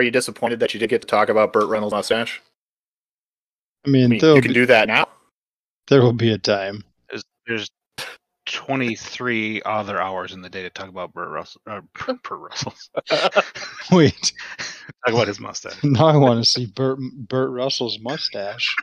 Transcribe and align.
Are 0.00 0.02
you 0.02 0.10
disappointed 0.10 0.60
that 0.60 0.72
you 0.72 0.80
did 0.80 0.88
get 0.88 1.02
to 1.02 1.06
talk 1.06 1.28
about 1.28 1.52
Burt 1.52 1.68
Reynolds' 1.68 1.92
mustache? 1.92 2.40
I 3.86 3.90
mean, 3.90 4.04
I 4.04 4.08
mean, 4.08 4.18
there'll 4.18 4.36
you 4.36 4.40
can 4.40 4.52
be, 4.52 4.54
do 4.54 4.64
that 4.64 4.88
now. 4.88 5.06
there 5.88 6.00
will 6.00 6.14
be 6.14 6.32
a 6.32 6.38
time. 6.38 6.82
There's, 7.10 7.22
there's 7.46 7.70
23 8.46 9.60
other 9.66 10.00
hours 10.00 10.32
in 10.32 10.40
the 10.40 10.48
day 10.48 10.62
to 10.62 10.70
talk 10.70 10.88
about 10.88 11.12
Burt 11.12 11.28
Russell. 11.28 11.60
Uh, 11.66 11.82
Burt 11.92 12.18
Russell's. 12.30 12.88
Wait, 13.92 14.32
talk 15.04 15.12
about 15.12 15.28
his 15.28 15.38
mustache. 15.38 15.76
now 15.84 16.06
I 16.06 16.16
want 16.16 16.42
to 16.42 16.50
see 16.50 16.64
Burt 16.64 16.98
Burt 17.28 17.50
Russell's 17.50 17.98
mustache. 18.00 18.74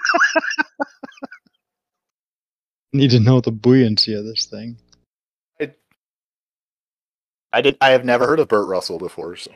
Need 2.94 3.10
to 3.10 3.20
know 3.20 3.42
the 3.42 3.52
buoyancy 3.52 4.14
of 4.14 4.24
this 4.24 4.46
thing. 4.46 4.78
I 7.52 7.62
did. 7.62 7.76
I 7.82 7.90
have 7.90 8.06
never 8.06 8.28
heard 8.28 8.40
of 8.40 8.50
Burt 8.50 8.68
Russell 8.68 9.00
before. 9.00 9.36
So. 9.36 9.50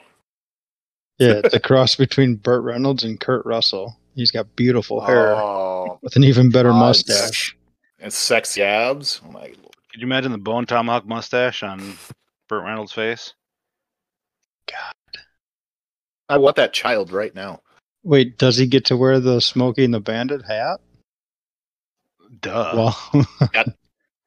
Yeah, 1.21 1.41
it's 1.43 1.53
a 1.53 1.59
cross 1.69 1.95
between 1.95 2.35
Burt 2.35 2.63
Reynolds 2.63 3.03
and 3.03 3.19
Kurt 3.19 3.45
Russell. 3.45 3.97
He's 4.15 4.31
got 4.31 4.55
beautiful 4.55 5.01
hair 5.01 5.35
Oh, 5.35 5.99
with 6.01 6.15
an 6.15 6.23
even 6.23 6.49
better 6.49 6.69
God. 6.69 6.79
mustache. 6.79 7.55
and 7.99 8.11
sexy 8.11 8.61
abs. 8.61 9.21
Oh 9.25 9.31
my 9.31 9.41
lord. 9.41 9.75
Could 9.91 10.01
you 10.01 10.07
imagine 10.07 10.31
the 10.31 10.37
bone 10.37 10.65
tomahawk 10.65 11.05
mustache 11.05 11.63
on 11.63 11.97
Burt 12.49 12.63
Reynolds' 12.63 12.91
face? 12.93 13.33
God, 14.67 15.21
I 16.29 16.37
want 16.37 16.55
that 16.57 16.73
child 16.73 17.11
right 17.11 17.33
now. 17.35 17.61
Wait, 18.03 18.37
does 18.37 18.57
he 18.57 18.65
get 18.65 18.85
to 18.85 18.97
wear 18.97 19.19
the 19.19 19.39
Smokey 19.41 19.83
and 19.85 19.93
the 19.93 19.99
Bandit 19.99 20.43
hat? 20.45 20.79
Duh. 22.41 22.71
Well, 22.73 23.25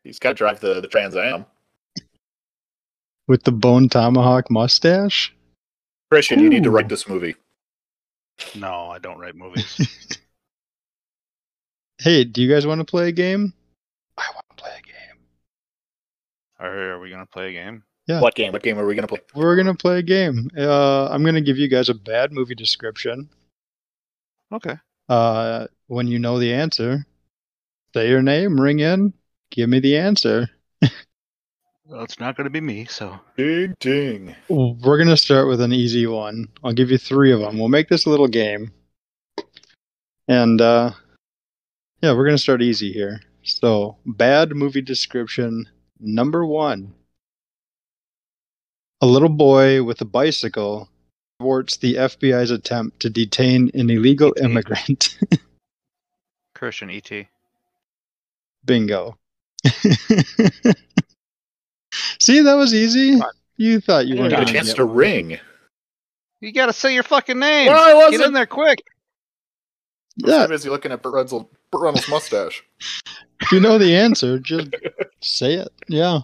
He's 0.05 0.19
got 0.21 0.29
to 0.31 0.35
drive 0.35 0.61
the 0.61 0.81
the 0.81 0.87
Trans 0.89 1.17
Am. 1.17 1.45
with 3.27 3.43
the 3.45 3.53
bone 3.53 3.89
tomahawk 3.89 4.51
mustache? 4.51 5.35
Christian, 6.11 6.41
you 6.41 6.49
need 6.49 6.65
to 6.65 6.71
write 6.71 6.89
this 6.89 7.09
movie. 7.09 7.35
no, 8.55 8.91
I 8.91 8.99
don't 8.99 9.19
write 9.19 9.37
movies. 9.37 10.19
Hey, 12.01 12.25
do 12.25 12.43
you 12.43 12.53
guys 12.53 12.67
want 12.67 12.81
to 12.81 12.85
play 12.85 13.09
a 13.09 13.13
game? 13.13 13.55
I 14.19 14.27
want 14.35 14.45
to 14.51 14.63
play 14.63 14.73
a 14.79 14.83
game. 14.83 15.23
are, 16.59 16.91
are 16.93 17.01
we 17.01 17.09
gonna 17.09 17.25
play 17.25 17.49
a 17.49 17.53
game? 17.53 17.83
Yeah. 18.07 18.21
What 18.21 18.35
game? 18.35 18.53
What 18.53 18.63
game 18.63 18.79
are 18.79 18.85
we 18.85 18.95
gonna 18.95 19.07
play? 19.07 19.21
We're 19.35 19.57
gonna 19.57 19.75
play 19.75 20.01
a 20.01 20.03
game. 20.03 20.51
Uh, 20.57 21.07
I'm 21.07 21.25
gonna 21.25 21.41
give 21.41 21.57
you 21.57 21.69
guys 21.69 21.89
a 21.89 21.95
bad 21.95 22.33
movie 22.33 22.55
description. 22.55 23.31
Okay. 24.53 24.75
Uh, 25.09 25.67
when 25.87 26.07
you 26.09 26.19
know 26.19 26.39
the 26.39 26.53
answer, 26.53 27.07
say 27.95 28.09
your 28.11 28.23
name, 28.23 28.61
ring 28.61 28.81
in, 28.81 29.15
give 29.51 29.69
me 29.69 29.81
the 29.81 29.97
answer. 29.97 30.51
Well, 31.87 32.03
it's 32.03 32.19
not 32.19 32.37
gonna 32.37 32.51
be 32.51 32.63
me, 32.63 32.87
so 32.87 33.21
Ding 33.37 33.75
ding. 33.79 34.35
We're 34.49 34.97
gonna 34.97 35.19
start 35.19 35.49
with 35.49 35.61
an 35.61 35.73
easy 35.73 36.07
one. 36.07 36.49
I'll 36.63 36.73
give 36.73 36.91
you 36.91 36.97
three 36.97 37.31
of 37.31 37.41
them. 37.41 37.59
We'll 37.59 37.69
make 37.69 37.89
this 37.89 38.07
a 38.07 38.11
little 38.11 38.29
game, 38.29 38.73
and 40.27 40.61
uh, 40.63 40.93
yeah, 42.01 42.15
we're 42.15 42.25
gonna 42.25 42.39
start 42.39 42.63
easy 42.63 42.91
here. 42.91 43.21
So, 43.43 43.99
bad 44.07 44.53
movie 44.53 44.81
description 44.81 45.69
number 46.01 46.47
one: 46.47 46.95
A 49.03 49.07
little 49.07 49.29
boy 49.29 49.83
with 49.83 50.01
a 50.01 50.07
bicycle 50.07 50.89
thwarts 51.39 51.77
the 51.77 51.97
FBI's 51.97 52.51
attempt 52.51 53.01
to 53.01 53.11
detain 53.11 53.71
an 53.75 53.91
illegal 53.91 54.33
E.T.. 54.39 54.45
immigrant. 54.47 55.19
Christian 56.55 56.91
E 56.91 57.03
ET. 57.05 57.27
Bingo. 58.65 59.19
See, 62.25 62.41
that 62.41 62.55
was 62.55 62.73
easy. 62.73 63.21
You 63.59 63.81
thought 63.81 64.07
you 64.07 64.15
You 64.15 64.21
weren't 64.23 64.31
gonna 64.33 64.47
get 64.47 64.51
a 64.51 64.53
chance 64.55 64.73
to 64.75 64.87
one. 64.87 64.97
ring. 64.97 65.39
You 66.41 66.53
gotta 66.53 66.73
say 66.73 66.95
your 66.95 67.03
fucking 67.03 67.39
name. 67.39 67.67
Well, 67.67 68.07
I 68.07 68.11
Get 68.11 68.23
in 68.23 68.33
there 68.33 68.47
quick. 68.47 68.83
Yeah. 70.17 70.27
I 70.27 70.29
was 70.29 70.33
Yeah, 70.41 70.47
too 70.47 70.53
busy 70.55 70.71
looking 70.71 70.91
at 70.93 71.03
Burt 71.03 71.13
Reynolds' 71.13 71.47
Burt 71.71 71.83
Reynolds' 71.83 72.09
mustache. 72.09 72.65
if 73.43 73.53
you 73.53 73.61
know 73.61 73.77
the 73.77 73.95
answer, 73.95 74.39
just 74.39 74.69
say 75.21 75.53
it. 75.53 75.69
Yeah. 75.87 76.21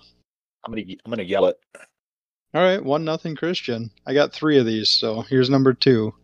I'm 0.64 0.72
gonna 0.72 0.86
I'm 1.04 1.10
gonna 1.10 1.22
yell 1.22 1.44
it. 1.44 1.60
All 2.54 2.62
right, 2.62 2.82
one 2.82 3.04
nothing 3.04 3.36
Christian. 3.36 3.90
I 4.06 4.14
got 4.14 4.32
three 4.32 4.56
of 4.58 4.64
these, 4.64 4.88
so 4.88 5.20
here's 5.20 5.50
number 5.50 5.74
two. 5.74 6.14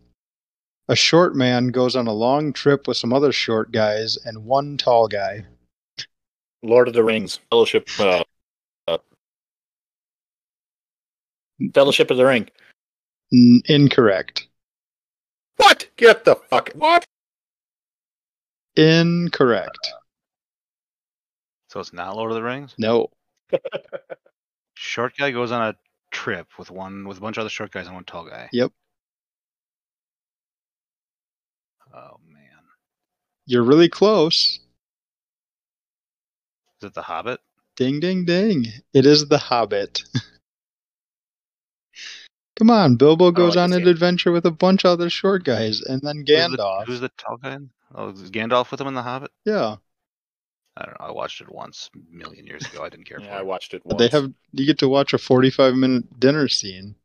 A 0.87 0.95
short 0.95 1.35
man 1.35 1.67
goes 1.67 1.95
on 1.95 2.07
a 2.07 2.13
long 2.13 2.51
trip 2.51 2.87
with 2.87 2.97
some 2.97 3.13
other 3.13 3.31
short 3.31 3.71
guys 3.71 4.17
and 4.25 4.43
one 4.43 4.75
tall 4.77 5.07
guy. 5.07 5.45
Lord 6.63 6.87
of 6.87 6.95
the 6.95 7.03
Rings, 7.03 7.39
Fellowship, 7.51 7.87
uh, 7.99 8.23
Fellowship 11.73 12.11
of 12.11 12.17
the 12.17 12.25
Ring. 12.25 12.49
N- 13.33 13.61
incorrect. 13.65 14.47
What? 15.57 15.87
Get 15.97 16.23
the 16.23 16.35
fuck. 16.35 16.71
What? 16.75 17.05
Incorrect. 18.75 19.77
So 21.69 21.79
it's 21.79 21.93
not 21.93 22.15
Lord 22.15 22.31
of 22.31 22.35
the 22.35 22.43
Rings. 22.43 22.75
No. 22.77 23.09
Short 24.75 25.13
guy 25.17 25.31
goes 25.31 25.51
on 25.51 25.69
a 25.69 25.75
trip 26.11 26.47
with 26.57 26.71
one 26.71 27.07
with 27.07 27.17
a 27.17 27.21
bunch 27.21 27.37
of 27.37 27.41
other 27.41 27.49
short 27.49 27.71
guys 27.71 27.87
and 27.87 27.95
one 27.95 28.03
tall 28.03 28.25
guy. 28.25 28.47
Yep. 28.51 28.71
Oh 31.93 32.17
man. 32.31 32.41
You're 33.45 33.63
really 33.63 33.89
close. 33.89 34.59
Is 36.81 36.87
it 36.87 36.93
The 36.93 37.01
Hobbit? 37.01 37.39
Ding, 37.75 37.99
ding, 37.99 38.25
ding. 38.25 38.67
It 38.93 39.05
is 39.05 39.27
The 39.27 39.37
Hobbit. 39.39 40.03
Come 42.57 42.69
on, 42.69 42.95
Bilbo 42.95 43.25
oh, 43.25 43.31
goes 43.31 43.55
like 43.55 43.63
on 43.65 43.73
an 43.73 43.79
game. 43.79 43.87
adventure 43.89 44.31
with 44.31 44.45
a 44.45 44.51
bunch 44.51 44.83
of 44.83 44.91
other 44.91 45.09
short 45.09 45.43
guys, 45.43 45.81
and 45.81 46.01
then 46.01 46.17
Who's 46.17 46.25
the- 46.25 46.33
Gandalf. 46.33 46.85
Who's 46.87 46.99
the, 46.99 47.09
tall 47.17 47.37
guy? 47.37 47.57
Oh, 47.93 48.09
is 48.09 48.31
Gandalf 48.31 48.71
with 48.71 48.81
him 48.81 48.87
in 48.87 48.95
The 48.95 49.03
Hobbit? 49.03 49.31
Yeah, 49.45 49.75
I 50.75 50.85
don't 50.85 50.99
know. 50.99 51.05
I 51.07 51.11
watched 51.11 51.39
it 51.41 51.49
once 51.51 51.89
a 51.95 52.15
million 52.15 52.45
years 52.45 52.65
ago. 52.65 52.83
I 52.83 52.89
didn't 52.89 53.05
care 53.07 53.19
Yeah, 53.19 53.27
for 53.27 53.39
I 53.39 53.41
watched 53.43 53.73
it 53.73 53.85
once. 53.85 53.99
they 53.99 54.07
have. 54.09 54.31
You 54.53 54.65
get 54.65 54.79
to 54.79 54.89
watch 54.89 55.13
a 55.13 55.17
forty-five 55.17 55.75
minute 55.75 56.19
dinner 56.19 56.47
scene. 56.47 56.95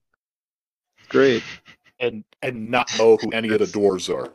Great. 1.09 1.43
and 2.01 2.25
and 2.43 2.71
not 2.71 2.91
know 2.99 3.17
who 3.19 3.31
any 3.31 3.49
of 3.51 3.59
the 3.61 3.67
dwarves 3.67 4.13
are. 4.13 4.33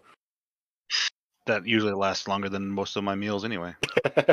That 1.48 1.66
usually 1.66 1.94
lasts 1.94 2.28
longer 2.28 2.50
than 2.50 2.68
most 2.70 2.96
of 2.96 3.04
my 3.04 3.16
meals 3.16 3.44
anyway. 3.46 3.74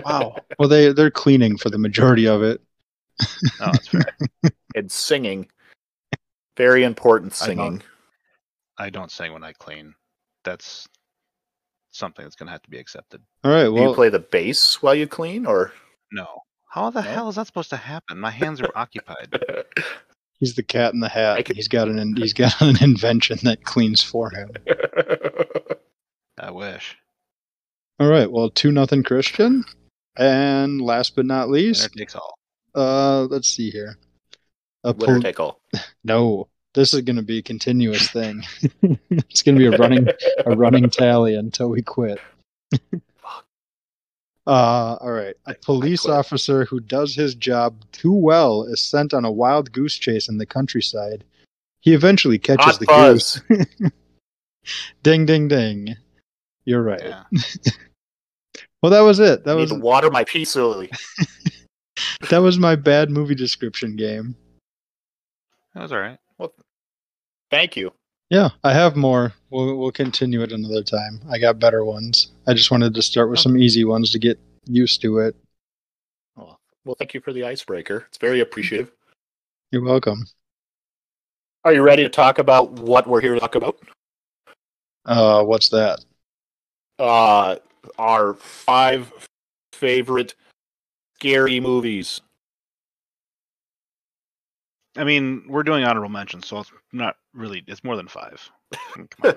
Wow. 0.04 0.36
well, 0.58 0.68
they 0.68 0.92
they're 0.92 1.10
cleaning 1.10 1.56
for 1.56 1.70
the 1.70 1.78
majority 1.78 2.26
of 2.26 2.42
it. 2.42 2.60
Oh, 3.60 3.70
that's 3.72 3.88
fair. 3.88 4.04
and 4.74 4.90
singing. 4.90 5.48
Very 6.56 6.84
important 6.84 7.32
I 7.42 7.46
don't- 7.46 7.56
singing. 7.56 7.82
I 8.78 8.90
don't 8.90 9.10
sing 9.10 9.32
when 9.32 9.44
I 9.44 9.52
clean. 9.52 9.94
That's 10.44 10.88
something 11.92 12.24
that's 12.24 12.34
gonna 12.36 12.50
have 12.50 12.62
to 12.62 12.70
be 12.70 12.78
accepted. 12.78 13.22
All 13.44 13.50
right. 13.52 13.64
Do 13.74 13.80
you 13.88 13.94
play 13.94 14.08
the 14.08 14.18
bass 14.18 14.82
while 14.82 14.94
you 14.94 15.06
clean, 15.06 15.46
or 15.46 15.72
No. 16.12 16.42
How 16.70 16.90
the 16.90 17.02
No? 17.02 17.08
hell 17.08 17.28
is 17.28 17.36
that 17.36 17.46
supposed 17.46 17.70
to 17.70 17.76
happen? 17.76 18.18
My 18.18 18.30
hands 18.32 18.60
are 18.60 18.70
occupied. 18.74 19.40
he's 20.40 20.56
the 20.56 20.62
cat 20.64 20.92
in 20.92 20.98
the 21.00 21.08
hat. 21.08 21.36
I 21.38 21.42
could- 21.42 21.54
He's 21.56 21.68
got 21.68 21.88
an 21.88 22.16
he's 22.16 22.32
got 22.32 22.60
an 22.60 22.82
invention 22.82 23.38
that 23.44 23.64
cleans 23.64 24.02
for 24.02 24.30
him. 24.30 24.50
I 26.38 26.50
wish. 26.50 26.96
All 28.00 28.08
right. 28.08 28.30
Well, 28.30 28.50
two 28.50 28.72
nothing 28.72 29.04
Christian, 29.04 29.64
and 30.16 30.80
last 30.80 31.14
but 31.14 31.26
not 31.26 31.48
Winner 31.48 31.60
least, 31.68 31.92
takes 31.96 32.16
all. 32.16 32.34
uh, 32.74 33.22
let's 33.30 33.48
see 33.48 33.70
here. 33.70 33.98
A 34.84 34.92
winner 34.92 35.14
pol- 35.14 35.22
take 35.22 35.40
all? 35.40 35.60
No, 36.04 36.48
this 36.74 36.92
is 36.92 37.00
going 37.00 37.16
to 37.16 37.22
be 37.22 37.38
a 37.38 37.42
continuous 37.42 38.10
thing. 38.10 38.42
it's 39.10 39.42
going 39.42 39.56
to 39.56 39.58
be 39.58 39.74
a 39.74 39.78
running 39.78 40.06
a 40.44 40.50
running 40.56 40.88
tally 40.90 41.34
until 41.34 41.68
we 41.70 41.82
quit. 41.82 42.18
Uh, 44.46 44.96
all 45.00 45.12
right. 45.12 45.34
A 45.46 45.54
police 45.54 46.04
officer 46.06 46.66
who 46.66 46.80
does 46.80 47.14
his 47.14 47.34
job 47.34 47.82
too 47.92 48.12
well 48.12 48.64
is 48.64 48.80
sent 48.82 49.14
on 49.14 49.24
a 49.24 49.30
wild 49.32 49.72
goose 49.72 49.94
chase 49.96 50.28
in 50.28 50.36
the 50.36 50.44
countryside. 50.46 51.24
He 51.80 51.94
eventually 51.94 52.38
catches 52.38 52.64
Hot 52.72 52.80
the 52.80 52.86
buzz. 52.86 53.40
goose. 53.48 53.90
Ding, 55.02 55.24
ding, 55.26 55.48
ding. 55.48 55.96
You're 56.66 56.82
right. 56.82 57.02
Yeah. 57.02 57.22
Well, 58.82 58.90
that 58.90 59.00
was 59.00 59.18
it. 59.20 59.44
That 59.44 59.52
I 59.52 59.54
need 59.54 59.60
was 59.62 59.70
to 59.70 59.78
water 59.78 60.10
my 60.10 60.24
pea 60.24 60.44
slowly. 60.44 60.90
that 62.28 62.38
was 62.38 62.58
my 62.58 62.76
bad 62.76 63.10
movie 63.10 63.34
description 63.34 63.96
game. 63.96 64.34
That 65.74 65.82
was 65.82 65.92
all 65.92 66.00
right. 66.00 66.18
Well, 66.38 66.54
thank 67.50 67.76
you. 67.76 67.92
Yeah, 68.30 68.50
I 68.62 68.72
have 68.72 68.96
more. 68.96 69.32
We'll 69.50 69.76
we'll 69.76 69.92
continue 69.92 70.42
it 70.42 70.52
another 70.52 70.82
time. 70.82 71.20
I 71.28 71.38
got 71.38 71.58
better 71.58 71.84
ones. 71.84 72.32
I 72.46 72.54
just 72.54 72.70
wanted 72.70 72.94
to 72.94 73.02
start 73.02 73.30
with 73.30 73.40
some 73.40 73.56
easy 73.56 73.84
ones 73.84 74.10
to 74.12 74.18
get 74.18 74.38
used 74.66 75.02
to 75.02 75.18
it. 75.18 75.36
Well, 76.36 76.58
well, 76.84 76.96
thank 76.98 77.14
you 77.14 77.20
for 77.20 77.32
the 77.32 77.44
icebreaker. 77.44 78.06
It's 78.08 78.18
very 78.18 78.40
appreciative. 78.40 78.92
You're 79.70 79.82
welcome. 79.82 80.26
Are 81.64 81.72
you 81.72 81.82
ready 81.82 82.02
to 82.02 82.08
talk 82.08 82.38
about 82.38 82.72
what 82.72 83.06
we're 83.06 83.20
here 83.20 83.34
to 83.34 83.40
talk 83.40 83.54
about? 83.54 83.78
Uh, 85.04 85.42
what's 85.44 85.68
that? 85.70 86.04
Uh, 86.98 87.56
our 87.98 88.34
five 88.34 89.12
favorite 89.72 90.34
scary 91.16 91.60
movies. 91.60 92.20
I 94.96 95.04
mean, 95.04 95.44
we're 95.48 95.62
doing 95.64 95.84
honorable 95.84 96.08
mentions, 96.08 96.46
so 96.46 96.58
it's 96.60 96.70
not 96.92 97.16
really. 97.32 97.64
It's 97.66 97.82
more 97.84 97.96
than 97.96 98.06
five. 98.08 98.48
Come 98.94 99.06
on, 99.24 99.34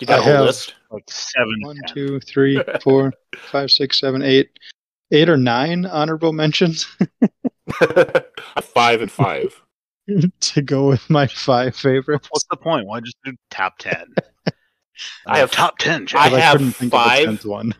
You 0.00 0.06
got 0.06 0.18
I 0.18 0.30
a 0.30 0.36
whole 0.36 0.44
list? 0.46 0.74
like 0.90 1.04
seven. 1.08 1.54
One, 1.62 1.76
10. 1.86 1.94
two, 1.94 2.20
three, 2.20 2.62
four, 2.82 3.12
five, 3.36 3.70
six, 3.70 4.00
seven, 4.00 4.22
eight, 4.22 4.50
eight 5.12 5.28
or 5.28 5.36
nine 5.36 5.86
honorable 5.86 6.32
mentions 6.32 6.84
five 8.60 9.00
and 9.02 9.10
five. 9.12 9.62
to 10.40 10.62
go 10.62 10.88
with 10.88 11.08
my 11.08 11.26
five 11.28 11.76
favorites. 11.76 12.28
What's 12.30 12.46
the 12.50 12.56
point? 12.56 12.86
Why 12.86 13.00
just 13.00 13.16
do 13.24 13.32
top 13.50 13.78
ten? 13.78 14.12
I 15.26 15.38
have- 15.38 15.52
top 15.52 15.78
ten. 15.78 16.02
I 16.02 16.06
Jack. 16.06 16.30
But 16.32 16.40
have 16.40 16.52
couldn't 16.58 16.72
think 16.72 16.92
of 16.94 17.00
five. 17.00 17.44
one. 17.44 17.74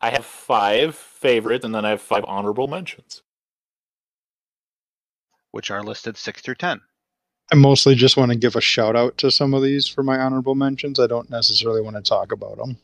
I 0.00 0.10
have 0.10 0.24
five 0.24 0.94
favorites, 0.94 1.64
and 1.64 1.74
then 1.74 1.84
I 1.84 1.90
have 1.90 2.00
five 2.00 2.24
honorable 2.26 2.68
mentions. 2.68 3.22
Which 5.52 5.70
are 5.70 5.82
listed 5.82 6.16
six 6.16 6.40
through 6.42 6.56
ten. 6.56 6.80
I 7.52 7.54
mostly 7.54 7.94
just 7.94 8.16
want 8.16 8.32
to 8.32 8.36
give 8.38 8.56
a 8.56 8.60
shout 8.60 8.96
out 8.96 9.16
to 9.18 9.30
some 9.30 9.54
of 9.54 9.62
these 9.62 9.86
for 9.86 10.02
my 10.02 10.18
honorable 10.18 10.54
mentions. 10.56 10.98
I 10.98 11.06
don't 11.06 11.30
necessarily 11.30 11.80
want 11.80 11.96
to 11.96 12.02
talk 12.02 12.32
about 12.32 12.56
them. 12.58 12.76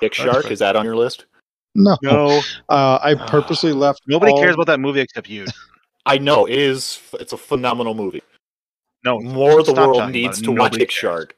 Dick 0.00 0.14
Shark, 0.14 0.44
fine. 0.44 0.52
is 0.52 0.58
that 0.60 0.76
on 0.76 0.84
your 0.84 0.94
list? 0.96 1.24
No, 1.74 1.96
No, 2.02 2.40
uh, 2.68 2.98
I 3.02 3.14
purposely 3.14 3.72
left. 3.72 4.02
nobody 4.06 4.32
all- 4.32 4.38
cares 4.40 4.54
about 4.54 4.66
that 4.68 4.80
movie 4.80 5.00
except 5.00 5.28
you. 5.28 5.46
I 6.06 6.18
know 6.18 6.46
it 6.46 6.54
is. 6.56 7.00
It's 7.14 7.32
a 7.32 7.36
phenomenal 7.36 7.94
movie. 7.94 8.22
No, 9.04 9.18
More 9.20 9.58
of 9.60 9.66
the 9.66 9.72
world 9.74 10.10
needs 10.12 10.40
to 10.42 10.50
watch 10.50 10.56
Nobody 10.56 10.78
Dick 10.78 10.88
cares. 10.90 10.94
Shark. 10.98 11.36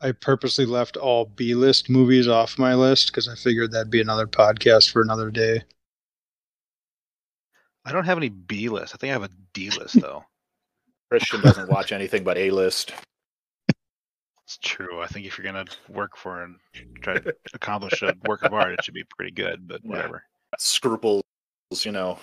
I 0.00 0.12
purposely 0.12 0.64
left 0.64 0.96
all 0.96 1.24
B 1.24 1.54
list 1.56 1.90
movies 1.90 2.28
off 2.28 2.56
my 2.58 2.74
list 2.74 3.08
because 3.08 3.26
I 3.28 3.34
figured 3.34 3.72
that'd 3.72 3.90
be 3.90 4.00
another 4.00 4.28
podcast 4.28 4.90
for 4.92 5.02
another 5.02 5.30
day. 5.30 5.62
I 7.88 7.92
don't 7.92 8.04
have 8.04 8.18
any 8.18 8.28
B 8.28 8.68
list. 8.68 8.94
I 8.94 8.98
think 8.98 9.10
I 9.10 9.14
have 9.14 9.22
a 9.22 9.30
D 9.54 9.70
list 9.70 9.96
though. 10.02 10.24
Christian 11.10 11.40
doesn't 11.40 11.68
watch 11.68 11.90
anything 11.92 12.22
but 12.22 12.36
A 12.36 12.50
list. 12.50 12.92
It's 14.44 14.58
true. 14.58 15.00
I 15.00 15.06
think 15.06 15.26
if 15.26 15.38
you're 15.38 15.44
gonna 15.44 15.64
work 15.88 16.16
for 16.16 16.42
and 16.42 16.56
try 17.00 17.18
to 17.18 17.34
accomplish 17.54 18.02
a 18.02 18.14
work 18.24 18.42
of 18.42 18.52
art, 18.52 18.72
it 18.72 18.84
should 18.84 18.94
be 18.94 19.04
pretty 19.16 19.32
good. 19.32 19.66
But 19.66 19.80
Yeah. 19.84 19.90
whatever. 19.90 20.24
Scruples, 20.58 21.22
you 21.82 21.92
know. 21.92 22.18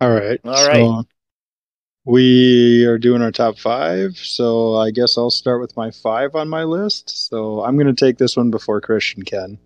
All 0.00 0.10
right. 0.10 0.40
All 0.44 0.66
right. 0.66 0.86
so 0.86 1.04
we 2.04 2.84
are 2.86 2.98
doing 2.98 3.22
our 3.22 3.32
top 3.32 3.58
five. 3.58 4.16
So 4.16 4.76
I 4.76 4.90
guess 4.90 5.18
I'll 5.18 5.30
start 5.30 5.60
with 5.60 5.76
my 5.76 5.90
five 5.90 6.34
on 6.34 6.48
my 6.48 6.64
list. 6.64 7.28
So 7.28 7.62
I'm 7.64 7.76
going 7.76 7.94
to 7.94 8.06
take 8.06 8.18
this 8.18 8.36
one 8.36 8.50
before 8.50 8.80
Christian 8.80 9.24
can. 9.24 9.58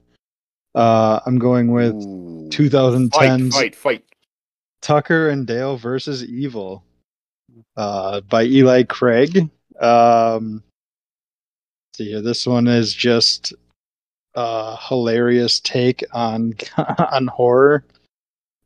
Uh, 0.75 1.21
I'm 1.27 1.39
going 1.39 1.71
with 1.73 1.95
Ooh. 1.95 2.49
2010's 2.51 3.55
Fight, 3.55 3.75
fight, 3.75 3.77
fight. 3.77 4.05
Tucker 4.81 5.29
and 5.29 5.47
Dale 5.47 5.77
versus 5.77 6.25
Evil 6.25 6.83
uh, 7.77 8.21
by 8.23 8.45
Eli 8.45 8.83
Craig. 8.85 9.51
Um, 9.81 10.63
let's 11.89 11.99
see 11.99 12.11
here, 12.11 12.23
this 12.23 12.47
one 12.47 12.67
is 12.67 12.95
just 12.95 13.55
a 14.35 14.77
hilarious 14.77 15.61
take 15.61 16.03
on 16.13 16.55
on 17.13 17.27
horror. 17.27 17.85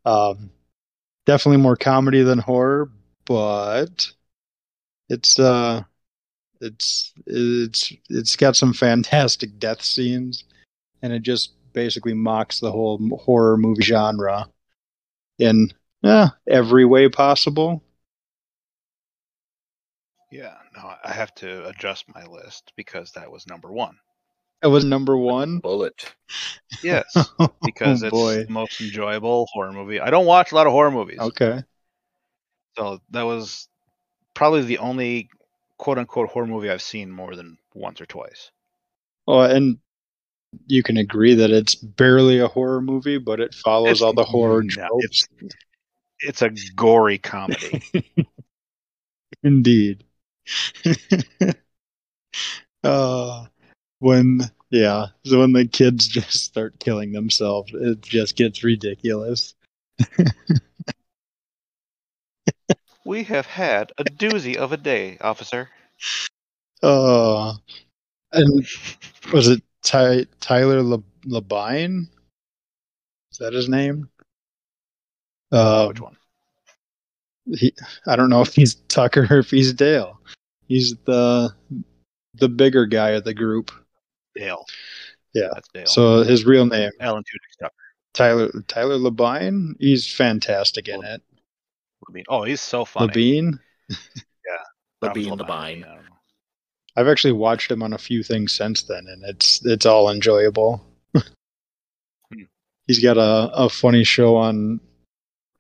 Um, 0.05 0.51
definitely 1.27 1.61
more 1.63 1.77
comedy 1.77 2.23
than 2.23 2.39
horror, 2.39 2.91
but 3.25 4.11
it's 5.09 5.39
uh, 5.39 5.83
it's 6.61 7.13
it's 7.27 7.93
it's 8.09 8.37
got 8.37 8.57
some 8.57 8.73
fantastic 8.73 9.59
death 9.59 9.83
scenes, 9.83 10.45
and 11.03 11.13
it 11.13 11.23
just 11.23 11.53
basically 11.77 12.15
mocks 12.15 12.59
the 12.59 12.73
whole 12.73 12.99
horror 13.19 13.59
movie 13.59 13.83
genre 13.83 14.49
in 15.39 15.69
yeah, 16.03 16.31
every 16.49 16.87
way 16.87 17.09
possible. 17.09 17.85
Yeah. 20.33 20.55
No, 20.75 20.95
I 21.05 21.13
have 21.13 21.35
to 21.37 21.69
adjust 21.69 22.07
my 22.13 22.25
list 22.25 22.73
because 22.77 23.13
that 23.13 23.31
was 23.31 23.47
number 23.47 23.71
one. 23.71 23.97
It 24.63 24.69
was 24.69 24.85
number 24.85 25.17
one. 25.17 25.59
Bullet. 25.59 26.15
Yes, 26.83 27.05
oh, 27.39 27.55
because 27.63 28.03
oh, 28.03 28.07
it's 28.07 28.17
boy. 28.17 28.45
the 28.45 28.53
most 28.53 28.81
enjoyable 28.81 29.47
horror 29.53 29.73
movie. 29.73 30.01
I 30.01 30.11
don't 30.11 30.27
watch 30.27 30.51
a 30.51 30.55
lot 30.55 30.67
of 30.67 30.73
horror 30.73 30.91
movies. 30.91 31.19
Okay. 31.21 31.63
So 32.77 33.01
that 33.11 33.23
was 33.23 33.69
probably 34.33 34.63
the 34.63 34.79
only 34.79 35.29
quote 35.77 35.99
unquote 35.99 36.31
horror 36.31 36.47
movie 36.47 36.71
I've 36.71 36.83
seen 36.83 37.11
more 37.11 37.37
than 37.37 37.59
once 37.75 38.01
or 38.01 38.07
twice. 38.07 38.51
Oh, 39.29 39.41
and 39.41 39.79
you 40.67 40.83
can 40.83 40.97
agree 40.97 41.35
that 41.35 41.51
it's 41.51 41.75
barely 41.75 42.39
a 42.39 42.49
horror 42.49 42.81
movie, 42.81 43.19
but 43.19 43.41
it 43.41 43.55
follows 43.55 43.99
It's- 43.99 44.03
all 44.03 44.13
the 44.13 44.25
horror 44.25 44.63
no, 44.63 44.69
tropes. 44.71 45.27
It's 46.21 46.43
a 46.43 46.51
gory 46.75 47.19
comedy. 47.19 47.83
Indeed. 49.43 50.05
uh, 52.85 53.47
when 53.99 54.41
yeah, 54.71 55.07
so 55.25 55.41
when 55.41 55.53
the 55.53 55.67
kids 55.67 56.09
just 56.17 56.45
start 56.45 56.79
killing 56.81 57.13
themselves, 57.13 57.73
it 57.75 58.01
just 58.01 58.37
gets 58.37 58.65
ridiculous. 58.65 59.55
we 63.05 63.25
have 63.25 63.47
had 63.47 63.93
a 63.99 64.05
doozy 64.05 64.57
of 64.57 64.73
a 64.73 64.77
day, 64.77 65.19
officer. 65.21 65.69
Uh, 66.83 67.55
and 68.33 68.67
was 69.33 69.49
it 69.49 69.63
Ty- 69.87 70.27
Tyler 70.41 70.83
Le- 70.83 71.03
Labine? 71.27 72.09
Is 73.33 73.39
that 73.39 73.53
his 73.53 73.69
name? 73.69 74.11
Uh, 75.53 75.87
Which 75.87 76.01
one? 76.01 76.17
he, 77.55 77.73
I 78.07 78.17
don't 78.17 78.29
know 78.29 78.43
if 78.43 78.55
he's 78.55 78.75
Tucker 78.75 79.27
or 79.31 79.39
if 79.39 79.51
he's 79.51 79.73
Dale. 79.73 80.21
He's 80.67 80.97
the 81.05 81.55
the 82.35 82.49
bigger 82.49 82.87
guy 82.87 83.11
of 83.11 83.25
the 83.25 83.33
group. 83.33 83.71
Dale. 84.35 84.67
Yeah. 85.33 85.49
That's 85.55 85.69
Dale. 85.73 85.87
So 85.87 86.23
his 86.25 86.45
real 86.45 86.67
name, 86.67 86.91
Alan 87.01 87.23
Tudyk's 87.23 87.57
Tucker. 87.61 87.75
Tyler 88.13 88.51
Tyler 88.67 88.99
Labine. 88.99 89.75
He's 89.79 90.13
fantastic 90.13 90.89
in 90.89 90.99
Well, 90.99 91.15
it. 91.15 91.23
Levine. 92.09 92.25
Oh, 92.29 92.43
he's 92.43 92.61
so 92.61 92.85
funny. 92.85 93.13
Labine. 93.13 93.59
The 93.89 93.97
Probably 95.01 95.23
bean, 95.23 95.31
the 95.37 95.45
Levine, 95.45 95.47
vine. 95.47 95.85
I 95.85 95.95
don't 95.95 96.05
know. 96.05 96.17
I've 96.97 97.09
actually 97.09 97.33
watched 97.33 97.71
him 97.71 97.83
on 97.83 97.93
a 97.93 97.99
few 97.99 98.23
things 98.23 98.53
since 98.53 98.83
then, 98.83 99.07
and 99.09 99.23
it's 99.25 99.65
it's 99.65 99.87
all 99.87 100.11
enjoyable. 100.11 100.85
Hmm. 101.15 102.43
He's 102.87 103.01
got 103.01 103.19
a, 103.19 103.51
a 103.55 103.69
funny 103.69 104.05
show 104.05 104.37
on 104.37 104.81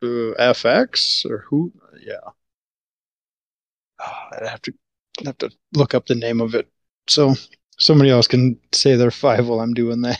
uh, 0.02 0.32
FX 0.38 1.24
or 1.28 1.44
who? 1.48 1.72
Yeah, 2.00 2.30
Ah, 3.98 4.28
I'd 4.32 4.46
have 4.46 4.62
to 4.62 4.74
have 5.24 5.38
to 5.38 5.50
look 5.72 5.94
up 5.94 6.06
the 6.06 6.14
name 6.14 6.40
of 6.40 6.54
it 6.54 6.68
so 7.06 7.34
somebody 7.78 8.10
else 8.10 8.26
can 8.26 8.58
say 8.72 8.96
their 8.96 9.10
five 9.10 9.48
while 9.48 9.60
I'm 9.60 9.74
doing 9.74 10.02
that. 10.02 10.18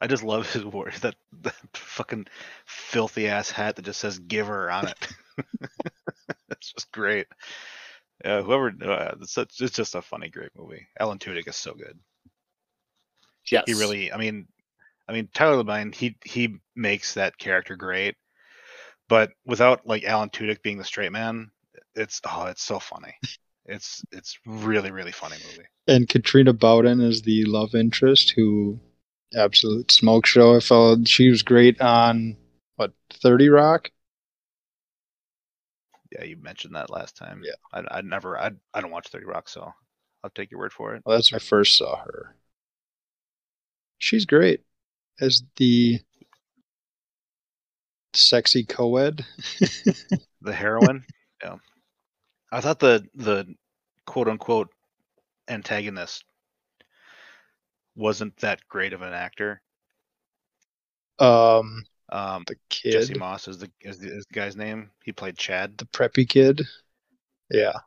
I 0.00 0.06
just 0.06 0.22
love 0.22 0.50
his 0.52 0.64
word. 0.64 0.92
That, 1.00 1.14
that 1.42 1.54
fucking 1.72 2.26
filthy 2.66 3.28
ass 3.28 3.50
hat 3.50 3.76
that 3.76 3.84
just 3.86 4.00
says 4.00 4.18
"giver" 4.18 4.70
on 4.70 4.88
it. 4.88 5.08
it's 6.50 6.72
just 6.72 6.92
great. 6.92 7.26
Yeah, 8.24 8.42
whoever. 8.42 8.68
Uh, 8.82 9.14
it's, 9.20 9.34
such, 9.34 9.60
it's 9.60 9.76
just 9.76 9.94
a 9.94 10.02
funny, 10.02 10.28
great 10.28 10.50
movie. 10.56 10.86
Alan 10.98 11.18
Tudyk 11.18 11.48
is 11.48 11.56
so 11.56 11.74
good. 11.74 11.98
Yes. 13.50 13.64
He 13.66 13.74
really. 13.74 14.12
I 14.12 14.16
mean, 14.16 14.48
I 15.08 15.12
mean 15.12 15.28
Tyler 15.32 15.62
Labine. 15.62 15.94
He 15.94 16.16
he 16.24 16.56
makes 16.74 17.14
that 17.14 17.38
character 17.38 17.76
great, 17.76 18.16
but 19.08 19.32
without 19.44 19.86
like 19.86 20.04
Alan 20.04 20.30
Tudyk 20.30 20.62
being 20.62 20.78
the 20.78 20.84
straight 20.84 21.12
man, 21.12 21.50
it's 21.94 22.20
oh, 22.28 22.46
it's 22.46 22.62
so 22.62 22.78
funny. 22.78 23.14
It's 23.68 24.00
it's 24.12 24.38
really 24.46 24.92
really 24.92 25.10
funny 25.10 25.34
movie. 25.44 25.66
and 25.88 26.08
Katrina 26.08 26.52
Bowden 26.52 27.00
is 27.00 27.22
the 27.22 27.44
love 27.46 27.74
interest 27.74 28.32
who 28.36 28.78
absolute 29.36 29.90
smoke 29.90 30.24
show. 30.24 30.54
I 30.56 30.60
felt 30.60 31.08
She 31.08 31.30
was 31.30 31.42
great 31.42 31.80
on 31.80 32.36
what 32.76 32.92
Thirty 33.10 33.48
Rock. 33.48 33.90
Yeah, 36.16 36.24
you 36.24 36.36
mentioned 36.36 36.74
that 36.74 36.90
last 36.90 37.16
time. 37.16 37.42
Yeah. 37.44 37.52
I 37.72 37.98
I 37.98 38.00
never 38.00 38.38
I 38.38 38.50
I 38.72 38.80
don't 38.80 38.90
watch 38.90 39.08
Thirty 39.08 39.26
Rock, 39.26 39.48
so 39.48 39.70
I'll 40.24 40.30
take 40.30 40.50
your 40.50 40.60
word 40.60 40.72
for 40.72 40.94
it. 40.94 41.02
Well, 41.04 41.16
that's 41.16 41.30
when 41.30 41.40
I 41.40 41.44
first 41.44 41.76
saw 41.76 41.96
her. 41.96 42.34
She's 43.98 44.24
great 44.24 44.62
as 45.20 45.42
the 45.56 46.00
sexy 48.14 48.64
co-ed. 48.64 49.24
The 50.42 50.52
heroine. 50.52 51.04
yeah. 51.42 51.56
I 52.52 52.60
thought 52.60 52.78
the 52.78 53.04
the 53.14 53.54
quote 54.06 54.28
unquote 54.28 54.68
antagonist 55.48 56.24
wasn't 57.96 58.36
that 58.38 58.60
great 58.68 58.92
of 58.92 59.02
an 59.02 59.12
actor. 59.12 59.60
um, 61.18 61.84
Um, 62.10 62.44
the 62.46 62.56
kid, 62.68 62.92
Jesse 62.92 63.14
Moss 63.14 63.48
is 63.48 63.58
the 63.58 63.70
is 63.80 63.98
the, 63.98 64.08
is 64.16 64.26
the 64.26 64.34
guy's 64.34 64.56
name. 64.56 64.90
He 65.04 65.12
played 65.12 65.36
Chad. 65.36 65.76
the 65.78 65.86
preppy 65.86 66.28
kid. 66.28 66.62
Yeah. 67.50 67.80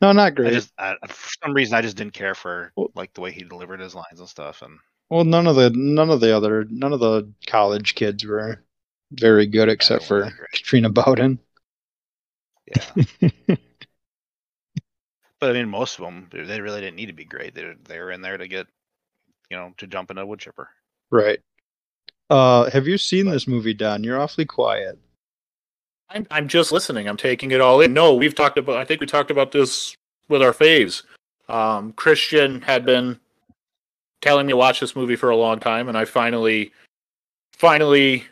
No, 0.00 0.12
not 0.12 0.34
I 0.44 0.50
great. 0.50 0.52
just 0.52 0.72
I, 0.78 0.96
for 1.08 1.30
some 1.44 1.54
reason 1.54 1.74
I 1.74 1.82
just 1.82 1.96
didn't 1.96 2.12
care 2.14 2.34
for 2.34 2.72
like 2.94 3.12
the 3.14 3.20
way 3.20 3.32
he 3.32 3.42
delivered 3.44 3.80
his 3.80 3.94
lines 3.94 4.20
and 4.20 4.28
stuff. 4.28 4.62
And 4.62 4.78
Well, 5.08 5.24
none 5.24 5.46
of 5.46 5.56
the 5.56 5.70
none 5.70 6.10
of 6.10 6.20
the 6.20 6.36
other 6.36 6.64
none 6.70 6.92
of 6.92 7.00
the 7.00 7.32
college 7.46 7.94
kids 7.94 8.24
were 8.24 8.64
very 9.12 9.46
good 9.46 9.68
except 9.68 10.04
for. 10.04 10.30
Katrina 10.52 10.90
Bowden. 10.90 11.38
Yeah. 12.66 12.82
but 15.40 15.50
I 15.50 15.52
mean, 15.52 15.68
most 15.68 15.98
of 15.98 16.04
them, 16.04 16.28
they 16.30 16.60
really 16.60 16.80
didn't 16.80 16.96
need 16.96 17.06
to 17.06 17.12
be 17.12 17.24
great. 17.24 17.54
They 17.54 17.74
they 17.84 17.98
were 18.00 18.10
in 18.12 18.22
there 18.22 18.36
to 18.36 18.48
get, 18.48 18.66
you 19.50 19.56
know, 19.56 19.74
to 19.78 19.86
jump 19.86 20.10
in 20.10 20.18
a 20.18 20.26
wood 20.26 20.40
chipper. 20.40 20.70
Right. 21.10 21.40
Uh, 22.30 22.70
have 22.70 22.86
you 22.86 22.98
seen 22.98 23.26
But- 23.26 23.32
this 23.32 23.46
movie, 23.48 23.74
Don? 23.74 24.02
You're 24.04 24.20
awfully 24.20 24.44
quiet. 24.44 24.98
I'm, 26.08 26.26
I'm 26.30 26.46
just 26.48 26.70
listening. 26.70 27.08
I'm 27.08 27.16
taking 27.16 27.50
it 27.50 27.60
all 27.60 27.80
in. 27.80 27.92
No, 27.92 28.14
we've 28.14 28.34
talked 28.34 28.58
about. 28.58 28.76
I 28.76 28.84
think 28.84 29.00
we 29.00 29.06
talked 29.06 29.30
about 29.30 29.50
this 29.52 29.96
with 30.28 30.40
our 30.40 30.52
faves. 30.52 31.02
Um, 31.48 31.92
Christian 31.94 32.62
had 32.62 32.84
been 32.86 33.18
telling 34.22 34.46
me 34.46 34.52
to 34.52 34.56
watch 34.56 34.80
this 34.80 34.94
movie 34.96 35.16
for 35.16 35.30
a 35.30 35.36
long 35.36 35.58
time, 35.58 35.88
and 35.88 35.98
I 35.98 36.04
finally, 36.04 36.72
finally 37.52 38.24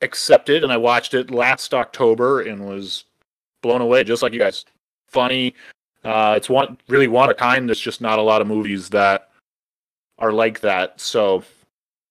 accepted, 0.00 0.64
and 0.64 0.72
I 0.72 0.76
watched 0.76 1.14
it 1.14 1.30
last 1.30 1.74
October 1.74 2.42
and 2.42 2.66
was 2.66 3.04
blown 3.62 3.80
away, 3.80 4.02
just 4.02 4.22
like 4.22 4.32
you 4.32 4.38
guys. 4.40 4.64
Funny. 5.08 5.54
Uh, 6.04 6.34
it's 6.36 6.48
one 6.48 6.76
really 6.88 7.06
one 7.06 7.30
of 7.30 7.36
a 7.36 7.38
kind. 7.38 7.68
There's 7.68 7.78
just 7.78 8.00
not 8.00 8.18
a 8.18 8.22
lot 8.22 8.40
of 8.40 8.48
movies 8.48 8.88
that 8.90 9.30
are 10.18 10.32
like 10.32 10.58
that. 10.60 11.00
So, 11.00 11.44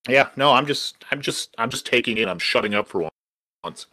yeah, 0.08 0.29
no, 0.36 0.51
I'm 0.51 0.65
just, 0.65 1.03
I'm 1.12 1.22
just, 1.22 1.53
I'm 1.58 1.70
just 1.70 1.86
taking 1.86 2.17
it. 2.17 2.27
I'm 2.27 2.39
shutting 2.39 2.74
up 2.74 2.88
for 2.88 3.10
once. 3.63 3.88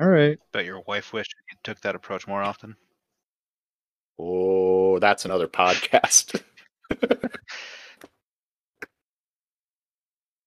All 0.00 0.08
right. 0.08 0.38
Bet 0.52 0.64
your 0.64 0.80
wife 0.80 1.12
wished 1.12 1.34
you 1.50 1.56
took 1.62 1.80
that 1.82 1.94
approach 1.94 2.26
more 2.26 2.42
often. 2.42 2.76
Oh, 4.18 4.98
that's 4.98 5.24
another 5.24 5.48
podcast. 5.48 6.40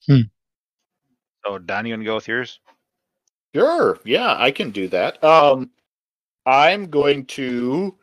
Hmm. 0.08 0.22
So, 1.46 1.58
Don, 1.60 1.86
you 1.86 1.94
gonna 1.94 2.06
go 2.06 2.16
with 2.16 2.28
yours? 2.28 2.60
sure. 3.54 4.00
Yeah, 4.06 4.36
I 4.38 4.52
can 4.52 4.72
do 4.72 4.88
that. 4.90 5.22
Um, 5.24 5.72
I'm 6.46 6.90
going 6.90 7.26
to 7.26 7.98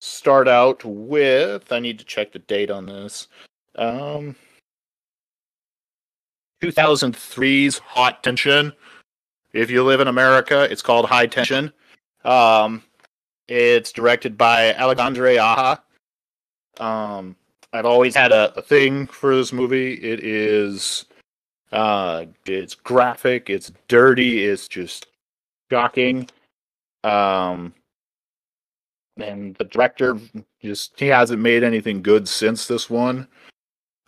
start 0.00 0.48
out 0.48 0.84
with. 0.84 1.72
I 1.72 1.78
need 1.78 1.98
to 1.98 2.04
check 2.04 2.32
the 2.32 2.40
date 2.40 2.70
on 2.70 2.86
this. 2.86 3.28
Um, 3.76 4.36
2003's 6.62 7.78
Haute 7.78 8.22
Tension. 8.22 8.72
If 9.52 9.70
you 9.70 9.84
live 9.84 10.00
in 10.00 10.08
America, 10.08 10.68
it's 10.70 10.82
called 10.82 11.06
High 11.06 11.26
Tension. 11.26 11.72
Um, 12.24 12.82
it's 13.48 13.92
directed 13.92 14.36
by 14.36 14.74
Alexandre 14.74 15.38
Aja. 15.38 15.78
Um, 16.78 17.36
I've 17.72 17.86
always 17.86 18.14
had 18.14 18.32
a, 18.32 18.52
a 18.58 18.62
thing 18.62 19.06
for 19.06 19.36
this 19.36 19.52
movie. 19.52 19.94
It 19.94 20.24
is 20.24 21.04
uh 21.72 22.26
it's 22.46 22.74
graphic, 22.74 23.50
it's 23.50 23.72
dirty, 23.88 24.46
it's 24.46 24.68
just 24.68 25.08
shocking. 25.70 26.28
Um 27.04 27.74
and 29.18 29.54
the 29.56 29.64
director 29.64 30.18
just 30.62 30.98
he 30.98 31.06
hasn't 31.06 31.42
made 31.42 31.62
anything 31.64 32.02
good 32.02 32.28
since 32.28 32.66
this 32.66 32.88
one. 32.88 33.28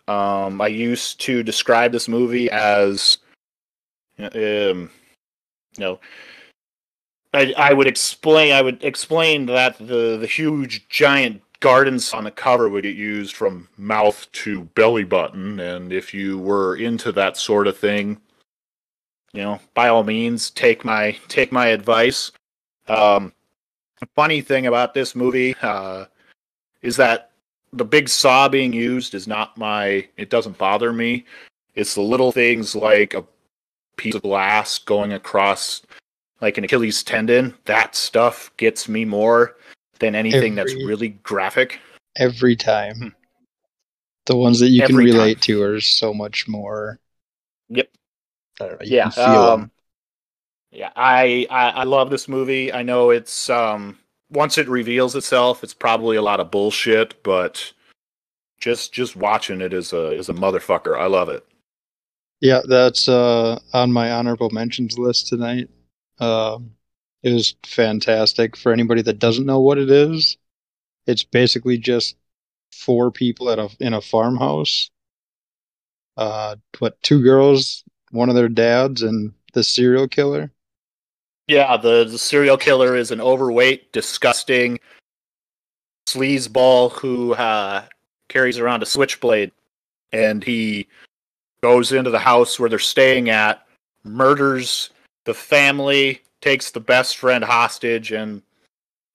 Um 0.09 0.59
I 0.59 0.67
used 0.67 1.21
to 1.21 1.43
describe 1.43 1.91
this 1.91 2.07
movie 2.07 2.49
as 2.49 3.19
um 4.17 4.89
you 5.77 5.79
know 5.79 5.99
I, 7.31 7.53
I 7.55 7.73
would 7.73 7.85
explain 7.85 8.53
I 8.53 8.61
would 8.63 8.83
explain 8.83 9.45
that 9.45 9.77
the 9.77 10.17
the 10.17 10.27
huge 10.27 10.89
giant 10.89 11.43
gardens 11.59 12.11
on 12.13 12.23
the 12.23 12.31
cover 12.31 12.69
would 12.69 12.83
get 12.83 12.95
used 12.95 13.35
from 13.35 13.67
mouth 13.77 14.27
to 14.31 14.63
belly 14.75 15.03
button 15.03 15.59
and 15.59 15.93
if 15.93 16.13
you 16.13 16.39
were 16.39 16.75
into 16.77 17.11
that 17.11 17.37
sort 17.37 17.67
of 17.67 17.77
thing 17.77 18.19
you 19.33 19.43
know 19.43 19.59
by 19.75 19.89
all 19.89 20.03
means 20.03 20.49
take 20.49 20.83
my 20.83 21.15
take 21.27 21.51
my 21.51 21.67
advice. 21.67 22.31
Um 22.87 23.31
funny 24.15 24.41
thing 24.41 24.65
about 24.65 24.93
this 24.95 25.15
movie 25.15 25.53
uh 25.61 26.05
is 26.81 26.95
that 26.95 27.28
the 27.73 27.85
big 27.85 28.09
saw 28.09 28.47
being 28.49 28.73
used 28.73 29.13
is 29.13 29.27
not 29.27 29.57
my 29.57 30.07
it 30.17 30.29
doesn't 30.29 30.57
bother 30.57 30.91
me 30.91 31.25
it's 31.75 31.95
the 31.95 32.01
little 32.01 32.31
things 32.31 32.75
like 32.75 33.13
a 33.13 33.23
piece 33.95 34.15
of 34.15 34.21
glass 34.21 34.79
going 34.79 35.13
across 35.13 35.81
like 36.41 36.57
an 36.57 36.63
Achilles 36.63 37.03
tendon 37.03 37.53
that 37.65 37.95
stuff 37.95 38.51
gets 38.57 38.87
me 38.87 39.05
more 39.05 39.55
than 39.99 40.15
anything 40.15 40.55
that's 40.55 40.73
really 40.73 41.09
graphic 41.09 41.79
Every 42.15 42.55
Hmm. 42.55 42.59
time. 42.61 43.15
The 44.25 44.35
ones 44.35 44.59
that 44.59 44.69
you 44.69 44.81
can 44.81 44.95
Every 44.95 45.11
time. 45.11 45.19
relate 45.19 45.41
to 45.43 45.61
are 45.63 45.79
so 45.81 46.13
much 46.13 46.47
more. 46.47 46.99
Yep. 47.69 47.89
I 48.59 48.65
don't 48.65 48.71
know, 48.79 48.85
you 48.85 48.91
yeah 48.91 49.09
can 49.09 49.35
um 49.35 49.71
yeah 50.71 50.91
I, 50.95 51.47
I 51.49 51.69
i 51.69 51.83
love 51.83 52.09
this 52.09 52.27
movie 52.27 52.71
i 52.71 52.83
know 52.83 53.09
it's 53.09 53.49
um 53.49 53.97
once 54.31 54.57
it 54.57 54.67
reveals 54.69 55.15
itself 55.15 55.63
it's 55.63 55.73
probably 55.73 56.17
a 56.17 56.21
lot 56.21 56.39
of 56.39 56.51
bullshit 56.51 57.21
but 57.23 57.73
just 58.59 58.93
just 58.93 59.15
watching 59.15 59.61
it 59.61 59.73
is 59.73 59.93
a 59.93 60.11
is 60.11 60.29
a 60.29 60.33
motherfucker 60.33 60.97
i 60.99 61.05
love 61.05 61.29
it 61.29 61.45
Yeah, 62.41 62.61
that's 62.67 63.09
uh, 63.09 63.59
on 63.73 63.91
my 63.91 64.11
honorable 64.11 64.49
mentions 64.49 64.97
list 64.97 65.27
tonight. 65.27 65.69
Um, 66.19 66.71
it 67.21 67.33
was 67.33 67.55
fantastic. 67.65 68.55
For 68.55 68.71
anybody 68.71 69.01
that 69.01 69.19
doesn't 69.19 69.45
know 69.45 69.59
what 69.59 69.77
it 69.77 69.89
is, 69.89 70.37
it's 71.05 71.23
basically 71.23 71.77
just 71.77 72.15
four 72.71 73.11
people 73.11 73.49
at 73.49 73.59
a 73.59 73.69
in 73.79 73.93
a 73.93 74.01
farmhouse. 74.01 74.89
Uh, 76.15 76.55
what 76.79 77.01
two 77.01 77.21
girls, 77.21 77.83
one 78.11 78.29
of 78.29 78.35
their 78.35 78.49
dads, 78.49 79.01
and 79.01 79.33
the 79.53 79.63
serial 79.63 80.07
killer. 80.07 80.51
Yeah 81.49 81.75
the, 81.75 82.05
the 82.05 82.17
serial 82.17 82.57
killer 82.57 82.95
is 82.95 83.11
an 83.11 83.19
overweight 83.19 83.91
disgusting 83.91 84.79
sleazeball 86.07 86.91
who 86.93 87.33
uh 87.33 87.83
carries 88.29 88.57
around 88.57 88.81
a 88.83 88.85
switchblade. 88.85 89.51
And 90.11 90.43
he 90.43 90.87
goes 91.61 91.91
into 91.91 92.09
the 92.09 92.19
house 92.19 92.59
where 92.59 92.69
they're 92.69 92.79
staying 92.79 93.29
at 93.29 93.65
murders 94.03 94.91
the 95.25 95.33
family 95.33 96.21
takes 96.41 96.71
the 96.71 96.79
best 96.79 97.17
friend 97.17 97.43
hostage 97.43 98.11
and 98.11 98.41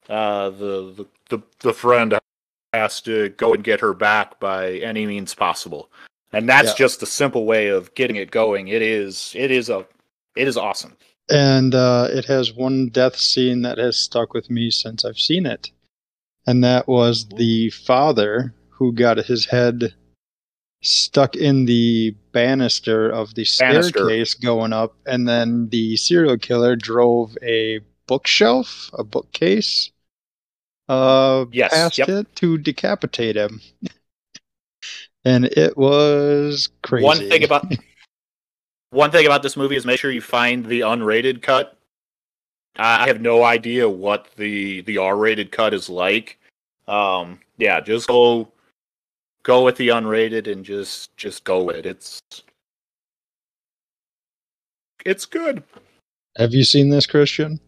uh 0.09 0.51
the 0.51 1.07
the 1.31 1.41
the, 1.63 1.73
friend 1.73 2.19
has 2.75 3.01
to 3.01 3.31
go 3.31 3.55
and 3.55 3.65
get 3.65 3.81
her 3.81 3.95
back 3.95 4.39
by 4.39 4.73
any 4.75 5.07
means 5.07 5.35
possible. 5.35 5.91
And 6.33 6.49
that's 6.49 6.71
Yeah. 6.71 6.75
just 6.75 7.01
the 7.01 7.07
simple 7.07 7.47
way 7.47 7.69
of 7.69 7.95
getting 7.95 8.17
it 8.17 8.31
going. 8.31 8.69
It 8.69 8.83
is 8.83 9.33
it 9.35 9.51
is 9.51 9.71
a 9.71 9.87
it 10.37 10.47
is 10.47 10.57
awesome 10.57 10.97
And 11.31 11.75
uh, 11.75 12.09
it 12.11 12.27
has 12.27 12.53
one 12.53 12.89
death 12.89 13.17
scene 13.17 13.63
that 13.63 13.79
has 13.79 13.97
stuck 13.97 14.35
with 14.35 14.51
me 14.51 14.71
since 14.71 15.05
I've 15.05 15.19
seen 15.19 15.47
it. 15.47 15.71
And 16.47 16.63
that 16.63 16.87
was 16.87 17.27
the 17.27 17.71
father 17.71 18.55
who 18.69 18.93
got 18.93 19.17
his 19.17 19.47
head 19.47 19.95
stuck 20.83 21.35
in 21.35 21.65
the 21.65 22.15
banister 22.33 23.09
of 23.09 23.35
the 23.35 23.47
Banister. 23.59 23.99
staircase 24.01 24.35
going 24.35 24.73
up. 24.75 24.95
And 25.07 25.27
then 25.27 25.71
the 25.71 25.97
serial 25.97 26.37
killer 26.37 26.77
drove 26.77 27.39
a 27.43 27.81
bookshelf, 28.07 28.91
a 28.93 29.03
bookcase, 29.03 29.91
uh, 30.89 31.47
Yes, 31.53 31.73
past 31.73 31.99
yep. 31.99 32.09
it 32.09 32.37
to 32.37 32.59
decapitate 32.59 33.37
him. 33.37 33.63
and 35.25 35.47
it 35.47 35.77
was 35.79 36.69
crazy. 36.83 37.05
One 37.05 37.19
thing 37.19 37.45
about 37.45 37.73
one 38.95 39.11
thing 39.11 39.27
about 39.27 39.43
this 39.43 39.57
movie 39.57 39.77
is 39.77 39.85
make 39.85 39.99
sure 39.99 40.11
you 40.11 40.21
find 40.21 40.65
the 40.65 40.81
unrated 40.81 41.43
cut. 41.43 41.77
I 42.77 43.05
I 43.05 43.07
have 43.09 43.21
no 43.21 43.43
idea 43.45 43.89
what 43.89 44.29
the 44.37 44.83
the 44.83 44.99
R-rated 44.99 45.51
cut 45.51 45.75
is 45.75 45.89
like. 45.89 46.39
Um, 46.87 47.41
yeah, 47.59 47.81
just 47.81 48.09
go 48.09 48.49
go 49.43 49.65
with 49.65 49.77
the 49.77 49.89
unrated 49.89 50.51
and 50.51 50.65
just 50.65 51.17
just 51.17 51.45
go 51.45 51.63
with 51.65 51.77
it. 51.77 51.87
It's 51.87 52.21
it's 55.05 55.27
good. 55.27 55.63
Have 56.37 56.53
you 56.53 56.65
seen 56.65 56.89
this, 56.89 57.07
Christian? 57.07 57.61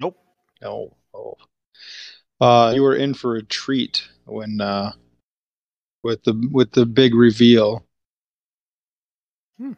Nope. 0.00 0.18
No. 0.60 0.96
Oh. 1.14 1.36
Uh, 2.40 2.72
you 2.74 2.82
were 2.82 2.96
in 2.96 3.14
for 3.14 3.36
a 3.36 3.42
treat 3.42 4.08
when 4.24 4.60
uh, 4.60 4.92
with 6.02 6.22
the 6.24 6.48
with 6.52 6.72
the 6.72 6.86
big 6.86 7.14
reveal. 7.14 7.84
Hmm. 9.58 9.72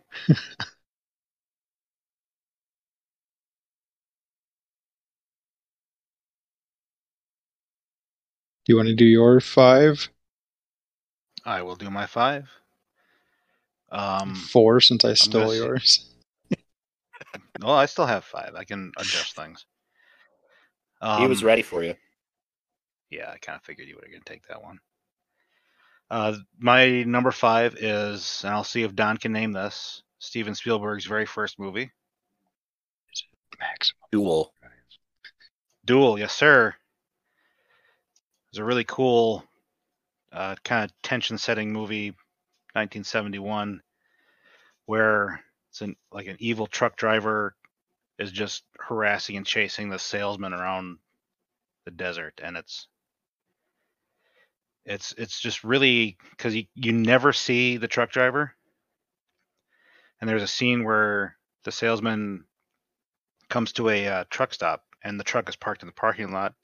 Do 8.65 8.73
you 8.73 8.77
want 8.77 8.89
to 8.89 8.95
do 8.95 9.05
your 9.05 9.41
five, 9.41 10.09
I 11.45 11.63
will 11.63 11.77
do 11.77 11.91
my 11.91 12.07
five. 12.07 12.49
Um, 13.93 14.35
four, 14.35 14.81
since 14.81 15.05
I 15.05 15.15
stole 15.15 15.43
gonna 15.43 15.57
yours? 15.57 16.11
well, 17.61 17.75
I 17.75 17.87
still 17.87 18.07
have 18.07 18.25
five. 18.25 18.55
I 18.57 18.65
can 18.65 18.93
adjust 18.97 19.37
things. 19.37 19.67
Um, 21.03 21.21
he 21.21 21.29
was 21.29 21.45
ready 21.45 21.63
for 21.63 21.85
you. 21.85 21.95
Yeah, 23.11 23.31
I 23.31 23.39
kind 23.39 23.57
of 23.57 23.63
figured 23.63 23.87
you 23.87 23.97
were 23.97 24.09
going 24.09 24.23
to 24.23 24.33
take 24.33 24.47
that 24.49 24.63
one. 24.63 24.79
Uh, 26.15 26.37
my 26.61 27.03
number 27.03 27.33
five 27.33 27.75
is, 27.75 28.43
and 28.45 28.55
I'll 28.55 28.63
see 28.63 28.85
if 28.85 28.95
Don 28.95 29.17
can 29.17 29.33
name 29.33 29.51
this, 29.51 30.05
Steven 30.21 30.55
Spielberg's 30.55 31.07
very 31.07 31.27
first 31.27 31.59
movie, 31.59 31.91
Maximum. 33.59 33.99
Duel. 34.13 34.55
Duel. 35.85 36.17
Yes, 36.17 36.33
sir. 36.33 36.73
It's 38.49 38.61
a 38.61 38.65
really 38.65 38.85
cool, 38.85 39.43
uh, 40.33 40.55
kind 40.63 40.85
of 40.85 40.93
tension-setting 41.03 41.73
movie, 41.73 42.11
1971, 42.75 43.83
where 44.87 45.43
it's 45.71 45.81
an 45.81 45.97
like 46.13 46.29
an 46.29 46.37
evil 46.39 46.69
truck 46.69 46.97
driver 46.97 47.57
is 48.21 48.31
just 48.31 48.63
harassing 48.79 49.37
and 49.37 49.45
chasing 49.45 49.89
the 49.89 49.99
salesman 49.99 50.55
around 50.55 50.99
the 51.85 51.91
desert, 51.91 52.41
and 52.41 52.57
it's 52.57 52.87
it's 54.85 55.15
it's 55.17 55.41
just 55.41 55.65
really 55.65 56.17
because 56.31 56.55
you 56.55 56.65
you 56.75 56.93
never 56.93 57.33
see 57.33 57.77
the 57.77 57.89
truck 57.89 58.11
driver, 58.11 58.55
and 60.21 60.29
there's 60.29 60.43
a 60.43 60.49
scene 60.49 60.85
where 60.85 61.37
the 61.65 61.73
salesman 61.73 62.45
comes 63.49 63.73
to 63.73 63.89
a 63.89 64.07
uh, 64.07 64.25
truck 64.31 64.53
stop, 64.53 64.85
and 65.03 65.19
the 65.19 65.25
truck 65.25 65.49
is 65.49 65.57
parked 65.57 65.83
in 65.83 65.87
the 65.87 65.93
parking 65.93 66.33
lot, 66.33 66.55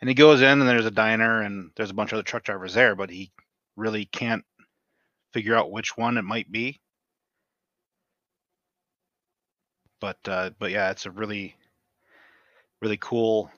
and 0.00 0.08
he 0.08 0.14
goes 0.14 0.40
in, 0.40 0.60
and 0.60 0.68
there's 0.68 0.86
a 0.86 0.90
diner, 0.90 1.42
and 1.42 1.70
there's 1.76 1.90
a 1.90 1.94
bunch 1.94 2.12
of 2.12 2.16
other 2.16 2.24
truck 2.24 2.44
drivers 2.44 2.74
there, 2.74 2.96
but 2.96 3.10
he 3.10 3.30
really 3.76 4.04
can't 4.04 4.44
figure 5.32 5.54
out 5.54 5.70
which 5.70 5.96
one 5.96 6.16
it 6.16 6.22
might 6.22 6.50
be. 6.50 6.80
But 10.00 10.18
uh, 10.26 10.50
but 10.58 10.70
yeah, 10.70 10.90
it's 10.90 11.06
a 11.06 11.10
really 11.10 11.56
really 12.80 12.98
cool 12.98 13.50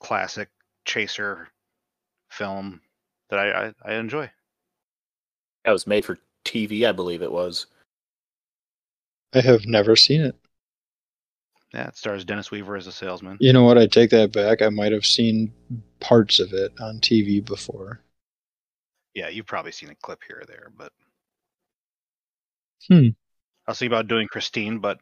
classic 0.00 0.48
chaser 0.84 1.48
film 2.28 2.80
that 3.30 3.38
I, 3.38 3.66
I, 3.66 3.72
I 3.84 3.94
enjoy. 3.94 4.30
That 5.64 5.72
was 5.72 5.86
made 5.86 6.04
for 6.04 6.18
TV, 6.44 6.86
I 6.86 6.92
believe 6.92 7.22
it 7.22 7.32
was. 7.32 7.66
I 9.34 9.40
have 9.40 9.66
never 9.66 9.96
seen 9.96 10.22
it. 10.22 10.36
Yeah, 11.74 11.88
it 11.88 11.96
stars 11.96 12.24
Dennis 12.24 12.50
Weaver 12.50 12.76
as 12.76 12.86
a 12.86 12.92
salesman. 12.92 13.36
You 13.40 13.52
know 13.52 13.64
what? 13.64 13.76
I 13.76 13.86
take 13.86 14.10
that 14.10 14.32
back. 14.32 14.62
I 14.62 14.70
might 14.70 14.92
have 14.92 15.04
seen 15.04 15.52
parts 16.00 16.40
of 16.40 16.54
it 16.54 16.72
on 16.80 17.00
TV 17.00 17.44
before. 17.44 18.00
Yeah, 19.14 19.28
you've 19.28 19.46
probably 19.46 19.72
seen 19.72 19.90
a 19.90 19.94
clip 19.96 20.20
here 20.26 20.40
or 20.42 20.46
there, 20.46 20.70
but 20.76 20.92
Hmm. 22.88 23.08
I 23.66 23.72
was 23.72 23.78
thinking 23.78 23.92
about 23.92 24.08
doing 24.08 24.28
Christine, 24.28 24.78
but 24.78 24.98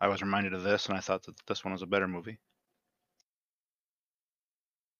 I 0.00 0.06
was 0.06 0.22
reminded 0.22 0.54
of 0.54 0.62
this, 0.62 0.86
and 0.86 0.96
I 0.96 1.00
thought 1.00 1.24
that 1.24 1.34
this 1.46 1.64
one 1.64 1.72
was 1.72 1.82
a 1.82 1.86
better 1.86 2.06
movie. 2.06 2.38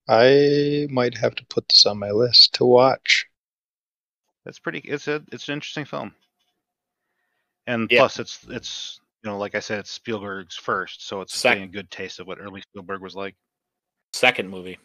I 0.09 0.87
might 0.91 1.17
have 1.17 1.35
to 1.37 1.45
put 1.47 1.69
this 1.69 1.87
on 1.87 1.99
my 1.99 2.11
list 2.11 2.55
to 2.55 2.65
watch. 2.65 3.27
That's 4.45 4.59
pretty. 4.59 4.79
It's 4.81 5.09
a. 5.09 5.23
It's 5.33 5.49
an 5.49 5.55
interesting 5.55 5.85
film. 5.85 6.15
And 7.67 7.91
Yeah. 7.91 8.01
plus, 8.01 8.19
it's 8.21 8.45
it's 8.49 9.01
you 9.25 9.31
know, 9.31 9.39
like 9.39 9.57
I 9.57 9.61
said, 9.61 9.81
it's 9.81 9.91
Spielberg's 9.91 10.55
first, 10.57 11.07
so 11.07 11.21
it's 11.21 11.37
Sec- 11.37 11.55
getting 11.55 11.65
a 11.69 11.73
good 11.73 11.91
taste 11.91 12.21
of 12.21 12.27
what 12.29 12.39
early 12.41 12.61
Spielberg 12.61 13.01
was 13.01 13.17
like. 13.17 13.35
Second 14.13 14.49
movie. 14.49 14.79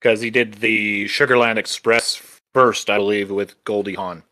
Because 0.00 0.20
he 0.22 0.30
did 0.30 0.54
the 0.54 1.04
Sugarland 1.04 1.56
Express 1.58 2.16
first, 2.54 2.88
I 2.88 2.96
believe, 2.96 3.30
with 3.30 3.62
Goldie 3.64 3.94
Hawn. 3.94 4.22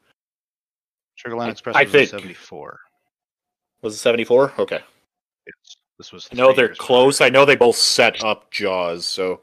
Sugarland 1.22 1.50
Express 1.50 1.76
I 1.76 1.82
was 1.84 1.94
in 1.94 2.00
think- 2.00 2.10
'74. 2.10 2.80
Was 3.82 3.94
it 3.94 3.98
74? 3.98 4.54
Okay. 4.60 4.80
Yes, 5.46 5.76
this 6.02 6.12
was. 6.12 6.28
I 6.32 6.34
know 6.34 6.52
they're 6.52 6.66
years 6.66 6.78
before. 6.78 6.86
close. 6.86 7.20
I 7.20 7.28
know 7.28 7.44
they 7.44 7.56
both 7.56 7.76
set 7.76 8.24
up 8.24 8.50
Jaws, 8.50 9.06
so. 9.06 9.42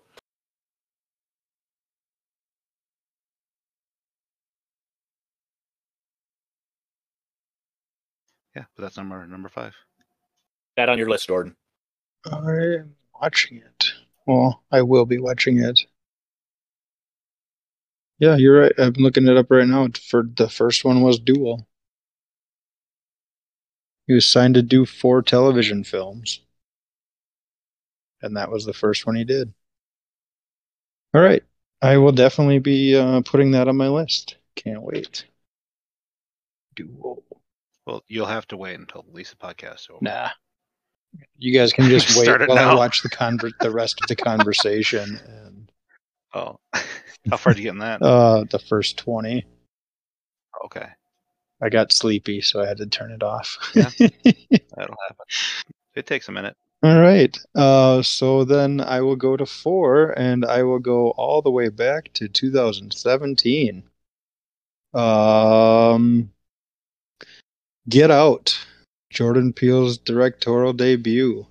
Yeah, 8.56 8.66
but 8.76 8.82
that's 8.84 8.98
number 8.98 9.26
number 9.26 9.48
five. 9.48 9.74
That 10.76 10.90
on 10.90 10.98
your 10.98 11.10
list, 11.10 11.28
Jordan. 11.28 11.56
I'm 12.26 12.96
watching 13.22 13.58
it. 13.58 13.92
Well, 14.28 14.62
I 14.72 14.82
will 14.82 15.06
be 15.06 15.18
watching 15.18 15.60
it. 15.60 15.80
Yeah, 18.20 18.36
you're 18.36 18.60
right. 18.62 18.74
I'm 18.78 18.94
looking 18.98 19.28
it 19.28 19.38
up 19.38 19.50
right 19.50 19.66
now. 19.66 19.88
For 20.10 20.24
the 20.36 20.50
first 20.50 20.84
one 20.84 21.02
was 21.02 21.20
Duel. 21.20 21.66
He 24.08 24.14
was 24.14 24.28
signed 24.28 24.56
to 24.56 24.62
do 24.62 24.86
four 24.86 25.22
television 25.22 25.84
films, 25.86 26.42
and 28.22 28.36
that 28.38 28.52
was 28.52 28.66
the 28.66 28.74
first 28.74 29.06
one 29.06 29.16
he 29.16 29.24
did. 29.24 29.54
All 31.14 31.22
right, 31.22 31.44
I 31.82 31.98
will 31.98 32.12
definitely 32.12 32.60
be 32.60 32.96
uh, 32.96 33.22
putting 33.22 33.52
that 33.52 33.68
on 33.68 33.78
my 33.78 33.88
list. 33.88 34.38
Can't 34.56 34.82
wait. 34.82 35.26
Duel. 36.76 37.24
Well, 37.86 38.04
you'll 38.08 38.26
have 38.28 38.48
to 38.50 38.58
wait 38.58 38.80
until 38.80 39.02
the 39.04 39.12
Lisa 39.12 39.36
podcast 39.36 39.76
is 39.82 39.88
over. 39.90 40.00
Nah. 40.02 40.30
You 41.38 41.52
guys 41.54 41.74
can 41.74 41.86
just 41.90 42.16
wait 42.16 42.26
Start 42.26 42.42
it 42.44 42.50
while 42.50 42.58
I 42.70 42.76
watch 42.76 43.02
the 43.02 43.10
conver- 43.10 43.58
the 43.60 43.72
rest 43.72 44.00
of 44.02 44.08
the 44.08 44.16
conversation 44.24 45.20
and 45.28 45.72
Oh, 46.36 46.60
how 47.32 47.38
far 47.38 47.54
did 47.54 47.60
you 47.60 47.64
get 47.64 47.74
in 47.74 47.80
that? 47.80 48.02
uh 48.04 48.44
the 48.52 48.60
first 48.60 48.98
20. 49.00 49.44
okay, 50.66 50.86
I 51.60 51.70
got 51.70 51.92
sleepy 51.92 52.42
so 52.42 52.62
I 52.62 52.68
had 52.68 52.78
to 52.78 52.86
turn 52.86 53.12
it 53.12 53.24
off. 53.24 53.58
Yeah. 53.74 53.90
that'll 53.98 54.96
happen. 55.08 55.26
It 55.96 56.06
takes 56.06 56.30
a 56.30 56.32
minute. 56.32 56.56
All 56.84 57.00
right. 57.00 57.38
Uh 57.56 58.02
so 58.02 58.44
then 58.44 58.82
I 58.82 59.02
will 59.02 59.16
go 59.16 59.38
to 59.38 59.46
4 59.46 60.12
and 60.18 60.46
I 60.46 60.64
will 60.64 60.80
go 60.80 61.12
all 61.12 61.42
the 61.42 61.52
way 61.52 61.70
back 61.70 62.12
to 62.14 62.28
2017. 62.28 63.84
Um 64.94 66.32
Get 67.90 68.12
Out. 68.12 68.58
Jordan 69.10 69.52
Peele's 69.54 69.98
directorial 69.98 70.72
debut. 70.74 71.48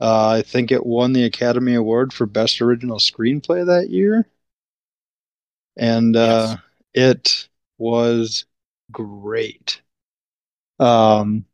Uh, 0.00 0.28
I 0.28 0.42
think 0.42 0.70
it 0.70 0.86
won 0.86 1.12
the 1.12 1.24
Academy 1.24 1.74
Award 1.74 2.12
for 2.12 2.24
Best 2.24 2.60
Original 2.60 2.98
Screenplay 2.98 3.66
that 3.66 3.90
year. 3.90 4.28
And 5.76 6.14
uh, 6.14 6.58
it 6.94 7.48
was 7.78 8.44
great. 8.92 9.82
Um, 10.78 11.44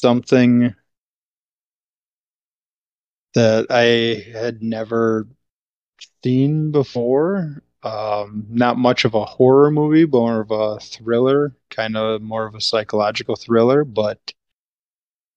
something 0.00 0.74
that 3.34 3.66
I 3.70 4.28
had 4.36 4.62
never 4.62 5.26
seen 6.24 6.70
before. 6.72 7.62
Um, 7.82 8.46
not 8.50 8.78
much 8.78 9.04
of 9.06 9.14
a 9.14 9.24
horror 9.24 9.70
movie, 9.70 10.04
but 10.04 10.18
more 10.18 10.40
of 10.40 10.50
a 10.50 10.80
thriller, 10.80 11.54
kind 11.70 11.96
of 11.96 12.22
more 12.22 12.46
of 12.46 12.54
a 12.54 12.60
psychological 12.60 13.36
thriller, 13.36 13.84
but 13.84 14.34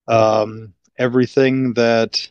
um, 0.08 0.74
everything 0.98 1.74
that 1.74 2.30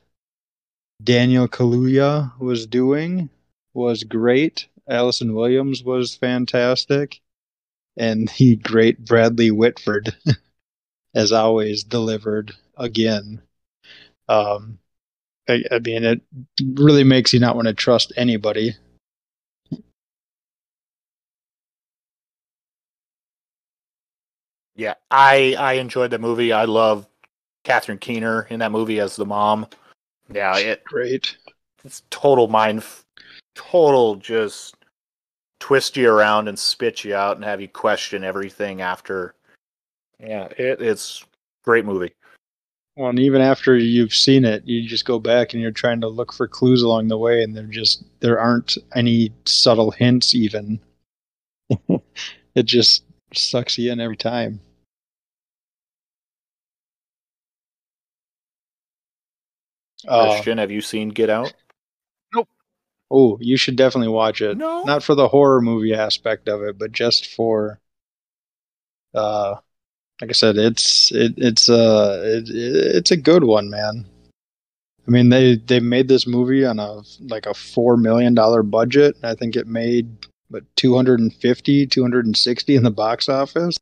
Daniel 1.02 1.46
Kaluuya 1.48 2.32
was 2.40 2.66
doing 2.66 3.30
was 3.74 4.02
great. 4.04 4.66
Allison 4.88 5.34
Williams 5.34 5.84
was 5.84 6.16
fantastic, 6.16 7.20
and 7.96 8.28
the 8.38 8.56
great 8.56 9.04
Bradley 9.04 9.50
Whitford, 9.50 10.16
as 11.14 11.32
always, 11.32 11.84
delivered 11.84 12.52
again. 12.76 13.42
Um, 14.28 14.78
I, 15.48 15.62
I 15.70 15.78
mean, 15.80 16.04
it 16.04 16.20
really 16.74 17.04
makes 17.04 17.32
you 17.32 17.40
not 17.40 17.56
want 17.56 17.68
to 17.68 17.74
trust 17.74 18.12
anybody. 18.16 18.76
Yeah, 24.74 24.94
I 25.10 25.54
I 25.58 25.74
enjoyed 25.74 26.10
the 26.10 26.18
movie. 26.18 26.52
I 26.52 26.64
love 26.64 27.06
Catherine 27.64 27.98
Keener 27.98 28.46
in 28.48 28.60
that 28.60 28.72
movie 28.72 29.00
as 29.00 29.16
the 29.16 29.26
mom. 29.26 29.66
Yeah, 30.32 30.56
it, 30.56 30.82
Great. 30.84 31.36
it's 31.84 32.02
total 32.10 32.48
mind, 32.48 32.84
total 33.54 34.16
just 34.16 34.76
twist 35.60 35.96
you 35.96 36.10
around 36.10 36.48
and 36.48 36.58
spit 36.58 37.04
you 37.04 37.14
out 37.14 37.36
and 37.36 37.44
have 37.44 37.60
you 37.60 37.68
question 37.68 38.24
everything 38.24 38.80
after. 38.80 39.34
Yeah, 40.22 40.44
it, 40.56 40.80
it's 40.80 41.24
great 41.64 41.84
movie. 41.84 42.14
Well, 42.96 43.08
and 43.08 43.18
even 43.18 43.40
after 43.40 43.76
you've 43.76 44.14
seen 44.14 44.44
it, 44.44 44.66
you 44.66 44.86
just 44.86 45.06
go 45.06 45.18
back 45.18 45.52
and 45.52 45.62
you're 45.62 45.70
trying 45.70 46.00
to 46.02 46.08
look 46.08 46.32
for 46.32 46.46
clues 46.46 46.82
along 46.82 47.08
the 47.08 47.18
way, 47.18 47.42
and 47.42 47.56
there 47.56 47.64
just 47.64 48.04
there 48.20 48.38
aren't 48.38 48.76
any 48.94 49.32
subtle 49.46 49.90
hints. 49.90 50.34
Even 50.34 50.78
it 52.54 52.66
just 52.66 53.04
sucks 53.34 53.78
you 53.78 53.90
in 53.90 54.00
every 54.00 54.16
time. 54.16 54.60
Uh, 60.06 60.32
Christian, 60.32 60.58
have 60.58 60.70
you 60.70 60.80
seen 60.80 61.08
Get 61.08 61.30
Out? 61.30 61.54
Nope. 62.34 62.48
Oh, 63.10 63.38
you 63.40 63.56
should 63.56 63.76
definitely 63.76 64.12
watch 64.12 64.42
it. 64.42 64.58
No. 64.58 64.82
Not 64.82 65.02
for 65.02 65.14
the 65.14 65.28
horror 65.28 65.60
movie 65.60 65.94
aspect 65.94 66.48
of 66.48 66.62
it, 66.62 66.78
but 66.78 66.92
just 66.92 67.34
for, 67.34 67.80
uh, 69.14 69.56
like 70.22 70.30
I 70.30 70.34
said, 70.34 70.56
it's 70.56 71.10
it, 71.10 71.34
it's 71.36 71.68
uh 71.68 72.22
it, 72.24 72.44
it's 72.48 73.10
a 73.10 73.16
good 73.16 73.42
one, 73.42 73.68
man. 73.68 74.06
I 75.06 75.10
mean, 75.10 75.30
they 75.30 75.56
they 75.56 75.80
made 75.80 76.06
this 76.06 76.28
movie 76.28 76.64
on 76.64 76.78
a 76.78 77.02
like 77.28 77.46
a 77.46 77.54
four 77.54 77.96
million 77.96 78.32
dollar 78.32 78.62
budget. 78.62 79.16
I 79.24 79.34
think 79.34 79.56
it 79.56 79.66
made 79.66 80.08
but 80.48 80.64
250, 80.76 81.86
260 81.86 82.76
in 82.76 82.82
the 82.84 82.90
box 82.90 83.28
office. 83.28 83.76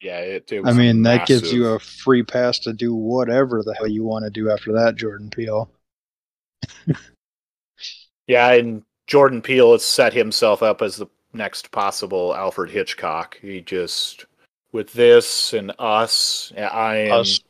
Yeah, 0.00 0.20
it, 0.20 0.52
it 0.52 0.64
I 0.64 0.72
mean, 0.74 1.02
that 1.02 1.26
gives 1.26 1.52
you 1.52 1.66
a 1.68 1.80
free 1.80 2.22
pass 2.22 2.60
to 2.60 2.72
do 2.72 2.94
whatever 2.94 3.64
the 3.64 3.74
hell 3.74 3.88
you 3.88 4.04
want 4.04 4.26
to 4.26 4.30
do 4.30 4.50
after 4.50 4.72
that, 4.74 4.96
Jordan 4.96 5.30
Peele. 5.30 5.70
Yeah, 8.28 8.52
and 8.52 8.82
Jordan 9.06 9.40
Peele 9.40 9.72
has 9.72 9.82
set 9.82 10.12
himself 10.12 10.62
up 10.62 10.82
as 10.82 10.98
the 10.98 11.06
next 11.32 11.70
possible 11.70 12.36
Alfred 12.36 12.68
Hitchcock. 12.68 13.38
He 13.40 13.62
just 13.62 14.26
with 14.72 14.92
this 14.92 15.52
and 15.52 15.72
us, 15.78 16.52
I 16.56 16.96
am 16.96 17.20
Us, 17.20 17.40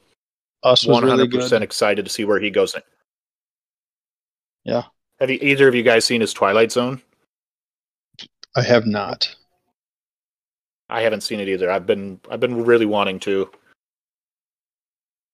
Us 0.63 0.87
one 0.87 1.05
really 1.05 1.19
hundred 1.19 1.33
percent 1.33 1.65
excited 1.65 2.05
to 2.05 2.11
see 2.11 2.25
where 2.25 2.41
he 2.41 2.51
goes. 2.51 2.77
Yeah. 4.65 4.85
Have 5.21 5.31
you 5.31 5.39
either 5.41 5.67
of 5.69 5.75
you 5.75 5.83
guys 5.83 6.05
seen 6.05 6.21
his 6.21 6.33
Twilight 6.33 6.71
Zone? 6.71 7.03
I 8.57 8.63
have 8.63 8.87
not. 8.87 9.35
I 10.89 11.03
haven't 11.03 11.23
seen 11.23 11.41
it 11.41 11.49
either. 11.49 11.71
I've 11.71 11.87
been 11.87 12.21
I've 12.31 12.41
been 12.41 12.65
really 12.65 12.87
wanting 12.87 13.21
to. 13.21 13.51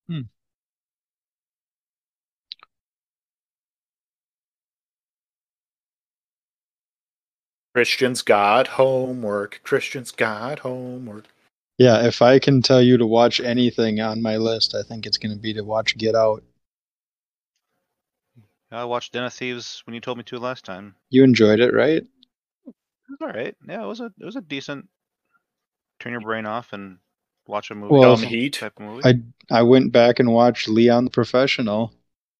Hmm. 0.09 0.21
Christian's 7.75 8.23
got 8.23 8.69
homework. 8.69 9.61
Christian's 9.65 10.13
got 10.13 10.61
homework. 10.61 11.25
Yeah, 11.79 12.05
if 12.05 12.21
I 12.21 12.41
can 12.41 12.63
tell 12.63 12.83
you 12.83 12.97
to 12.99 13.07
watch 13.07 13.39
anything 13.39 14.01
on 14.01 14.21
my 14.23 14.37
list, 14.39 14.75
I 14.75 14.83
think 14.83 15.07
it's 15.07 15.19
going 15.19 15.33
to 15.37 15.41
be 15.41 15.55
to 15.55 15.63
watch 15.63 15.97
Get 15.97 16.17
Out. 16.17 16.43
I 18.71 18.85
watched 18.85 19.15
Den 19.15 19.25
of 19.25 19.33
Thieves 19.33 19.81
when 19.87 19.95
you 19.95 20.03
told 20.03 20.19
me 20.19 20.25
to 20.25 20.39
last 20.39 20.67
time. 20.67 20.97
You 21.09 21.25
enjoyed 21.25 21.61
it, 21.61 21.73
right? 21.73 22.05
It 22.67 22.75
was 23.09 23.19
all 23.23 23.29
right. 23.29 23.57
Yeah, 23.67 23.83
it 23.83 23.87
was 23.87 24.01
a 24.01 24.13
it 24.19 24.25
was 24.27 24.37
a 24.37 24.43
decent 24.43 24.89
turn 25.99 26.13
your 26.13 26.21
brain 26.21 26.47
off 26.47 26.73
and 26.73 26.99
watch 27.47 27.71
a 27.71 27.75
movie. 27.75 27.95
Well, 27.95 28.17
Dumb 28.17 28.23
Heat. 28.23 28.55
type 28.55 28.79
of 28.79 28.87
movie. 28.87 29.09
I 29.09 29.21
I 29.51 29.63
went 29.63 29.93
back 29.93 30.19
and 30.19 30.33
watched 30.33 30.69
Leon 30.69 31.05
the 31.05 31.11
Professional, 31.11 31.93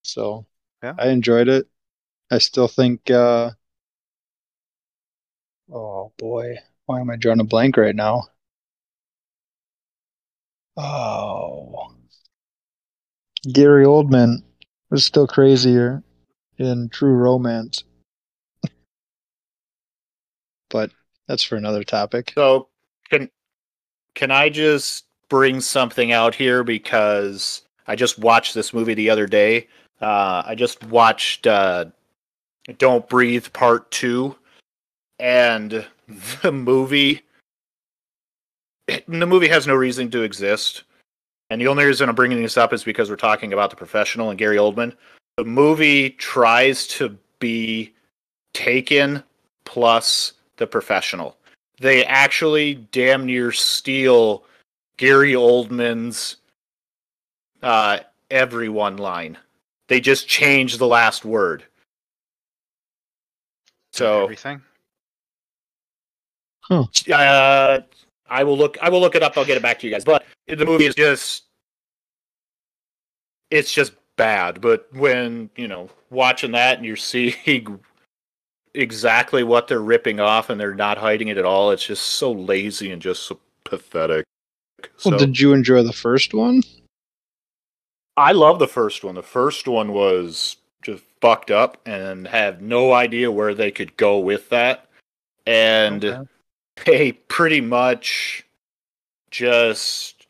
so 0.03 0.47
Yeah. 0.83 0.95
I 0.99 1.09
enjoyed 1.09 1.49
it. 1.49 1.69
I 2.31 2.39
still 2.39 2.69
think. 2.69 3.11
uh 3.11 3.53
Oh 5.71 6.11
boy, 6.17 6.57
why 6.87 7.01
am 7.01 7.11
I 7.11 7.17
drawing 7.17 7.41
a 7.41 7.45
blank 7.45 7.77
right 7.77 7.95
now? 7.95 8.29
Oh, 10.77 11.95
Gary 13.53 13.85
Oldman 13.85 14.43
was 14.91 15.05
still 15.05 15.27
crazier 15.27 16.03
in 16.59 16.89
True 16.89 17.15
Romance, 17.15 17.85
but 20.71 20.91
that's 21.29 21.45
for 21.45 21.57
another 21.57 21.85
topic. 21.85 22.33
So 22.35 22.69
can 23.11 23.31
can 24.15 24.31
I 24.31 24.49
just 24.49 25.05
bring 25.29 25.61
something 25.61 26.13
out 26.13 26.35
here 26.35 26.65
because 26.65 27.63
I 27.87 27.97
just 27.97 28.19
watched 28.19 28.55
this 28.55 28.73
movie 28.73 28.95
the 28.95 29.11
other 29.11 29.27
day. 29.27 29.69
Uh, 30.01 30.43
I 30.47 30.55
just 30.55 30.83
watched 30.85 31.47
uh, 31.47 31.87
Don't 32.79 33.09
Breathe 33.09 33.47
Part 33.53 33.91
Two, 33.91 34.37
and 35.19 35.87
the 36.43 36.53
movie. 36.53 37.24
The 39.07 39.27
movie 39.27 39.49
has 39.49 39.67
no 39.67 39.75
reason 39.75 40.11
to 40.11 40.23
exist, 40.23 40.85
and 41.51 41.61
the 41.61 41.69
only 41.69 41.85
reason 41.85 42.09
I'm 42.09 42.15
bringing 42.15 42.43
this 42.43 42.57
up 42.57 42.73
is 42.73 42.85
because 42.85 43.11
we're 43.11 43.17
talking 43.17 43.53
about 43.53 43.71
the 43.71 43.77
professional 43.77 44.31
and 44.31 44.39
Gary 44.39 44.57
Oldman. 44.57 44.95
The 45.37 45.45
movie 45.45 46.11
tries 46.11 46.87
to 46.89 47.17
be 47.39 47.93
Taken 48.53 49.23
plus 49.65 50.35
the 50.59 50.67
professional 50.67 51.37
they 51.81 52.05
actually 52.05 52.75
damn 52.93 53.27
near 53.27 53.53
steal 53.53 54.45
Gary 54.97 55.33
Oldman's 55.33 56.37
uh, 57.63 57.99
everyone 58.31 58.97
line. 58.97 59.39
They 59.89 60.01
just 60.01 60.29
change 60.29 60.79
the 60.79 60.87
last 60.87 61.25
word. 61.25 61.65
So 63.93 64.25
everything. 64.25 64.63
uh, 66.71 67.81
I 68.29 68.45
will 68.45 68.57
look. 68.57 68.79
I 68.81 68.89
will 68.89 69.01
look 69.01 69.15
it 69.15 69.23
up. 69.23 69.37
I'll 69.37 69.45
get 69.45 69.57
it 69.57 69.63
back 69.63 69.79
to 69.81 69.87
you 69.87 69.93
guys. 69.93 70.05
But 70.05 70.25
the 70.47 70.65
movie 70.65 70.87
is 70.87 70.95
just, 70.95 71.45
it's 73.51 73.73
just 73.73 73.93
bad. 74.17 74.61
But 74.61 74.89
when 74.93 75.51
you 75.57 75.69
know 75.69 75.89
watching 76.11 76.53
that 76.53 76.79
and 76.79 76.87
you're 76.87 76.97
seeing 76.97 77.81
exactly 78.75 79.43
what 79.43 79.69
they're 79.69 79.81
ripping 79.81 80.21
off 80.21 80.51
and 80.51 80.61
they're 80.61 80.75
not 80.75 80.99
hiding 80.99 81.29
it 81.29 81.39
at 81.39 81.45
all, 81.45 81.71
it's 81.71 81.87
just 81.87 82.03
so 82.05 82.33
lazy 82.33 82.91
and 82.91 83.01
just 83.01 83.25
so 83.25 83.39
pathetic. 83.65 84.25
So 84.97 85.11
Well, 85.11 85.19
did 85.19 85.39
you 85.39 85.53
enjoy 85.53 85.83
the 85.83 85.93
first 85.93 86.35
one? 86.35 86.63
I 88.17 88.33
love 88.33 88.59
the 88.59 88.69
first 88.69 89.03
one. 89.05 89.15
The 89.15 89.23
first 89.23 89.67
one 89.67 89.93
was 89.93 90.57
just 90.83 91.03
fucked 91.21 91.51
up 91.51 91.81
and 91.87 92.29
had 92.29 92.63
no 92.63 92.93
idea 92.93 93.31
where 93.31 93.55
they 93.55 93.71
could 93.71 93.97
go 93.97 94.19
with 94.19 94.49
that. 94.51 94.89
And 95.47 96.05
Okay. 96.05 96.29
They 96.85 97.13
pretty 97.13 97.61
much 97.61 98.45
just 99.31 100.27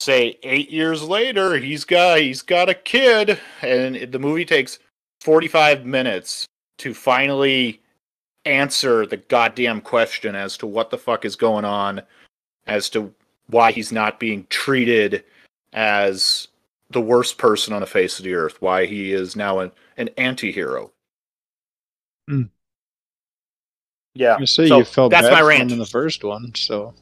say 0.00 0.38
eight 0.42 0.70
years 0.70 1.02
later 1.02 1.56
he's 1.56 1.84
got 1.84 2.18
he's 2.18 2.42
got 2.42 2.68
a 2.68 2.74
kid 2.74 3.38
and 3.62 4.12
the 4.12 4.18
movie 4.18 4.44
takes 4.44 4.78
45 5.20 5.84
minutes 5.84 6.46
to 6.78 6.92
finally 6.92 7.80
answer 8.44 9.06
the 9.06 9.18
goddamn 9.18 9.80
question 9.80 10.34
as 10.34 10.56
to 10.56 10.66
what 10.66 10.90
the 10.90 10.98
fuck 10.98 11.24
is 11.24 11.36
going 11.36 11.64
on 11.64 12.02
as 12.66 12.90
to 12.90 13.14
why 13.46 13.70
he's 13.70 13.92
not 13.92 14.18
being 14.18 14.44
treated 14.50 15.22
as 15.72 16.48
the 16.90 17.00
worst 17.00 17.38
person 17.38 17.72
on 17.72 17.80
the 17.80 17.86
face 17.86 18.18
of 18.18 18.24
the 18.24 18.34
earth 18.34 18.60
why 18.60 18.86
he 18.86 19.12
is 19.12 19.36
now 19.36 19.60
an, 19.60 19.70
an 19.96 20.08
anti-hero 20.16 20.90
Hmm. 22.28 22.42
Yeah 24.14 24.36
I 24.40 24.44
say 24.44 24.68
so 24.68 24.78
you 24.78 24.84
felt 24.84 25.10
that's 25.10 25.26
bad 25.26 25.32
my 25.32 25.40
rant 25.42 25.72
in 25.72 25.78
the 25.78 25.86
first 25.86 26.24
one, 26.24 26.54
so 26.54 26.94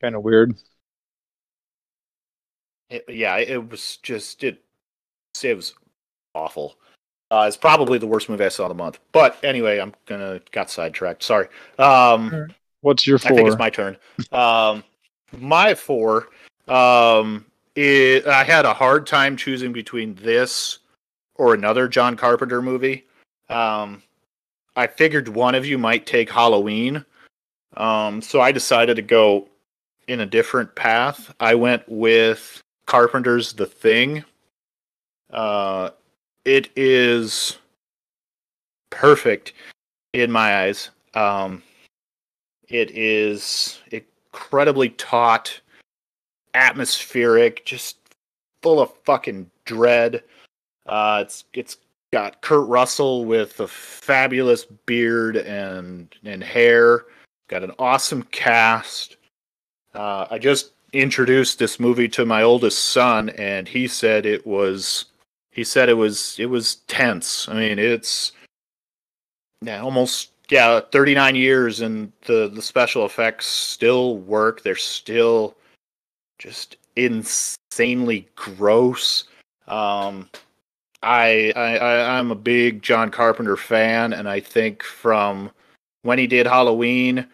kind 0.00 0.14
of 0.14 0.22
weird. 0.22 0.54
It- 2.90 3.04
yeah, 3.08 3.36
it 3.38 3.70
was 3.70 3.96
just 3.98 4.44
it. 4.44 4.62
It 5.42 5.56
was 5.56 5.74
awful. 6.34 6.76
Uh, 7.30 7.46
it's 7.48 7.56
probably 7.56 7.98
the 7.98 8.06
worst 8.06 8.28
movie 8.28 8.44
I 8.44 8.48
saw 8.48 8.64
of 8.64 8.68
the 8.68 8.74
month. 8.74 9.00
But 9.12 9.36
anyway, 9.42 9.78
I'm 9.80 9.94
gonna 10.06 10.40
got 10.52 10.70
sidetracked. 10.70 11.22
Sorry. 11.22 11.48
Um, 11.78 12.48
What's 12.82 13.06
your 13.06 13.18
I 13.24 13.28
think 13.30 13.48
it's 13.48 13.58
my 13.58 13.70
turn. 13.70 13.96
Um, 14.30 14.84
my 15.38 15.74
four. 15.74 16.28
Um, 16.68 17.46
it, 17.74 18.26
I 18.26 18.44
had 18.44 18.66
a 18.66 18.74
hard 18.74 19.06
time 19.06 19.36
choosing 19.36 19.72
between 19.72 20.14
this 20.16 20.78
or 21.36 21.54
another 21.54 21.88
John 21.88 22.16
Carpenter 22.16 22.62
movie. 22.62 23.06
Um, 23.48 24.02
I 24.76 24.86
figured 24.86 25.28
one 25.28 25.54
of 25.54 25.66
you 25.66 25.78
might 25.78 26.06
take 26.06 26.30
Halloween. 26.30 27.04
Um, 27.76 28.20
so 28.22 28.40
I 28.40 28.52
decided 28.52 28.96
to 28.96 29.02
go 29.02 29.48
in 30.08 30.20
a 30.20 30.26
different 30.26 30.74
path. 30.74 31.34
I 31.40 31.54
went 31.54 31.82
with 31.88 32.60
Carpenter's 32.86 33.52
The 33.52 33.66
Thing. 33.66 34.24
Uh, 35.32 35.90
it 36.44 36.70
is 36.76 37.58
perfect 38.90 39.52
in 40.12 40.30
my 40.30 40.62
eyes. 40.62 40.90
Um, 41.14 41.62
it 42.68 42.90
is 42.92 43.80
incredibly 43.90 44.90
taut, 44.90 45.60
atmospheric, 46.54 47.64
just 47.64 47.96
full 48.62 48.80
of 48.80 48.92
fucking 49.04 49.50
dread. 49.64 50.22
Uh, 50.86 51.20
it's 51.22 51.44
it's 51.54 51.78
got 52.14 52.40
Kurt 52.42 52.68
Russell 52.68 53.24
with 53.24 53.58
a 53.58 53.66
fabulous 53.66 54.64
beard 54.64 55.36
and 55.36 56.14
and 56.24 56.44
hair. 56.44 57.06
Got 57.48 57.64
an 57.64 57.72
awesome 57.76 58.22
cast. 58.30 59.16
Uh, 59.96 60.28
I 60.30 60.38
just 60.38 60.74
introduced 60.92 61.58
this 61.58 61.80
movie 61.80 62.06
to 62.10 62.24
my 62.24 62.44
oldest 62.44 62.92
son, 62.92 63.30
and 63.30 63.66
he 63.66 63.88
said 63.88 64.26
it 64.26 64.46
was. 64.46 65.06
He 65.50 65.64
said 65.64 65.88
it 65.88 65.94
was 65.94 66.36
it 66.38 66.46
was 66.46 66.76
tense. 66.86 67.48
I 67.48 67.54
mean, 67.54 67.80
it's 67.80 68.30
yeah, 69.60 69.82
almost 69.82 70.30
yeah, 70.50 70.82
39 70.92 71.34
years, 71.34 71.80
and 71.80 72.12
the 72.26 72.48
the 72.48 72.62
special 72.62 73.04
effects 73.04 73.46
still 73.46 74.18
work. 74.18 74.62
They're 74.62 74.76
still 74.76 75.56
just 76.38 76.76
insanely 76.94 78.28
gross. 78.36 79.24
Um, 79.66 80.28
I 81.04 81.52
I 81.54 82.18
I'm 82.18 82.30
a 82.30 82.36
big 82.36 82.82
John 82.82 83.10
Carpenter 83.10 83.56
fan, 83.56 84.12
and 84.12 84.28
I 84.28 84.40
think 84.40 84.82
from 84.82 85.50
when 86.02 86.18
he 86.18 86.26
did 86.26 86.46
Halloween 86.46 87.26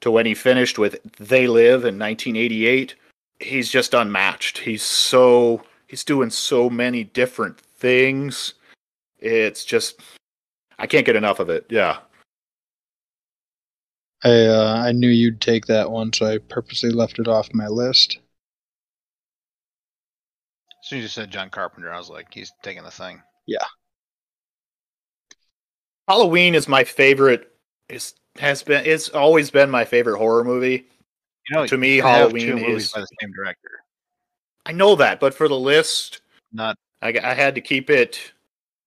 to 0.00 0.10
when 0.10 0.26
he 0.26 0.34
finished 0.34 0.78
with 0.78 1.00
They 1.18 1.46
Live 1.46 1.84
in 1.84 1.98
1988, 1.98 2.94
he's 3.40 3.70
just 3.70 3.94
unmatched. 3.94 4.58
He's 4.58 4.82
so 4.82 5.62
he's 5.88 6.04
doing 6.04 6.30
so 6.30 6.70
many 6.70 7.04
different 7.04 7.60
things. 7.60 8.54
It's 9.18 9.64
just 9.64 10.00
I 10.78 10.86
can't 10.86 11.06
get 11.06 11.16
enough 11.16 11.40
of 11.40 11.50
it. 11.50 11.66
Yeah. 11.68 11.98
I 14.22 14.46
uh, 14.46 14.82
I 14.86 14.92
knew 14.92 15.08
you'd 15.08 15.40
take 15.40 15.66
that 15.66 15.90
one, 15.90 16.12
so 16.12 16.26
I 16.26 16.38
purposely 16.38 16.90
left 16.90 17.18
it 17.18 17.28
off 17.28 17.52
my 17.54 17.68
list. 17.68 18.18
Soon 20.90 20.98
as 20.98 21.02
you 21.04 21.08
said 21.08 21.30
John 21.30 21.50
Carpenter, 21.50 21.92
I 21.92 21.98
was 21.98 22.10
like, 22.10 22.34
he's 22.34 22.50
taking 22.64 22.82
the 22.82 22.90
thing. 22.90 23.22
Yeah. 23.46 23.64
Halloween 26.08 26.56
is 26.56 26.66
my 26.66 26.82
favorite. 26.82 27.52
Is 27.88 28.14
has 28.40 28.64
been. 28.64 28.84
It's 28.84 29.08
always 29.10 29.52
been 29.52 29.70
my 29.70 29.84
favorite 29.84 30.18
horror 30.18 30.42
movie. 30.42 30.88
You 31.48 31.56
know, 31.56 31.66
To 31.68 31.78
me, 31.78 31.94
you 31.94 32.02
can 32.02 32.10
have 32.10 32.18
Halloween 32.32 32.58
is- 32.58 32.90
by 32.90 33.02
the 33.02 33.06
same 33.20 33.30
director. 33.30 33.84
I 34.66 34.72
know 34.72 34.96
that, 34.96 35.20
but 35.20 35.32
for 35.32 35.46
the 35.46 35.56
list, 35.56 36.22
Not 36.52 36.76
I, 37.02 37.16
I 37.22 37.34
had 37.34 37.54
to 37.54 37.60
keep 37.60 37.88
it 37.88 38.32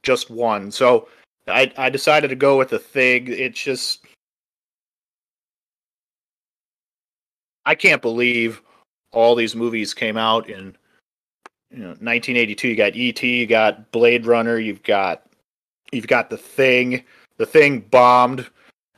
just 0.03 0.29
one. 0.29 0.71
So 0.71 1.07
I 1.47 1.71
I 1.77 1.89
decided 1.89 2.27
to 2.27 2.35
go 2.35 2.57
with 2.57 2.67
the 2.67 2.79
thing. 2.79 3.29
It's 3.29 3.63
just 3.63 4.05
I 7.65 7.75
can't 7.75 8.01
believe 8.01 8.61
all 9.13 9.35
these 9.35 9.55
movies 9.55 9.93
came 9.93 10.17
out 10.17 10.49
in 10.49 10.75
you 11.73 11.79
know 11.79 11.89
1982. 11.89 12.67
You 12.67 12.75
got 12.75 12.93
ET, 12.95 13.23
you 13.23 13.47
got 13.47 13.91
Blade 13.91 14.25
Runner, 14.25 14.57
you've 14.59 14.83
got 14.83 15.25
you've 15.91 16.07
got 16.07 16.29
the 16.29 16.37
Thing. 16.37 17.03
The 17.37 17.45
Thing 17.45 17.81
bombed 17.81 18.47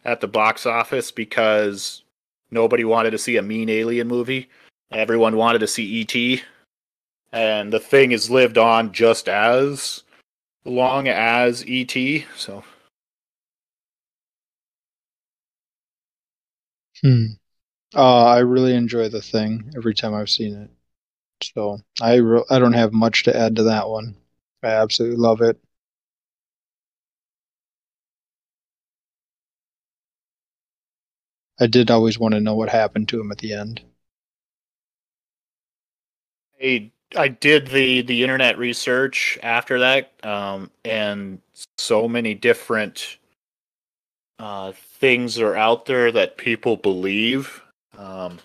at 0.03 0.21
the 0.21 0.27
box 0.27 0.65
office 0.65 1.11
because 1.11 2.03
nobody 2.51 2.83
wanted 2.83 3.11
to 3.11 3.17
see 3.17 3.37
a 3.37 3.41
mean 3.41 3.69
alien 3.69 4.07
movie. 4.07 4.49
Everyone 4.91 5.35
wanted 5.35 5.59
to 5.59 5.67
see 5.67 6.01
ET 6.01 6.43
and 7.31 7.73
the 7.73 7.79
thing 7.79 8.11
has 8.11 8.29
lived 8.29 8.57
on 8.57 8.93
just 8.93 9.27
as 9.27 10.03
long 10.63 11.07
as 11.07 11.65
ET. 11.67 12.23
So 12.37 12.63
Hmm. 17.01 17.25
Uh, 17.93 18.25
I 18.25 18.39
really 18.39 18.73
enjoy 18.73 19.09
the 19.09 19.21
thing 19.21 19.71
every 19.75 19.93
time 19.93 20.13
I've 20.13 20.29
seen 20.29 20.55
it. 20.55 20.69
So 21.41 21.79
I 22.01 22.15
re- 22.15 22.43
I 22.49 22.59
don't 22.59 22.73
have 22.73 22.91
much 22.93 23.23
to 23.23 23.35
add 23.35 23.55
to 23.55 23.63
that 23.63 23.89
one. 23.89 24.15
I 24.63 24.67
absolutely 24.67 25.17
love 25.17 25.41
it. 25.41 25.57
I 31.59 31.67
did 31.67 31.91
always 31.91 32.17
want 32.17 32.33
to 32.33 32.39
know 32.39 32.55
what 32.55 32.69
happened 32.69 33.09
to 33.09 33.19
him 33.19 33.29
at 33.29 33.39
the 33.39 33.51
end. 33.51 33.81
I 36.61 36.91
I 37.15 37.27
did 37.27 37.67
the 37.67 38.01
the 38.01 38.23
internet 38.23 38.57
research 38.57 39.37
after 39.43 39.79
that, 39.79 40.11
um, 40.25 40.71
and 40.83 41.41
so 41.77 42.07
many 42.07 42.33
different 42.33 43.17
uh, 44.39 44.71
things 44.73 45.39
are 45.39 45.55
out 45.55 45.85
there 45.85 46.11
that 46.11 46.37
people 46.37 46.75
believe. 46.77 47.61
Um, 47.97 48.39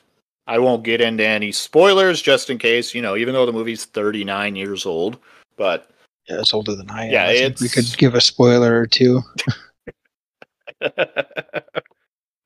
I 0.46 0.58
won't 0.58 0.82
get 0.82 1.00
into 1.00 1.24
any 1.24 1.52
spoilers 1.52 2.20
just 2.20 2.50
in 2.50 2.58
case, 2.58 2.94
you 2.94 3.02
know, 3.02 3.16
even 3.16 3.34
though 3.34 3.46
the 3.46 3.52
movie's 3.52 3.84
39 3.84 4.56
years 4.56 4.86
old, 4.86 5.18
but 5.56 5.90
Yeah, 6.28 6.40
it's 6.40 6.54
older 6.54 6.74
than 6.74 6.90
I 6.90 7.04
am. 7.06 7.12
Yeah, 7.12 7.26
I 7.26 7.34
think 7.36 7.60
we 7.60 7.68
could 7.68 7.96
give 7.96 8.14
a 8.14 8.20
spoiler 8.20 8.78
or 8.78 8.86
two. 8.86 9.22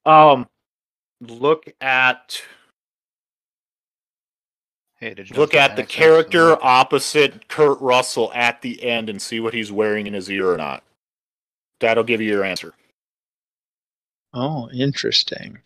um 0.06 0.46
look 1.20 1.72
at 1.80 2.42
hey, 4.96 5.14
did 5.14 5.30
you 5.30 5.36
look 5.36 5.54
at 5.54 5.76
the 5.76 5.82
accents? 5.82 5.94
character 5.94 6.64
opposite 6.64 7.48
Kurt 7.48 7.80
Russell 7.80 8.32
at 8.34 8.60
the 8.60 8.82
end 8.82 9.08
and 9.08 9.22
see 9.22 9.40
what 9.40 9.54
he's 9.54 9.70
wearing 9.70 10.06
in 10.06 10.14
his 10.14 10.30
ear 10.30 10.50
or 10.50 10.56
not. 10.56 10.82
That'll 11.80 12.04
give 12.04 12.20
you 12.20 12.28
your 12.28 12.44
answer. 12.44 12.74
Oh, 14.32 14.68
interesting. 14.70 15.58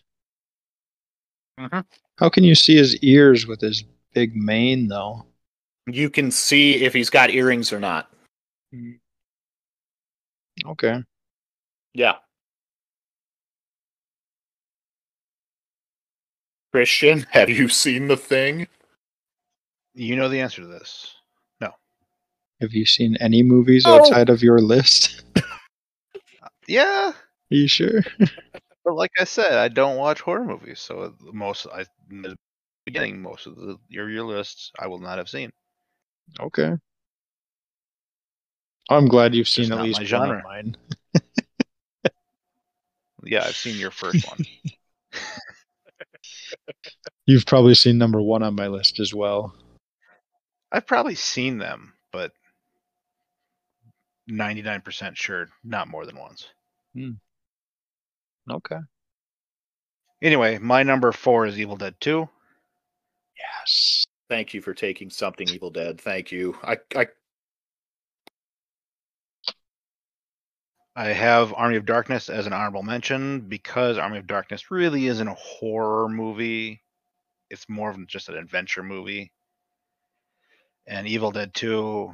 Mhm. 1.58 1.84
How 2.18 2.28
can 2.28 2.44
you 2.44 2.54
see 2.54 2.76
his 2.76 2.96
ears 2.98 3.46
with 3.46 3.60
his 3.60 3.82
big 4.14 4.36
mane, 4.36 4.88
though? 4.88 5.26
You 5.86 6.10
can 6.10 6.30
see 6.30 6.84
if 6.84 6.92
he's 6.92 7.10
got 7.10 7.30
earrings 7.30 7.72
or 7.72 7.80
not. 7.80 8.12
Okay. 10.66 11.02
Yeah. 11.94 12.16
Christian, 16.72 17.26
have 17.30 17.48
you 17.48 17.68
seen 17.68 18.08
the 18.08 18.16
thing? 18.16 18.68
You 19.94 20.16
know 20.16 20.28
the 20.28 20.40
answer 20.40 20.62
to 20.62 20.68
this. 20.68 21.14
No. 21.60 21.72
Have 22.60 22.72
you 22.72 22.84
seen 22.86 23.16
any 23.20 23.42
movies 23.42 23.84
Oh. 23.86 23.98
outside 23.98 24.28
of 24.28 24.42
your 24.42 24.60
list? 24.60 25.22
Yeah, 26.70 27.12
Are 27.14 27.14
you 27.48 27.66
sure? 27.66 28.02
but 28.88 28.94
like 28.94 29.10
I 29.18 29.24
said, 29.24 29.52
I 29.52 29.68
don't 29.68 29.98
watch 29.98 30.22
horror 30.22 30.44
movies, 30.44 30.80
so 30.80 31.00
uh, 31.00 31.10
most 31.32 31.66
I 31.66 31.84
the 32.08 32.38
beginning 32.86 33.20
most 33.20 33.46
of 33.46 33.56
the 33.56 33.76
your 33.88 34.08
your 34.08 34.24
lists 34.24 34.72
I 34.78 34.86
will 34.86 34.98
not 34.98 35.18
have 35.18 35.28
seen. 35.28 35.50
Okay. 36.40 36.72
I'm 38.88 39.06
glad 39.06 39.34
you've 39.34 39.48
seen 39.48 39.70
at 39.72 39.82
least 39.82 40.02
genre. 40.04 40.38
of 40.38 40.44
mine. 40.44 40.76
Yeah, 43.24 43.44
I've 43.44 43.56
seen 43.56 43.78
your 43.78 43.90
first 43.90 44.26
one. 44.26 44.38
You've 47.26 47.44
probably 47.44 47.74
seen 47.74 47.98
number 47.98 48.22
one 48.22 48.42
on 48.42 48.54
my 48.54 48.68
list 48.68 49.00
as 49.00 49.12
well. 49.12 49.54
I've 50.72 50.86
probably 50.86 51.14
seen 51.14 51.58
them, 51.58 51.92
but 52.10 52.32
99% 54.30 55.16
sure 55.16 55.48
not 55.62 55.88
more 55.88 56.06
than 56.06 56.16
once. 56.16 56.46
Hmm. 56.94 57.10
Okay. 58.50 58.78
Anyway, 60.22 60.58
my 60.58 60.82
number 60.82 61.12
four 61.12 61.46
is 61.46 61.58
Evil 61.58 61.76
Dead 61.76 61.94
2. 62.00 62.28
Yes. 63.38 64.06
Thank 64.28 64.52
you 64.52 64.60
for 64.60 64.74
taking 64.74 65.10
something 65.10 65.48
Evil 65.48 65.70
Dead. 65.70 66.00
Thank 66.00 66.32
you. 66.32 66.56
I, 66.62 66.78
I 66.96 67.06
I 70.98 71.12
have 71.12 71.54
Army 71.54 71.76
of 71.76 71.86
Darkness 71.86 72.28
as 72.28 72.48
an 72.48 72.52
honorable 72.52 72.82
mention 72.82 73.42
because 73.42 73.98
Army 73.98 74.18
of 74.18 74.26
Darkness 74.26 74.72
really 74.72 75.06
isn't 75.06 75.28
a 75.28 75.34
horror 75.34 76.08
movie. 76.08 76.82
It's 77.50 77.68
more 77.68 77.90
of 77.90 78.06
just 78.08 78.28
an 78.28 78.36
adventure 78.36 78.82
movie. 78.82 79.30
And 80.88 81.06
Evil 81.06 81.30
Dead 81.30 81.54
2, 81.54 82.12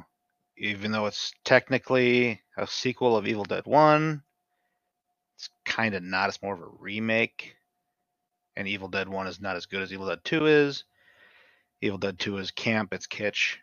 even 0.57 0.91
though 0.91 1.07
it's 1.07 1.33
technically 1.43 2.43
a 2.59 2.67
sequel 2.67 3.17
of 3.17 3.25
Evil 3.25 3.45
Dead 3.45 3.65
1, 3.65 4.21
it's 5.35 5.49
kind 5.65 5.95
of 5.95 6.03
not. 6.03 6.29
It's 6.29 6.41
more 6.41 6.53
of 6.53 6.61
a 6.61 6.69
remake. 6.79 7.55
And 8.55 8.67
Evil 8.67 8.87
Dead 8.87 9.09
1 9.09 9.27
is 9.27 9.41
not 9.41 9.55
as 9.55 9.65
good 9.65 9.81
as 9.81 9.91
Evil 9.91 10.07
Dead 10.07 10.23
2 10.23 10.47
is. 10.47 10.85
Evil 11.81 11.97
Dead 11.97 12.17
2 12.17 12.37
is 12.37 12.51
camp, 12.51 12.93
it's 12.93 13.05
kitsch, 13.05 13.57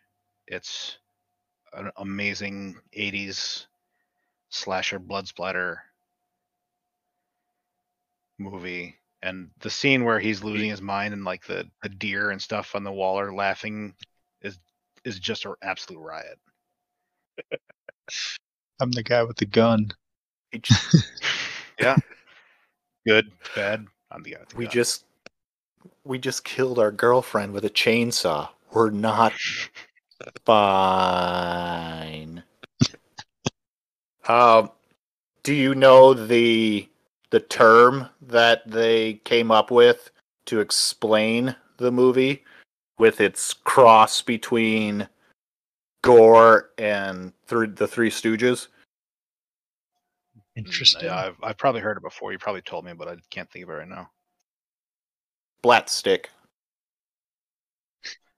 it's 0.47 0.97
an 1.73 1.89
amazing 1.97 2.75
80s 2.95 3.65
slasher 4.49 4.99
blood 4.99 5.27
splatter 5.27 5.81
movie 8.37 8.95
and 9.23 9.49
the 9.61 9.69
scene 9.69 10.03
where 10.03 10.19
he's 10.19 10.43
losing 10.43 10.69
his 10.69 10.81
mind 10.81 11.13
and 11.13 11.23
like 11.23 11.43
the, 11.45 11.67
the 11.81 11.89
deer 11.89 12.29
and 12.29 12.39
stuff 12.39 12.75
on 12.75 12.83
the 12.83 12.91
wall 12.91 13.19
are 13.19 13.33
laughing 13.33 13.95
is 14.41 14.59
is 15.05 15.19
just 15.19 15.45
an 15.45 15.55
absolute 15.63 15.99
riot 15.99 16.37
I'm 18.79 18.91
the 18.91 19.03
guy 19.03 19.23
with 19.23 19.37
the 19.37 19.45
gun. 19.45 19.91
yeah 21.79 21.95
good 23.05 23.31
bad 23.55 23.85
i'm 24.11 24.23
the 24.23 24.31
guy 24.31 24.37
the 24.49 24.55
we 24.55 24.65
gun. 24.65 24.73
just 24.73 25.05
we 26.03 26.17
just 26.17 26.43
killed 26.43 26.79
our 26.79 26.91
girlfriend 26.91 27.53
with 27.53 27.63
a 27.65 27.69
chainsaw. 27.69 28.49
We're 28.71 28.89
not 28.89 29.33
fine. 30.45 32.43
Um, 34.27 34.71
do 35.43 35.53
you 35.53 35.75
know 35.75 36.13
the 36.13 36.89
the 37.29 37.39
term 37.39 38.09
that 38.21 38.69
they 38.69 39.15
came 39.25 39.51
up 39.51 39.71
with 39.71 40.11
to 40.45 40.59
explain 40.59 41.55
the 41.77 41.91
movie 41.91 42.43
with 42.99 43.19
its 43.19 43.53
cross 43.53 44.21
between 44.21 45.07
gore 46.03 46.69
and 46.77 47.33
th- 47.47 47.75
the 47.75 47.87
Three 47.87 48.11
Stooges? 48.11 48.67
Interesting. 50.55 51.05
yeah 51.05 51.17
I've, 51.17 51.37
I've 51.41 51.57
probably 51.57 51.81
heard 51.81 51.97
it 51.97 52.03
before 52.03 52.31
you 52.31 52.37
probably 52.37 52.61
told 52.61 52.85
me 52.85 52.93
but 52.93 53.07
i 53.07 53.15
can't 53.31 53.49
think 53.49 53.63
of 53.63 53.69
it 53.69 53.73
right 53.73 53.87
now 53.87 54.09
Splatstick. 55.63 56.25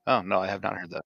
oh 0.07 0.21
no 0.21 0.39
i 0.39 0.47
have 0.47 0.63
not 0.63 0.77
heard 0.77 0.91
that 0.91 1.03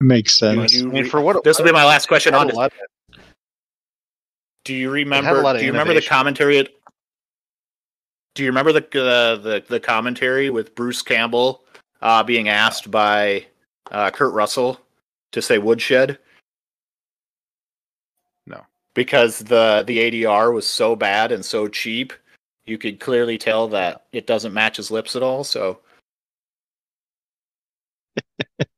Makes 0.00 0.38
sense. 0.38 0.72
you 0.72 0.96
I 0.96 1.02
for 1.04 1.20
what 1.20 1.44
this 1.44 1.58
will 1.58 1.66
be 1.66 1.72
my 1.72 1.84
last 1.84 2.06
question 2.06 2.34
on 2.34 2.48
a 2.50 2.52
this. 2.52 3.20
Do 4.64 4.74
you 4.74 4.90
remember? 4.90 5.42
Do 5.58 5.64
you 5.64 5.72
remember 5.72 5.92
the 5.92 5.98
innovation. 5.98 6.08
commentary? 6.08 6.68
Do 8.34 8.42
you 8.42 8.48
remember 8.48 8.72
the 8.72 8.80
uh, 8.80 9.36
the 9.36 9.62
the 9.68 9.78
commentary 9.78 10.48
with 10.48 10.74
Bruce 10.74 11.02
Campbell 11.02 11.64
uh, 12.00 12.22
being 12.22 12.48
asked 12.48 12.90
by 12.90 13.46
uh, 13.90 14.10
Kurt 14.10 14.32
Russell 14.32 14.80
to 15.32 15.42
say 15.42 15.58
woodshed, 15.58 16.18
because 18.94 19.38
the 19.38 19.84
the 19.86 19.98
ADR 19.98 20.52
was 20.52 20.66
so 20.66 20.96
bad 20.96 21.32
and 21.32 21.44
so 21.44 21.68
cheap, 21.68 22.12
you 22.66 22.78
could 22.78 23.00
clearly 23.00 23.38
tell 23.38 23.68
that 23.68 24.06
it 24.12 24.26
doesn't 24.26 24.54
match 24.54 24.76
his 24.76 24.90
lips 24.90 25.16
at 25.16 25.22
all. 25.22 25.44
So 25.44 25.80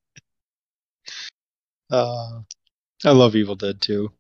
Uh, 1.91 2.41
I 3.05 3.11
love 3.11 3.37
Evil 3.37 3.55
Dead 3.55 3.81
2. 3.83 4.11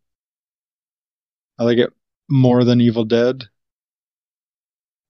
I 1.58 1.64
like 1.64 1.78
it 1.78 1.92
more 2.28 2.64
than 2.64 2.80
Evil 2.82 3.04
Dead. 3.04 3.44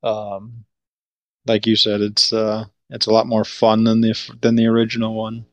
Um, 0.05 0.65
like 1.47 1.67
you 1.67 1.77
said, 1.77 2.01
it's 2.01 2.33
uh, 2.33 2.67
it's 2.91 3.07
a 3.07 3.13
lot 3.13 3.27
more 3.27 3.45
fun 3.45 3.85
than 3.85 4.01
the 4.01 4.15
than 4.41 4.57
the 4.57 4.67
original 4.67 5.15
one. 5.15 5.47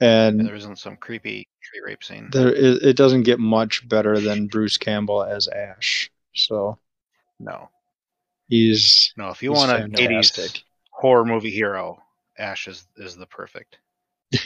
And 0.00 0.40
And 0.40 0.48
there 0.48 0.54
isn't 0.54 0.78
some 0.78 0.96
creepy 0.96 1.48
tree 1.62 1.80
rape 1.84 2.02
scene. 2.02 2.28
there 2.30 2.52
it, 2.52 2.82
it 2.82 2.96
doesn't 2.96 3.22
get 3.22 3.38
much 3.38 3.88
better 3.88 4.20
than 4.20 4.46
Bruce 4.46 4.78
Campbell 4.78 5.22
as 5.22 5.48
Ash. 5.48 6.10
So 6.34 6.78
No, 7.38 7.68
he's 8.48 9.12
no. 9.16 9.30
If 9.30 9.42
you 9.42 9.52
want 9.52 9.72
an 9.72 9.92
'80s 9.92 10.62
horror 10.90 11.24
movie 11.24 11.50
hero, 11.50 12.02
Ash 12.38 12.68
is 12.68 12.86
is 12.96 13.16
the 13.16 13.26
perfect. 13.26 13.78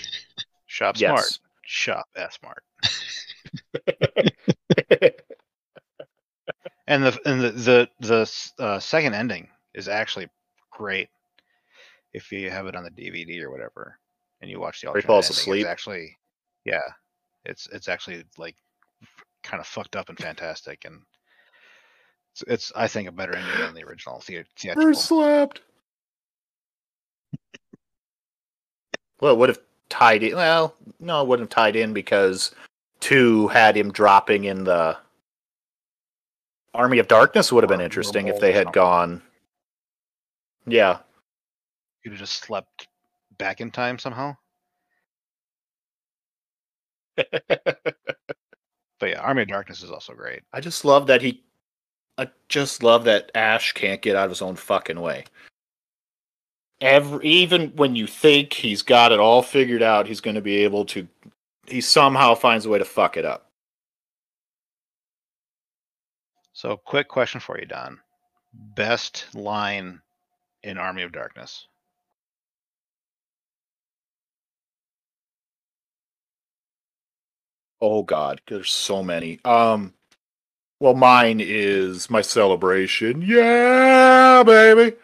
Shop 0.67 0.97
smart. 0.97 1.39
Shop 1.63 2.07
S 2.17 2.39
smart. 2.41 2.63
And 6.87 7.03
the 7.03 7.19
and 7.25 7.41
the 7.41 7.51
the 7.51 7.89
the 8.01 8.63
uh, 8.63 8.79
second 8.79 9.15
ending 9.15 9.49
is 9.75 9.89
actually 9.89 10.29
great 10.71 11.09
if 12.13 12.31
you 12.31 12.51
have 12.51 12.67
it 12.67 12.77
on 12.77 12.85
the 12.85 12.91
DVD 12.91 13.43
or 13.43 13.51
whatever, 13.51 13.99
and 14.41 14.51
you 14.51 14.61
watch 14.61 14.81
the 14.81 14.89
Where 14.89 15.01
he 15.01 15.07
falls 15.07 15.27
ending. 15.27 15.39
asleep. 15.41 15.61
It's 15.63 15.71
actually, 15.71 16.17
yeah, 16.65 16.81
it's 17.45 17.67
it's 17.73 17.89
actually 17.89 18.25
like 18.39 18.57
kind 19.43 19.61
of 19.61 19.67
fucked 19.67 19.97
up 19.97 20.09
and 20.09 20.19
fantastic, 20.19 20.85
and 20.85 21.01
it's, 22.33 22.43
it's 22.47 22.73
I 22.77 22.89
think 22.89 23.09
a 23.09 23.13
better 23.13 23.35
ending 23.37 23.59
than 23.59 23.75
the 23.75 23.85
original 23.85 24.21
thea- 24.21 24.45
theatrical. 24.57 24.85
Bruce 24.85 25.05
slapped. 25.05 25.61
well, 29.21 29.33
it 29.33 29.39
would 29.39 29.49
have 29.49 29.61
tied 29.89 30.23
in. 30.23 30.37
Well, 30.37 30.75
no, 31.01 31.23
it 31.23 31.29
wouldn't 31.29 31.51
have 31.51 31.55
tied 31.55 31.77
in 31.77 31.93
because 31.93 32.51
two 33.01 33.49
had 33.49 33.77
him 33.77 33.93
dropping 33.93 34.45
in 34.45 34.65
the 34.65 34.97
Army 36.75 36.99
of 36.99 37.09
Darkness. 37.09 37.53
Would 37.53 37.63
have 37.65 37.69
been 37.69 37.81
interesting 37.81 38.29
if 38.29 38.41
they 38.41 38.53
had 38.53 38.73
gone. 38.73 39.23
Yeah, 40.67 40.99
You'd 42.03 42.13
have 42.13 42.21
just 42.21 42.43
slept 42.43 42.89
back 43.39 43.61
in 43.61 43.71
time 43.71 43.99
somehow. 43.99 44.37
But 49.05 49.11
yeah, 49.11 49.21
Army 49.21 49.43
of 49.43 49.49
Darkness 49.49 49.83
is 49.83 49.91
also 49.91 50.15
great. 50.15 50.43
I 50.53 50.61
just 50.61 50.83
love 50.83 51.07
that 51.09 51.21
he. 51.21 51.43
I 52.17 52.29
just 52.49 52.83
love 52.83 53.05
that 53.05 53.31
Ash 53.35 53.73
can't 53.73 54.01
get 54.01 54.17
out 54.17 54.25
of 54.25 54.31
his 54.31 54.41
own 54.41 54.57
fucking 54.57 55.01
way. 55.01 55.25
Every 56.81 57.23
even 57.27 57.69
when 57.77 57.97
you 57.97 58.07
think 58.07 58.53
he's 58.53 58.81
got 58.81 59.13
it 59.13 59.21
all 59.21 59.43
figured 59.43 59.83
out, 59.83 60.07
he's 60.07 60.23
going 60.23 60.37
to 60.37 60.41
be 60.41 60.57
able 60.57 60.85
to. 60.87 61.07
He 61.67 61.81
somehow 61.83 62.35
finds 62.35 62.65
a 62.65 62.71
way 62.71 62.79
to 62.79 62.85
fuck 62.87 63.19
it 63.19 63.25
up. 63.25 63.51
So, 66.55 66.77
quick 66.77 67.09
question 67.09 67.41
for 67.41 67.59
you, 67.59 67.67
Don. 67.67 67.99
Best 68.75 69.27
line 69.35 70.01
in 70.63 70.79
Army 70.79 71.03
of 71.03 71.13
Darkness? 71.13 71.67
Oh 77.87 78.03
God, 78.03 78.41
there's 78.49 78.71
so 78.71 79.03
many. 79.03 79.39
Um, 79.45 79.93
well, 80.81 80.95
mine 80.95 81.39
is 81.39 82.09
my 82.09 82.23
celebration. 82.23 83.21
Yeah, 83.21 84.43
baby. 84.43 84.97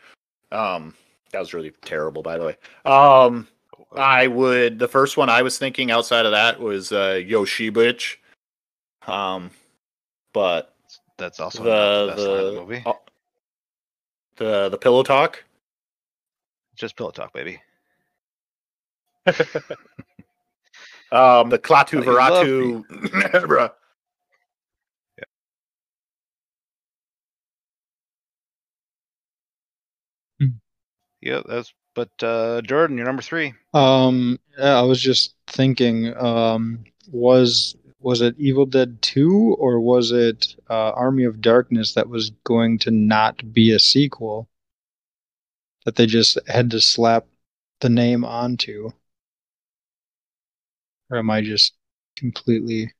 Um, 0.51 0.95
that 1.31 1.41
was 1.41 1.53
really 1.53 1.73
terrible, 1.83 2.23
by 2.23 2.39
the 2.39 2.47
way. 2.47 2.57
Um, 2.87 3.47
I 3.95 4.29
would. 4.29 4.79
The 4.79 4.89
first 4.89 5.19
one 5.19 5.29
I 5.29 5.43
was 5.43 5.59
thinking 5.59 5.91
outside 5.91 6.25
of 6.25 6.33
that 6.33 6.59
was 6.59 6.91
uh, 6.91 7.21
Yoshi 7.23 7.71
Bitch. 7.71 8.17
Um, 9.07 9.51
but 10.33 10.75
That's 11.19 11.39
also 11.39 11.63
the 11.63 12.07
the 12.07 12.13
best 12.17 12.29
line 12.29 12.39
of 12.39 12.45
the 12.47 12.53
the 12.53 12.61
movie. 12.61 12.83
uh, 12.87 12.93
the 14.37 14.69
the 14.71 14.79
pillow 14.79 15.03
talk. 15.03 15.45
Just 16.77 16.97
pillow 16.97 17.11
talk, 17.11 17.35
baby. 17.35 17.61
Um, 21.13 21.51
the 21.51 21.59
Klaatu 21.59 22.05
you 22.05 22.13
love 22.13 22.47
Veratu. 22.47 22.85
Bruh. 23.47 23.71
Yeah, 31.21 31.43
that's. 31.47 31.73
But 31.95 32.11
uh, 32.23 32.63
Jordan, 32.63 32.97
you're 32.97 33.07
number 33.07 33.23
three. 33.23 33.53
Um, 33.75 34.39
yeah, 34.57 34.79
I 34.79 34.83
was 34.83 35.03
just 35.03 35.35
thinking, 35.49 36.17
um, 36.17 36.85
was 37.11 37.77
was 37.99 38.23
it 38.23 38.37
Evil 38.39 38.65
Dead 38.65 39.03
2 39.03 39.57
or 39.59 39.81
was 39.81 40.11
it 40.13 40.55
uh, 40.71 40.91
Army 40.93 41.25
of 41.25 41.43
Darkness 41.43 41.93
that 41.95 42.09
was 42.09 42.31
going 42.45 42.79
to 42.79 42.91
not 42.91 43.53
be 43.53 43.73
a 43.73 43.79
sequel? 43.79 44.49
That 45.85 45.97
they 45.97 46.07
just 46.07 46.39
had 46.47 46.71
to 46.71 46.81
slap 46.81 47.27
the 47.81 47.91
name 47.91 48.25
onto? 48.25 48.91
Or 51.11 51.19
am 51.19 51.31
I 51.31 51.41
just 51.41 51.75
completely 52.17 52.93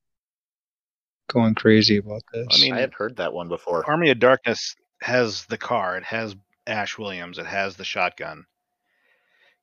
going 1.29 1.55
crazy 1.55 1.99
about 1.99 2.23
this? 2.33 2.47
I 2.51 2.61
mean, 2.61 2.73
I 2.75 2.81
had 2.81 2.93
heard 2.93 3.17
that 3.17 3.33
one 3.33 3.49
before. 3.49 3.89
Army 3.89 4.11
of 4.11 4.19
Darkness 4.19 4.75
has 5.01 5.45
the 5.47 5.59
car. 5.59 5.97
It 5.97 6.05
has 6.05 6.35
Ash 6.67 6.99
Williams. 6.99 7.39
It 7.39 7.47
has 7.47 7.77
the 7.77 7.85
shotgun. 7.85 8.45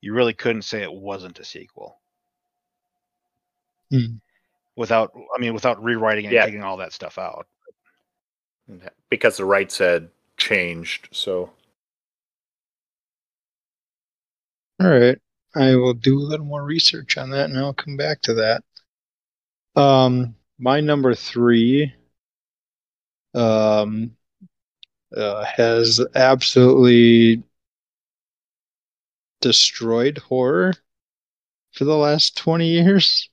You 0.01 0.13
really 0.13 0.33
couldn't 0.33 0.61
say 0.61 0.83
it 0.83 0.93
wasn't 0.93 1.39
a 1.39 1.45
sequel. 1.45 1.99
Hmm. 3.91 4.17
Without, 4.75 5.11
I 5.35 5.41
mean, 5.41 5.53
without 5.53 5.83
rewriting 5.83 6.25
and 6.25 6.33
Yeah. 6.33 6.45
taking 6.45 6.63
all 6.63 6.77
that 6.77 6.93
stuff 6.93 7.17
out. 7.17 7.47
because 9.09 9.37
the 9.37 9.45
rights 9.45 9.77
had 9.77 10.09
changed. 10.35 11.07
So 11.13 11.53
All 14.79 14.89
right. 14.89 15.17
I 15.55 15.75
will 15.75 15.93
do 15.93 16.19
a 16.19 16.21
little 16.27 16.45
more 16.45 16.63
research 16.63 17.17
on 17.17 17.29
that 17.31 17.49
and 17.49 17.57
I'll 17.57 17.73
come 17.73 17.97
back 17.97 18.21
to 18.23 18.33
that. 18.35 18.63
Um, 19.75 20.35
my 20.59 20.81
number 20.81 21.13
three 21.13 21.93
um, 23.33 24.11
uh, 25.15 25.45
has 25.45 26.03
absolutely 26.15 27.43
destroyed 29.41 30.17
horror 30.17 30.73
for 31.73 31.85
the 31.85 31.95
last 31.95 32.37
20 32.37 32.67
years. 32.67 33.29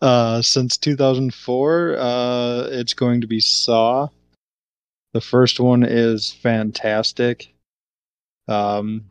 Uh, 0.00 0.42
since 0.42 0.76
2004, 0.76 1.96
uh, 1.98 2.68
it's 2.70 2.92
going 2.92 3.20
to 3.20 3.26
be 3.26 3.40
Saw. 3.40 4.08
The 5.12 5.20
first 5.20 5.60
one 5.60 5.84
is 5.84 6.32
fantastic. 6.32 7.54
Um, 8.48 9.06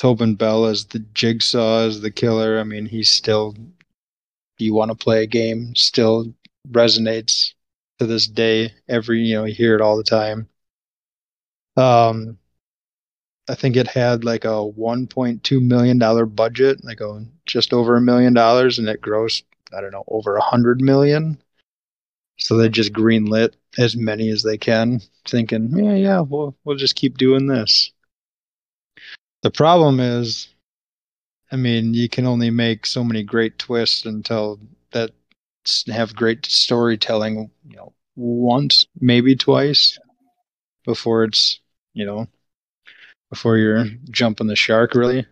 Tobin 0.00 0.34
Bell 0.34 0.64
as 0.64 0.86
the 0.86 1.00
jigsaw 1.12 1.80
as 1.80 2.00
the 2.00 2.10
killer. 2.10 2.58
I 2.58 2.62
mean, 2.64 2.86
he's 2.86 3.10
still. 3.10 3.54
You 4.56 4.72
want 4.72 4.90
to 4.90 4.94
play 4.94 5.22
a 5.22 5.26
game? 5.26 5.74
Still 5.76 6.32
resonates 6.70 7.52
to 7.98 8.06
this 8.06 8.26
day. 8.26 8.72
Every 8.88 9.20
you 9.20 9.34
know, 9.34 9.44
you 9.44 9.52
hear 9.54 9.74
it 9.74 9.82
all 9.82 9.98
the 9.98 10.02
time. 10.02 10.48
Um, 11.76 12.38
I 13.46 13.54
think 13.54 13.76
it 13.76 13.88
had 13.88 14.24
like 14.24 14.46
a 14.46 14.48
1.2 14.48 15.62
million 15.62 15.98
dollar 15.98 16.24
budget, 16.24 16.82
like 16.82 17.02
a 17.02 17.26
just 17.44 17.74
over 17.74 17.96
a 17.96 18.00
million 18.00 18.32
dollars, 18.32 18.78
and 18.78 18.88
it 18.88 19.02
grossed 19.02 19.42
I 19.70 19.82
don't 19.82 19.92
know 19.92 20.04
over 20.08 20.34
a 20.34 20.42
hundred 20.42 20.80
million. 20.80 21.42
So 22.38 22.56
they 22.56 22.70
just 22.70 22.94
greenlit 22.94 23.52
as 23.76 23.96
many 23.96 24.30
as 24.30 24.42
they 24.44 24.56
can, 24.56 25.02
thinking, 25.26 25.76
yeah, 25.76 25.94
yeah, 25.94 26.20
we'll 26.20 26.56
we'll 26.64 26.76
just 26.76 26.96
keep 26.96 27.18
doing 27.18 27.48
this. 27.48 27.92
The 29.42 29.50
problem 29.50 30.00
is, 30.00 30.48
I 31.52 31.56
mean, 31.56 31.94
you 31.94 32.08
can 32.08 32.26
only 32.26 32.50
make 32.50 32.86
so 32.86 33.04
many 33.04 33.22
great 33.22 33.58
twists 33.58 34.04
until 34.06 34.60
that 34.92 35.10
have 35.88 36.16
great 36.16 36.46
storytelling, 36.46 37.50
you 37.68 37.76
know, 37.76 37.92
once, 38.16 38.86
maybe 39.00 39.36
twice 39.36 39.98
before 40.84 41.24
it's, 41.24 41.60
you 41.94 42.06
know, 42.06 42.28
before 43.30 43.56
you're 43.56 43.86
jumping 44.10 44.46
the 44.46 44.56
shark 44.56 44.94
really. 44.94 45.26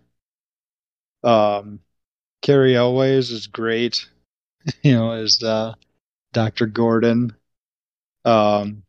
Um 1.23 1.81
Cary 2.43 2.77
Elwes 2.77 3.31
is 3.31 3.47
great, 3.49 4.09
you 4.83 4.93
know, 4.93 5.13
as 5.13 5.43
uh 5.43 5.75
Dr. 6.33 6.67
Gordon. 6.67 7.37
Um 8.25 8.85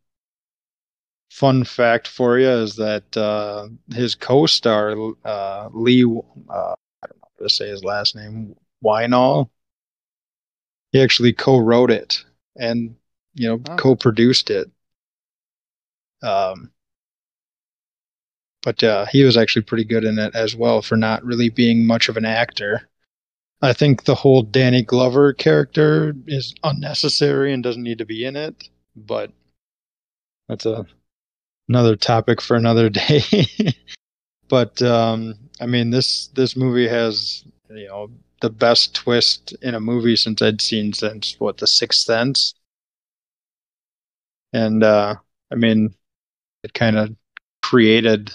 fun 1.30 1.64
fact 1.64 2.08
for 2.08 2.38
you 2.38 2.48
is 2.48 2.76
that 2.76 3.16
uh, 3.16 3.68
his 3.94 4.14
co-star 4.14 4.94
uh, 5.24 5.68
Leigh, 5.72 6.04
uh, 6.04 6.74
I 7.02 7.06
don't 7.06 7.18
know 7.18 7.28
how 7.38 7.44
to 7.44 7.50
say 7.50 7.68
his 7.68 7.84
last 7.84 8.16
name, 8.16 8.54
Whannell. 8.84 9.50
He 10.92 11.00
actually 11.00 11.32
co-wrote 11.32 11.90
it 11.90 12.24
and 12.56 12.96
you 13.34 13.48
know 13.48 13.58
Oh. 13.68 13.76
co-produced 13.76 14.50
it. 14.50 14.70
Um, 16.22 16.70
but 18.62 18.82
uh, 18.82 19.06
he 19.06 19.24
was 19.24 19.36
actually 19.36 19.62
pretty 19.62 19.84
good 19.84 20.04
in 20.04 20.18
it 20.18 20.34
as 20.34 20.54
well 20.56 20.82
for 20.82 20.96
not 20.96 21.24
really 21.24 21.48
being 21.48 21.86
much 21.86 22.08
of 22.08 22.16
an 22.16 22.24
actor. 22.24 22.88
I 23.62 23.72
think 23.72 24.04
the 24.04 24.14
whole 24.14 24.42
Danny 24.42 24.82
Glover 24.82 25.32
character 25.32 26.14
is 26.26 26.54
unnecessary 26.62 27.52
and 27.52 27.62
doesn't 27.62 27.82
need 27.82 27.98
to 27.98 28.06
be 28.06 28.24
in 28.24 28.36
it, 28.36 28.68
but 28.96 29.30
that's 30.48 30.66
a 30.66 30.86
another 31.70 31.94
topic 31.94 32.40
for 32.42 32.56
another 32.56 32.90
day. 32.90 33.22
but 34.48 34.82
um, 34.82 35.34
I 35.60 35.66
mean, 35.66 35.90
this 35.90 36.26
this 36.34 36.56
movie 36.56 36.88
has 36.88 37.44
you 37.70 37.86
know 37.86 38.10
the 38.42 38.50
best 38.50 38.94
twist 38.94 39.54
in 39.62 39.74
a 39.74 39.80
movie 39.80 40.16
since 40.16 40.42
I'd 40.42 40.60
seen 40.60 40.92
since 40.92 41.36
what 41.38 41.58
the 41.58 41.66
Sixth 41.66 42.00
Sense, 42.00 42.54
and 44.52 44.82
uh, 44.82 45.14
I 45.50 45.54
mean, 45.54 45.94
it 46.64 46.74
kind 46.74 46.98
of 46.98 47.14
created 47.62 48.32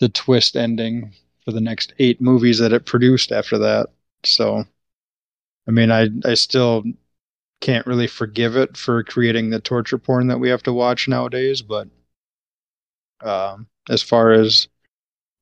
the 0.00 0.08
twist 0.08 0.56
ending 0.56 1.12
for 1.44 1.52
the 1.52 1.60
next 1.60 1.92
eight 1.98 2.20
movies 2.20 2.58
that 2.58 2.72
it 2.72 2.86
produced 2.86 3.30
after 3.30 3.58
that. 3.58 3.88
So, 4.24 4.64
I 5.68 5.70
mean, 5.70 5.90
I 5.90 6.08
I 6.24 6.32
still 6.32 6.84
can't 7.60 7.86
really 7.86 8.06
forgive 8.06 8.56
it 8.56 8.76
for 8.76 9.04
creating 9.04 9.50
the 9.50 9.60
torture 9.60 9.98
porn 9.98 10.28
that 10.28 10.40
we 10.40 10.48
have 10.48 10.62
to 10.62 10.72
watch 10.72 11.06
nowadays, 11.06 11.60
but 11.60 11.88
um, 13.22 13.66
as 13.88 14.02
far 14.02 14.32
as 14.32 14.68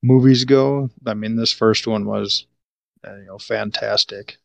movies 0.02 0.44
go, 0.44 0.90
I 1.06 1.14
mean, 1.14 1.36
this 1.36 1.52
first 1.52 1.86
one 1.86 2.04
was, 2.06 2.46
uh, 3.06 3.16
you 3.16 3.26
know, 3.26 3.38
fantastic. 3.38 4.38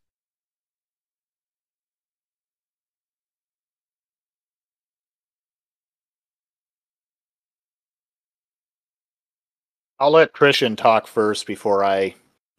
I'll 9.99 10.11
let 10.11 10.33
Christian 10.33 10.75
talk 10.75 11.07
first 11.07 11.47
before 11.47 11.83
I 11.83 12.15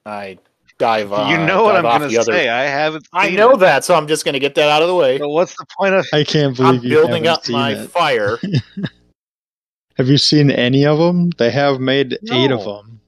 I 0.07 0.39
dive 0.79 1.13
on. 1.13 1.31
you 1.31 1.37
know 1.39 1.65
what 1.65 1.77
I'm 1.77 1.83
gonna 1.83 2.09
the 2.09 2.19
other- 2.19 2.33
say. 2.33 2.49
I 2.49 2.63
haven't. 2.65 3.07
I 3.13 3.31
know 3.31 3.53
it. 3.53 3.59
that, 3.59 3.85
so 3.85 3.95
I'm 3.95 4.07
just 4.07 4.25
gonna 4.25 4.39
get 4.39 4.55
that 4.55 4.69
out 4.71 4.83
of 4.83 4.89
the 4.89 4.95
way. 4.95 5.19
So 5.19 5.29
what's 5.29 5.55
the 5.57 5.67
point 5.77 5.95
of? 5.95 6.07
I 6.13 6.25
can't 6.25 6.57
believe 6.57 6.81
I'm 6.81 6.85
you 6.85 6.91
building 6.91 7.27
up 7.27 7.49
my 7.49 7.73
it. 7.73 7.91
fire. 7.91 8.39
Have 9.97 10.09
you 10.09 10.19
seen 10.19 10.51
any 10.51 10.85
of 10.85 10.99
them? 10.99 11.31
They 11.31 11.51
have 11.51 11.81
made 11.81 12.19
eight 12.31 12.51
of 12.51 12.65
them. 12.65 13.01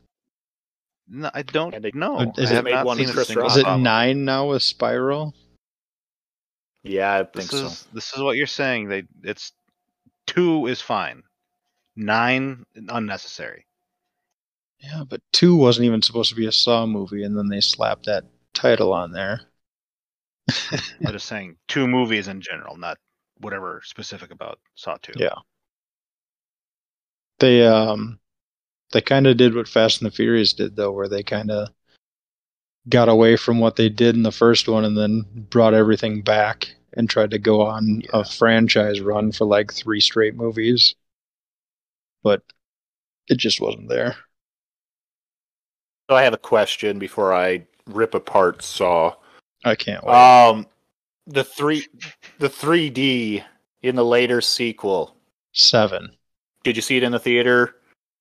No, 1.09 1.31
I 1.33 1.43
don't 1.43 1.75
And 1.75 1.85
they- 1.85 1.91
know. 1.95 2.33
Is 2.37 2.51
I 2.51 2.53
it 2.53 2.57
have 2.57 2.65
made 2.65 2.85
one 2.85 2.97
seen 2.99 3.09
Chris 3.09 3.35
Rock? 3.35 3.51
Is 3.51 3.57
it 3.59 3.67
nine 3.79 4.25
now 4.25 4.49
with 4.51 4.63
Spiral? 4.63 5.35
Yeah, 6.83 7.15
I 7.15 7.19
think 7.25 7.51
This 7.51 7.61
so. 7.61 7.67
is 7.67 7.87
this 7.93 8.13
is 8.15 8.23
what 8.23 8.37
you're 8.37 8.47
saying. 8.47 8.89
They 8.89 9.03
it's 9.23 9.53
two 10.27 10.67
is 10.67 10.81
fine. 10.81 11.23
Nine 11.97 12.65
unnecessary. 12.89 13.67
Yeah, 14.79 15.03
but 15.09 15.21
two 15.33 15.57
wasn't 15.57 15.87
even 15.87 16.03
supposed 16.03 16.31
to 16.31 16.37
be 16.37 16.47
a 16.47 16.53
Saw 16.53 16.87
movie, 16.87 17.25
and 17.25 17.37
then 17.37 17.49
they 17.49 17.61
slapped 17.61 18.07
that 18.07 18.25
title 18.55 18.93
on 18.93 19.11
there. 19.13 19.41
I'm 20.71 21.13
just 21.13 21.27
saying 21.27 21.57
two 21.67 21.89
movies 21.89 22.29
in 22.29 22.41
general, 22.41 22.77
not 22.77 22.97
whatever 23.39 23.83
specific 23.85 24.31
about 24.31 24.61
Saw 24.77 24.97
Two. 25.03 25.15
Yeah. 25.17 25.35
They 27.41 27.67
um 27.67 28.19
they 28.93 29.01
kind 29.01 29.27
of 29.27 29.37
did 29.37 29.55
what 29.55 29.69
Fast 29.69 30.01
and 30.03 30.11
the 30.11 30.15
Furious 30.15 30.53
did 30.53 30.75
though, 30.77 30.93
where 30.93 31.09
they 31.09 31.23
kind 31.23 31.51
of 31.51 31.69
got 32.89 33.09
away 33.09 33.37
from 33.37 33.59
what 33.59 33.77
they 33.77 33.89
did 33.89 34.15
in 34.17 34.23
the 34.23 34.33
first 34.33 34.67
one 34.69 34.85
and 34.85 34.97
then 34.97 35.25
brought 35.51 35.75
everything 35.75 36.23
back 36.23 36.75
and 36.95 37.09
tried 37.09 37.31
to 37.33 37.39
go 37.39 37.61
on 37.61 38.01
Yeah. 38.01 38.11
a 38.15 38.25
franchise 38.25 39.01
run 39.01 39.31
for 39.31 39.45
like 39.45 39.73
three 39.73 40.01
straight 40.01 40.35
movies. 40.35 40.95
But 42.23 42.43
it 43.29 43.37
just 43.37 43.61
wasn't 43.61 43.89
there. 43.91 44.17
So 46.09 46.17
I 46.17 46.23
have 46.23 46.33
a 46.33 46.39
question 46.39 46.99
before 46.99 47.35
I 47.35 47.67
rip 47.87 48.15
apart 48.15 48.63
Saw. 48.63 49.15
I 49.65 49.75
can't 49.75 50.03
wait. 50.03 50.15
Um, 50.15 50.67
the 51.27 51.45
three, 51.45 51.87
the 52.39 52.49
3D 52.49 53.45
in 53.83 53.97
the 53.97 54.05
later 54.05 54.41
sequel. 54.41 55.15
Seven. 55.53 56.17
Did 56.69 56.77
you 56.77 56.83
see 56.83 56.99
it 56.99 57.03
in 57.03 57.13
the 57.13 57.19
theater? 57.19 57.77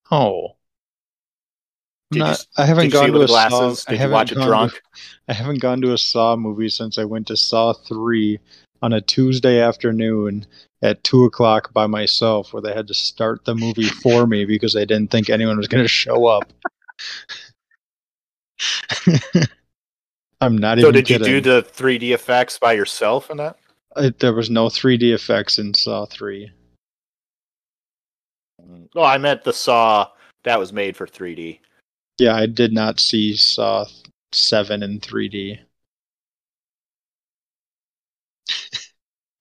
Oh. 0.10 0.56
Did 2.12 2.20
you 2.20 2.24
Not- 2.24 2.30
s- 2.32 2.48
I 2.56 2.64
haven't 2.66 2.86
Did 2.86 2.94
you 2.94 3.00
see 3.00 3.02
gone 3.08 3.08
to 3.08 3.20
with 3.20 3.22
a 3.24 3.26
the 3.26 3.28
Saw. 3.28 3.50
glasses? 3.50 3.86
I 3.86 3.92
Did 3.92 3.96
you 3.96 4.00
haven't 4.00 4.14
watch 4.14 4.32
it 4.32 4.36
gone 4.36 4.44
to- 4.44 4.48
drunk? 4.50 4.82
I 5.28 5.34
haven't 5.34 5.60
gone 5.60 5.82
to 5.82 5.92
a 5.92 5.98
Saw 5.98 6.38
movie 6.38 6.70
since 6.70 6.98
I 6.98 7.04
went 7.04 7.28
to 7.28 7.36
Saw 7.36 7.74
3 7.74 8.40
on 8.82 8.94
a 8.94 9.02
Tuesday 9.02 9.60
afternoon 9.60 10.46
at 10.82 11.04
2 11.04 11.26
o'clock 11.26 11.74
by 11.74 11.88
myself, 11.88 12.54
where 12.54 12.62
they 12.62 12.74
had 12.74 12.88
to 12.88 12.94
start 12.94 13.44
the 13.44 13.54
movie 13.54 13.84
for 14.02 14.26
me 14.26 14.46
because 14.46 14.72
they 14.74 14.86
didn't 14.86 15.12
think 15.12 15.30
anyone 15.30 15.58
was 15.58 15.68
going 15.68 15.84
to 15.84 15.90
show 15.90 16.26
up. 16.28 16.50
I'm 20.40 20.58
not 20.58 20.78
So 20.80 20.88
even 20.88 20.88
So, 20.88 20.92
did 20.94 21.10
you 21.10 21.20
do 21.20 21.42
the 21.42 21.64
3D 21.64 22.14
effects 22.14 22.58
by 22.58 22.72
yourself 22.72 23.30
in 23.30 23.36
that? 23.38 23.58
There 24.20 24.34
was 24.34 24.50
no 24.50 24.68
3D 24.68 25.14
effects 25.14 25.58
in 25.60 25.74
Saw 25.74 26.06
3. 26.06 26.50
Oh, 28.96 29.04
I 29.04 29.18
meant 29.18 29.44
the 29.44 29.54
Saw 29.54 30.10
that 30.44 30.60
was 30.60 30.74
made 30.74 30.96
for 30.96 31.08
3D. 31.08 31.60
Yeah, 32.20 32.36
I 32.36 32.46
did 32.46 32.74
not 32.74 33.00
see 33.00 33.36
Saw 33.36 33.86
7 34.32 34.84
in 34.84 35.00
3D. 35.00 35.60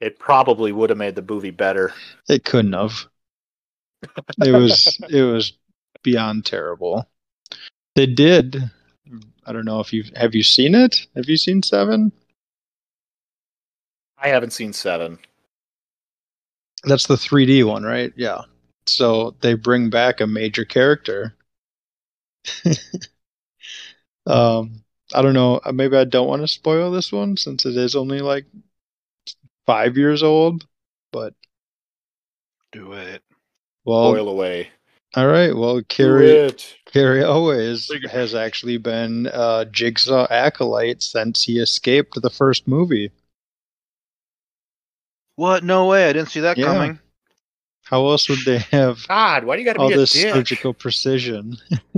It 0.01 0.19
probably 0.19 0.73
would 0.73 0.91
have 0.91 0.99
made 0.99 1.15
the 1.15 1.23
movie 1.23 1.51
better. 1.51 1.95
It 2.29 2.45
couldn't 2.45 2.75
have. 2.75 3.07
It 4.45 4.53
was 4.53 4.99
it 5.09 5.23
was 5.23 5.53
beyond 6.03 6.45
terrible. 6.45 7.09
They 7.95 8.07
did. 8.07 8.71
I 9.47 9.53
don't 9.53 9.65
know 9.65 9.81
if 9.81 9.93
you 9.93 10.05
have 10.17 10.35
you 10.35 10.43
seen 10.43 10.75
it. 10.75 11.07
Have 11.15 11.29
you 11.29 11.37
seen 11.37 11.63
Seven? 11.63 12.13
I 14.19 14.29
haven't 14.29 14.53
seen 14.53 14.73
seven. 14.73 15.19
That's 16.85 17.07
the 17.07 17.17
3D 17.17 17.65
one, 17.65 17.85
right? 17.85 18.13
Yeah. 18.17 18.43
So 18.87 19.37
they 19.41 19.55
bring 19.55 19.91
back 19.91 20.21
a 20.21 20.27
major 20.27 20.65
character. 20.65 21.35
um, 24.27 24.83
I 25.15 25.23
don't 25.23 25.35
know. 25.35 25.61
uh, 25.65 25.73
Maybe 25.73 25.97
I 25.97 26.05
don't 26.05 26.29
want 26.29 26.43
to 26.43 26.49
spoil 26.49 26.91
this 26.91 27.13
one 27.13 27.37
since 27.37 27.65
it 27.67 27.77
is 27.77 27.95
only 27.97 28.21
like 28.21 28.47
five 29.67 29.97
years 29.97 30.23
old. 30.23 30.67
But 31.13 31.35
Do 32.73 32.93
it. 32.93 33.23
well, 33.85 34.13
Boil 34.13 34.29
away. 34.29 34.71
all 35.17 35.27
right. 35.27 35.55
Well, 35.55 35.77
Do 35.77 35.85
Carrie 35.89 36.29
it. 36.31 36.77
Cary 36.87 37.23
Elwes 37.23 37.91
has 38.11 38.35
actually 38.35 38.79
been 38.79 39.27
uh, 39.27 39.65
Jigsaw 39.67 40.27
acolyte 40.31 41.03
since 41.03 41.45
he 41.45 41.59
escaped 41.59 42.21
the 42.21 42.31
first 42.31 42.67
movie. 42.67 43.11
What? 45.37 45.63
No 45.65 45.87
way! 45.87 46.09
I 46.09 46.13
didn't 46.15 46.31
see 46.31 46.41
that 46.41 46.57
Yeah. 46.57 46.67
coming. 46.67 46.99
How 47.89 48.05
else 48.09 48.29
would 48.29 48.41
they 48.45 48.59
have 48.59 49.07
God, 49.07 49.45
why 49.45 49.55
do 49.57 49.63
you 49.63 49.67
got 49.67 49.75
to 49.75 49.79
all 49.81 49.89
be 49.89 49.95
a 49.95 49.99
this 49.99 50.13
dick? 50.13 50.35
surgical 50.35 50.75
precision? 50.75 51.57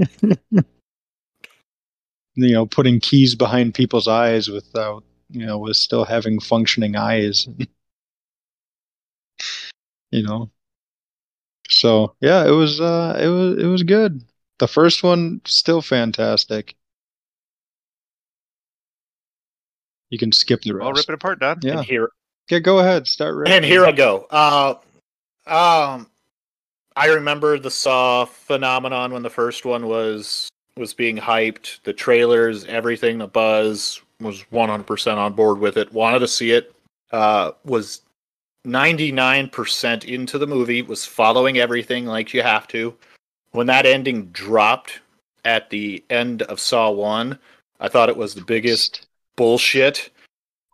you 2.35 2.53
know, 2.53 2.67
putting 2.67 3.01
keys 3.01 3.35
behind 3.35 3.75
people's 3.75 4.07
eyes 4.07 4.49
without, 4.49 5.03
you 5.31 5.47
know, 5.47 5.59
with 5.59 5.77
still 5.77 6.05
having 6.05 6.41
functioning 6.41 6.95
eyes. 6.95 7.49
you 10.11 10.23
know. 10.23 10.51
So 11.71 12.15
yeah, 12.21 12.47
it 12.47 12.51
was 12.53 12.81
uh 12.81 13.19
it 13.21 13.29
was 13.29 13.59
it 13.59 13.67
was 13.67 13.83
good. 13.83 14.23
The 14.59 14.69
first 14.69 15.03
one 15.03 15.41
still 15.47 15.81
fantastic. 15.81 16.75
You 20.11 20.19
can 20.19 20.33
skip 20.33 20.63
the 20.63 20.75
rest. 20.75 20.87
I'll 20.87 20.93
rip 20.93 21.09
it 21.09 21.15
apart, 21.15 21.41
Don. 21.41 21.59
Yeah. 21.63 21.79
And 21.79 21.85
here, 21.85 22.11
Yeah, 22.51 22.61
go 22.61 22.79
ahead. 22.79 23.07
Start 23.07 23.35
ripping. 23.37 23.53
and 23.55 23.65
here 23.65 23.85
I 23.85 23.93
go. 23.93 24.27
Uh, 24.31 24.75
um, 25.49 26.09
I 26.97 27.07
remember 27.07 27.59
the 27.59 27.71
Saw 27.71 28.25
phenomenon 28.25 29.13
when 29.13 29.23
the 29.23 29.31
first 29.31 29.65
one 29.65 29.87
was 29.87 30.49
was 30.77 30.95
being 30.95 31.17
hyped. 31.17 31.83
The 31.83 31.93
trailers, 31.93 32.65
everything, 32.65 33.19
the 33.19 33.27
buzz 33.27 34.01
was 34.21 34.45
100% 34.53 35.17
on 35.17 35.33
board 35.33 35.59
with 35.59 35.77
it. 35.77 35.93
Wanted 35.93 36.21
to 36.21 36.29
see 36.29 36.53
it. 36.53 36.73
Uh, 37.13 37.53
was 37.65 38.03
99% 38.67 40.05
into 40.05 40.39
the 40.39 40.47
movie. 40.47 40.83
Was 40.83 41.05
following 41.05 41.59
everything 41.59 42.07
like 42.07 42.35
you 42.35 42.43
have 42.43 42.69
to. 42.69 42.95
When 43.53 43.67
that 43.69 43.87
ending 43.87 44.27
dropped 44.27 45.01
at 45.45 45.71
the 45.71 46.05
end 46.11 46.43
of 46.43 46.61
Saw 46.61 46.91
One, 46.91 47.39
I 47.81 47.89
thought 47.89 48.09
it 48.09 48.17
was 48.17 48.35
the 48.35 48.45
biggest 48.45 49.07
bullshit 49.37 50.11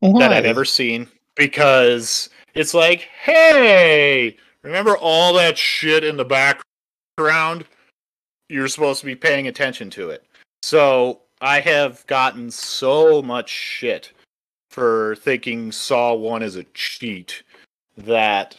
Why? 0.01 0.21
that 0.21 0.33
I've 0.33 0.47
ever 0.47 0.65
seen 0.65 1.07
because 1.35 2.31
it's 2.55 2.75
like, 2.75 3.09
hey, 3.23 4.37
remember 4.65 4.97
all 4.97 5.35
that 5.35 5.57
shit 5.57 6.03
in 6.03 6.17
the 6.17 6.25
background? 6.25 7.67
You're 8.49 8.69
supposed 8.69 9.01
to 9.01 9.07
be 9.07 9.15
paying 9.15 9.47
attention 9.47 9.91
to 9.91 10.11
it. 10.11 10.25
So 10.63 11.21
I 11.41 11.61
have 11.61 12.07
gotten 12.07 12.51
so 12.51 13.23
much 13.23 13.49
shit 13.49 14.13
for 14.71 15.17
thinking 15.17 15.71
Saw 15.71 16.15
One 16.15 16.43
is 16.43 16.57
a 16.57 16.65
cheat 16.75 17.43
that 17.97 18.57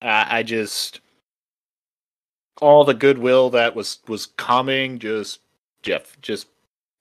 I, 0.00 0.42
just 0.42 1.00
all 2.60 2.84
the 2.84 2.94
goodwill 2.94 3.50
that 3.50 3.76
was 3.76 4.00
was 4.08 4.26
coming 4.26 4.98
just 4.98 5.40
Jeff 5.82 6.20
just 6.20 6.48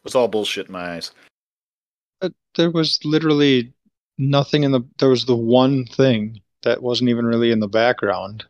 was 0.04 0.16
all 0.16 0.28
bullshit 0.28 0.68
in 0.68 0.74
my 0.74 0.95
eyes. 0.95 1.12
But 2.20 2.34
there 2.56 2.72
was 2.72 2.99
literally 3.04 3.74
nothing 4.18 4.64
in 4.64 4.72
the. 4.72 4.82
There 4.99 5.10
was 5.10 5.26
the 5.26 5.36
one 5.36 5.86
thing 5.86 6.39
that 6.64 6.82
wasn't 6.82 7.09
even 7.09 7.26
really 7.26 7.51
in 7.51 7.59
the 7.59 7.68
background. 7.68 8.45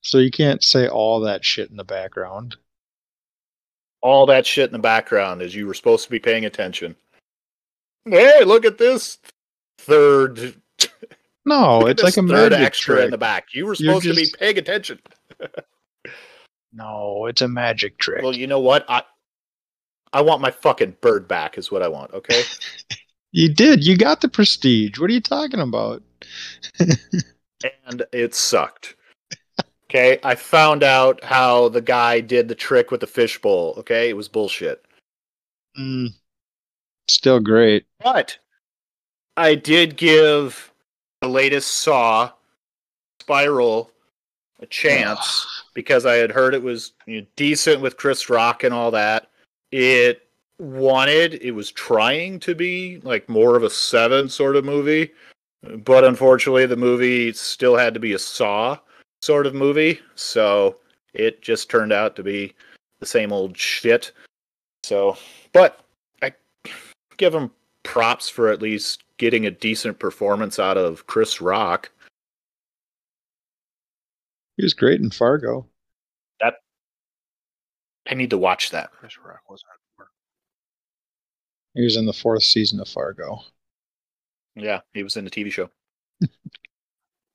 So 0.00 0.18
you 0.18 0.30
can't 0.30 0.62
say 0.62 0.88
all 0.88 1.20
that 1.20 1.44
shit 1.44 1.70
in 1.70 1.76
the 1.76 1.84
background. 1.84 2.56
All 4.00 4.26
that 4.26 4.46
shit 4.46 4.68
in 4.68 4.72
the 4.72 4.78
background 4.78 5.42
is 5.42 5.54
you 5.54 5.66
were 5.66 5.74
supposed 5.74 6.04
to 6.04 6.10
be 6.10 6.18
paying 6.18 6.44
attention. 6.44 6.96
Hey, 8.04 8.42
look 8.44 8.64
at 8.64 8.78
this 8.78 9.18
third. 9.78 10.54
No, 11.44 11.88
it's 11.88 12.04
like 12.04 12.16
a 12.16 12.22
third 12.22 12.52
magic 12.52 12.60
extra 12.60 12.94
trick. 12.94 13.04
in 13.06 13.10
the 13.10 13.18
back. 13.18 13.48
You 13.52 13.66
were 13.66 13.74
supposed 13.74 14.04
to 14.04 14.14
be 14.14 14.28
paying 14.38 14.58
attention. 14.58 15.00
No, 16.72 17.26
it's 17.26 17.42
a 17.42 17.48
magic 17.48 17.98
trick. 17.98 18.22
Well, 18.22 18.34
you 18.34 18.46
know 18.46 18.60
what? 18.60 18.86
I 18.88 19.02
I 20.12 20.22
want 20.22 20.40
my 20.40 20.50
fucking 20.50 20.96
bird 21.00 21.28
back. 21.28 21.58
Is 21.58 21.70
what 21.70 21.82
I 21.82 21.88
want. 21.88 22.12
Okay. 22.14 22.42
you 23.32 23.52
did. 23.52 23.84
You 23.84 23.96
got 23.96 24.20
the 24.20 24.28
prestige. 24.28 24.98
What 24.98 25.10
are 25.10 25.12
you 25.12 25.20
talking 25.20 25.60
about? 25.60 26.02
And 26.78 28.02
it 28.12 28.34
sucked. 28.34 28.96
Okay, 29.84 30.18
I 30.24 30.34
found 30.34 30.82
out 30.82 31.22
how 31.22 31.68
the 31.68 31.82
guy 31.82 32.20
did 32.20 32.48
the 32.48 32.54
trick 32.54 32.90
with 32.90 33.00
the 33.00 33.06
fishbowl. 33.06 33.74
Okay, 33.78 34.08
it 34.08 34.16
was 34.16 34.26
bullshit. 34.26 34.84
Mm, 35.78 36.08
still 37.08 37.40
great. 37.40 37.84
But 38.02 38.38
I 39.36 39.54
did 39.54 39.96
give 39.96 40.72
the 41.20 41.28
latest 41.28 41.68
Saw 41.74 42.32
Spiral 43.20 43.90
a 44.60 44.66
chance 44.66 45.64
because 45.74 46.06
I 46.06 46.14
had 46.14 46.30
heard 46.30 46.54
it 46.54 46.62
was 46.62 46.92
you 47.06 47.20
know, 47.20 47.26
decent 47.36 47.80
with 47.80 47.96
Chris 47.96 48.30
Rock 48.30 48.64
and 48.64 48.72
all 48.72 48.90
that. 48.92 49.28
It 49.72 50.22
wanted, 50.58 51.34
it 51.34 51.52
was 51.52 51.70
trying 51.70 52.38
to 52.40 52.54
be 52.54 52.98
like 53.02 53.28
more 53.28 53.56
of 53.56 53.62
a 53.62 53.70
seven 53.70 54.28
sort 54.28 54.56
of 54.56 54.64
movie, 54.64 55.12
but 55.84 56.04
unfortunately, 56.04 56.66
the 56.66 56.76
movie 56.76 57.32
still 57.32 57.76
had 57.76 57.94
to 57.94 58.00
be 58.00 58.12
a 58.12 58.18
Saw 58.18 58.78
sort 59.20 59.46
of 59.46 59.54
movie, 59.54 60.00
so 60.14 60.76
it 61.14 61.42
just 61.42 61.70
turned 61.70 61.92
out 61.92 62.16
to 62.16 62.22
be 62.22 62.54
the 63.00 63.06
same 63.06 63.32
old 63.32 63.56
shit. 63.56 64.12
So, 64.84 65.16
but 65.52 65.80
I 66.22 66.32
give 67.16 67.34
him 67.34 67.50
props 67.84 68.28
for 68.28 68.48
at 68.48 68.62
least 68.62 69.04
getting 69.18 69.46
a 69.46 69.50
decent 69.50 69.98
performance 69.98 70.58
out 70.58 70.76
of 70.76 71.06
Chris 71.06 71.40
Rock. 71.40 71.90
He 74.56 74.64
was 74.64 74.74
great 74.74 75.00
in 75.00 75.10
Fargo. 75.10 75.66
That 76.40 76.54
I 78.08 78.14
need 78.14 78.30
to 78.30 78.38
watch 78.38 78.70
that. 78.70 78.90
Chris 78.90 79.16
Rock 79.24 79.40
wasn't. 79.48 79.68
He 81.74 81.82
was 81.82 81.96
in 81.96 82.04
the 82.04 82.12
fourth 82.12 82.42
season 82.42 82.80
of 82.80 82.88
Fargo. 82.88 83.40
Yeah, 84.54 84.80
he 84.92 85.02
was 85.02 85.16
in 85.16 85.24
the 85.24 85.30
TV 85.30 85.50
show. 85.50 85.70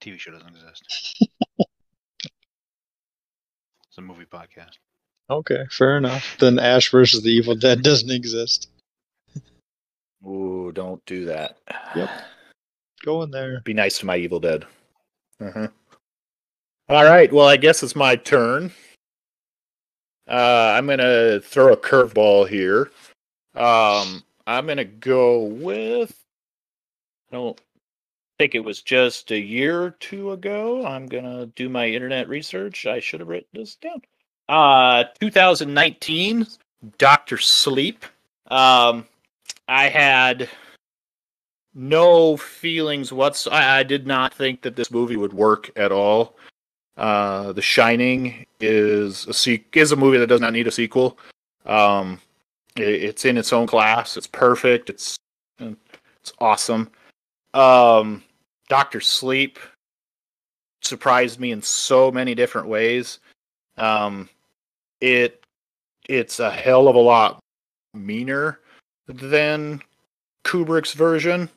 TV 0.01 0.19
show 0.19 0.31
doesn't 0.31 0.55
exist. 0.55 1.27
it's 1.59 1.67
a 3.97 4.01
movie 4.01 4.25
podcast. 4.25 4.77
Okay, 5.29 5.65
fair 5.71 5.97
enough. 5.97 6.37
Then 6.39 6.59
Ash 6.59 6.89
versus 6.89 7.23
the 7.23 7.31
Evil 7.31 7.55
Dead 7.55 7.81
doesn't 7.81 8.11
exist. 8.11 8.69
Ooh, 10.25 10.71
don't 10.73 11.05
do 11.05 11.25
that. 11.25 11.57
Yep. 11.95 12.09
Go 13.03 13.23
in 13.23 13.31
there. 13.31 13.61
Be 13.61 13.73
nice 13.73 13.97
to 13.99 14.05
my 14.05 14.17
Evil 14.17 14.39
Dead. 14.39 14.65
Uh-huh. 15.39 15.67
All 16.89 17.03
right. 17.03 17.31
Well, 17.31 17.47
I 17.47 17.57
guess 17.57 17.83
it's 17.83 17.95
my 17.95 18.15
turn. 18.15 18.71
Uh, 20.27 20.73
I'm 20.75 20.87
gonna 20.87 21.39
throw 21.39 21.73
a 21.73 21.77
curveball 21.77 22.47
here. 22.47 22.91
Um, 23.55 24.23
I'm 24.45 24.67
gonna 24.67 24.85
go 24.85 25.43
with. 25.43 26.13
I 27.31 27.35
don't 27.35 27.59
think 28.39 28.55
it 28.55 28.63
was 28.63 28.81
just 28.81 29.31
a 29.31 29.39
year 29.39 29.81
or 29.81 29.91
two 29.91 30.31
ago. 30.31 30.85
I'm 30.85 31.07
gonna 31.07 31.47
do 31.47 31.69
my 31.69 31.87
internet 31.87 32.29
research. 32.29 32.85
I 32.85 32.99
should 32.99 33.19
have 33.19 33.29
written 33.29 33.49
this 33.53 33.75
down. 33.75 34.01
Uh, 34.49 35.05
2019, 35.19 36.47
Doctor 36.97 37.37
Sleep. 37.37 38.05
Um, 38.49 39.05
I 39.67 39.89
had 39.89 40.49
no 41.73 42.37
feelings 42.37 43.11
whatsoever. 43.11 43.61
I, 43.61 43.83
did 43.83 44.07
not 44.07 44.33
think 44.33 44.61
that 44.61 44.75
this 44.75 44.89
movie 44.89 45.17
would 45.17 45.33
work 45.33 45.69
at 45.75 45.91
all. 45.91 46.37
Uh, 46.95 47.51
the 47.51 47.61
Shining 47.61 48.45
is 48.59 49.27
a 49.27 49.33
se- 49.33 49.65
is 49.73 49.91
a 49.91 49.95
movie 49.95 50.17
that 50.17 50.27
does 50.27 50.41
not 50.41 50.53
need 50.53 50.67
a 50.67 50.71
sequel. 50.71 51.19
Um, 51.65 52.19
it, 52.77 53.03
it's 53.03 53.25
in 53.25 53.37
its 53.37 53.53
own 53.53 53.67
class. 53.67 54.17
It's 54.17 54.27
perfect. 54.27 54.89
It's 54.89 55.17
it's 55.59 56.33
awesome. 56.39 56.89
Um, 57.53 58.23
Doctor 58.69 59.01
Sleep 59.01 59.59
surprised 60.81 61.39
me 61.39 61.51
in 61.51 61.61
so 61.61 62.11
many 62.11 62.35
different 62.35 62.67
ways. 62.67 63.19
Um, 63.77 64.29
it 65.01 65.43
it's 66.07 66.39
a 66.39 66.49
hell 66.49 66.87
of 66.87 66.95
a 66.95 66.99
lot 66.99 67.39
meaner 67.93 68.59
than 69.07 69.81
Kubrick's 70.45 70.93
version. 70.93 71.49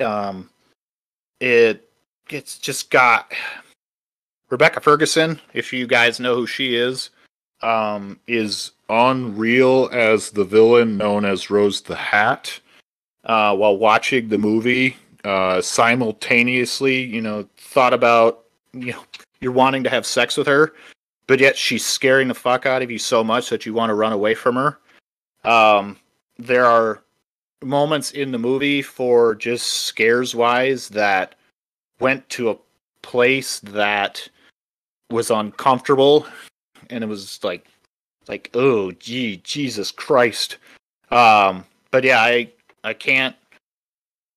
Um, 0.00 0.50
it 1.40 1.88
it's 2.30 2.58
just 2.58 2.90
got 2.90 3.32
Rebecca 4.50 4.80
Ferguson, 4.80 5.40
if 5.54 5.72
you 5.72 5.86
guys 5.86 6.20
know 6.20 6.34
who 6.34 6.46
she 6.46 6.76
is, 6.76 7.10
um, 7.62 8.18
is 8.26 8.72
unreal 8.88 9.88
as 9.92 10.30
the 10.30 10.44
villain 10.44 10.96
known 10.96 11.24
as 11.24 11.50
Rose 11.50 11.80
the 11.80 11.96
Hat. 11.96 12.60
Uh, 13.26 13.54
while 13.56 13.76
watching 13.76 14.28
the 14.28 14.38
movie, 14.38 14.96
uh, 15.24 15.60
simultaneously, 15.60 17.02
you 17.02 17.20
know, 17.20 17.48
thought 17.56 17.92
about 17.92 18.44
you 18.72 18.92
know 18.92 19.04
you're 19.40 19.52
wanting 19.52 19.82
to 19.82 19.90
have 19.90 20.06
sex 20.06 20.36
with 20.36 20.46
her, 20.46 20.74
but 21.26 21.40
yet 21.40 21.56
she's 21.56 21.84
scaring 21.84 22.28
the 22.28 22.34
fuck 22.34 22.66
out 22.66 22.82
of 22.82 22.90
you 22.90 22.98
so 22.98 23.24
much 23.24 23.50
that 23.50 23.66
you 23.66 23.74
want 23.74 23.90
to 23.90 23.94
run 23.94 24.12
away 24.12 24.34
from 24.34 24.54
her. 24.54 24.78
Um, 25.44 25.96
there 26.38 26.66
are 26.66 27.02
moments 27.62 28.12
in 28.12 28.32
the 28.32 28.38
movie 28.38 28.82
for 28.82 29.34
just 29.34 29.66
scares 29.66 30.34
wise 30.34 30.88
that 30.90 31.34
went 32.00 32.28
to 32.28 32.50
a 32.50 32.56
place 33.02 33.60
that 33.60 34.28
was 35.10 35.30
uncomfortable 35.30 36.26
and 36.90 37.02
it 37.02 37.06
was 37.06 37.42
like 37.42 37.66
like 38.28 38.50
oh 38.54 38.90
gee 38.92 39.36
jesus 39.38 39.90
christ 39.90 40.58
um 41.10 41.64
but 41.90 42.02
yeah 42.02 42.20
i 42.20 42.50
i 42.86 42.94
can't 42.94 43.36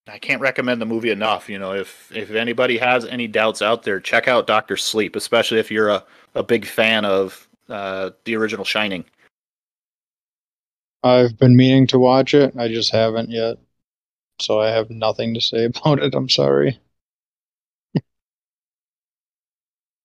i 0.08 0.18
can't 0.18 0.42
recommend 0.42 0.82
the 0.82 0.86
movie 0.86 1.12
enough 1.12 1.48
you 1.48 1.58
know 1.58 1.74
if 1.74 2.12
if 2.14 2.32
anybody 2.32 2.78
has 2.78 3.06
any 3.06 3.28
doubts 3.28 3.62
out 3.62 3.84
there 3.84 4.00
check 4.00 4.28
out 4.28 4.46
dr 4.46 4.76
sleep 4.76 5.16
especially 5.16 5.60
if 5.60 5.72
you're 5.72 5.90
a, 5.90 6.04
a 6.36 6.44
big 6.44 6.66
fan 6.66 7.06
of 7.06 7.48
uh 7.70 8.10
the 8.26 8.36
original 8.36 8.66
shining 8.66 9.06
I've 11.04 11.38
been 11.38 11.56
meaning 11.56 11.88
to 11.88 12.00
watch 12.00 12.34
it. 12.34 12.56
I 12.58 12.68
just 12.68 12.92
haven't 12.92 13.30
yet. 13.30 13.58
So 14.42 14.60
I 14.60 14.70
have 14.70 14.90
nothing 14.90 15.34
to 15.34 15.42
say 15.42 15.66
about 15.66 16.00
it. 16.00 16.14
I'm 16.14 16.30
sorry. 16.30 16.80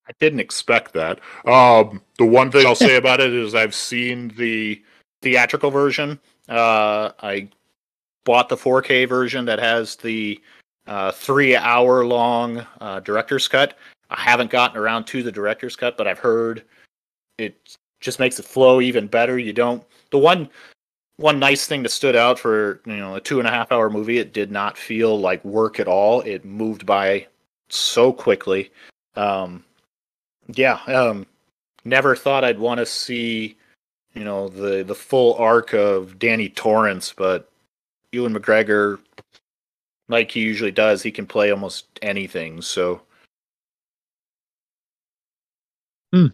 I 0.06 0.12
didn't 0.20 0.40
expect 0.40 0.92
that. 0.92 1.18
Um, 1.46 2.02
the 2.18 2.26
one 2.26 2.50
thing 2.50 2.66
I'll 2.66 2.74
say 2.74 2.96
about 2.98 3.20
it 3.20 3.32
is 3.32 3.54
I've 3.54 3.74
seen 3.74 4.28
the 4.36 4.82
theatrical 5.22 5.70
version. 5.70 6.20
Uh, 6.48 7.12
I 7.22 7.48
bought 8.24 8.48
the 8.48 8.56
4K 8.56 9.08
version 9.08 9.44
that 9.44 9.58
has 9.58 9.96
the 9.96 10.40
uh, 10.86 11.12
three 11.12 11.56
hour 11.56 12.04
long 12.04 12.66
uh, 12.80 13.00
director's 13.00 13.48
cut. 13.48 13.78
I 14.10 14.20
haven't 14.20 14.50
gotten 14.50 14.76
around 14.76 15.04
to 15.08 15.22
the 15.22 15.32
director's 15.32 15.76
cut, 15.76 15.96
but 15.96 16.06
I've 16.06 16.18
heard 16.18 16.64
it 17.38 17.76
just 18.00 18.18
makes 18.18 18.38
it 18.38 18.44
flow 18.44 18.80
even 18.80 19.06
better. 19.06 19.38
You 19.38 19.52
don't 19.52 19.82
the 20.10 20.18
one 20.18 20.48
one 21.16 21.38
nice 21.38 21.66
thing 21.66 21.82
that 21.82 21.90
stood 21.90 22.16
out 22.16 22.38
for 22.38 22.80
you 22.86 22.96
know 22.96 23.16
a 23.16 23.20
two 23.20 23.38
and 23.38 23.48
a 23.48 23.50
half 23.50 23.72
hour 23.72 23.88
movie. 23.90 24.18
It 24.18 24.32
did 24.32 24.50
not 24.50 24.76
feel 24.76 25.18
like 25.18 25.44
work 25.44 25.80
at 25.80 25.88
all. 25.88 26.20
It 26.22 26.44
moved 26.44 26.86
by 26.86 27.26
so 27.68 28.12
quickly. 28.12 28.70
Um, 29.16 29.64
yeah, 30.48 30.80
um, 30.86 31.26
never 31.84 32.14
thought 32.14 32.44
I'd 32.44 32.58
want 32.58 32.78
to 32.78 32.86
see, 32.86 33.56
you 34.14 34.24
know, 34.24 34.48
the 34.48 34.82
the 34.84 34.94
full 34.94 35.34
arc 35.34 35.72
of 35.72 36.18
Danny 36.18 36.48
Torrance, 36.48 37.12
but 37.16 37.50
Ewan 38.14 38.34
McGregor, 38.34 38.98
like 40.08 40.30
he 40.30 40.40
usually 40.40 40.70
does, 40.70 41.02
he 41.02 41.10
can 41.10 41.26
play 41.26 41.50
almost 41.50 41.86
anything. 42.02 42.62
So 42.62 43.02
hmm. 46.12 46.28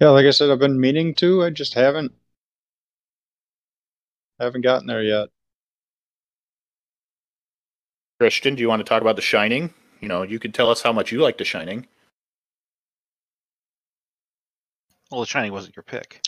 Yeah, 0.00 0.08
like 0.10 0.26
I 0.26 0.30
said, 0.30 0.50
I've 0.50 0.58
been 0.58 0.80
meaning 0.80 1.14
to. 1.16 1.44
I 1.44 1.50
just 1.50 1.74
haven't 1.74 2.12
haven't 4.40 4.62
gotten 4.62 4.86
there 4.86 5.02
yet. 5.02 5.28
Christian, 8.18 8.54
do 8.54 8.62
you 8.62 8.68
want 8.68 8.80
to 8.80 8.88
talk 8.88 9.02
about 9.02 9.16
The 9.16 9.22
Shining? 9.22 9.72
You 10.00 10.08
know, 10.08 10.22
you 10.22 10.38
could 10.38 10.54
tell 10.54 10.70
us 10.70 10.82
how 10.82 10.92
much 10.92 11.12
you 11.12 11.20
like 11.20 11.38
The 11.38 11.44
Shining. 11.44 11.86
Well, 15.10 15.20
The 15.20 15.26
Shining 15.26 15.52
wasn't 15.52 15.76
your 15.76 15.82
pick. 15.82 16.22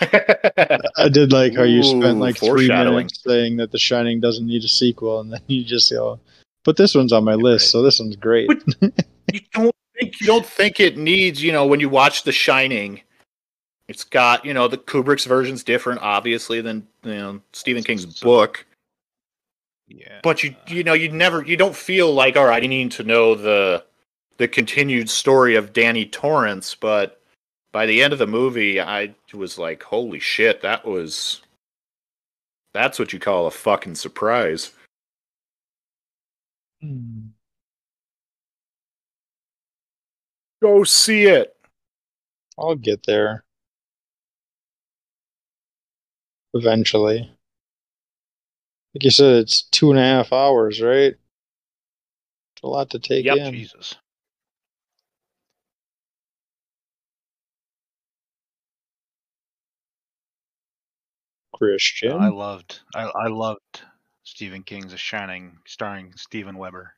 I 0.00 1.08
did 1.10 1.32
like 1.32 1.54
how 1.54 1.62
you 1.64 1.82
spent 1.82 2.16
Ooh, 2.18 2.20
like 2.20 2.36
three 2.38 2.68
minutes 2.68 3.22
saying 3.22 3.56
that 3.58 3.72
The 3.72 3.78
Shining 3.78 4.20
doesn't 4.20 4.46
need 4.46 4.64
a 4.64 4.68
sequel, 4.68 5.20
and 5.20 5.32
then 5.32 5.40
you 5.46 5.64
just 5.64 5.90
go, 5.90 6.18
"But 6.64 6.76
this 6.76 6.94
one's 6.94 7.12
on 7.12 7.24
my 7.24 7.34
list, 7.34 7.66
right. 7.66 7.70
so 7.70 7.82
this 7.82 8.00
one's 8.00 8.16
great." 8.16 8.50
you 9.32 9.40
don't 9.52 9.74
think 9.98 10.20
you 10.20 10.26
don't 10.26 10.46
think 10.46 10.78
it 10.80 10.96
needs 10.96 11.42
you 11.42 11.52
know 11.52 11.66
when 11.66 11.80
you 11.80 11.88
watch 11.88 12.22
the 12.22 12.32
shining 12.32 13.00
it's 13.88 14.04
got 14.04 14.44
you 14.44 14.52
know 14.52 14.68
the 14.68 14.76
kubrick's 14.78 15.24
version's 15.24 15.64
different 15.64 16.00
obviously 16.02 16.60
than 16.60 16.86
you 17.02 17.14
know 17.14 17.40
stephen 17.52 17.82
king's 17.82 18.16
So- 18.18 18.24
book 18.24 18.66
Yeah. 19.88 20.20
but 20.22 20.42
you 20.42 20.54
you 20.68 20.84
know 20.84 20.92
you 20.92 21.08
never 21.10 21.42
you 21.44 21.56
don't 21.56 21.74
feel 21.74 22.12
like 22.12 22.36
all 22.36 22.44
right 22.46 22.62
i 22.62 22.66
need 22.66 22.90
to 22.92 23.04
know 23.04 23.34
the 23.34 23.84
the 24.36 24.46
continued 24.46 25.08
story 25.08 25.56
of 25.56 25.72
danny 25.72 26.04
torrance 26.04 26.74
but 26.74 27.20
by 27.72 27.86
the 27.86 28.02
end 28.02 28.12
of 28.12 28.18
the 28.18 28.26
movie 28.26 28.80
i 28.80 29.14
was 29.34 29.58
like 29.58 29.82
holy 29.82 30.20
shit 30.20 30.62
that 30.62 30.84
was 30.84 31.42
that's 32.74 32.98
what 32.98 33.12
you 33.12 33.18
call 33.18 33.46
a 33.46 33.50
fucking 33.50 33.94
surprise 33.94 34.72
go 40.62 40.84
see 40.84 41.24
it 41.24 41.56
I'll 42.58 42.74
get 42.74 43.04
there 43.06 43.44
eventually. 46.54 47.30
Like 48.94 49.04
you 49.04 49.10
said, 49.10 49.42
it's 49.42 49.62
two 49.62 49.90
and 49.90 49.98
a 49.98 50.02
half 50.02 50.32
hours, 50.32 50.80
right? 50.80 51.14
It's 52.54 52.62
a 52.62 52.66
lot 52.66 52.90
to 52.90 52.98
take 52.98 53.26
Yep. 53.26 53.36
in. 53.36 53.54
Jesus. 53.54 53.94
Christian. 61.56 62.12
I 62.12 62.28
loved 62.28 62.80
I, 62.94 63.04
I 63.04 63.28
loved 63.28 63.82
Stephen 64.24 64.62
King's 64.62 64.92
The 64.92 64.98
Shining, 64.98 65.58
starring 65.66 66.12
Steven 66.16 66.58
Weber. 66.58 66.94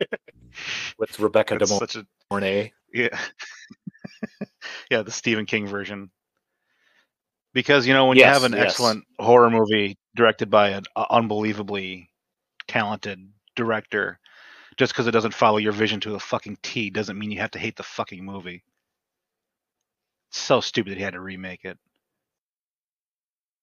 with 0.98 1.18
rebecca 1.20 1.56
de 1.56 1.62
It's 1.62 1.78
such 1.78 1.96
a 1.96 2.04
mornay 2.30 2.72
yeah, 2.92 3.18
yeah, 4.90 5.02
the 5.02 5.10
Stephen 5.10 5.46
King 5.46 5.66
version. 5.66 6.10
Because 7.54 7.86
you 7.86 7.92
know 7.92 8.06
when 8.06 8.16
you 8.16 8.24
have 8.24 8.44
an 8.44 8.52
yes. 8.52 8.72
excellent 8.72 9.04
horror 9.18 9.50
movie 9.50 9.98
directed 10.16 10.50
by 10.50 10.70
an 10.70 10.84
uh, 10.96 11.04
unbelievably 11.10 12.08
talented 12.66 13.18
director, 13.56 14.18
just 14.76 14.92
because 14.92 15.06
it 15.06 15.10
doesn't 15.12 15.34
follow 15.34 15.58
your 15.58 15.72
vision 15.72 16.00
to 16.00 16.14
a 16.14 16.20
fucking 16.20 16.56
T 16.62 16.88
doesn't 16.90 17.18
mean 17.18 17.30
you 17.30 17.40
have 17.40 17.50
to 17.52 17.58
hate 17.58 17.76
the 17.76 17.82
fucking 17.82 18.24
movie. 18.24 18.64
It's 20.30 20.38
so 20.38 20.60
stupid 20.60 20.92
that 20.92 20.96
he 20.98 21.04
had 21.04 21.12
to 21.12 21.20
remake 21.20 21.64
it. 21.64 21.78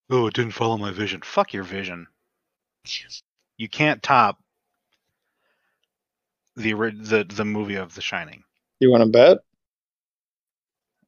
Oh, 0.10 0.28
it 0.28 0.34
didn't 0.34 0.53
follow 0.53 0.78
my 0.78 0.91
vision. 0.91 1.22
Fuck 1.22 1.53
your 1.53 1.64
vision. 1.64 2.07
You 3.57 3.70
can't 3.70 4.01
top 4.01 4.39
the 6.55 6.74
the 6.74 7.26
the 7.28 7.45
movie 7.45 7.76
of 7.76 7.93
The 7.95 8.01
Shining. 8.01 8.43
You 8.80 8.91
want 8.91 9.03
to 9.03 9.10
bet? 9.10 9.38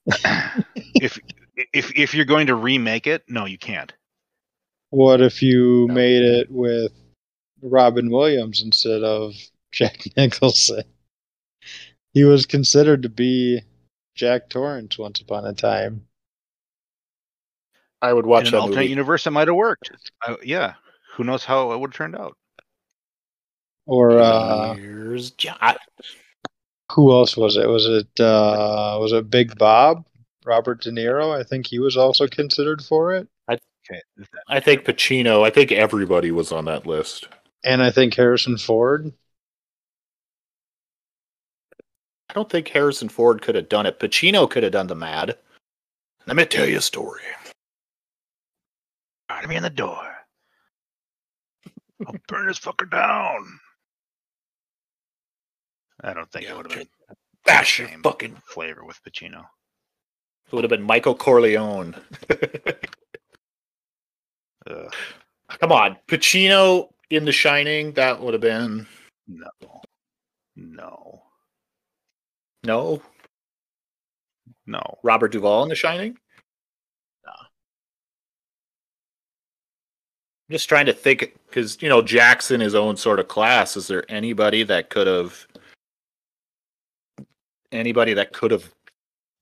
if 0.95 1.19
if 1.73 1.95
if 1.95 2.13
you're 2.13 2.25
going 2.25 2.47
to 2.47 2.55
remake 2.55 3.07
it, 3.07 3.23
no, 3.27 3.45
you 3.45 3.57
can't. 3.57 3.93
What 4.89 5.21
if 5.21 5.41
you 5.41 5.87
No. 5.87 5.93
made 5.93 6.23
it 6.23 6.51
with 6.51 6.91
Robin 7.61 8.09
Williams 8.09 8.61
instead 8.61 9.03
of 9.03 9.33
Jack 9.71 10.03
Nicholson? 10.17 10.83
He 12.13 12.23
was 12.25 12.45
considered 12.45 13.03
to 13.03 13.09
be 13.09 13.61
Jack 14.15 14.49
Torrance 14.49 14.97
once 14.97 15.21
upon 15.21 15.45
a 15.45 15.53
time. 15.53 16.05
I 18.01 18.11
would 18.13 18.25
watch 18.25 18.41
In 18.41 18.47
an 18.47 18.51
that 18.53 18.59
alternate 18.61 18.81
movie 18.81 18.89
universe, 18.89 19.27
it 19.27 19.31
might 19.31 19.47
have 19.47 19.55
worked. 19.55 19.91
I, 20.23 20.35
yeah, 20.43 20.73
who 21.13 21.23
knows 21.23 21.45
how 21.45 21.71
it 21.71 21.79
would 21.79 21.91
have 21.91 21.97
turned 21.97 22.15
out? 22.15 22.35
Or 23.85 24.19
uh, 24.19 24.75
Here's 24.75 25.31
Jo- 25.31 25.53
I- 25.59 25.77
who 26.91 27.11
else 27.11 27.37
was 27.37 27.57
it? 27.57 27.67
Was 27.67 27.85
it 27.85 28.19
uh, 28.19 28.97
was 28.99 29.13
it 29.13 29.29
Big 29.29 29.57
Bob? 29.57 30.05
Robert 30.45 30.81
De 30.81 30.91
Niro? 30.91 31.37
I 31.37 31.43
think 31.43 31.67
he 31.67 31.79
was 31.79 31.95
also 31.95 32.27
considered 32.27 32.81
for 32.83 33.13
it. 33.13 33.27
Okay, 33.49 34.01
I 34.47 34.59
think 34.59 34.83
Pacino. 34.83 35.45
I 35.45 35.49
think 35.49 35.71
everybody 35.71 36.31
was 36.31 36.51
on 36.51 36.65
that 36.65 36.85
list. 36.85 37.27
And 37.63 37.81
I 37.81 37.91
think 37.91 38.13
Harrison 38.13 38.57
Ford. 38.57 39.11
I 42.29 42.33
don't 42.33 42.49
think 42.49 42.67
Harrison 42.69 43.09
Ford 43.09 43.41
could 43.41 43.55
have 43.55 43.69
done 43.69 43.85
it. 43.85 43.99
Pacino 43.99 44.49
could 44.49 44.63
have 44.63 44.71
done 44.71 44.87
the 44.87 44.95
Mad. 44.95 45.37
Let 46.27 46.35
me 46.35 46.45
tell 46.45 46.65
you 46.67 46.77
a 46.77 46.81
story. 46.81 47.21
Me 49.47 49.55
in 49.55 49.63
the 49.63 49.69
door. 49.69 50.15
I'll 52.05 52.15
burn 52.27 52.47
this 52.47 52.59
fucker 52.59 52.89
down. 52.89 53.59
I 56.03 56.13
don't 56.13 56.31
think 56.31 56.47
it 56.47 56.55
would 56.55 56.71
have 56.71 56.79
been 56.79 56.87
Bash 57.45 57.79
your 57.79 57.89
fucking. 58.03 58.35
flavor 58.45 58.85
with 58.85 58.99
Pacino. 59.03 59.45
It 60.47 60.53
would 60.53 60.63
have 60.63 60.69
been 60.69 60.81
Michael 60.81 61.15
Corleone. 61.15 61.95
Come 65.59 65.71
on, 65.71 65.97
Pacino 66.07 66.89
in 67.09 67.25
The 67.25 67.31
Shining. 67.31 67.93
That 67.93 68.21
would 68.21 68.33
have 68.33 68.41
been 68.41 68.87
no, 69.27 69.49
no, 70.55 71.21
no 72.63 73.01
no. 74.65 74.97
Robert 75.03 75.31
Duvall 75.31 75.63
in 75.63 75.69
The 75.69 75.75
Shining. 75.75 76.17
No. 77.25 77.31
I'm 77.31 77.47
just 80.51 80.69
trying 80.69 80.85
to 80.85 80.93
think 80.93 81.37
because 81.47 81.81
you 81.81 81.89
know 81.89 82.01
Jack's 82.01 82.51
in 82.51 82.61
his 82.61 82.75
own 82.75 82.97
sort 82.97 83.19
of 83.19 83.27
class. 83.27 83.75
Is 83.75 83.87
there 83.87 84.03
anybody 84.09 84.63
that 84.63 84.89
could 84.89 85.07
have 85.07 85.47
anybody 87.71 88.13
that 88.13 88.33
could 88.33 88.51
have 88.51 88.71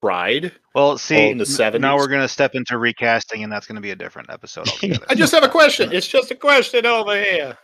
tried? 0.02 0.52
Well, 0.74 0.98
see, 0.98 1.28
in 1.28 1.38
the 1.38 1.70
n- 1.74 1.80
now 1.80 1.96
we're 1.96 2.08
going 2.08 2.22
to 2.22 2.28
step 2.28 2.54
into 2.54 2.78
recasting, 2.78 3.42
and 3.42 3.52
that's 3.52 3.66
going 3.66 3.76
to 3.76 3.82
be 3.82 3.90
a 3.90 3.96
different 3.96 4.30
episode 4.30 4.68
altogether. 4.68 5.06
I 5.08 5.14
just 5.14 5.32
have 5.32 5.44
a 5.44 5.48
question. 5.48 5.92
It's 5.92 6.06
just 6.06 6.30
a 6.30 6.36
question 6.36 6.86
over 6.86 7.20
here. 7.20 7.56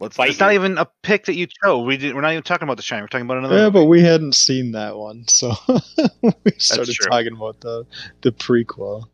Let's, 0.00 0.16
fight 0.16 0.30
it's 0.30 0.40
not 0.40 0.52
even 0.52 0.78
a 0.78 0.86
pick 1.02 1.24
that 1.26 1.34
you 1.34 1.46
chose. 1.46 1.84
We 1.84 1.96
did, 1.96 2.14
we're 2.14 2.20
not 2.20 2.32
even 2.32 2.42
talking 2.42 2.64
about 2.64 2.76
the 2.76 2.82
Shining. 2.82 3.02
We're 3.02 3.08
talking 3.08 3.26
about 3.26 3.38
another. 3.38 3.56
Yeah, 3.56 3.64
movie. 3.64 3.80
but 3.80 3.84
we 3.86 4.00
hadn't 4.00 4.34
seen 4.34 4.72
that 4.72 4.96
one, 4.96 5.26
so 5.28 5.52
we 6.22 6.52
started 6.58 6.94
talking 7.10 7.32
about 7.32 7.60
the 7.60 7.84
the 8.22 8.32
prequel. 8.32 9.04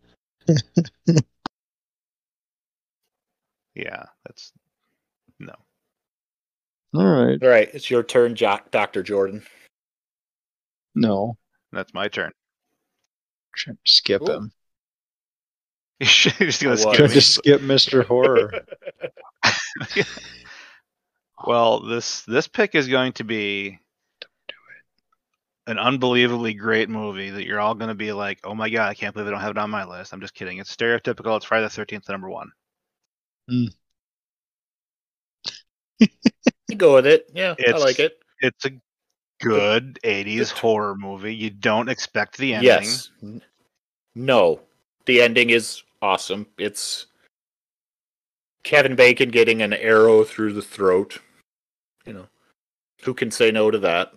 yeah, 3.75 4.05
that's 4.25 4.53
no. 5.39 5.55
All 6.95 7.05
right. 7.05 7.43
All 7.43 7.49
right, 7.49 7.68
it's 7.72 7.91
your 7.91 8.03
turn, 8.03 8.35
Jock, 8.35 8.70
Doctor 8.70 9.03
Jordan. 9.03 9.45
No, 10.95 11.37
That's 11.72 11.93
my 11.93 12.07
turn. 12.09 12.33
skip 13.85 14.20
Cool. 14.20 14.31
him. 14.31 14.53
You're 16.01 16.51
just 16.51 16.62
gonna 16.62 16.77
skip, 16.77 17.01
me. 17.01 17.09
just 17.09 17.35
skip 17.35 17.61
Mr. 17.61 18.05
Horror. 18.05 18.53
Well, 21.47 21.81
this 21.81 22.22
this 22.22 22.49
pick 22.49 22.75
is 22.75 22.89
going 22.89 23.12
to 23.14 23.25
be 23.25 23.79
an 25.66 25.79
unbelievably 25.79 26.55
great 26.55 26.89
movie 26.89 27.31
that 27.31 27.45
you're 27.45 27.61
all 27.61 27.75
going 27.75 27.89
to 27.89 27.95
be 27.95 28.12
like, 28.12 28.41
"Oh 28.45 28.55
my 28.55 28.70
god, 28.70 28.89
I 28.89 28.95
can't 28.95 29.12
believe 29.14 29.29
I 29.29 29.31
don't 29.33 29.41
have 29.41 29.51
it 29.51 29.59
on 29.59 29.68
my 29.70 29.85
list." 29.85 30.12
I'm 30.12 30.20
just 30.20 30.35
kidding. 30.35 30.59
It's 30.59 30.75
stereotypical. 30.75 31.37
It's 31.37 31.45
Friday 31.45 31.64
the 31.66 31.70
Thirteenth, 31.70 32.09
number 32.09 32.31
one. 32.31 32.51
You 36.68 36.76
go 36.76 36.95
with 36.95 37.07
it. 37.07 37.30
Yeah, 37.34 37.51
I 37.59 37.62
It's- 37.62 37.80
like 37.80 37.99
it. 37.99 38.18
It's 38.40 38.64
a 38.64 38.70
good 39.40 39.99
'80s 40.03 40.51
horror 40.51 40.95
movie. 40.97 41.34
You 41.34 41.51
don't 41.51 41.88
expect 41.88 42.36
the 42.36 42.55
ending. 42.55 42.66
Yes. 42.66 43.11
No, 44.14 44.61
the 45.07 45.20
ending 45.22 45.51
is 45.51 45.82
awesome. 46.03 46.47
It's 46.59 47.07
Kevin 48.64 48.97
Bacon 48.97 49.30
getting 49.30 49.62
an 49.62 49.72
arrow 49.72 50.24
through 50.24 50.55
the 50.55 50.62
throat. 50.62 51.18
You 52.07 52.14
know, 52.14 52.26
who 53.03 53.14
can 53.14 53.30
say 53.30 53.51
no 53.51 53.70
to 53.70 53.78
that? 53.78 54.12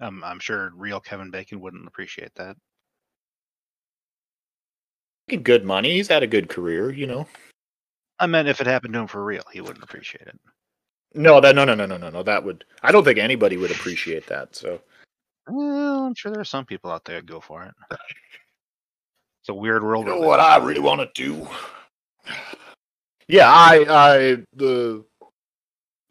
Um, 0.00 0.22
I'm 0.24 0.38
sure 0.38 0.70
real 0.76 1.00
Kevin 1.00 1.30
Bacon 1.30 1.60
wouldn't 1.60 1.86
appreciate 1.88 2.34
that. 2.36 2.56
Making 5.28 5.42
Good 5.42 5.64
money. 5.64 5.92
He's 5.92 6.08
had 6.08 6.22
a 6.22 6.26
good 6.26 6.48
career. 6.48 6.90
You 6.90 7.06
know. 7.06 7.26
I 8.18 8.26
meant 8.26 8.48
if 8.48 8.60
it 8.60 8.66
happened 8.66 8.94
to 8.94 9.00
him 9.00 9.06
for 9.06 9.24
real, 9.24 9.42
he 9.52 9.60
wouldn't 9.60 9.82
appreciate 9.84 10.26
it. 10.26 10.38
No, 11.14 11.40
that 11.40 11.54
no, 11.54 11.64
no, 11.64 11.74
no, 11.74 11.86
no, 11.86 11.96
no, 11.96 12.10
no. 12.10 12.22
That 12.22 12.44
would. 12.44 12.64
I 12.82 12.92
don't 12.92 13.04
think 13.04 13.18
anybody 13.18 13.56
would 13.56 13.70
appreciate 13.70 14.26
that. 14.28 14.54
So 14.56 14.80
Well, 15.48 16.04
I'm 16.06 16.14
sure 16.14 16.32
there 16.32 16.40
are 16.40 16.44
some 16.44 16.64
people 16.64 16.90
out 16.90 17.04
there 17.04 17.16
that 17.16 17.26
go 17.26 17.40
for 17.40 17.64
it. 17.64 17.74
It's 17.90 19.48
a 19.48 19.54
weird 19.54 19.82
world. 19.82 20.06
you 20.06 20.12
know 20.14 20.20
what 20.20 20.40
I 20.40 20.56
really 20.58 20.80
want 20.80 21.00
to 21.00 21.10
do 21.22 21.46
Yeah, 23.28 23.48
I, 23.50 23.84
I, 23.88 24.18
the 24.54 25.04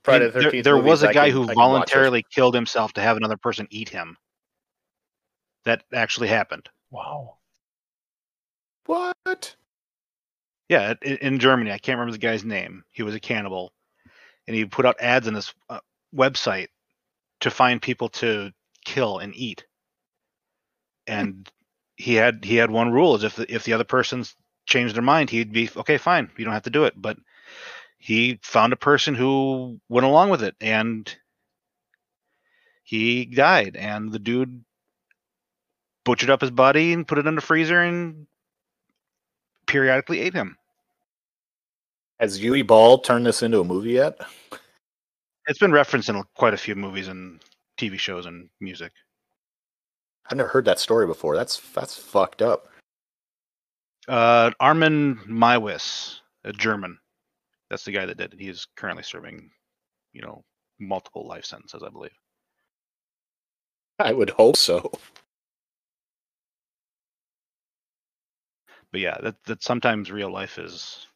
Friday 0.04 0.26
the 0.28 0.32
there, 0.32 0.42
Thirteenth. 0.44 0.64
there 0.64 0.78
was 0.78 1.04
a 1.04 1.10
I 1.10 1.14
guy 1.14 1.26
can- 1.28 1.34
who 1.34 1.44
I 1.44 1.48
can 1.48 1.56
watch 1.56 1.56
those. 1.56 1.64
voluntarily 1.66 2.26
killed 2.32 2.56
himself 2.56 2.94
to 2.94 3.02
have 3.02 3.18
another 3.18 3.38
person 3.38 3.68
eat 3.72 3.90
him. 3.90 4.16
That 5.66 5.84
actually 5.94 6.28
happened. 6.28 6.70
Wow. 6.92 7.38
What? 8.86 9.56
Yeah, 10.70 10.94
in, 11.02 11.18
in 11.18 11.40
Germany. 11.40 11.72
I 11.72 11.78
can't 11.78 11.98
remember 11.98 12.14
the 12.14 12.18
guy's 12.18 12.44
name. 12.44 12.84
He 12.92 13.04
was 13.04 13.16
a 13.16 13.20
cannibal, 13.20 13.74
and 14.48 14.56
he 14.56 14.66
put 14.66 14.86
out 14.86 15.00
ads 15.00 15.28
on 15.28 15.34
this 15.34 15.54
uh, 15.70 15.80
website 16.16 16.68
to 17.42 17.52
find 17.52 17.82
people 17.82 18.10
to 18.10 18.52
kill 18.84 19.20
and 19.20 19.36
eat. 19.36 19.66
And 21.08 21.50
he 21.96 22.16
had 22.16 22.44
he 22.44 22.56
had 22.56 22.72
one 22.72 22.92
rule: 22.92 23.16
is 23.16 23.24
if 23.24 23.36
the, 23.36 23.54
if 23.54 23.64
the 23.64 23.74
other 23.74 23.84
person's 23.84 24.36
changed 24.66 24.96
their 24.96 25.04
mind, 25.04 25.30
he'd 25.30 25.52
be 25.52 25.70
okay, 25.76 25.98
fine, 25.98 26.32
you 26.38 26.46
don't 26.46 26.54
have 26.54 26.64
to 26.64 26.70
do 26.70 26.86
it. 26.86 26.94
But 26.96 27.18
he 27.98 28.40
found 28.44 28.74
a 28.74 28.78
person 28.78 29.16
who 29.16 29.80
went 29.90 30.06
along 30.06 30.30
with 30.30 30.44
it, 30.44 30.56
and 30.62 31.14
he 32.84 33.26
died. 33.26 33.76
And 33.76 34.12
the 34.12 34.20
dude 34.20 34.64
butchered 36.04 36.30
up 36.30 36.42
his 36.42 36.52
body 36.52 36.94
and 36.94 37.08
put 37.08 37.18
it 37.18 37.28
in 37.28 37.36
the 37.36 37.42
freezer 37.42 37.82
and 37.82 38.28
periodically 39.76 40.22
ate 40.22 40.34
him. 40.34 40.56
Has 42.22 42.40
Uwe 42.40 42.66
Boll 42.66 43.00
turned 43.00 43.26
this 43.26 43.44
into 43.44 43.60
a 43.60 43.64
movie 43.66 43.92
yet? 43.92 44.18
It's 45.48 45.60
been 45.60 45.74
referenced 45.74 46.08
in 46.08 46.24
quite 46.34 46.54
a 46.54 46.58
few 46.58 46.76
movies 46.76 47.10
and 47.10 47.42
TV 47.78 48.00
shows 48.00 48.26
and 48.26 48.50
music. 48.62 48.94
I've 50.26 50.38
never 50.38 50.48
heard 50.48 50.64
that 50.64 50.80
story 50.80 51.06
before. 51.06 51.36
That's 51.36 51.60
that's 51.72 51.98
fucked 51.98 52.42
up. 52.42 52.70
Uh, 54.08 54.52
Armin 54.62 55.18
Meiwes, 55.28 56.20
a 56.46 56.54
German. 56.54 56.98
That's 57.70 57.84
the 57.84 57.92
guy 57.92 58.06
that 58.06 58.18
did 58.18 58.34
it. 58.34 58.40
He 58.40 58.48
is 58.48 58.66
currently 58.78 59.04
serving, 59.04 59.50
you 60.14 60.22
know, 60.22 60.42
multiple 60.80 61.28
life 61.28 61.44
sentences, 61.44 61.84
I 61.86 61.90
believe. 61.90 62.16
I 64.00 64.14
would 64.14 64.30
hope 64.30 64.56
so. 64.56 64.90
But 68.96 69.02
yeah, 69.02 69.18
that 69.24 69.44
that 69.44 69.62
sometimes 69.62 70.10
real 70.10 70.32
life 70.32 70.58
is 70.58 71.08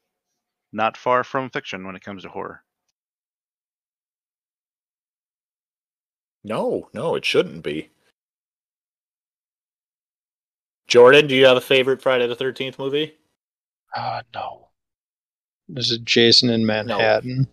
not 0.74 0.98
far 0.98 1.24
from 1.24 1.50
fiction 1.50 1.86
when 1.86 1.96
it 1.96 2.04
comes 2.04 2.24
to 2.24 2.30
horror. 2.30 2.62
No, 6.44 6.90
no, 6.94 7.16
it 7.16 7.24
shouldn't 7.24 7.64
be. 7.64 7.90
Jordan, 10.90 11.28
do 11.28 11.38
you 11.38 11.46
have 11.46 11.56
a 11.56 11.62
favorite 11.62 12.02
Friday 12.02 12.28
the 12.28 12.36
Thirteenth 12.36 12.78
movie? 12.78 13.16
Ah, 13.96 14.24
no. 14.34 14.68
This 15.70 15.90
is 15.90 16.00
Jason 16.00 16.50
in 16.50 16.66
Manhattan. 16.66 17.48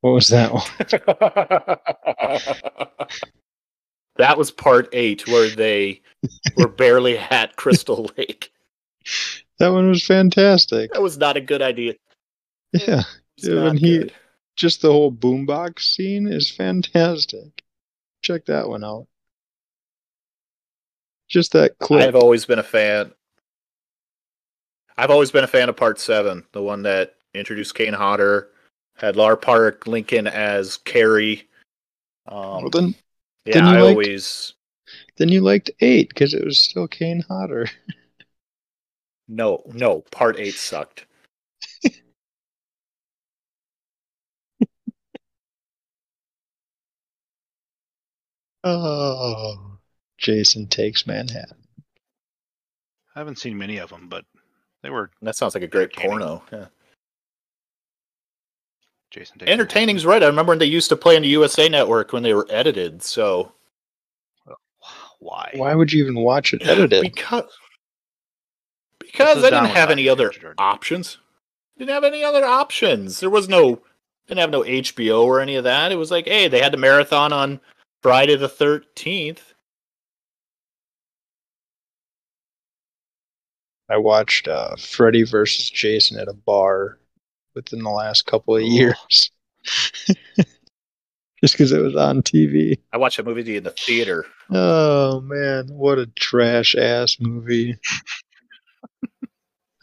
What 0.00 0.14
was 0.14 0.26
that 0.30 0.52
one? 0.52 0.66
that 4.16 4.36
was 4.36 4.50
part 4.50 4.88
eight, 4.92 5.28
where 5.28 5.48
they 5.48 6.02
were 6.56 6.66
barely 6.66 7.18
at 7.18 7.54
Crystal 7.64 8.10
Lake. 8.18 8.51
That 9.58 9.68
one 9.72 9.88
was 9.88 10.04
fantastic. 10.04 10.92
That 10.92 11.02
was 11.02 11.18
not 11.18 11.36
a 11.36 11.40
good 11.40 11.62
idea. 11.62 11.94
Yeah, 12.72 13.02
when 13.42 13.76
he- 13.76 13.98
good. 13.98 14.12
just 14.56 14.80
the 14.82 14.90
whole 14.90 15.12
boombox 15.12 15.80
scene 15.80 16.26
is 16.26 16.50
fantastic. 16.50 17.62
Check 18.22 18.46
that 18.46 18.68
one 18.68 18.82
out. 18.84 19.06
Just 21.28 21.52
that 21.52 21.78
clip. 21.78 22.06
I've 22.06 22.14
always 22.14 22.44
been 22.44 22.58
a 22.58 22.62
fan. 22.62 23.12
I've 24.96 25.10
always 25.10 25.30
been 25.30 25.44
a 25.44 25.48
fan 25.48 25.68
of 25.68 25.76
Part 25.76 25.98
Seven, 26.00 26.44
the 26.52 26.62
one 26.62 26.82
that 26.82 27.14
introduced 27.34 27.74
Kane 27.74 27.94
Hodder, 27.94 28.48
had 28.96 29.16
Lar 29.16 29.36
Park 29.36 29.86
Lincoln 29.86 30.26
as 30.26 30.76
Carrie. 30.76 31.48
Um, 32.26 32.62
well, 32.62 32.70
then, 32.70 32.94
yeah, 33.46 33.54
then 33.54 33.64
you 33.66 33.70
I 33.70 33.80
liked- 33.80 33.90
always 33.90 34.54
then 35.16 35.28
you 35.28 35.40
liked 35.40 35.70
eight 35.80 36.08
because 36.10 36.34
it 36.34 36.44
was 36.44 36.58
still 36.58 36.86
Kane 36.88 37.24
Hodder. 37.28 37.68
no, 39.32 39.62
no. 39.72 40.00
Part 40.10 40.38
Eight 40.38 40.54
sucked. 40.54 41.06
Oh, 48.64 49.78
Jason 50.18 50.68
takes 50.68 51.04
Manhattan. 51.04 51.56
I 53.16 53.18
haven't 53.18 53.40
seen 53.40 53.58
many 53.58 53.78
of 53.78 53.90
them, 53.90 54.06
but 54.08 54.24
they 54.84 54.90
were 54.90 55.10
That 55.20 55.34
sounds 55.34 55.54
like 55.54 55.64
a 55.64 55.66
great 55.66 55.92
porno. 55.92 56.44
Yeah. 56.52 56.66
Jason. 59.10 59.38
Takes 59.38 59.50
Entertaining's 59.50 60.06
right. 60.06 60.22
I 60.22 60.26
remember 60.26 60.52
when 60.52 60.58
they 60.58 60.66
used 60.66 60.88
to 60.90 60.96
play 60.96 61.16
on 61.16 61.22
the 61.22 61.28
USA 61.28 61.68
Network 61.68 62.12
when 62.12 62.22
they 62.22 62.34
were 62.34 62.46
edited. 62.50 63.02
So 63.02 63.52
Why? 65.18 65.50
Why 65.56 65.74
would 65.74 65.92
you 65.92 66.02
even 66.04 66.20
watch 66.20 66.54
it 66.54 66.64
edited? 66.64 67.02
because 67.02 67.44
because 69.12 69.44
I 69.44 69.50
didn't 69.50 69.66
have 69.66 69.90
any 69.90 70.08
other 70.08 70.30
Jordan. 70.30 70.54
options. 70.58 71.18
Didn't 71.78 71.90
have 71.90 72.04
any 72.04 72.24
other 72.24 72.44
options. 72.44 73.20
There 73.20 73.30
was 73.30 73.48
no 73.48 73.82
didn't 74.26 74.40
have 74.40 74.50
no 74.50 74.62
HBO 74.62 75.24
or 75.24 75.40
any 75.40 75.56
of 75.56 75.64
that. 75.64 75.92
It 75.92 75.96
was 75.96 76.10
like, 76.10 76.26
hey, 76.26 76.48
they 76.48 76.60
had 76.60 76.72
the 76.72 76.78
marathon 76.78 77.32
on 77.32 77.60
Friday 78.02 78.36
the 78.36 78.48
thirteenth. 78.48 79.54
I 83.90 83.96
watched 83.98 84.48
uh, 84.48 84.76
Freddy 84.76 85.22
versus 85.24 85.68
Jason 85.68 86.18
at 86.18 86.28
a 86.28 86.32
bar 86.32 86.98
within 87.54 87.82
the 87.82 87.90
last 87.90 88.24
couple 88.24 88.56
of 88.56 88.62
years. 88.62 89.30
Just 91.42 91.54
because 91.54 91.72
it 91.72 91.80
was 91.80 91.96
on 91.96 92.22
TV. 92.22 92.78
I 92.92 92.96
watched 92.96 93.18
a 93.18 93.22
movie 93.22 93.56
in 93.56 93.64
the 93.64 93.70
theater. 93.70 94.24
Oh 94.50 95.20
man, 95.22 95.66
what 95.68 95.98
a 95.98 96.06
trash 96.06 96.74
ass 96.76 97.16
movie. 97.20 97.76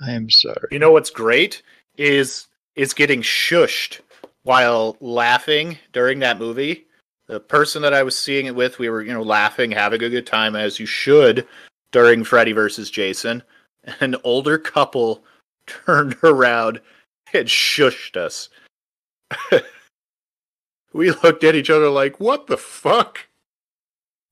I 0.01 0.11
am 0.11 0.29
sorry. 0.29 0.67
You 0.71 0.79
know 0.79 0.91
what's 0.91 1.09
great 1.09 1.61
is 1.97 2.47
is 2.75 2.93
getting 2.93 3.21
shushed 3.21 3.99
while 4.43 4.95
laughing 5.01 5.77
during 5.91 6.19
that 6.19 6.39
movie. 6.39 6.85
The 7.27 7.39
person 7.39 7.81
that 7.83 7.93
I 7.93 8.03
was 8.03 8.17
seeing 8.17 8.45
it 8.47 8.55
with, 8.55 8.79
we 8.79 8.89
were 8.89 9.01
you 9.01 9.13
know 9.13 9.21
laughing, 9.21 9.71
having 9.71 10.01
a 10.03 10.09
good 10.09 10.25
time 10.27 10.55
as 10.55 10.79
you 10.79 10.85
should 10.85 11.47
during 11.91 12.23
Freddy 12.23 12.51
versus 12.53 12.89
Jason. 12.89 13.43
An 13.99 14.15
older 14.23 14.57
couple 14.57 15.23
turned 15.67 16.15
around 16.23 16.81
and 17.33 17.47
shushed 17.47 18.17
us. 18.17 18.49
we 20.93 21.11
looked 21.11 21.43
at 21.43 21.55
each 21.55 21.69
other 21.69 21.89
like, 21.89 22.19
"What 22.19 22.47
the 22.47 22.57
fuck?" 22.57 23.19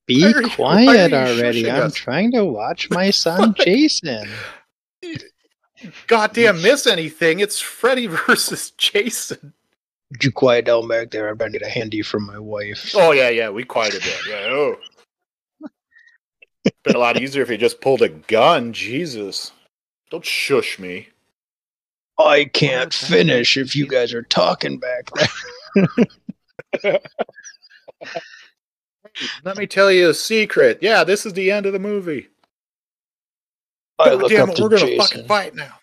Be 0.07 0.21
Why 0.23 0.31
are 0.31 0.41
you- 0.41 0.49
why 0.51 0.83
quiet 0.85 1.13
already. 1.13 1.69
I'm 1.69 1.83
us? 1.83 1.93
trying 1.93 2.31
to 2.31 2.45
watch 2.45 2.89
my 2.89 3.09
son? 3.09 3.53
Jason. 3.59 4.29
Goddamn, 6.07 6.61
miss 6.61 6.87
anything? 6.87 7.39
It's 7.39 7.59
Freddy 7.59 8.07
versus 8.27 8.71
Jason. 8.71 9.53
Would 10.11 10.23
you 10.23 10.31
quiet 10.31 10.65
down 10.65 10.87
back 10.87 11.11
there? 11.11 11.27
I'm 11.27 11.37
gonna 11.37 11.51
get 11.51 11.61
a 11.61 11.69
handy 11.69 12.01
from 12.01 12.25
my 12.25 12.39
wife. 12.39 12.93
Oh 12.95 13.11
yeah, 13.11 13.29
yeah, 13.29 13.49
we 13.49 13.63
quieted 13.63 14.01
down. 14.01 14.19
Yeah, 14.29 14.47
oh. 14.49 14.75
Been 16.83 16.95
a 16.95 16.99
lot 16.99 17.21
easier 17.21 17.43
if 17.43 17.49
you 17.49 17.57
just 17.57 17.81
pulled 17.81 18.01
a 18.01 18.09
gun. 18.09 18.73
Jesus, 18.73 19.51
don't 20.09 20.25
shush 20.25 20.79
me. 20.79 21.09
I 22.19 22.45
can't 22.45 22.93
finish 22.93 23.57
if 23.57 23.75
you 23.75 23.87
guys 23.87 24.13
are 24.13 24.23
talking 24.23 24.79
back 24.79 25.09
there. 26.83 26.99
Let 29.43 29.57
me 29.57 29.67
tell 29.67 29.91
you 29.91 30.09
a 30.09 30.13
secret. 30.13 30.79
Yeah, 30.81 31.03
this 31.03 31.25
is 31.25 31.33
the 31.33 31.51
end 31.51 31.65
of 31.65 31.73
the 31.73 31.79
movie. 31.79 32.27
I 33.99 34.13
look 34.13 34.29
damn 34.31 34.43
up 34.43 34.49
it, 34.49 34.55
to 34.57 34.63
we're 34.63 34.69
gonna 34.69 34.81
Jason. 34.81 34.97
fucking 34.99 35.25
fight 35.27 35.55
now. 35.55 35.73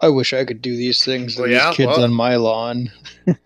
I 0.00 0.08
wish 0.08 0.32
I 0.32 0.44
could 0.44 0.60
do 0.60 0.76
these 0.76 1.04
things 1.04 1.36
to 1.36 1.42
Well, 1.42 1.48
these 1.50 1.58
yeah, 1.58 1.72
kids 1.72 1.88
well- 1.88 2.04
on 2.04 2.12
my 2.12 2.36
lawn. 2.36 2.90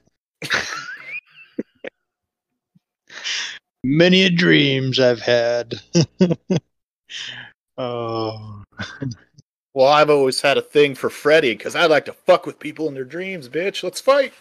Many 3.82 4.24
a 4.24 4.30
dreams 4.30 4.98
I've 5.00 5.22
had. 5.22 5.74
oh, 7.78 8.62
Well, 9.72 9.86
I've 9.88 10.10
always 10.10 10.40
had 10.40 10.58
a 10.58 10.62
thing 10.62 10.94
for 10.94 11.08
Freddy 11.08 11.54
because 11.54 11.74
I 11.76 11.86
like 11.86 12.04
to 12.06 12.12
fuck 12.12 12.44
with 12.44 12.58
people 12.58 12.88
in 12.88 12.94
their 12.94 13.04
dreams, 13.04 13.48
bitch. 13.48 13.82
Let's 13.82 14.00
fight. 14.00 14.34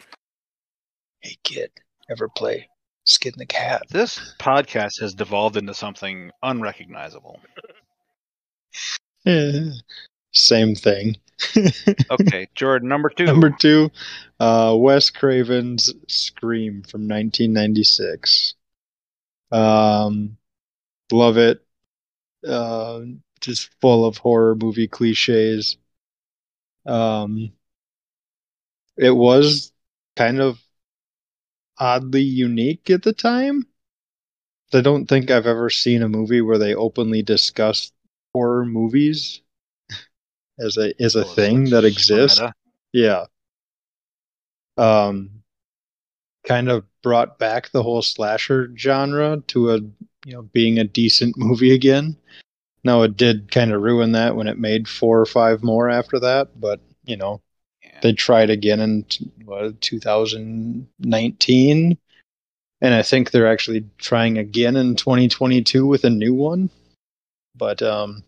hey 1.22 1.38
kid, 1.44 1.72
ever 2.10 2.28
play 2.28 2.68
Skid 3.06 3.34
and 3.36 3.42
the 3.42 3.46
Cat? 3.46 3.84
This 3.90 4.34
podcast 4.40 5.00
has 5.02 5.14
devolved 5.14 5.56
into 5.56 5.74
something 5.74 6.32
unrecognizable. 6.44 7.40
Eh, 9.30 9.72
Same 10.32 10.76
thing. 10.76 11.18
Okay, 12.12 12.48
Jordan, 12.56 12.90
number 12.90 13.10
two. 13.10 13.26
Number 13.26 13.50
two, 13.50 13.92
uh, 14.40 14.76
Wes 14.78 15.10
Craven's 15.10 15.94
Scream 16.08 16.84
from 16.84 17.08
1996. 17.08 18.56
Um, 19.52 20.38
love 21.12 21.38
it. 21.38 21.64
Uh, 22.48 23.02
just 23.42 23.70
full 23.80 24.06
of 24.06 24.18
horror 24.18 24.56
movie 24.56 24.88
cliches. 24.88 25.78
Um, 26.86 27.52
it 28.98 29.12
was 29.12 29.72
kind 30.16 30.42
of 30.42 30.60
oddly 31.78 32.24
unique 32.24 32.90
at 32.90 33.04
the 33.04 33.14
time. 33.14 33.66
I 34.74 34.82
don't 34.82 35.08
think 35.08 35.32
I've 35.32 35.48
ever 35.48 35.70
seen 35.70 36.04
a 36.04 36.10
movie 36.10 36.42
where 36.42 36.58
they 36.58 36.76
openly 36.76 37.24
discuss 37.24 37.92
horror 38.40 38.66
movies 38.66 39.42
as 40.60 40.78
a 40.78 40.94
as 41.02 41.16
a 41.16 41.22
it's 41.22 41.34
thing 41.36 41.66
that 41.72 41.84
exists. 41.84 42.40
meta. 42.40 42.54
Yeah. 42.94 43.26
Um 44.78 45.32
kind 46.48 46.70
of 46.70 46.86
brought 47.04 47.38
back 47.38 47.70
the 47.72 47.84
whole 47.84 48.02
slasher 48.02 48.72
genre 48.78 49.44
to 49.48 49.72
a 49.72 49.80
you 50.26 50.34
know 50.34 50.42
being 50.44 50.80
a 50.80 50.84
decent 50.86 51.36
movie 51.38 51.74
again. 51.74 52.16
Now 52.84 53.02
it 53.02 53.18
did 53.18 53.52
kind 53.52 53.74
of 53.74 53.82
ruin 53.82 54.14
that 54.14 54.36
when 54.38 54.48
it 54.48 54.58
made 54.58 54.88
four 54.88 55.20
or 55.20 55.26
five 55.26 55.64
more 55.64 55.90
after 55.90 56.18
that, 56.20 56.58
but 56.60 56.80
you 57.06 57.18
know, 57.18 57.42
Yeah. 57.84 58.00
they 58.02 58.14
tried 58.14 58.50
again 58.50 58.80
in 58.80 59.06
what 59.44 59.82
2019 59.82 61.98
and 62.82 62.94
I 62.94 63.02
think 63.04 63.32
they're 63.32 63.52
actually 63.52 63.84
trying 63.98 64.38
again 64.38 64.78
in 64.78 64.96
2022 64.96 65.86
with 65.86 66.06
a 66.06 66.10
new 66.10 66.34
one. 66.34 66.70
But 67.56 67.82
um 67.82 68.24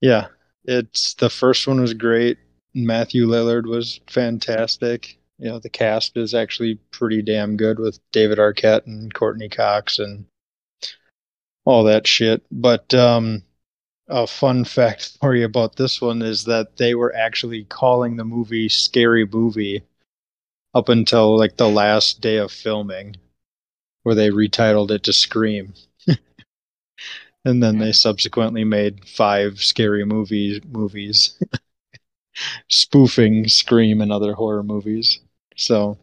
yeah, 0.00 0.26
it's 0.64 1.14
the 1.14 1.30
first 1.30 1.66
one 1.66 1.80
was 1.80 1.94
great. 1.94 2.38
Matthew 2.74 3.26
Lillard 3.26 3.66
was 3.66 4.00
fantastic. 4.08 5.18
You 5.38 5.48
know, 5.48 5.58
the 5.58 5.70
cast 5.70 6.16
is 6.16 6.34
actually 6.34 6.76
pretty 6.90 7.22
damn 7.22 7.56
good 7.56 7.78
with 7.78 8.00
David 8.12 8.38
Arquette 8.38 8.86
and 8.86 9.12
Courteney 9.12 9.48
Cox 9.48 9.98
and 9.98 10.26
all 11.64 11.84
that 11.84 12.06
shit. 12.06 12.42
But 12.50 12.92
um 12.94 13.42
a 14.08 14.26
fun 14.26 14.64
fact 14.64 15.16
for 15.20 15.34
you 15.34 15.44
about 15.44 15.76
this 15.76 16.00
one 16.00 16.22
is 16.22 16.44
that 16.44 16.76
they 16.76 16.94
were 16.94 17.14
actually 17.14 17.64
calling 17.64 18.16
the 18.16 18.24
movie 18.24 18.68
Scary 18.68 19.26
Movie 19.26 19.82
up 20.74 20.88
until 20.88 21.36
like 21.36 21.56
the 21.56 21.68
last 21.68 22.20
day 22.20 22.36
of 22.36 22.52
filming, 22.52 23.16
where 24.02 24.14
they 24.14 24.30
retitled 24.30 24.90
it 24.90 25.02
to 25.04 25.12
Scream. 25.12 25.74
And 27.44 27.62
then 27.62 27.78
they 27.78 27.92
subsequently 27.92 28.64
made 28.64 29.06
five 29.08 29.60
scary 29.60 30.04
movies 30.04 30.60
movies 30.70 31.38
spoofing 32.68 33.48
Scream 33.48 34.00
and 34.00 34.12
other 34.12 34.34
horror 34.34 34.62
movies. 34.62 35.20
So 35.56 35.98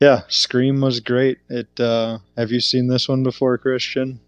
yeah, 0.00 0.22
Scream 0.28 0.80
was 0.80 1.00
great. 1.00 1.38
It 1.48 1.78
uh 1.80 2.18
have 2.36 2.50
you 2.50 2.60
seen 2.60 2.88
this 2.88 3.08
one 3.08 3.22
before, 3.22 3.58
Christian? 3.58 4.20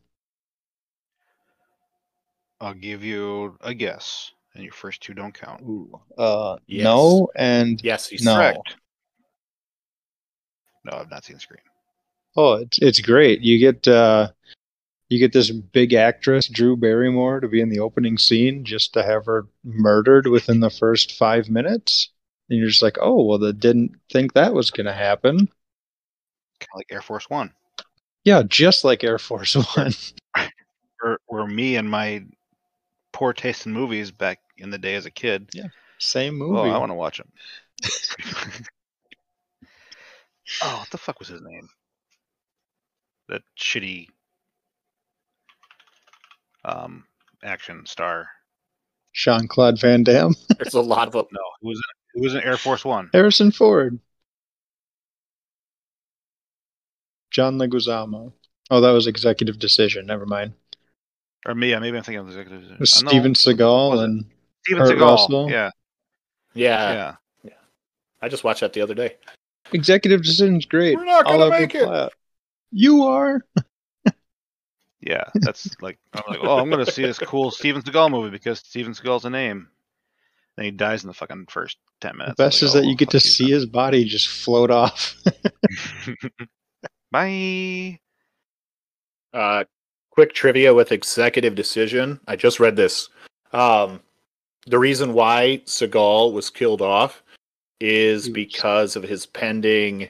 I'll 2.61 2.74
give 2.74 3.05
you 3.05 3.57
a 3.61 3.74
guess, 3.74 4.32
and 4.55 4.64
your 4.64 4.72
first 4.72 5.03
two 5.03 5.12
don't 5.14 5.34
count. 5.34 5.61
Ooh. 5.62 6.01
Uh 6.16 6.57
Yes. 6.66 6.84
no 6.84 7.28
and 7.37 7.82
Yes, 7.82 8.09
he's 8.09 8.24
No. 8.24 8.34
Correct. 8.37 8.76
No, 10.84 10.99
I've 10.99 11.11
not 11.11 11.24
seen 11.24 11.39
Scream. 11.39 11.61
Oh, 12.37 12.55
it's 12.55 12.78
it's 12.78 13.01
great. 13.01 13.41
You 13.41 13.59
get 13.59 13.87
uh 13.89 14.28
you 15.09 15.19
get 15.19 15.33
this 15.33 15.51
big 15.51 15.95
actress, 15.95 16.49
Drew 16.49 16.77
Barrymore, 16.77 17.41
to 17.41 17.49
be 17.49 17.61
in 17.61 17.69
the 17.69 17.79
opening 17.81 18.19
scene 18.19 18.65
just 18.65 18.93
to 18.95 19.03
have 19.03 19.27
her 19.27 19.47
murdered 19.65 20.27
within 20.27 20.61
the 20.61 20.71
first 20.71 21.13
five 21.13 21.49
minutes. 21.49 22.11
And 22.49 22.59
you're 22.59 22.69
just 22.69 22.83
like, 22.83 22.99
oh 23.01 23.25
well 23.25 23.39
they 23.39 23.53
didn't 23.53 23.93
think 24.11 24.33
that 24.33 24.55
was 24.55 24.71
gonna 24.71 24.93
happen. 24.93 25.39
Kind 25.39 26.69
of 26.73 26.77
like 26.77 26.87
Air 26.91 27.03
Force 27.03 27.29
One, 27.29 27.53
Yeah, 28.25 28.43
just 28.43 28.85
like 28.85 29.05
Air 29.05 29.19
Force 29.19 29.55
One. 29.77 29.93
where, 31.01 31.19
where 31.27 31.47
me 31.47 31.77
and 31.77 31.91
my 31.91 32.25
poor 33.13 33.33
taste 33.33 33.67
in 33.67 33.73
movies 33.73 34.11
back 34.11 34.41
in 34.59 34.71
the 34.71 34.79
day 34.79 34.95
as 34.95 35.07
a 35.07 35.11
kid. 35.11 35.49
Yeah, 35.53 35.69
same 35.99 36.35
movie. 36.35 36.71
Oh. 36.71 36.73
I 36.73 36.79
want 36.79 36.91
to 36.91 36.95
watch 36.95 37.19
them. 37.19 37.31
oh, 40.63 40.79
what 40.79 40.91
the 40.91 40.99
fuck 40.99 41.19
was 41.19 41.29
his 41.29 41.43
name? 41.43 41.69
That 43.29 43.43
shitty 43.59 44.09
um 46.67 47.05
action 47.43 47.87
star. 47.87 48.29
Jean 49.14 49.49
Claude 49.49 49.81
Van 49.81 50.03
Damme. 50.03 50.35
there's 50.59 50.75
a 50.75 50.81
lot 50.81 51.07
of 51.09 51.12
them. 51.14 51.27
No, 51.33 51.41
who 51.62 51.69
was 51.69 51.79
in, 51.79 51.83
who 52.21 52.23
was 52.25 52.35
in 52.35 52.43
Air 52.43 52.57
Force 52.59 52.85
One? 52.85 53.09
Harrison 53.14 53.51
Ford. 53.51 53.99
John 57.31 57.59
Leguizamo. 57.59 58.33
Oh, 58.71 58.81
that 58.81 58.91
was 58.91 59.07
executive 59.07 59.59
decision. 59.59 60.07
Never 60.07 60.27
mind. 60.27 60.53
Or 61.47 61.55
me? 61.55 61.71
Yeah, 61.71 61.79
maybe 61.79 61.97
I'm 61.97 62.03
thinking 62.03 62.21
of 62.21 62.27
the 62.33 62.39
executive. 62.41 62.71
It 62.73 62.81
was 62.81 62.93
Uh, 62.95 63.09
Steven 63.09 63.33
Seagal 63.35 63.95
it? 64.01 64.05
and 64.05 64.25
Steven 64.64 64.83
Kurt 64.83 64.97
Seagal. 64.97 65.01
Russell. 65.01 65.51
Yeah, 65.51 65.71
Yeah, 66.55 67.14
yeah. 67.45 67.53
I 68.23 68.29
just 68.29 68.43
watched 68.45 68.61
that 68.61 68.73
the 68.73 68.81
other 68.81 68.95
day. 68.95 69.17
executive 69.73 70.23
decision's 70.23 70.64
great. 70.67 70.97
We're 70.97 71.05
not 71.05 71.25
gonna 71.25 71.45
over 71.45 71.51
make 71.61 71.75
it. 71.75 71.85
flat. 71.85 72.12
You 72.73 73.05
are. 73.05 73.43
Yeah, 75.07 75.23
that's 75.35 75.71
like 75.81 75.99
I'm 76.15 76.25
like, 76.27 76.41
oh, 76.43 76.59
I'm 76.59 76.69
gonna 76.69 76.85
see 76.85 77.03
this 77.03 77.19
cool 77.21 77.53
Steven 77.53 77.81
Seagal 77.81 78.11
movie 78.11 78.31
because 78.31 78.59
Steven 78.59 78.93
Seagal's 78.93 79.25
a 79.25 79.31
name. 79.31 79.69
Then 80.57 80.65
he 80.65 80.71
dies 80.73 81.05
in 81.05 81.09
the 81.09 81.15
fucking 81.15 81.47
first 81.49 81.77
ten 82.01 82.17
minutes. 82.17 82.37
The 82.37 82.43
minutes. 82.43 82.57
best 82.57 82.63
I'm 82.63 82.67
is 82.67 82.75
like, 82.75 82.83
that 82.83 82.87
oh, 82.89 82.91
you 82.91 82.97
get 82.97 83.11
to 83.11 83.21
see 83.21 83.51
his 83.51 83.67
body 83.67 84.05
just 84.05 84.27
float 84.27 84.73
off. 84.73 85.15
Bye. 87.13 88.01
Uh, 89.33 89.65
quick 90.11 90.35
trivia 90.35 90.75
with 90.75 90.91
executive 90.91 91.55
decision. 91.55 92.19
I 92.27 92.35
just 92.35 92.59
read 92.59 92.75
this. 92.75 93.09
Um, 93.53 94.01
the 94.67 94.79
reason 94.79 95.13
why 95.13 95.63
Seagal 95.67 96.33
was 96.33 96.51
killed 96.51 96.83
off 96.83 97.23
is 97.81 98.27
Oops. 98.27 98.35
because 98.35 98.97
of 98.97 99.05
his 99.05 99.25
pending. 99.25 100.09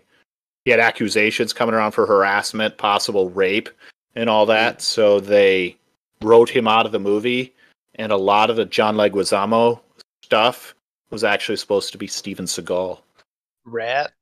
He 0.64 0.70
had 0.70 0.80
accusations 0.80 1.52
coming 1.52 1.74
around 1.74 1.92
for 1.92 2.06
harassment, 2.06 2.78
possible 2.78 3.28
rape, 3.28 3.68
and 4.16 4.28
all 4.28 4.46
that. 4.46 4.82
So 4.82 5.20
they 5.20 5.76
wrote 6.22 6.48
him 6.48 6.66
out 6.66 6.86
of 6.86 6.92
the 6.92 6.98
movie, 6.98 7.54
and 7.94 8.10
a 8.10 8.16
lot 8.16 8.50
of 8.50 8.56
the 8.56 8.64
John 8.64 8.96
Leguizamo 8.96 9.80
stuff 10.22 10.74
was 11.10 11.22
actually 11.22 11.56
supposed 11.56 11.92
to 11.92 11.98
be 11.98 12.08
Steven 12.08 12.46
Seagal. 12.46 12.98
Rat. 13.64 14.12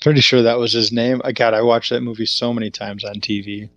Pretty 0.00 0.20
sure 0.20 0.42
that 0.42 0.58
was 0.58 0.72
his 0.72 0.92
name. 0.92 1.20
Uh, 1.24 1.32
God, 1.32 1.54
I 1.54 1.62
watched 1.62 1.90
that 1.90 2.02
movie 2.02 2.26
so 2.26 2.52
many 2.52 2.70
times 2.70 3.04
on 3.04 3.14
TV. 3.14 3.68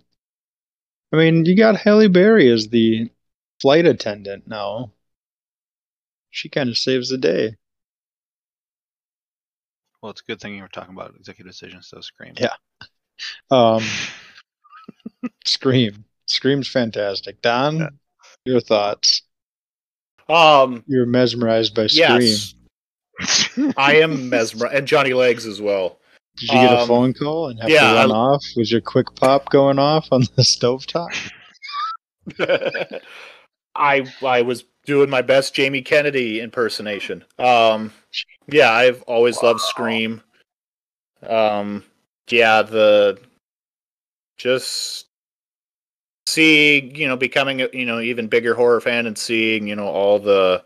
I 1.12 1.18
mean, 1.18 1.46
you 1.46 1.56
got 1.56 1.78
Halle 1.78 2.08
Berry 2.08 2.52
as 2.52 2.68
the 2.68 3.10
flight 3.62 3.86
attendant 3.86 4.48
now. 4.48 4.92
She 6.30 6.50
kind 6.50 6.70
of 6.70 6.78
saves 6.78 7.10
the 7.10 7.18
day. 7.18 7.56
Well, 10.06 10.12
it's 10.12 10.22
a 10.22 10.26
good 10.26 10.40
thing 10.40 10.54
you 10.54 10.62
were 10.62 10.68
talking 10.68 10.94
about 10.94 11.16
executive 11.18 11.52
decisions, 11.52 11.88
so 11.88 12.00
Scream. 12.00 12.36
Yeah. 12.38 12.54
Um, 13.50 13.82
Scream. 15.46 16.06
Scream's 16.28 16.68
fantastic. 16.68 17.42
Don, 17.42 17.80
Yeah. 17.80 17.88
your 18.46 18.60
thoughts? 18.60 19.24
Um, 20.30 20.84
You're 20.86 21.08
mesmerized 21.08 21.74
by 21.74 21.88
Scream. 21.88 22.22
yes, 22.22 22.54
I 23.78 23.96
am 23.96 24.30
mesmerized, 24.30 24.76
and 24.76 24.88
Johnny 24.88 25.14
Legs 25.14 25.48
as 25.48 25.60
well. 25.60 25.98
Did 26.38 26.50
you 26.50 26.56
get 26.60 26.74
a 26.74 26.82
Um, 26.82 26.88
phone 26.88 27.14
call 27.16 27.50
and 27.50 27.60
have 27.62 27.70
yeah, 27.72 27.90
to 27.90 27.96
run 27.96 28.12
I- 28.12 28.14
off? 28.16 28.44
Was 28.58 28.72
your 28.72 28.82
quick 28.82 29.08
pop 29.16 29.50
going 29.50 29.80
off 29.80 30.08
on 30.12 30.22
the 30.36 30.44
stovetop? 30.44 31.10
I 33.76 34.06
I 34.24 34.44
was 34.44 34.66
doing 34.86 35.10
my 35.10 35.22
best 35.22 35.54
Jamie 35.54 35.82
Kennedy 35.82 36.40
impersonation. 36.40 37.24
Um, 37.40 37.92
yeah, 38.48 38.72
I've 38.72 39.02
always 39.04 39.42
loved 39.42 39.62
Scream. 39.62 40.22
Um, 41.28 41.84
yeah, 42.30 42.62
the 42.62 43.20
just 44.38 45.08
seeing 46.28 46.96
you 46.96 47.08
know 47.08 47.18
becoming 47.18 47.62
a 47.62 47.70
you 47.74 47.86
know 47.86 48.00
even 48.00 48.28
bigger 48.28 48.54
horror 48.54 48.82
fan 48.82 49.06
and 49.06 49.18
seeing 49.18 49.68
you 49.68 49.76
know 49.76 49.88
all 49.88 50.20
the 50.20 50.64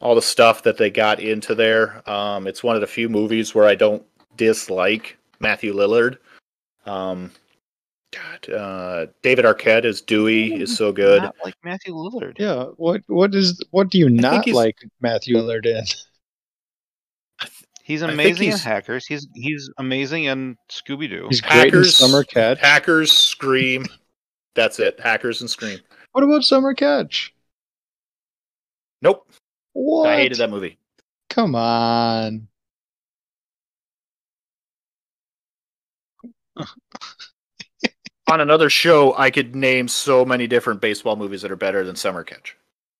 all 0.00 0.14
the 0.14 0.22
stuff 0.22 0.62
that 0.62 0.76
they 0.76 0.90
got 0.90 1.20
into 1.20 1.54
there. 1.54 2.08
Um, 2.08 2.46
it's 2.46 2.62
one 2.62 2.74
of 2.74 2.80
the 2.80 2.86
few 2.86 3.08
movies 3.08 3.54
where 3.54 3.66
I 3.66 3.74
don't 3.74 4.04
dislike 4.36 5.16
Matthew 5.40 5.74
Lillard. 5.74 6.18
Um, 6.84 7.30
God, 8.16 8.52
uh, 8.52 9.06
David 9.22 9.44
Arquette 9.44 9.84
as 9.84 10.00
Dewey 10.00 10.54
is 10.54 10.76
so 10.76 10.92
good. 10.92 11.22
Not 11.22 11.36
like 11.44 11.54
Matthew 11.64 11.94
Lillard. 11.94 12.38
Yeah. 12.38 12.64
What 12.76 13.02
what 13.08 13.34
is 13.34 13.60
what 13.70 13.90
do 13.90 13.98
you 13.98 14.08
not 14.08 14.46
like 14.48 14.76
Matthew 15.00 15.36
Lillard 15.36 15.66
in? 15.66 15.84
He's 17.82 18.02
I 18.02 18.08
think 18.08 18.20
amazing 18.20 18.50
in 18.50 18.58
Hackers. 18.58 19.06
He's 19.06 19.28
he's 19.34 19.70
amazing 19.78 20.24
in 20.24 20.56
Scooby 20.68 21.08
Doo. 21.08 21.26
He's 21.28 21.40
great 21.40 21.52
in 21.52 21.64
Hackers, 21.66 21.96
Summer 21.96 22.24
Catch. 22.24 22.58
Hackers, 22.58 23.12
Scream. 23.12 23.86
That's 24.56 24.80
it. 24.80 24.98
Hackers 24.98 25.40
and 25.40 25.48
Scream. 25.48 25.78
What 26.10 26.24
about 26.24 26.42
Summer 26.42 26.74
Catch? 26.74 27.32
Nope. 29.02 29.30
What? 29.72 30.08
I 30.08 30.16
hated 30.16 30.38
that 30.38 30.50
movie. 30.50 30.78
Come 31.30 31.54
on. 31.54 32.48
On 38.28 38.40
another 38.40 38.68
show, 38.68 39.16
I 39.16 39.30
could 39.30 39.54
name 39.54 39.86
so 39.86 40.24
many 40.24 40.46
different 40.46 40.80
baseball 40.80 41.14
movies 41.16 41.42
that 41.42 41.50
are 41.52 41.56
better 41.56 41.84
than 41.84 41.94
Summer 41.94 42.24
Catch. 42.24 42.56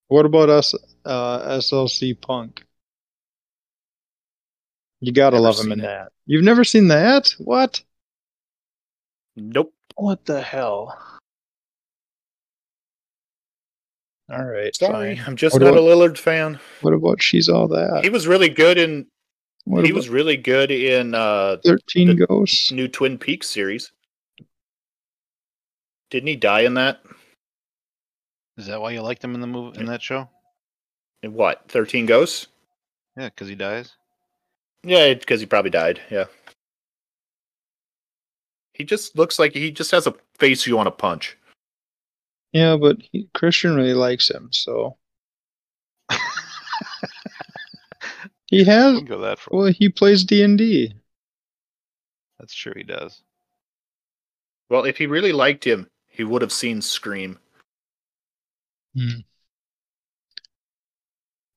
What 0.08 0.24
about 0.24 0.48
us, 0.48 0.72
uh, 1.04 1.56
SLC 1.58 2.14
Punk? 2.20 2.64
You 5.00 5.12
gotta 5.12 5.38
love 5.40 5.58
him 5.58 5.72
in 5.72 5.80
it. 5.80 5.82
that. 5.82 6.12
You've 6.26 6.44
never 6.44 6.62
seen 6.64 6.88
that? 6.88 7.34
What? 7.38 7.82
Nope. 9.34 9.74
What 9.96 10.24
the 10.26 10.40
hell? 10.40 10.96
All 14.30 14.44
right, 14.44 14.74
Sorry, 14.74 15.16
fine. 15.16 15.24
I'm 15.26 15.36
just 15.36 15.54
What 15.54 15.62
not 15.62 15.68
about- 15.74 15.80
a 15.80 15.82
Lillard 15.82 16.18
fan. 16.18 16.58
What 16.82 16.94
about 16.94 17.22
she's 17.22 17.48
all 17.48 17.68
that? 17.68 18.00
He 18.04 18.10
was 18.10 18.26
really 18.26 18.48
good 18.48 18.78
in. 18.78 19.06
What 19.64 19.84
he 19.84 19.90
about 19.90 19.96
was 19.96 20.08
really 20.08 20.36
good 20.36 20.70
in 20.70 21.14
uh, 21.14 21.56
thirteen 21.64 22.16
the- 22.16 22.26
ghosts? 22.26 22.70
new 22.70 22.86
Twin 22.88 23.18
Peaks 23.18 23.48
series. 23.50 23.90
Didn't 26.10 26.28
he 26.28 26.36
die 26.36 26.60
in 26.60 26.74
that? 26.74 27.00
Is 28.56 28.66
that 28.66 28.80
why 28.80 28.92
you 28.92 29.02
liked 29.02 29.22
him 29.22 29.34
in 29.34 29.40
the 29.40 29.46
movie 29.46 29.78
in 29.78 29.86
that 29.86 30.02
show? 30.02 30.28
In 31.22 31.34
what? 31.34 31.68
Thirteen 31.68 32.06
Ghosts? 32.06 32.46
Yeah, 33.16 33.28
because 33.28 33.48
he 33.48 33.54
dies. 33.54 33.96
Yeah, 34.82 35.14
because 35.14 35.40
he 35.40 35.46
probably 35.46 35.70
died. 35.70 36.00
Yeah. 36.10 36.26
He 38.72 38.84
just 38.84 39.16
looks 39.16 39.38
like 39.38 39.52
he 39.52 39.70
just 39.70 39.90
has 39.90 40.06
a 40.06 40.14
face 40.38 40.66
you 40.66 40.76
want 40.76 40.86
to 40.86 40.90
punch. 40.90 41.36
Yeah, 42.52 42.76
but 42.76 42.98
he, 43.00 43.28
Christian 43.34 43.74
really 43.74 43.94
likes 43.94 44.30
him, 44.30 44.48
so 44.52 44.96
he 48.46 48.64
has. 48.64 49.00
Go 49.02 49.20
that 49.20 49.38
far. 49.38 49.58
Well, 49.58 49.72
he 49.72 49.88
plays 49.88 50.24
D 50.24 50.42
and 50.42 50.56
D. 50.56 50.94
That's 52.38 52.54
true. 52.54 52.74
He 52.76 52.82
does. 52.82 53.22
Well, 54.68 54.84
if 54.84 54.98
he 54.98 55.06
really 55.06 55.32
liked 55.32 55.64
him, 55.64 55.88
he 56.16 56.24
would 56.24 56.42
have 56.42 56.52
seen 56.52 56.80
Scream. 56.80 57.38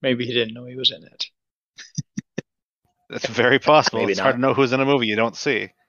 Maybe 0.01 0.25
he 0.25 0.33
didn't 0.33 0.53
know 0.53 0.65
he 0.65 0.75
was 0.75 0.91
in 0.91 1.03
it. 1.03 1.25
That's 3.09 3.27
very 3.27 3.59
possible. 3.59 3.99
Maybe 3.99 4.11
it's 4.11 4.19
hard 4.19 4.35
to 4.35 4.41
know 4.41 4.53
who's 4.53 4.73
in 4.73 4.81
a 4.81 4.85
movie 4.85 5.07
you 5.07 5.15
don't 5.15 5.35
see. 5.35 5.69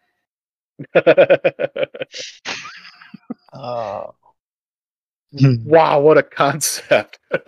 Oh. 3.52 4.14
wow, 5.32 6.00
what 6.00 6.18
a 6.18 6.22
concept. 6.22 7.18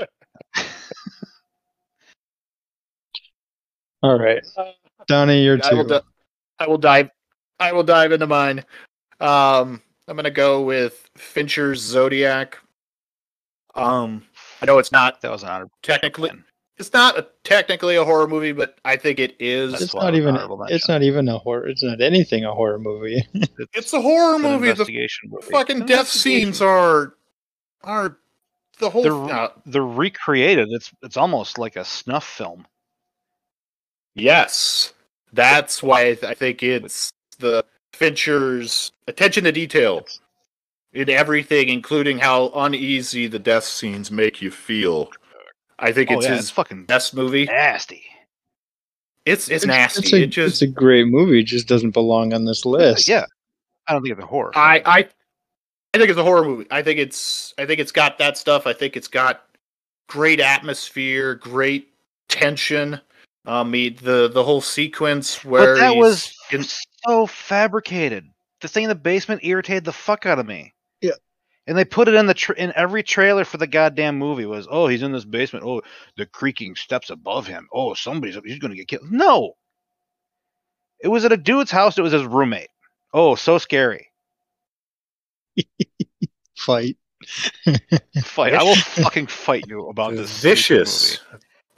All 4.02 4.18
right, 4.18 4.42
Donnie, 5.06 5.44
you're 5.44 5.60
I 5.62 5.74
will, 5.74 5.84
di- 5.84 6.00
I 6.58 6.66
will 6.66 6.78
dive. 6.78 7.10
I 7.60 7.72
will 7.72 7.84
dive 7.84 8.10
into 8.10 8.26
mine. 8.26 8.64
Um, 9.20 9.80
I'm 10.09 10.16
gonna 10.16 10.30
go 10.30 10.62
with 10.62 11.09
Fincher's 11.16 11.80
Zodiac. 11.80 12.59
Um, 13.74 14.22
I 14.61 14.66
know 14.66 14.78
it's 14.78 14.92
not 14.92 15.20
That 15.22 15.30
was 15.30 15.42
an 15.42 15.48
honor. 15.48 15.68
technically. 15.82 16.28
mention. 16.30 16.44
It's 16.78 16.92
not 16.92 17.18
a, 17.18 17.26
technically 17.44 17.96
a 17.96 18.05
horror 18.05 18.26
movie, 18.26 18.53
but 18.53 18.78
I 18.84 18.96
think 18.96 19.18
it 19.18 19.36
is. 19.38 19.72
That's 19.72 19.84
it's 19.84 19.94
not 19.94 20.09
it 20.09 20.11
was 20.12 20.18
even. 20.20 20.36
honorable 20.36 20.64
It's 20.68 20.88
not 20.88 21.03
even 21.03 21.28
a 21.28 21.38
horror. 21.38 21.66
It's 21.68 21.82
not 21.82 22.00
anything 22.00 22.44
a 22.44 22.53
horror 22.53 22.78
movie. 22.78 23.24
It's 23.74 23.92
a 23.92 24.00
horror 24.00 24.34
It's 24.36 24.44
an 24.44 24.50
movie. 24.50 24.64
The 24.66 24.70
investigation 24.72 25.30
movie. 25.30 25.46
fucking 25.53 25.86
death 25.86 26.09
scenes 26.09 26.61
are 26.61 27.14
are 27.84 28.18
the 28.78 28.90
whole. 28.90 29.03
They're- 29.03 29.34
uh, 29.36 29.48
They're 29.66 29.82
recreated. 29.84 30.68
It's 30.70 30.90
it's 31.03 31.16
almost 31.16 31.59
like 31.59 31.76
a 31.76 31.84
snuff 31.84 32.24
film. 32.26 32.66
yes, 34.14 34.92
that's 35.32 35.82
why 35.82 36.00
I, 36.00 36.14
th- 36.14 36.24
I 36.24 36.34
think 36.34 36.62
it's 36.62 37.12
the 37.38 37.64
Fincher's 37.93 38.93
attention 39.07 39.45
to 39.45 39.53
detail 39.53 40.07
in 40.93 41.09
everything, 41.11 41.68
including 41.68 42.18
how 42.18 42.51
uneasy 42.55 43.26
the 43.26 43.38
death 43.38 43.64
scenes 43.64 44.11
make 44.11 44.43
you 44.43 44.51
feel. 44.51 45.11
I 45.78 45.93
think 45.93 46.11
oh 46.11 46.14
it's 46.16 46.26
yeah, 46.26 46.32
his 46.32 46.40
it's 46.40 46.51
fucking 46.51 46.84
best 46.84 47.14
movie. 47.14 47.47
nasty. 47.47 48.05
It's 49.24 49.49
it's, 49.49 49.64
nasty. 49.64 50.01
It's 50.01 50.12
a, 50.12 50.22
it 50.22 50.26
just 50.26 50.55
it's 50.55 50.62
a 50.62 50.66
great 50.66 51.07
movie. 51.07 51.40
It 51.40 51.45
just 51.45 51.68
doesn't 51.68 51.90
belong 51.90 52.32
on 52.32 52.45
this 52.45 52.64
list. 52.64 53.09
Yeah, 53.09 53.24
I 53.86 53.93
don't 53.93 54.03
think 54.03 54.12
it's 54.14 54.24
a 54.24 54.26
horror. 54.26 54.53
I. 54.55 54.82
I 54.84 55.09
I 55.95 55.99
think 55.99 56.09
it's 56.09 56.18
a 56.18 56.22
horror 56.24 56.45
movie. 56.45 56.66
I 56.70 56.82
think 56.82 56.99
it's 56.99 57.53
I 57.59 57.66
think 57.66 57.78
it's 57.78 57.93
got 57.93 58.16
that 58.18 58.38
stuff. 58.38 58.66
I 58.66 58.72
think 58.72 58.97
it's 58.97 59.09
got 59.09 59.45
great 60.09 60.40
atmosphere, 60.40 61.34
great 61.34 61.93
tension. 62.28 62.99
Um, 63.45 63.70
the 63.72 63.90
the, 63.90 64.30
the 64.32 64.43
whole 64.43 64.62
sequence 64.62 65.45
where 65.45 65.74
but 65.74 65.80
that 65.80 65.93
he's 65.93 66.01
was 66.01 66.36
in, 66.51 66.64
so 67.07 67.26
fabricated. 67.26 68.28
The 68.61 68.68
thing 68.68 68.84
in 68.84 68.88
the 68.88 68.94
basement 68.94 69.44
irritated 69.44 69.84
the 69.84 69.92
fuck 69.92 70.26
out 70.26 70.38
of 70.38 70.46
me. 70.46 70.72
Yeah. 71.00 71.12
And 71.66 71.76
they 71.78 71.84
put 71.84 72.09
it 72.09 72.14
in 72.14 72.26
the 72.26 72.34
tra- 72.34 72.57
in 72.57 72.72
every 72.76 73.03
trailer 73.03 73.44
for 73.44 73.57
the 73.57 73.66
goddamn 73.66 74.18
movie 74.18 74.46
was 74.46 74.66
oh 74.70 74.88
he's 74.88 75.03
in 75.03 75.12
this 75.12 75.24
basement 75.24 75.64
oh 75.64 75.82
the 76.16 76.26
creaking 76.26 76.74
steps 76.74 77.09
above 77.11 77.46
him 77.46 77.68
oh 77.72 77.94
somebody's 77.94 78.36
he's 78.44 78.59
gonna 78.59 78.74
get 78.74 78.88
killed 78.88 79.11
no 79.11 79.53
it 81.00 81.09
was 81.09 81.24
at 81.24 81.30
a 81.32 81.36
dude's 81.36 81.70
house 81.70 81.98
it 81.98 82.03
was 82.03 82.12
his 82.12 82.24
roommate 82.24 82.68
oh 83.14 83.36
so 83.36 83.59
scary 83.59 84.09
Fight. 86.57 86.96
fight 88.24 88.55
I 88.55 88.62
will 88.64 88.74
fucking 88.74 89.28
fight 89.28 89.64
you 89.68 89.88
about 89.88 90.14
this 90.16 90.42
vicious, 90.42 91.20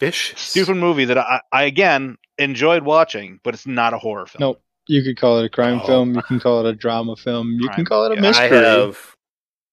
vicious. 0.01 0.41
stupid 0.41 0.77
movie 0.77 1.05
that 1.05 1.19
I, 1.19 1.41
I 1.53 1.65
again 1.65 2.17
enjoyed 2.39 2.83
watching 2.85 3.39
but 3.43 3.53
it's 3.53 3.67
not 3.67 3.93
a 3.93 3.99
horror 3.99 4.25
film 4.27 4.41
Nope. 4.41 4.63
You 4.87 5.03
could 5.03 5.17
call 5.17 5.39
it 5.39 5.47
a 5.47 5.49
crime 5.49 5.81
Oh. 5.83 5.87
film. 5.87 6.15
You 6.15 6.23
can 6.23 6.41
call 6.41 6.65
it 6.65 6.69
a 6.69 6.75
drama 6.75 7.17
film. 7.17 7.53
You 7.53 7.69
can 7.71 7.85
call 7.85 8.05
it 8.07 8.13
a 8.17 8.21
mystery. 8.21 8.59
I 8.59 8.65
have 8.65 9.15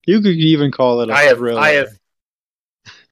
You 0.05 0.21
could 0.21 0.35
even 0.35 0.71
call 0.71 1.01
it 1.01 1.09
a 1.09 1.13
I 1.13 1.23
have 1.23 1.37
thriller. 1.37 1.61
I 1.61 1.69
have 1.71 1.99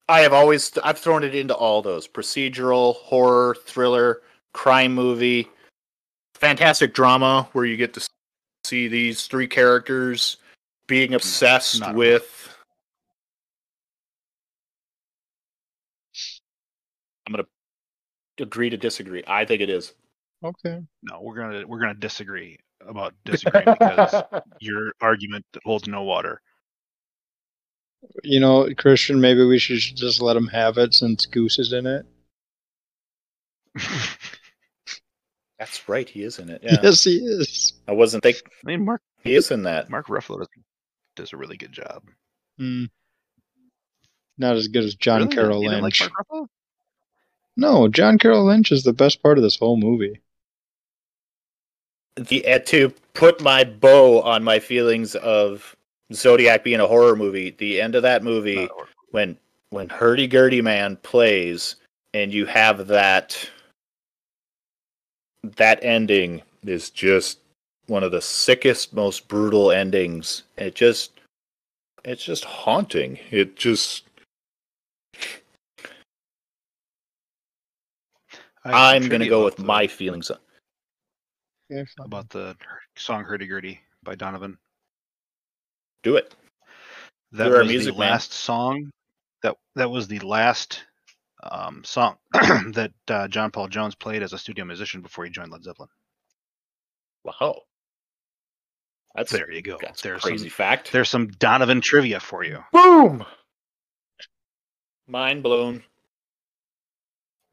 I 0.07 0.21
have 0.21 0.33
always 0.33 0.75
I've 0.83 0.97
thrown 0.97 1.23
it 1.23 1.35
into 1.35 1.53
all 1.53 1.81
those 1.81 2.07
procedural, 2.07 2.95
horror, 2.95 3.55
thriller, 3.65 4.21
crime 4.53 4.95
movie, 4.95 5.47
fantastic 6.35 6.93
drama 6.93 7.47
where 7.51 7.65
you 7.65 7.77
get 7.77 7.93
to 7.93 8.07
see 8.65 8.87
these 8.87 9.27
three 9.27 9.47
characters 9.47 10.37
being 10.87 11.09
hmm, 11.09 11.15
obsessed 11.15 11.81
not 11.81 11.93
with 11.95 12.55
I'm 17.27 17.33
going 17.33 17.45
to 18.37 18.43
agree 18.43 18.71
to 18.71 18.77
disagree. 18.77 19.23
I 19.27 19.45
think 19.45 19.61
it 19.61 19.69
is. 19.69 19.93
Okay. 20.43 20.79
no 21.03 21.21
we're 21.21 21.35
gonna 21.35 21.67
we're 21.67 21.79
gonna 21.79 21.93
disagree 21.93 22.57
about 22.87 23.13
disagreeing 23.25 23.65
because 23.65 24.23
your 24.61 24.93
argument 25.01 25.45
holds 25.65 25.87
no 25.87 26.03
water 26.03 26.41
You 28.23 28.39
know, 28.39 28.69
Christian, 28.77 29.19
maybe 29.19 29.43
we 29.45 29.59
should 29.59 29.95
just 29.97 30.21
let 30.21 30.37
him 30.37 30.47
have 30.47 30.77
it 30.77 30.93
since 30.93 31.25
Goose 31.25 31.59
is 31.59 31.73
in 31.73 31.85
it. 31.85 32.05
That's 35.59 35.89
right, 35.89 36.07
he 36.07 36.23
is 36.23 36.39
in 36.39 36.49
it. 36.49 36.61
Yeah. 36.63 36.77
Yes, 36.81 37.03
he 37.03 37.17
is. 37.17 37.73
I 37.87 37.91
wasn't 37.91 38.23
think 38.23 38.37
I 38.45 38.67
mean, 38.67 38.85
Mark 38.85 39.01
he 39.23 39.35
is 39.35 39.51
in 39.51 39.63
that. 39.63 39.89
Mark 39.89 40.07
Ruffalo 40.07 40.39
does, 40.39 40.47
does 41.17 41.33
a 41.33 41.37
really 41.37 41.57
good 41.57 41.73
job. 41.73 42.03
Hmm. 42.57 42.85
Not 44.37 44.55
as 44.55 44.69
good 44.69 44.85
as 44.85 44.95
John 44.95 45.23
Really? 45.23 45.35
Carroll 45.35 45.61
You 45.61 45.69
didn't 45.69 45.83
Lynch. 45.83 45.99
Like 46.01 46.11
Mark 46.11 46.27
Ruffalo? 46.31 46.47
no, 47.57 47.87
John 47.89 48.17
Carroll 48.17 48.45
Lynch 48.45 48.71
is 48.71 48.83
the 48.83 48.93
best 48.93 49.21
part 49.21 49.37
of 49.37 49.43
this 49.43 49.57
whole 49.57 49.75
movie. 49.77 50.21
The 52.19 52.45
uh, 52.47 52.59
to 52.59 52.93
put 53.13 53.41
my 53.41 53.63
bow 53.63 54.21
on 54.21 54.43
my 54.43 54.59
feelings 54.59 55.15
of 55.15 55.75
Zodiac 56.13 56.63
being 56.63 56.79
a 56.79 56.87
horror 56.87 57.15
movie, 57.15 57.51
the 57.57 57.81
end 57.81 57.95
of 57.95 58.03
that 58.03 58.23
movie 58.23 58.55
Not 58.55 58.71
a 58.71 58.73
horror. 58.73 58.87
when 59.11 59.37
when 59.69 59.89
Hurdy 59.89 60.27
Gurdy 60.27 60.61
Man 60.61 60.97
plays 60.97 61.75
and 62.13 62.33
you 62.33 62.45
have 62.45 62.87
that 62.87 63.49
that 65.57 65.79
ending 65.83 66.41
is 66.65 66.89
just 66.89 67.39
one 67.87 68.03
of 68.03 68.11
the 68.11 68.21
sickest, 68.21 68.93
most 68.93 69.27
brutal 69.27 69.71
endings. 69.71 70.43
It 70.57 70.75
just 70.75 71.11
it's 72.03 72.23
just 72.23 72.45
haunting. 72.45 73.19
It 73.31 73.55
just 73.55 74.05
I 78.65 78.69
have 78.69 79.03
some 79.03 79.03
I'm 79.03 79.09
gonna 79.09 79.29
go 79.29 79.45
with 79.45 79.59
my 79.59 79.87
feelings. 79.87 80.31
About 81.99 82.29
the 82.29 82.55
song 82.95 83.23
"Hurdy 83.23 83.47
Gurdy" 83.47 83.79
by 84.03 84.15
Donovan. 84.15 84.57
Do 86.03 86.15
it. 86.15 86.33
That 87.33 87.47
You're 87.47 87.57
our 87.57 87.63
was 87.63 87.69
music 87.69 87.93
the 87.93 87.99
man. 87.99 88.09
last 88.11 88.33
song. 88.33 88.91
That 89.43 89.55
that 89.75 89.89
was 89.91 90.07
the 90.07 90.19
last 90.19 90.83
um, 91.43 91.83
song 91.85 92.17
that 92.33 92.91
uh, 93.07 93.27
John 93.27 93.51
Paul 93.51 93.67
Jones 93.67 93.95
played 93.95 94.23
as 94.23 94.33
a 94.33 94.37
studio 94.37 94.65
musician 94.65 95.01
before 95.01 95.25
he 95.25 95.29
joined 95.31 95.51
Led 95.51 95.63
Zeppelin. 95.63 95.89
Wow. 97.23 97.61
That's 99.15 99.31
There 99.31 99.51
you 99.51 99.61
go. 99.61 99.77
that's 99.81 100.01
there's 100.01 100.21
crazy 100.23 100.45
some 100.45 100.49
fact. 100.49 100.91
there's 100.91 101.09
some 101.09 101.27
Donovan 101.27 101.81
trivia 101.81 102.19
for 102.19 102.43
you. 102.43 102.63
Boom. 102.71 103.25
Mind 105.07 105.43
blown. 105.43 105.83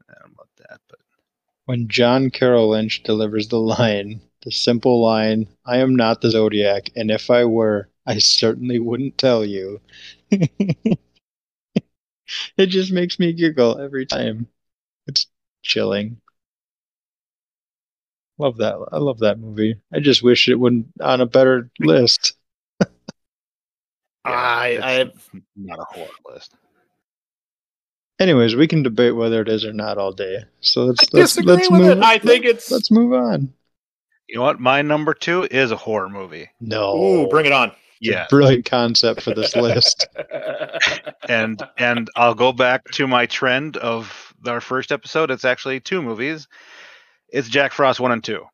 I 0.09 0.13
don't 0.19 0.29
know 0.29 0.33
about 0.35 0.49
that, 0.69 0.79
but 0.87 0.99
When 1.67 1.89
John 1.89 2.29
Carroll 2.29 2.69
Lynch 2.69 3.03
delivers 3.03 3.49
the 3.49 3.59
line, 3.59 4.21
the 4.43 4.51
simple 4.51 5.01
line, 5.01 5.49
I 5.65 5.79
am 5.79 5.97
not 5.97 6.21
the 6.21 6.31
Zodiac, 6.31 6.89
and 6.95 7.11
if 7.11 7.29
I 7.29 7.43
were, 7.43 7.89
I 8.05 8.19
certainly 8.19 8.79
wouldn't 8.79 9.17
tell 9.17 9.43
you. 9.43 9.81
it 10.31 10.97
just 12.55 12.93
makes 12.93 13.19
me 13.19 13.33
giggle 13.33 13.79
every 13.79 14.05
time. 14.05 14.47
It's 15.07 15.27
chilling. 15.61 16.21
Love 18.37 18.55
that. 18.57 18.77
I 18.93 18.97
love 18.99 19.19
that 19.19 19.37
movie. 19.37 19.81
I 19.93 19.99
just 19.99 20.23
wish 20.23 20.47
it 20.47 20.55
wouldn't 20.55 20.87
on 21.01 21.19
a 21.19 21.25
better 21.25 21.69
list. 21.81 22.35
I- 24.23 25.01
it's 25.01 25.29
not 25.57 25.79
a 25.79 25.83
horror 25.83 26.07
list. 26.31 26.53
Anyways, 28.19 28.55
we 28.55 28.67
can 28.67 28.81
debate 28.81 29.15
whether 29.15 29.41
it 29.41 29.49
is 29.49 29.63
or 29.63 29.73
not 29.73 29.97
all 29.97 30.11
day. 30.11 30.43
So 30.61 30.85
let's 30.85 31.03
I 31.03 31.07
let's, 31.13 31.33
disagree 31.33 31.53
let's 31.53 31.69
with 31.69 31.81
move. 31.81 31.97
it. 31.99 32.03
I 32.03 32.17
think 32.17 32.45
it's. 32.45 32.71
Let's 32.71 32.89
move 32.89 33.13
on. 33.13 33.53
You 34.27 34.37
know 34.37 34.41
what? 34.41 34.59
My 34.59 34.81
number 34.81 35.13
two 35.13 35.47
is 35.49 35.71
a 35.71 35.77
horror 35.77 36.09
movie. 36.09 36.49
No, 36.59 36.97
Ooh, 36.97 37.27
bring 37.27 37.45
it 37.45 37.51
on. 37.51 37.71
Yeah, 37.99 38.25
brilliant 38.29 38.65
concept 38.65 39.21
for 39.21 39.33
this 39.33 39.55
list. 39.55 40.07
and 41.29 41.61
and 41.77 42.09
I'll 42.15 42.35
go 42.35 42.51
back 42.51 42.85
to 42.93 43.07
my 43.07 43.25
trend 43.25 43.77
of 43.77 44.33
our 44.45 44.61
first 44.61 44.91
episode. 44.91 45.31
It's 45.31 45.45
actually 45.45 45.79
two 45.79 46.01
movies. 46.01 46.47
It's 47.29 47.49
Jack 47.49 47.71
Frost 47.71 47.99
one 47.99 48.11
and 48.11 48.23
two. 48.23 48.45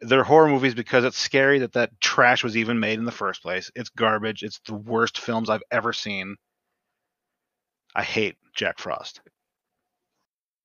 They're 0.00 0.24
horror 0.24 0.48
movies 0.48 0.74
because 0.74 1.04
it's 1.04 1.16
scary 1.16 1.60
that 1.60 1.72
that 1.74 1.98
trash 2.00 2.44
was 2.44 2.56
even 2.56 2.78
made 2.78 2.98
in 2.98 3.04
the 3.04 3.12
first 3.12 3.42
place. 3.42 3.70
It's 3.74 3.88
garbage. 3.90 4.42
It's 4.42 4.60
the 4.66 4.74
worst 4.74 5.18
films 5.18 5.48
I've 5.48 5.62
ever 5.70 5.92
seen. 5.92 6.36
I 7.94 8.02
hate 8.02 8.36
Jack 8.54 8.78
Frost. 8.78 9.20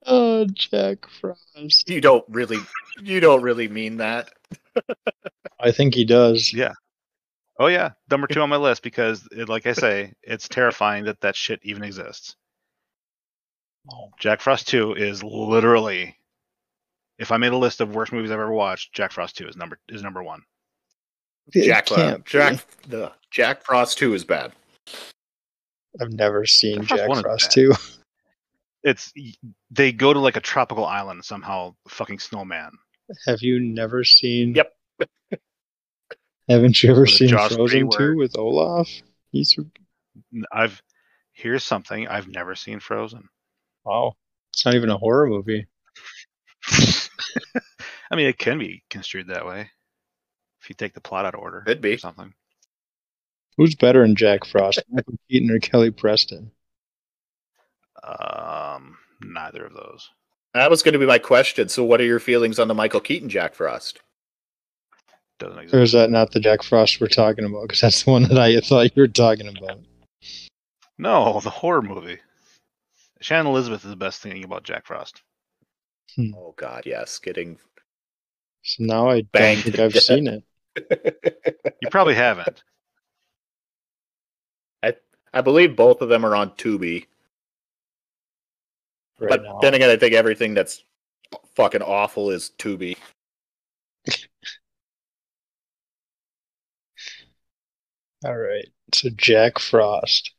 Oh, 0.05 0.45
Jack 0.45 1.07
Frost. 1.19 1.89
you 1.89 2.01
don't 2.01 2.25
really, 2.30 2.59
you 3.01 3.19
don't 3.19 3.41
really 3.41 3.67
mean 3.67 3.97
that. 3.97 4.30
I 5.59 5.71
think 5.71 5.93
he 5.93 6.05
does. 6.05 6.53
Yeah. 6.53 6.73
Oh 7.59 7.67
yeah, 7.67 7.91
number 8.09 8.25
two 8.25 8.39
on 8.41 8.49
my 8.49 8.55
list 8.55 8.82
because, 8.84 9.27
it, 9.32 9.49
like 9.49 9.67
I 9.67 9.73
say, 9.73 10.13
it's 10.23 10.47
terrifying 10.47 11.03
that 11.05 11.19
that 11.21 11.36
shit 11.36 11.59
even 11.63 11.84
exists. 11.84 12.36
Oh, 13.91 14.09
Jack 14.17 14.39
Frost 14.39 14.67
2 14.67 14.93
is 14.93 15.23
literally 15.23 16.15
if 17.17 17.32
I 17.32 17.38
made 17.38 17.51
a 17.51 17.57
list 17.57 17.82
of 17.82 17.93
worst 17.93 18.13
movies 18.13 18.32
I've 18.32 18.39
ever 18.39 18.51
watched, 18.51 18.93
Jack 18.93 19.11
Frost 19.11 19.38
2 19.38 19.47
is 19.47 19.57
number 19.57 19.77
is 19.89 20.01
number 20.01 20.23
1. 20.23 20.41
it 21.53 21.65
Jack, 21.65 21.91
uh. 21.91 22.17
Jack, 22.25 22.65
the 22.88 23.11
Jack 23.30 23.63
Frost 23.63 23.97
Two 23.97 24.13
is 24.13 24.23
bad. 24.23 24.53
I've 25.99 26.11
never 26.11 26.45
seen 26.45 26.83
Jack 26.83 26.87
Frost 26.87 26.99
Jack 26.99 27.09
one 27.09 27.17
is 27.17 27.21
Frost 27.21 27.49
bad. 27.49 27.53
2. 27.55 27.73
It's 28.81 29.11
they 29.69 29.91
go 29.91 30.13
to 30.13 30.19
like 30.19 30.37
a 30.37 30.39
tropical 30.39 30.85
island 30.85 31.25
somehow, 31.25 31.75
fucking 31.89 32.19
snowman. 32.19 32.71
Have 33.27 33.41
you 33.41 33.59
never 33.59 34.05
seen? 34.05 34.55
Yep. 34.55 34.73
Haven't 36.47 36.81
you 36.81 36.91
ever 36.91 37.05
seen 37.05 37.27
Josh 37.27 37.51
Frozen 37.51 37.89
Greenway. 37.89 37.97
2 37.97 38.15
with 38.15 38.37
Olaf? 38.37 38.89
He's 39.33 39.59
I've 40.53 40.81
here's 41.33 41.65
something 41.65 42.07
I've 42.07 42.29
never 42.29 42.55
seen 42.55 42.79
Frozen. 42.79 43.27
wow. 43.83 44.13
It's 44.53 44.65
not 44.65 44.75
even 44.75 44.89
a 44.89 44.97
horror 44.97 45.27
movie. 45.27 45.67
I 48.11 48.15
mean, 48.15 48.27
it 48.27 48.37
can 48.37 48.57
be 48.57 48.83
construed 48.89 49.27
that 49.27 49.45
way 49.45 49.69
if 50.61 50.69
you 50.69 50.75
take 50.75 50.93
the 50.93 51.01
plot 51.01 51.25
out 51.25 51.35
of 51.35 51.41
order. 51.41 51.61
Could 51.65 51.81
be. 51.81 51.93
or 51.93 51.97
something. 51.97 52.33
Who's 53.60 53.76
better 53.76 54.05
in 54.05 54.16
Jack 54.16 54.45
Frost, 54.45 54.82
Michael 54.89 55.16
Keaton 55.30 55.51
or 55.51 55.60
Kelly 55.60 55.91
Preston? 55.91 56.49
Um, 58.01 58.97
neither 59.22 59.66
of 59.66 59.74
those. 59.74 60.10
That 60.53 60.70
was 60.70 60.82
going 60.82 60.93
to 60.93 60.99
be 60.99 61.05
my 61.05 61.20
question. 61.20 61.68
So, 61.68 61.84
what 61.84 61.99
are 61.99 62.05
your 62.05 62.22
feelings 62.22 62.57
on 62.57 62.70
the 62.70 62.74
Michael 62.74 63.01
Keaton 63.01 63.28
Jack 63.28 63.53
Frost? 63.53 63.99
Doesn't 65.39 65.60
exist. 65.60 65.76
Or 65.76 65.82
is 65.82 65.91
that 65.91 66.10
not 66.10 66.32
the 66.32 66.39
Jack 66.39 66.64
Frost 66.64 67.01
we're 67.01 67.07
talking 67.07 67.43
about? 67.43 67.64
Because 67.64 67.82
that's 67.82 68.03
the 68.03 68.12
one 68.12 68.24
that 68.24 68.38
I 68.38 68.62
thought 68.62 68.95
you 68.95 69.01
were 69.01 69.10
talking 69.10 69.49
about. 69.49 69.82
No, 70.97 71.41
the 71.41 71.49
horror 71.49 71.82
movie. 71.82 72.20
Shannon 73.20 73.47
Elizabeth 73.47 73.84
is 73.84 73.89
the 73.89 73.97
best 73.97 74.22
thing 74.22 74.41
about 74.45 74.64
Jack 74.64 74.86
Frost. 74.86 75.22
Oh 76.18 76.53
God, 76.55 76.84
yes, 76.86 77.20
getting. 77.20 77.57
So 78.64 78.86
now 78.86 79.10
I 79.10 79.20
don't 79.20 79.57
think 79.57 79.80
I've 79.80 79.93
seen 79.95 80.28
it. 80.28 80.43
You 81.82 81.89
probably 81.89 82.16
haven't. 82.16 82.64
I 85.34 85.41
believe 85.41 85.75
both 85.75 86.01
of 86.01 86.09
them 86.09 86.25
are 86.25 86.36
on 86.36 86.51
Tubi. 86.51 87.05
Right 89.19 89.30
but 89.30 89.43
now. 89.43 89.59
then 89.61 89.73
again, 89.73 89.89
I 89.89 89.97
think 89.97 90.13
everything 90.13 90.53
that's 90.53 90.84
fucking 91.55 91.82
awful 91.82 92.30
is 92.32 92.51
Tubi. 92.57 92.97
All 98.25 98.38
right. 98.38 98.67
So 98.93 99.09
Jack 99.15 99.59
Frost. 99.59 100.32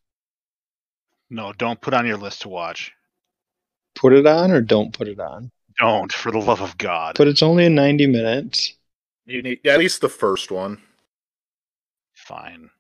No, 1.31 1.53
don't 1.53 1.81
put 1.81 1.95
on 1.95 2.07
your 2.07 2.17
list 2.17 2.43
to 2.43 2.49
watch. 2.49 2.93
Put 3.95 4.13
it 4.13 4.27
on 4.27 4.51
or 4.51 4.61
don't 4.61 4.93
put 4.93 5.09
it 5.09 5.21
on. 5.21 5.51
Don't, 5.79 6.13
for 6.13 6.33
the 6.33 6.39
love 6.39 6.61
of 6.61 6.77
God. 6.77 7.15
But 7.17 7.29
it's 7.29 7.43
only 7.43 7.65
in 7.67 7.75
90 7.75 8.07
minutes. 8.09 8.75
You 9.27 9.43
need 9.43 9.67
at 9.67 9.79
least 9.79 10.01
the 10.01 10.09
first 10.09 10.51
one. 10.51 10.83
Fine. 12.15 12.71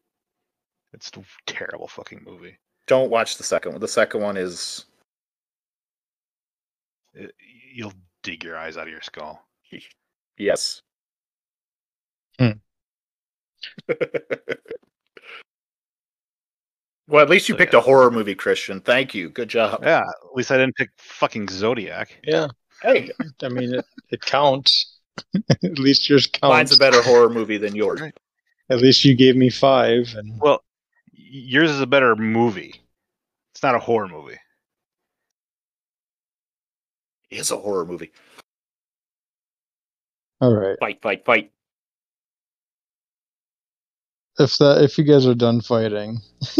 It's 0.92 1.10
a 1.16 1.22
terrible 1.46 1.88
fucking 1.88 2.22
movie. 2.24 2.58
Don't 2.86 3.10
watch 3.10 3.36
the 3.36 3.44
second 3.44 3.72
one. 3.72 3.80
The 3.80 3.88
second 3.88 4.20
one 4.22 4.36
is 4.36 4.86
It- 7.14 7.34
you'll 7.72 7.92
dig 8.22 8.44
your 8.44 8.56
eyes 8.56 8.76
out 8.76 8.86
of 8.86 8.92
your 8.92 9.00
skull. 9.02 9.46
yes. 10.38 10.82
Hmm. 12.38 12.50
well, 17.08 17.22
at 17.22 17.28
least 17.30 17.48
you 17.48 17.54
So, 17.54 17.58
picked 17.58 17.72
yeah. 17.74 17.78
a 17.80 17.82
horror 17.82 18.10
movie, 18.10 18.34
Christian. 18.34 18.80
Thank 18.80 19.14
you. 19.14 19.28
Good 19.30 19.48
job. 19.48 19.80
Yeah, 19.82 19.98
at 20.00 20.34
least 20.34 20.50
I 20.50 20.56
didn't 20.56 20.76
pick 20.76 20.90
fucking 20.98 21.48
Zodiac. 21.48 22.18
Yeah. 22.24 22.48
Hey, 22.82 23.10
I 23.42 23.48
mean, 23.48 23.74
it, 23.74 23.84
it 24.10 24.20
counts. 24.22 24.98
At 25.50 25.78
least 25.78 26.08
yours 26.08 26.26
counts. 26.26 26.42
mine's 26.52 26.72
a 26.72 26.78
better 26.78 27.02
horror 27.02 27.28
movie 27.28 27.58
than 27.58 27.74
yours. 27.76 28.00
At 28.70 28.78
least 28.80 29.04
you 29.04 29.14
gave 29.14 29.36
me 29.36 29.50
five. 29.50 30.14
And 30.16 30.38
Well, 30.40 30.52
y- 30.52 30.69
yours 31.30 31.70
is 31.70 31.80
a 31.80 31.86
better 31.86 32.16
movie. 32.16 32.74
It's 33.54 33.62
not 33.62 33.74
a 33.74 33.78
horror 33.78 34.08
movie. 34.08 34.38
It's 37.30 37.50
a 37.50 37.56
horror 37.56 37.84
movie. 37.86 38.10
all 40.40 40.52
right. 40.54 40.76
Fight, 40.80 41.00
fight, 41.02 41.24
fight. 41.24 41.52
If 44.38 44.56
that, 44.58 44.82
if 44.82 44.96
you 44.96 45.04
guys 45.04 45.26
are 45.26 45.34
done 45.34 45.60
fighting, 45.60 46.18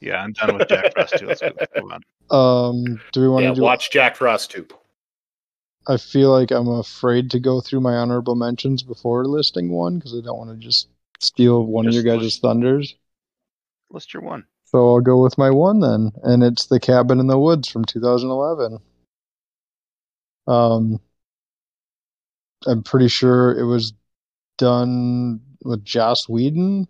Yeah, 0.00 0.22
I'm 0.22 0.32
done 0.34 0.58
with 0.58 0.68
Jack 0.68 0.92
Frost 0.92 1.18
too. 1.18 1.26
Let's 1.26 1.40
go- 1.40 1.52
let's 1.58 1.72
move 1.80 1.92
on. 1.92 2.02
um, 2.30 3.00
do 3.12 3.20
we 3.22 3.28
want 3.28 3.44
to 3.44 3.48
Yeah, 3.48 3.54
do? 3.54 3.62
watch 3.62 3.90
Jack 3.90 4.16
Frost 4.16 4.50
too. 4.50 4.66
I 5.88 5.96
feel 5.96 6.30
like 6.30 6.50
I'm 6.50 6.68
afraid 6.68 7.30
to 7.30 7.40
go 7.40 7.62
through 7.62 7.80
my 7.80 7.94
honorable 7.94 8.34
mentions 8.34 8.82
before 8.82 9.24
listing 9.24 9.70
one 9.70 9.96
because 9.98 10.12
I 10.14 10.20
don't 10.20 10.36
want 10.36 10.50
to 10.50 10.56
just 10.56 10.88
steal 11.18 11.64
one 11.64 11.86
Just 11.86 11.98
of 11.98 12.04
your 12.04 12.18
guys' 12.18 12.38
thunders. 12.38 12.94
List 13.90 14.12
your 14.12 14.22
one. 14.22 14.44
So 14.64 14.94
I'll 14.94 15.00
go 15.00 15.22
with 15.22 15.38
my 15.38 15.50
one 15.50 15.80
then, 15.80 16.12
and 16.22 16.42
it's 16.42 16.66
The 16.66 16.78
Cabin 16.78 17.20
in 17.20 17.26
the 17.26 17.38
Woods 17.38 17.68
from 17.68 17.84
2011. 17.84 18.78
Um, 20.46 21.00
I'm 22.66 22.82
pretty 22.82 23.08
sure 23.08 23.56
it 23.58 23.64
was 23.64 23.94
done 24.58 25.40
with 25.64 25.84
Joss 25.84 26.28
Whedon, 26.28 26.86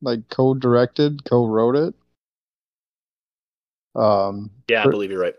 like 0.00 0.28
co-directed, 0.28 1.24
co-wrote 1.24 1.76
it. 1.76 1.94
Um, 4.00 4.50
Yeah, 4.68 4.84
I 4.84 4.90
believe 4.90 5.10
you're 5.10 5.20
right. 5.20 5.34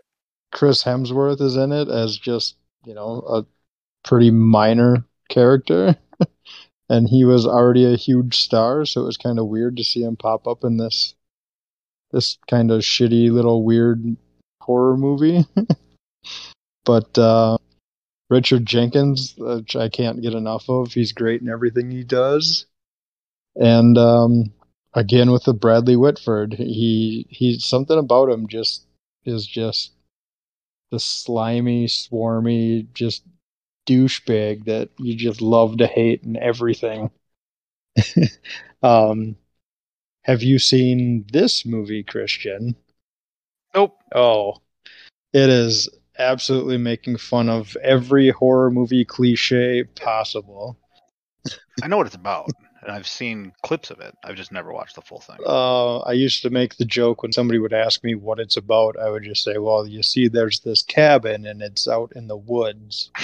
Chris 0.52 0.82
Hemsworth 0.82 1.40
is 1.40 1.56
in 1.56 1.72
it 1.72 1.88
as 1.88 2.18
just 2.18 2.56
you 2.84 2.92
know 2.92 3.22
a 3.26 3.46
pretty 4.06 4.30
minor 4.30 5.04
character, 5.28 5.96
and 6.90 7.08
he 7.08 7.24
was 7.24 7.46
already 7.46 7.86
a 7.86 7.96
huge 7.96 8.36
star, 8.36 8.84
so 8.84 9.02
it 9.02 9.06
was 9.06 9.16
kind 9.16 9.38
of 9.38 9.46
weird 9.46 9.76
to 9.76 9.84
see 9.84 10.02
him 10.02 10.16
pop 10.16 10.46
up 10.48 10.64
in 10.64 10.76
this 10.76 11.14
this 12.10 12.36
kind 12.50 12.72
of 12.72 12.80
shitty 12.80 13.30
little 13.30 13.62
weird 13.62 14.16
horror 14.60 14.96
movie. 14.96 15.46
but 16.84 17.16
uh, 17.16 17.56
Richard 18.28 18.66
Jenkins, 18.66 19.34
which 19.38 19.76
I 19.76 19.88
can't 19.88 20.20
get 20.20 20.34
enough 20.34 20.68
of, 20.68 20.92
he's 20.92 21.12
great 21.12 21.40
in 21.40 21.48
everything 21.48 21.92
he 21.92 22.02
does, 22.02 22.66
and 23.54 23.96
um, 23.96 24.52
again 24.92 25.30
with 25.30 25.44
the 25.44 25.54
Bradley 25.54 25.96
Whitford, 25.96 26.54
he 26.54 27.28
he's 27.30 27.64
something 27.64 27.98
about 27.98 28.30
him 28.30 28.48
just 28.48 28.84
is 29.24 29.46
just 29.46 29.92
the 30.90 30.98
slimy, 30.98 31.86
swarmy, 31.86 32.92
just 32.94 33.22
douchebag 33.90 34.64
that 34.66 34.88
you 34.98 35.16
just 35.16 35.42
love 35.42 35.78
to 35.78 35.86
hate 35.86 36.22
and 36.22 36.36
everything. 36.36 37.10
um, 38.82 39.36
have 40.22 40.42
you 40.42 40.58
seen 40.58 41.26
this 41.32 41.66
movie, 41.66 42.04
Christian? 42.04 42.76
Nope. 43.74 43.96
Oh, 44.14 44.58
it 45.32 45.48
is 45.48 45.88
absolutely 46.18 46.76
making 46.76 47.16
fun 47.16 47.48
of 47.48 47.76
every 47.82 48.30
horror 48.30 48.70
movie 48.70 49.04
cliche 49.04 49.84
possible. 49.84 50.78
I 51.82 51.88
know 51.88 51.96
what 51.96 52.06
it's 52.06 52.14
about. 52.14 52.50
and 52.82 52.92
I've 52.92 53.06
seen 53.06 53.52
clips 53.62 53.90
of 53.90 54.00
it. 54.00 54.14
I've 54.24 54.36
just 54.36 54.52
never 54.52 54.72
watched 54.72 54.96
the 54.96 55.02
full 55.02 55.20
thing. 55.20 55.36
Uh, 55.46 55.98
I 56.00 56.12
used 56.12 56.42
to 56.42 56.50
make 56.50 56.76
the 56.76 56.84
joke 56.84 57.22
when 57.22 57.32
somebody 57.32 57.58
would 57.58 57.72
ask 57.72 58.02
me 58.04 58.14
what 58.14 58.38
it's 58.38 58.56
about. 58.56 58.98
I 58.98 59.10
would 59.10 59.22
just 59.22 59.42
say, 59.42 59.58
"Well, 59.58 59.86
you 59.86 60.02
see, 60.02 60.28
there's 60.28 60.60
this 60.60 60.82
cabin, 60.82 61.46
and 61.46 61.62
it's 61.62 61.88
out 61.88 62.12
in 62.14 62.28
the 62.28 62.36
woods." 62.36 63.10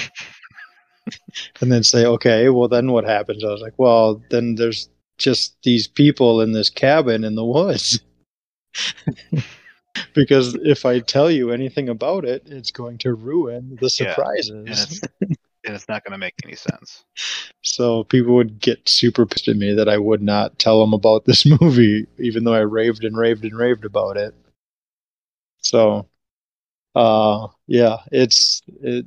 and 1.60 1.70
then 1.72 1.82
say, 1.82 2.04
"Okay, 2.04 2.48
well, 2.48 2.68
then 2.68 2.92
what 2.92 3.04
happens?" 3.04 3.44
I 3.44 3.48
was 3.48 3.60
like, 3.60 3.74
"Well, 3.78 4.22
then 4.30 4.54
there's 4.56 4.88
just 5.18 5.56
these 5.62 5.86
people 5.86 6.40
in 6.40 6.52
this 6.52 6.70
cabin 6.70 7.24
in 7.24 7.34
the 7.34 7.44
woods." 7.44 8.00
because 10.14 10.54
if 10.62 10.84
I 10.84 11.00
tell 11.00 11.30
you 11.30 11.50
anything 11.50 11.88
about 11.88 12.24
it, 12.24 12.42
it's 12.46 12.70
going 12.70 12.98
to 12.98 13.14
ruin 13.14 13.78
the 13.80 13.86
Yeah, 13.98 14.14
surprises. 14.14 14.50
and 14.50 14.68
it's 14.68 15.00
and 15.20 15.74
it's 15.74 15.88
not 15.88 16.04
going 16.04 16.12
to 16.12 16.18
make 16.18 16.34
any 16.44 16.54
sense. 16.54 17.04
So 17.62 18.04
people 18.04 18.34
would 18.34 18.60
get 18.60 18.88
super 18.88 19.26
pissed 19.26 19.48
at 19.48 19.56
me 19.56 19.74
that 19.74 19.88
I 19.88 19.98
would 19.98 20.22
not 20.22 20.58
tell 20.58 20.80
them 20.80 20.94
about 20.94 21.24
this 21.24 21.44
movie, 21.60 22.06
even 22.18 22.44
though 22.44 22.54
I 22.54 22.60
raved 22.60 23.04
and 23.04 23.16
raved 23.16 23.44
and 23.44 23.56
raved 23.56 23.84
about 23.84 24.16
it. 24.16 24.34
So, 25.58 26.06
uh, 26.94 27.48
yeah, 27.66 27.98
it's 28.12 28.62
it 28.80 29.06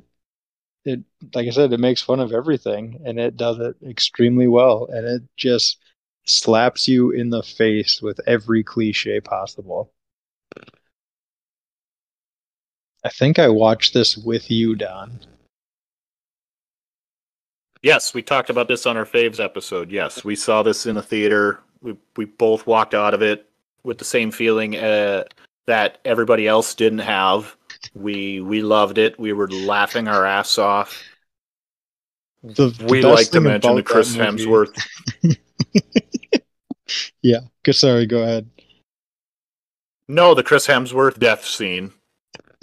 it 0.90 1.00
like 1.34 1.46
I 1.46 1.50
said, 1.50 1.72
it 1.72 1.80
makes 1.80 2.02
fun 2.02 2.20
of 2.20 2.32
everything, 2.32 3.00
and 3.04 3.18
it 3.18 3.36
does 3.36 3.58
it 3.58 3.76
extremely 3.86 4.48
well, 4.48 4.88
and 4.92 5.06
it 5.06 5.22
just 5.36 5.78
slaps 6.26 6.86
you 6.86 7.10
in 7.10 7.30
the 7.30 7.42
face 7.42 8.00
with 8.02 8.20
every 8.26 8.62
cliche 8.62 9.20
possible. 9.20 9.92
I 13.02 13.08
think 13.08 13.38
I 13.38 13.48
watched 13.48 13.94
this 13.94 14.16
with 14.16 14.50
you, 14.50 14.74
Don. 14.74 15.20
Yes, 17.82 18.12
we 18.12 18.22
talked 18.22 18.50
about 18.50 18.68
this 18.68 18.84
on 18.84 18.96
our 18.98 19.06
faves 19.06 19.42
episode. 19.42 19.90
Yes, 19.90 20.22
we 20.22 20.36
saw 20.36 20.62
this 20.62 20.84
in 20.84 20.98
a 20.98 21.02
theater. 21.02 21.60
We 21.80 21.96
we 22.16 22.26
both 22.26 22.66
walked 22.66 22.92
out 22.92 23.14
of 23.14 23.22
it 23.22 23.48
with 23.84 23.96
the 23.96 24.04
same 24.04 24.30
feeling 24.30 24.76
uh, 24.76 25.24
that 25.66 25.98
everybody 26.04 26.46
else 26.46 26.74
didn't 26.74 26.98
have. 26.98 27.56
We 27.94 28.40
we 28.40 28.62
loved 28.62 28.98
it. 28.98 29.18
We 29.18 29.32
were 29.32 29.50
laughing 29.50 30.06
our 30.08 30.24
ass 30.24 30.58
off. 30.58 31.02
The, 32.42 32.68
the 32.68 32.86
we 32.86 33.02
like 33.02 33.30
to 33.30 33.40
mention 33.40 33.74
the 33.74 33.82
Chris 33.82 34.16
Hemsworth. 34.16 34.76
Yeah, 37.22 37.40
sorry, 37.70 38.06
go 38.06 38.22
ahead. 38.22 38.50
No, 40.08 40.34
the 40.34 40.42
Chris 40.42 40.66
Hemsworth 40.66 41.18
death 41.20 41.44
scene. 41.44 41.92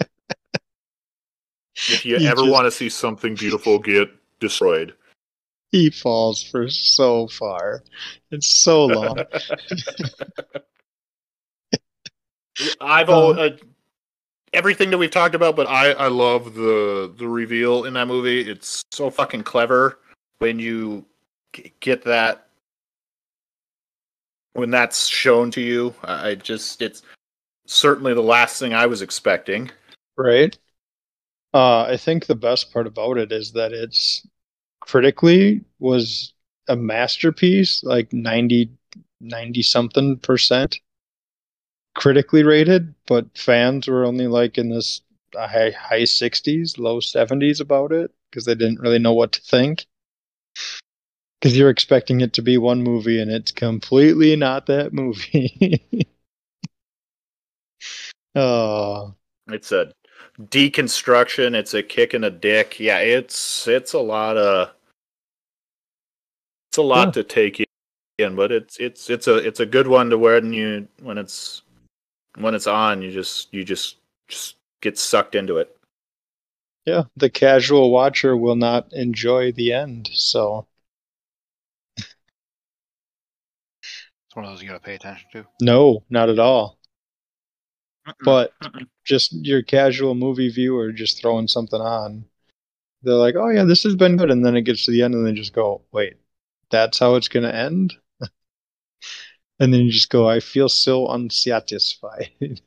if 1.76 2.04
you, 2.04 2.16
ever 2.16 2.42
just- 2.42 2.50
want 2.50 2.66
to 2.66 2.70
see 2.70 2.88
something 2.90 3.34
beautiful 3.34 3.78
get 3.78 4.10
destroyed, 4.40 4.94
He 5.70 5.88
falls 5.90 6.42
for 6.42 6.68
so 6.68 7.28
far. 7.28 7.84
It's 8.30 8.48
so 8.48 8.86
long. 8.86 9.18
I've 12.80 13.08
Uh, 13.08 13.12
al- 13.12 13.38
uh, 13.40 13.50
everything 14.52 14.90
that 14.90 14.98
we've 14.98 15.10
talked 15.10 15.34
about, 15.34 15.56
but 15.56 15.66
I 15.66 15.92
I 15.92 16.08
love 16.08 16.54
the 16.54 17.12
the 17.16 17.28
reveal 17.28 17.84
in 17.84 17.94
that 17.94 18.08
movie. 18.08 18.40
It's 18.48 18.82
so 18.92 19.10
fucking 19.10 19.42
clever 19.42 19.98
when 20.38 20.58
you 20.58 21.04
get 21.80 22.04
that 22.04 22.46
when 24.52 24.70
that's 24.70 25.06
shown 25.06 25.50
to 25.52 25.60
you. 25.60 25.94
I 26.02 26.34
just 26.34 26.82
it's 26.82 27.02
certainly 27.66 28.14
the 28.14 28.22
last 28.22 28.58
thing 28.58 28.74
I 28.74 28.86
was 28.86 29.02
expecting. 29.02 29.70
right? 30.16 30.56
Uh, 31.54 31.82
I 31.82 31.96
think 31.96 32.26
the 32.26 32.34
best 32.34 32.72
part 32.72 32.86
about 32.86 33.16
it 33.16 33.32
is 33.32 33.52
that 33.52 33.72
it's 33.72 34.26
critically 34.80 35.64
was 35.78 36.34
a 36.68 36.76
masterpiece, 36.76 37.82
like 37.82 38.12
90, 38.12 38.70
90 39.20 39.62
something 39.62 40.18
percent 40.18 40.78
critically 41.98 42.44
rated, 42.44 42.94
but 43.06 43.26
fans 43.36 43.88
were 43.88 44.04
only 44.04 44.28
like 44.28 44.56
in 44.56 44.68
this 44.68 45.00
high 45.34 45.72
high 45.72 46.04
sixties, 46.04 46.78
low 46.78 47.00
seventies 47.00 47.60
about 47.60 47.90
it 47.90 48.12
because 48.30 48.44
they 48.44 48.54
didn't 48.54 48.80
really 48.80 49.00
know 49.00 49.12
what 49.12 49.32
to 49.32 49.40
think. 49.42 49.84
Because 51.40 51.58
you're 51.58 51.70
expecting 51.70 52.20
it 52.20 52.32
to 52.34 52.42
be 52.42 52.56
one 52.56 52.82
movie 52.84 53.20
and 53.20 53.30
it's 53.30 53.50
completely 53.50 54.36
not 54.36 54.66
that 54.66 54.92
movie. 54.92 55.82
oh, 58.36 59.14
It's 59.48 59.72
a 59.72 59.92
deconstruction. 60.40 61.56
It's 61.56 61.74
a 61.74 61.82
kick 61.82 62.14
in 62.14 62.20
the 62.20 62.30
dick. 62.30 62.78
Yeah, 62.78 63.00
it's 63.00 63.66
it's 63.66 63.92
a 63.92 63.98
lot 63.98 64.36
of 64.36 64.70
it's 66.70 66.78
a 66.78 66.82
lot 66.82 67.06
Yeah. 67.06 67.12
to 67.14 67.24
take 67.24 67.64
in, 68.18 68.36
but 68.36 68.52
it's 68.52 68.76
it's 68.78 69.10
it's 69.10 69.26
a 69.26 69.36
it's 69.36 69.60
a 69.60 69.66
good 69.66 69.88
one 69.88 70.10
to 70.10 70.18
wear 70.18 70.40
when 70.40 70.52
you 70.52 70.86
when 71.02 71.18
it's 71.18 71.62
when 72.40 72.54
it's 72.54 72.66
on. 72.66 73.02
You 73.02 73.10
just 73.10 73.52
you 73.52 73.64
just 73.64 73.96
just 74.28 74.56
get 74.80 74.98
sucked 74.98 75.34
into 75.34 75.58
it. 75.58 75.74
Yeah, 76.84 77.04
the 77.14 77.30
casual 77.30 77.92
watcher 77.92 78.36
will 78.36 78.56
not 78.56 78.92
enjoy 78.92 79.52
the 79.52 79.72
end. 79.72 80.10
So, 80.12 80.66
It's 84.26 84.36
one 84.36 84.44
of 84.44 84.50
those 84.52 84.62
you 84.62 84.68
got 84.68 84.74
to 84.74 84.80
pay 84.80 84.94
attention 84.94 85.28
to. 85.32 85.46
no, 85.60 86.04
not 86.10 86.28
at 86.28 86.38
all. 86.38 86.78
But 88.22 88.54
Mm-mm. 88.62 88.88
just 89.04 89.32
your 89.32 89.62
casual 89.62 90.14
movie 90.14 90.50
viewer 90.50 90.92
just 90.92 91.20
throwing 91.20 91.48
something 91.48 91.80
on. 91.80 92.26
They're 93.02 93.14
like, 93.14 93.36
oh, 93.36 93.50
yeah, 93.50 93.64
this 93.64 93.84
has 93.84 93.96
been 93.96 94.16
good. 94.18 94.30
And 94.30 94.44
then 94.46 94.56
it 94.56 94.62
gets 94.62 94.84
to 94.86 94.92
the 94.92 95.02
end 95.02 95.14
and 95.14 95.26
they 95.26 95.32
just 95.34 95.52
go, 95.54 95.82
wait, 95.92 96.16
that's 96.70 96.98
how 96.98 97.16
it's 97.16 97.28
going 97.28 97.44
to 97.44 97.54
end? 97.54 97.96
and 99.60 99.72
then 99.72 99.80
you 99.82 99.90
just 99.92 100.10
go, 100.10 100.28
I 100.28 100.40
feel 100.40 100.68
so 100.68 101.08
unsatisfied. 101.08 102.30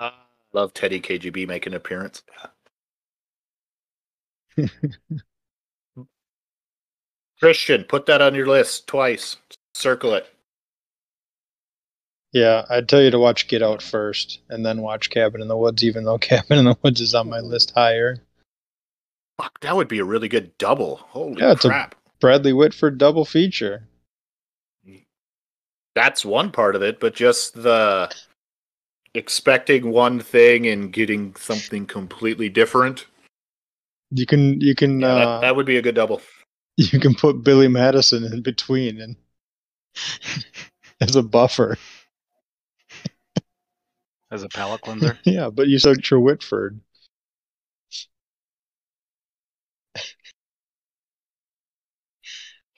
I 0.00 0.12
love 0.52 0.74
Teddy 0.74 1.00
KGB 1.00 1.46
making 1.46 1.72
an 1.72 1.76
appearance. 1.76 2.22
Christian, 7.40 7.82
put 7.82 8.06
that 8.06 8.22
on 8.22 8.36
your 8.36 8.46
list 8.46 8.86
twice. 8.86 9.38
Circle 9.74 10.14
it. 10.14 10.32
yeah, 12.32 12.64
I'd 12.70 12.88
tell 12.88 13.02
you 13.02 13.10
to 13.10 13.18
watch 13.18 13.48
Get 13.48 13.62
Out 13.62 13.82
first 13.82 14.40
and 14.48 14.64
then 14.64 14.80
watch 14.82 15.10
Cabin 15.10 15.42
in 15.42 15.48
the 15.48 15.56
Woods, 15.56 15.84
even 15.84 16.04
though 16.04 16.18
Cabin 16.18 16.58
in 16.58 16.64
the 16.64 16.76
Woods 16.82 17.00
is 17.00 17.14
on 17.14 17.28
my 17.28 17.40
list 17.40 17.72
higher. 17.72 18.22
Fuck, 19.36 19.60
that 19.60 19.74
would 19.76 19.88
be 19.88 19.98
a 19.98 20.04
really 20.04 20.28
good 20.28 20.56
double. 20.58 20.96
Holy 20.96 21.42
Yeah, 21.42 21.54
crap. 21.54 21.94
Bradley 22.20 22.52
Whitford 22.52 22.98
double 22.98 23.24
feature. 23.24 23.88
That's 25.94 26.24
one 26.24 26.50
part 26.52 26.76
of 26.76 26.82
it, 26.82 27.00
but 27.00 27.14
just 27.14 27.54
the 27.54 28.14
expecting 29.14 29.90
one 29.90 30.20
thing 30.20 30.66
and 30.66 30.92
getting 30.92 31.34
something 31.34 31.86
completely 31.86 32.48
different. 32.48 33.06
You 34.10 34.26
can 34.26 34.60
you 34.60 34.74
can 34.74 35.00
Yeah, 35.00 35.08
uh, 35.08 35.14
that, 35.16 35.40
that 35.40 35.56
would 35.56 35.66
be 35.66 35.76
a 35.76 35.82
good 35.82 35.94
double. 35.94 36.22
you 36.76 37.00
can 37.00 37.14
put 37.14 37.42
Billy 37.42 37.68
Madison 37.68 38.24
in 38.24 38.42
between 38.42 39.00
and 39.00 39.16
as 41.00 41.16
a 41.16 41.22
buffer. 41.22 41.76
As 44.30 44.42
a 44.42 44.48
palate 44.48 44.82
cleanser. 44.82 45.18
Yeah, 45.24 45.50
but 45.50 45.68
you 45.68 45.78
search 45.78 46.08
for 46.08 46.20
Whitford. 46.20 46.80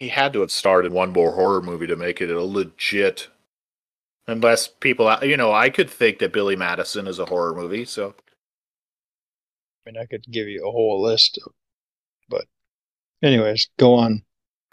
He 0.01 0.09
had 0.09 0.33
to 0.33 0.41
have 0.41 0.51
started 0.51 0.93
one 0.93 1.13
more 1.13 1.33
horror 1.33 1.61
movie 1.61 1.87
to 1.87 1.95
make 1.95 2.23
it 2.23 2.31
a 2.31 2.43
legit. 2.43 3.29
Unless 4.27 4.69
people, 4.69 5.07
uh, 5.07 5.21
you 5.23 5.37
know, 5.37 5.53
I 5.53 5.69
could 5.69 5.91
think 5.91 6.19
that 6.19 6.33
Billy 6.33 6.57
Madison 6.57 7.07
is 7.07 7.19
a 7.19 7.27
horror 7.27 7.55
movie. 7.55 7.85
So 7.85 8.15
I 9.87 9.91
mean, 9.91 10.03
I 10.03 10.07
could 10.07 10.25
give 10.31 10.49
you 10.49 10.67
a 10.67 10.71
whole 10.71 11.03
list, 11.03 11.39
of, 11.45 11.53
but 12.31 12.47
anyways, 13.23 13.69
go 13.79 13.95
on. 13.95 14.23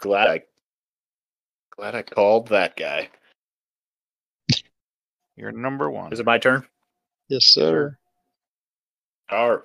glad 0.00 0.28
I, 0.28 0.42
glad 1.76 1.94
I 1.94 2.02
called 2.02 2.48
that 2.48 2.76
guy. 2.76 3.10
You're 5.36 5.52
number 5.52 5.90
one. 5.90 6.12
Is 6.12 6.20
it 6.20 6.26
my 6.26 6.38
turn? 6.38 6.66
Yes, 7.28 7.44
sir. 7.44 7.98
All, 9.30 9.60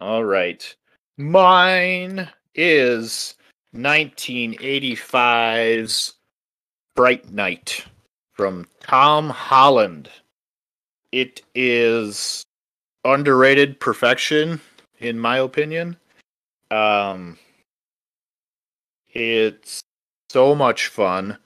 all 0.00 0.24
right. 0.24 0.76
Mine 1.16 2.28
is 2.54 3.34
1985's 3.74 6.14
Fright 6.96 7.32
Night 7.32 7.84
from 8.32 8.66
Tom 8.80 9.30
Holland. 9.30 10.10
It 11.12 11.42
is 11.54 12.42
underrated 13.04 13.78
perfection, 13.80 14.60
in 14.98 15.18
my 15.18 15.38
opinion. 15.38 15.96
Um, 16.70 17.38
it's 19.12 19.82
so 20.30 20.54
much 20.54 20.88
fun. 20.88 21.38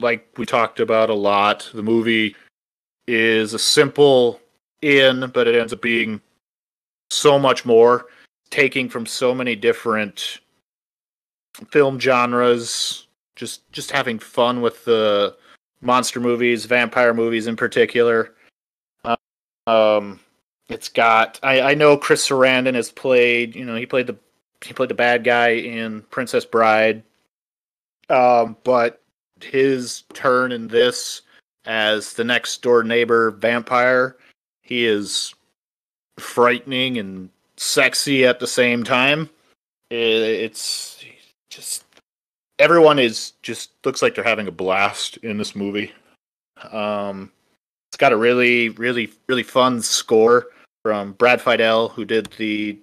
Like 0.00 0.26
we 0.36 0.46
talked 0.46 0.80
about 0.80 1.10
a 1.10 1.14
lot, 1.14 1.70
the 1.74 1.82
movie 1.82 2.34
is 3.06 3.54
a 3.54 3.58
simple 3.58 4.40
in, 4.80 5.30
but 5.32 5.46
it 5.46 5.54
ends 5.54 5.72
up 5.72 5.82
being 5.82 6.20
so 7.10 7.38
much 7.38 7.64
more, 7.64 8.06
taking 8.50 8.88
from 8.88 9.06
so 9.06 9.34
many 9.34 9.54
different 9.54 10.40
film 11.70 11.98
genres, 11.98 13.06
just 13.36 13.70
just 13.72 13.90
having 13.90 14.18
fun 14.18 14.60
with 14.60 14.84
the 14.84 15.36
monster 15.80 16.20
movies, 16.20 16.64
vampire 16.64 17.14
movies 17.14 17.46
in 17.46 17.56
particular. 17.56 18.34
Um, 19.66 20.18
it's 20.68 20.88
got 20.88 21.38
I, 21.42 21.60
I 21.60 21.74
know 21.74 21.96
Chris 21.96 22.28
Sarandon 22.28 22.74
has 22.74 22.90
played. 22.90 23.54
You 23.54 23.64
know, 23.64 23.76
he 23.76 23.86
played 23.86 24.06
the 24.06 24.16
he 24.64 24.72
played 24.72 24.90
the 24.90 24.94
bad 24.94 25.24
guy 25.24 25.50
in 25.50 26.02
Princess 26.10 26.44
Bride. 26.44 27.02
Um, 28.08 28.56
but 28.64 29.00
his 29.40 30.02
turn 30.12 30.52
in 30.52 30.68
this 30.68 31.22
as 31.64 32.14
the 32.14 32.24
next 32.24 32.62
door 32.62 32.82
neighbor 32.82 33.30
vampire, 33.30 34.16
he 34.62 34.84
is 34.84 35.34
frightening 36.18 36.98
and 36.98 37.30
sexy 37.56 38.26
at 38.26 38.40
the 38.40 38.46
same 38.46 38.84
time. 38.84 39.30
It's 39.90 40.91
just 41.52 41.84
everyone 42.58 42.98
is 42.98 43.32
just 43.42 43.72
looks 43.84 44.02
like 44.02 44.14
they're 44.14 44.24
having 44.24 44.48
a 44.48 44.52
blast 44.52 45.18
in 45.18 45.36
this 45.36 45.54
movie. 45.54 45.92
Um, 46.70 47.30
it's 47.90 47.98
got 47.98 48.12
a 48.12 48.16
really, 48.16 48.70
really, 48.70 49.10
really 49.28 49.42
fun 49.42 49.82
score 49.82 50.48
from 50.82 51.12
Brad 51.12 51.40
Fiedel, 51.40 51.90
who 51.92 52.04
did 52.04 52.26
the 52.38 52.78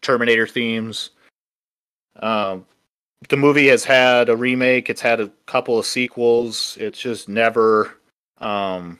Terminator 0.00 0.46
themes. 0.46 1.10
Um, 2.20 2.64
the 3.28 3.36
movie 3.36 3.68
has 3.68 3.84
had 3.84 4.28
a 4.28 4.36
remake. 4.36 4.88
It's 4.88 5.00
had 5.00 5.20
a 5.20 5.30
couple 5.46 5.78
of 5.78 5.84
sequels. 5.84 6.78
It's 6.80 6.98
just 6.98 7.28
never. 7.28 7.98
Um, 8.38 8.98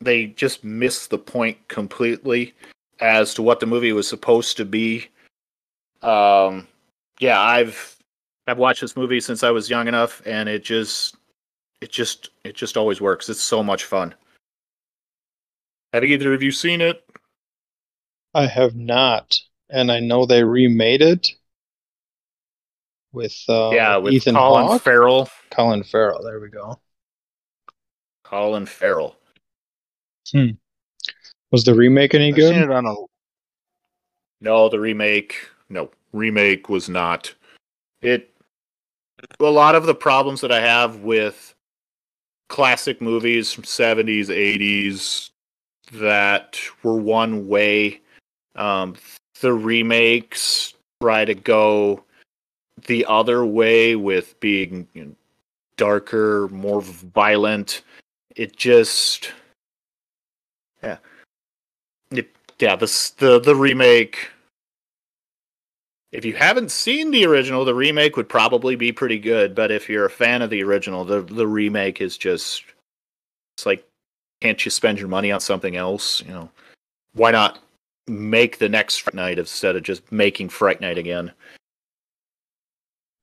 they 0.00 0.26
just 0.26 0.62
missed 0.62 1.10
the 1.10 1.18
point 1.18 1.56
completely 1.66 2.54
as 3.00 3.34
to 3.34 3.42
what 3.42 3.58
the 3.58 3.66
movie 3.66 3.92
was 3.92 4.06
supposed 4.06 4.56
to 4.58 4.64
be. 4.64 5.08
Um, 6.02 6.68
yeah, 7.20 7.40
I've 7.40 7.96
I've 8.46 8.58
watched 8.58 8.80
this 8.80 8.96
movie 8.96 9.20
since 9.20 9.42
I 9.42 9.50
was 9.50 9.68
young 9.68 9.88
enough, 9.88 10.22
and 10.26 10.48
it 10.48 10.64
just 10.64 11.16
it 11.80 11.90
just 11.90 12.30
it 12.44 12.54
just 12.54 12.76
always 12.76 13.00
works. 13.00 13.28
It's 13.28 13.40
so 13.40 13.62
much 13.62 13.84
fun. 13.84 14.14
Have 15.92 16.04
either 16.04 16.34
of 16.34 16.42
you 16.42 16.50
seen 16.50 16.80
it? 16.80 17.04
I 18.34 18.46
have 18.46 18.76
not, 18.76 19.38
and 19.70 19.90
I 19.90 20.00
know 20.00 20.26
they 20.26 20.44
remade 20.44 21.02
it 21.02 21.28
with 23.12 23.36
uh, 23.48 23.70
yeah, 23.72 23.96
with 23.96 24.12
Ethan 24.12 24.34
Colin 24.34 24.66
Hawke, 24.66 24.82
Farrell. 24.82 25.28
Colin 25.50 25.82
Farrell. 25.82 26.22
There 26.22 26.40
we 26.40 26.48
go. 26.48 26.78
Colin 28.24 28.66
Farrell. 28.66 29.16
Hmm. 30.30 30.50
Was 31.50 31.64
the 31.64 31.74
remake 31.74 32.14
any 32.14 32.28
I've 32.28 32.36
seen 32.36 32.52
good? 32.52 32.62
it 32.64 32.70
on 32.70 32.84
a 32.86 32.94
No, 34.42 34.68
the 34.68 34.78
remake. 34.78 35.48
No, 35.70 35.90
remake 36.12 36.68
was 36.68 36.88
not. 36.88 37.34
It. 38.02 38.30
A 39.40 39.44
lot 39.44 39.74
of 39.74 39.86
the 39.86 39.94
problems 39.94 40.40
that 40.42 40.52
I 40.52 40.60
have 40.60 41.00
with 41.00 41.54
classic 42.48 43.00
movies 43.00 43.52
from 43.52 43.64
seventies, 43.64 44.30
eighties 44.30 45.30
that 45.92 46.58
were 46.82 46.96
one 47.00 47.48
way. 47.48 48.00
Um, 48.54 48.96
the 49.40 49.52
remakes 49.52 50.74
try 51.00 51.24
to 51.24 51.34
go 51.34 52.02
the 52.86 53.04
other 53.06 53.44
way 53.44 53.96
with 53.96 54.38
being 54.40 54.86
you 54.94 55.04
know, 55.04 55.14
darker, 55.76 56.48
more 56.48 56.82
violent. 56.82 57.82
It 58.36 58.56
just, 58.56 59.32
yeah, 60.82 60.98
it, 62.12 62.30
yeah. 62.58 62.76
this 62.76 63.10
the 63.10 63.40
the 63.40 63.54
remake. 63.54 64.30
If 66.10 66.24
you 66.24 66.34
haven't 66.34 66.70
seen 66.70 67.10
the 67.10 67.26
original, 67.26 67.64
the 67.64 67.74
remake 67.74 68.16
would 68.16 68.28
probably 68.28 68.76
be 68.76 68.92
pretty 68.92 69.18
good. 69.18 69.54
But 69.54 69.70
if 69.70 69.88
you're 69.88 70.06
a 70.06 70.10
fan 70.10 70.40
of 70.42 70.50
the 70.50 70.62
original, 70.62 71.04
the 71.04 71.20
the 71.22 71.46
remake 71.46 72.00
is 72.00 72.16
just 72.16 72.64
it's 73.56 73.66
like 73.66 73.84
can't 74.40 74.64
you 74.64 74.70
spend 74.70 74.98
your 74.98 75.08
money 75.08 75.32
on 75.32 75.40
something 75.40 75.76
else? 75.76 76.22
You 76.22 76.32
know, 76.32 76.50
why 77.14 77.30
not 77.30 77.58
make 78.06 78.58
the 78.58 78.68
next 78.68 78.98
Fright 78.98 79.14
Night 79.14 79.38
instead 79.38 79.76
of 79.76 79.82
just 79.82 80.10
making 80.10 80.48
Fright 80.48 80.80
Night 80.80 80.98
again? 80.98 81.32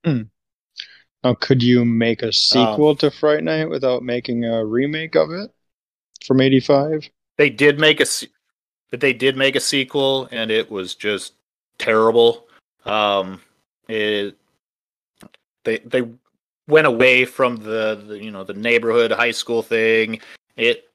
Hmm. 0.03 0.23
Now, 1.23 1.33
could 1.33 1.63
you 1.63 1.85
make 1.85 2.21
a 2.21 2.31
sequel 2.31 2.89
um, 2.89 2.97
to 2.97 3.09
Fright 3.09 3.43
Night 3.43 3.67
without 3.67 4.03
making 4.03 4.45
a 4.45 4.63
remake 4.63 5.15
of 5.15 5.31
it 5.31 5.51
from 6.23 6.39
'85? 6.39 7.09
They 7.37 7.49
did 7.49 7.79
make 7.79 7.99
a, 7.99 8.05
but 8.91 8.99
they 8.99 9.13
did 9.13 9.35
make 9.35 9.55
a 9.55 9.59
sequel, 9.59 10.29
and 10.31 10.51
it 10.51 10.69
was 10.69 10.93
just 10.93 11.33
terrible. 11.79 12.45
Um, 12.85 13.41
it 13.87 14.37
they 15.63 15.79
they 15.79 16.03
went 16.67 16.87
away 16.87 17.25
from 17.25 17.57
the, 17.57 18.03
the 18.07 18.23
you 18.23 18.31
know 18.31 18.43
the 18.43 18.53
neighborhood 18.53 19.11
high 19.11 19.31
school 19.31 19.61
thing. 19.61 20.19
It 20.55 20.89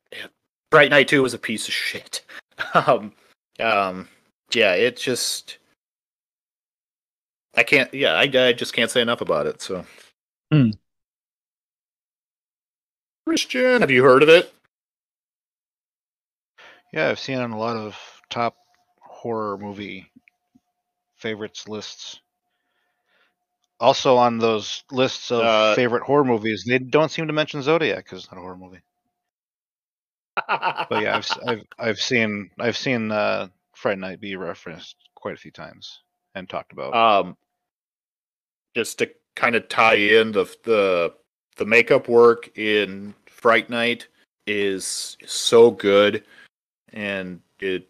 Fright 0.70 0.90
Night 0.90 1.08
Two 1.08 1.22
was 1.22 1.34
a 1.34 1.38
piece 1.38 1.68
of 1.68 1.74
shit. 1.74 2.24
um, 2.74 3.12
um, 3.58 4.08
yeah, 4.52 4.74
it 4.74 4.96
just 4.96 5.58
I 7.56 7.62
can't. 7.62 7.92
Yeah, 7.92 8.14
I, 8.14 8.22
I 8.22 8.52
just 8.52 8.72
can't 8.72 8.90
say 8.90 9.00
enough 9.00 9.20
about 9.20 9.46
it. 9.46 9.60
So, 9.60 9.84
Hmm. 10.52 10.70
Christian, 13.26 13.80
have 13.80 13.90
you 13.90 14.02
heard 14.02 14.22
of 14.22 14.28
it? 14.28 14.52
yeah, 16.92 17.08
I've 17.08 17.20
seen 17.20 17.38
it 17.38 17.42
on 17.42 17.52
a 17.52 17.58
lot 17.58 17.76
of 17.76 17.96
top 18.30 18.56
horror 19.00 19.56
movie 19.58 20.10
favorites 21.20 21.68
lists. 21.68 22.20
Also 23.78 24.16
on 24.16 24.38
those 24.38 24.84
lists 24.90 25.30
of 25.30 25.40
Uh, 25.42 25.74
favorite 25.74 26.02
horror 26.02 26.24
movies, 26.24 26.64
they 26.66 26.78
don't 26.78 27.10
seem 27.10 27.26
to 27.26 27.32
mention 27.32 27.62
Zodiac 27.62 28.04
because 28.04 28.22
it's 28.24 28.32
not 28.32 28.38
a 28.38 28.42
horror 28.42 28.56
movie. 28.56 28.80
But 30.36 31.02
yeah, 31.02 31.16
I've 31.16 31.30
I've 31.46 31.64
I've 31.78 31.98
seen 32.00 32.50
I've 32.58 32.76
seen 32.76 33.10
uh, 33.10 33.48
Fright 33.74 33.98
Night 33.98 34.20
be 34.20 34.36
referenced 34.36 34.96
quite 35.14 35.34
a 35.34 35.38
few 35.38 35.50
times 35.50 36.00
and 36.34 36.48
talked 36.48 36.72
about. 36.72 36.94
um 36.94 37.36
just 38.74 38.98
to 38.98 39.10
kind 39.34 39.56
of 39.56 39.68
tie 39.68 39.96
in 39.96 40.32
the 40.32 40.44
the 40.64 41.12
the 41.56 41.66
makeup 41.66 42.08
work 42.08 42.56
in 42.56 43.14
Fright 43.26 43.68
Night 43.68 44.08
is 44.46 45.16
so 45.26 45.70
good 45.70 46.24
and 46.92 47.40
it 47.58 47.88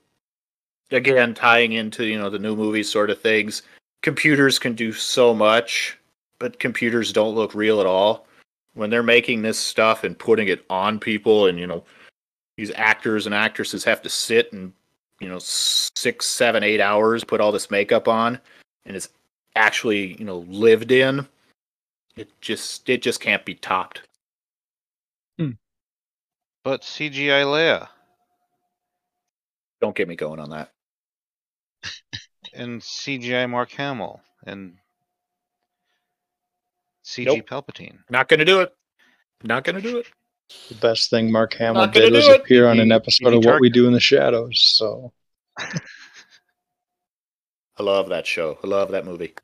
again 0.91 1.35
tying 1.35 1.73
into 1.73 2.05
you 2.05 2.19
know 2.19 2.31
the 2.31 2.39
new 2.39 2.57
movie 2.57 2.83
sort 2.83 3.11
of 3.11 3.21
things 3.21 3.62
computers 4.03 4.59
can 4.59 4.75
do 4.75 4.93
so 4.93 5.35
much 5.35 5.99
but 6.41 6.59
computers 6.59 7.12
don't 7.12 7.37
look 7.37 7.55
real 7.55 7.81
at 7.81 7.87
all. 7.87 8.27
When 8.75 8.91
they're 8.91 9.03
making 9.03 9.43
this 9.43 9.59
stuff 9.59 10.03
and 10.05 10.19
putting 10.19 10.49
it 10.49 10.65
on 10.71 10.99
people 10.99 11.47
and 11.47 11.59
you 11.59 11.67
know 11.67 11.85
these 12.57 12.73
actors 12.75 13.27
and 13.27 13.35
actresses 13.35 13.85
have 13.85 14.03
to 14.03 14.09
sit 14.09 14.53
and 14.53 14.73
you 15.21 15.29
know 15.29 15.39
six 15.39 16.27
seven 16.27 16.65
eight 16.65 16.81
hours 16.81 17.23
put 17.23 17.41
all 17.41 17.53
this 17.53 17.71
makeup 17.71 18.09
on 18.09 18.39
and 18.87 18.97
it's 18.97 19.11
actually 19.57 20.17
you 20.19 20.25
know 20.25 20.39
lived 20.49 20.93
in 20.93 21.27
it 22.17 22.29
just 22.41 22.89
it 22.89 23.03
just 23.03 23.21
can't 23.21 23.45
be 23.45 23.55
topped. 23.55 24.03
Hmm. 25.39 25.53
But 26.65 26.83
CGI 26.83 27.45
Leia. 27.45 27.89
Don't 29.81 29.97
get 29.97 30.09
me 30.09 30.17
going 30.17 30.39
on 30.41 30.51
that 30.51 30.71
and 32.55 32.81
CGI 32.81 33.48
Mark 33.48 33.70
Hamill 33.73 34.20
and 34.47 34.74
CG 37.05 37.27
Nope. 37.27 37.47
Palpatine. 37.48 37.98
not 38.11 38.28
gonna 38.28 38.44
do 38.44 38.61
it 38.61 38.74
not 39.43 39.65
gonna 39.65 39.81
do 39.81 39.98
it 39.98 40.07
The 40.69 40.74
best 40.77 41.11
thing 41.11 41.31
Mark 41.31 41.55
Hamill 41.55 41.86
did 41.89 42.12
was 42.12 42.27
do 42.27 42.32
it. 42.32 42.40
appear 42.40 42.66
on 42.69 42.78
an 42.81 42.86
Easy- 42.89 42.94
episode 42.94 43.28
easy 43.28 43.36
of 43.39 43.44
What 43.44 43.61
We. 43.61 43.70
Do 43.70 43.86
in 43.86 43.93
the 43.93 44.01
Shadows. 44.01 44.62
So 44.77 45.12
i 45.59 45.81
love 47.82 48.09
that 48.11 48.27
show 48.27 48.59
i 48.62 48.66
love 48.66 48.90
that 48.93 49.05
movie 49.07 49.35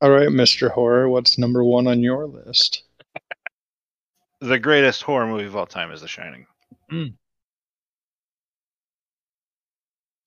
All 0.00 0.10
right, 0.10 0.28
Mr. 0.28 0.70
Horror, 0.70 1.08
what's 1.08 1.36
number 1.38 1.62
one 1.62 1.86
on 1.86 2.02
your 2.02 2.26
list? 2.26 2.84
The 4.40 4.58
greatest 4.58 5.02
horror 5.02 5.26
movie 5.26 5.44
of 5.44 5.54
all 5.54 5.66
time 5.66 5.92
is 5.92 6.00
The 6.00 6.08
Shining. 6.08 6.46
Hmm. 6.88 7.08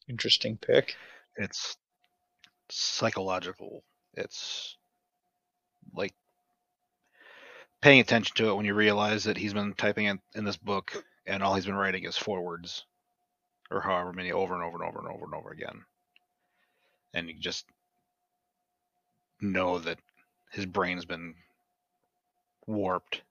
Interesting 0.07 0.57
pick. 0.57 0.95
It's 1.35 1.77
psychological. 2.69 3.83
It's 4.13 4.77
like 5.95 6.13
paying 7.81 8.01
attention 8.01 8.35
to 8.35 8.49
it 8.49 8.53
when 8.53 8.67
you 8.67 8.75
realize 8.75 9.23
that 9.23 9.37
he's 9.37 9.53
been 9.53 9.73
typing 9.73 10.05
in, 10.05 10.19
in 10.35 10.43
this 10.43 10.57
book 10.57 11.03
and 11.25 11.41
all 11.41 11.55
he's 11.55 11.65
been 11.65 11.73
writing 11.73 12.03
is 12.03 12.15
forwards 12.15 12.85
or 13.71 13.81
however 13.81 14.13
many 14.13 14.31
over 14.31 14.53
and 14.53 14.63
over 14.63 14.77
and 14.77 14.87
over 14.87 14.99
and 14.99 15.07
over 15.07 15.25
and 15.25 15.33
over 15.33 15.49
again. 15.49 15.83
And 17.15 17.27
you 17.27 17.33
just 17.39 17.65
know 19.41 19.79
that 19.79 19.97
his 20.51 20.67
brain's 20.67 21.05
been 21.05 21.33
warped 22.67 23.23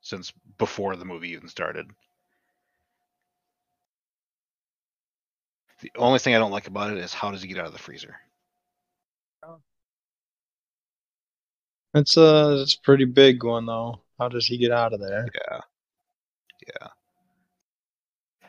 since 0.00 0.32
before 0.58 0.96
the 0.96 1.04
movie 1.04 1.30
even 1.30 1.48
started. 1.48 1.86
The 5.80 5.90
only 5.96 6.18
thing 6.18 6.34
I 6.34 6.38
don't 6.38 6.50
like 6.50 6.66
about 6.66 6.92
it 6.92 6.98
is 6.98 7.14
how 7.14 7.30
does 7.30 7.42
he 7.42 7.48
get 7.48 7.58
out 7.58 7.66
of 7.66 7.72
the 7.72 7.78
freezer? 7.78 8.16
Oh. 9.42 9.60
It's 11.94 12.16
a 12.16 12.60
it's 12.62 12.74
a 12.74 12.80
pretty 12.80 13.06
big 13.06 13.42
one 13.42 13.66
though. 13.66 14.02
How 14.18 14.28
does 14.28 14.46
he 14.46 14.58
get 14.58 14.72
out 14.72 14.92
of 14.92 15.00
there? 15.00 15.26
Yeah, 15.34 15.60
yeah. 16.66 16.88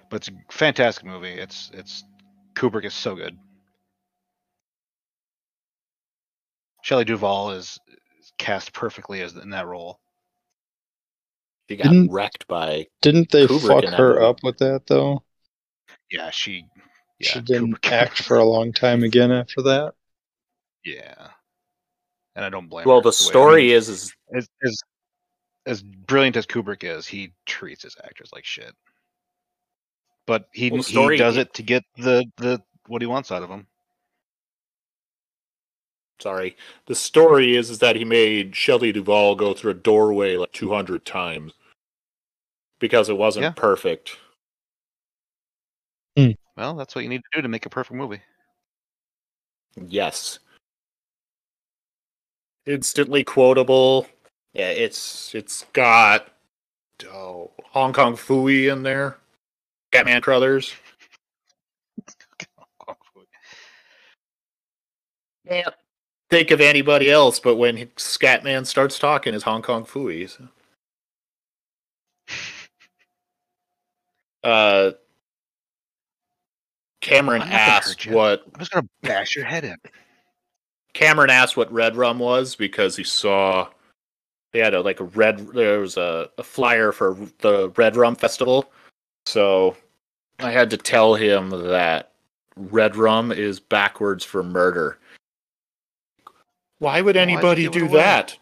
But 0.10 0.18
it's 0.18 0.28
a 0.28 0.54
fantastic 0.54 1.06
movie. 1.06 1.30
It's 1.30 1.72
it's 1.74 2.04
Kubrick 2.56 2.86
is 2.86 2.94
so 2.94 3.16
good. 3.16 3.38
Shelley 6.84 7.06
Duvall 7.06 7.52
is, 7.52 7.80
is 8.20 8.34
cast 8.38 8.74
perfectly 8.74 9.22
as 9.22 9.36
in 9.36 9.52
that 9.52 9.68
role. 9.68 10.01
She 11.70 11.78
got 11.78 11.84
Didn't- 11.84 12.12
wrecked 12.12 12.48
by. 12.48 12.88
Didn't 13.02 13.32
they 13.32 13.48
Kubrick 13.48 13.84
fuck 13.86 13.94
her 13.94 14.14
movie. 14.16 14.26
up 14.26 14.44
with 14.44 14.58
that 14.58 14.88
though? 14.88 15.24
Yeah, 16.10 16.30
she. 16.32 16.66
Yeah, 17.20 17.30
she 17.32 17.42
didn't 17.42 17.76
Kubrick- 17.82 17.92
act 17.92 18.22
for 18.24 18.38
a 18.38 18.44
long 18.56 18.74
time 18.74 19.04
again 19.04 19.32
after 19.32 19.62
that. 19.64 19.94
Yeah, 20.84 21.28
and 22.36 22.44
I 22.44 22.50
don't 22.50 22.68
blame. 22.68 22.86
Well, 22.88 22.98
her. 22.98 23.04
the 23.04 23.10
way- 23.10 23.12
I 23.12 23.30
story 23.30 23.62
mean, 23.68 23.76
is, 23.76 23.90
is 23.90 24.14
as, 24.36 24.50
as 24.64 24.78
as 25.68 25.84
brilliant 25.84 26.36
as 26.38 26.48
Kubrick 26.48 26.84
is, 26.84 27.06
he 27.08 27.34
treats 27.46 27.84
his 27.84 27.96
actors 28.04 28.32
like 28.34 28.44
shit. 28.46 28.74
But 30.26 30.48
he 30.54 30.72
Well, 30.72 30.82
the 30.82 31.08
he 31.12 31.18
does 31.18 31.38
it 31.38 31.54
to 31.56 31.64
get 31.64 31.84
the 31.98 32.26
the 32.38 32.62
what 32.88 33.02
he 33.02 33.06
wants 33.08 33.32
out 33.32 33.44
of 33.44 33.50
them. 33.50 33.68
Sorry. 36.22 36.56
The 36.86 36.94
story 36.94 37.56
is 37.56 37.72
is 37.72 37.80
that 37.80 37.96
he 37.96 38.06
made 38.06 38.56
Shelley 38.56 38.92
Duvall 38.92 39.36
go 39.36 39.54
through 39.56 39.72
a 39.72 39.76
doorway 39.76 40.38
like 40.38 40.52
200 40.52 41.04
times 41.04 41.54
because 42.80 43.10
it 43.10 43.18
wasn't 43.18 43.44
Yeah. 43.44 43.52
perfect. 43.52 44.18
Hmm. 46.16 46.32
Well, 46.56 46.76
that's 46.76 46.94
what 46.94 47.04
you 47.04 47.10
need 47.10 47.24
to 47.24 47.38
do 47.38 47.42
to 47.42 47.48
make 47.48 47.66
a 47.66 47.70
perfect 47.70 47.96
movie. 47.96 48.22
Yes. 49.76 50.38
Instantly 52.68 53.24
quotable. 53.24 54.06
Yeah, 54.54 54.70
it's 54.70 55.34
it's 55.34 55.66
got 55.74 56.28
oh, 57.08 57.50
Hong 57.64 57.94
Kong 57.94 58.16
Phooey 58.16 58.72
in 58.72 58.84
there. 58.84 59.18
Scatman 59.92 60.22
Crothers. 60.22 60.76
Can't 65.48 65.74
think 66.32 66.50
of 66.50 66.62
anybody 66.62 67.12
else, 67.12 67.40
but 67.40 67.58
when 67.58 67.78
Scatman 67.98 68.66
starts 68.66 68.98
talking, 68.98 69.34
is 69.36 69.44
Hong 69.44 69.62
Kong 69.62 69.86
Phooey. 69.86 70.30
so. 70.30 70.48
Uh, 74.44 74.92
Cameron 77.02 77.42
asked 77.44 78.08
what 78.08 78.44
I'm 78.54 78.60
just 78.60 78.72
gonna 78.72 78.88
bash 79.04 79.36
your 79.36 79.46
head 79.46 79.66
in. 79.66 79.76
Cameron 80.94 81.30
asked 81.30 81.58
what 81.58 81.72
Red 81.72 81.96
Rum 81.96 82.18
was 82.20 82.56
because 82.56 82.96
he 82.96 83.04
saw 83.04 83.68
they 84.52 84.60
had 84.60 84.74
a 84.74 84.82
like 84.82 85.00
a 85.00 85.06
red 85.06 85.48
there 85.50 85.80
was 85.80 85.98
a, 85.98 86.30
a 86.38 86.44
flyer 86.44 86.92
for 86.92 87.18
the 87.40 87.70
Red 87.76 87.96
Rum 87.96 88.16
Festival. 88.16 88.72
So 89.26 89.76
I 90.40 90.52
had 90.52 90.70
to 90.72 90.78
tell 90.78 91.14
him 91.16 91.50
that 91.50 92.14
Red 92.56 92.96
Rum 92.96 93.32
is 93.32 93.60
backwards 93.60 94.24
for 94.24 94.44
murder. 94.44 94.98
Why 96.82 97.00
would 97.00 97.16
anybody 97.16 97.66
give 97.66 97.74
do 97.74 97.88
that? 97.90 98.40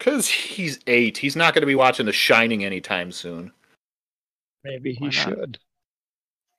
Cause 0.00 0.26
he's 0.26 0.78
eight. 0.86 1.18
He's 1.18 1.36
not 1.36 1.52
gonna 1.52 1.66
be 1.66 1.74
watching 1.74 2.06
The 2.06 2.14
Shining 2.14 2.64
anytime 2.64 3.12
soon. 3.12 3.52
Maybe 4.64 4.94
he 4.94 5.00
Why 5.00 5.06
not? 5.08 5.12
should. 5.12 5.58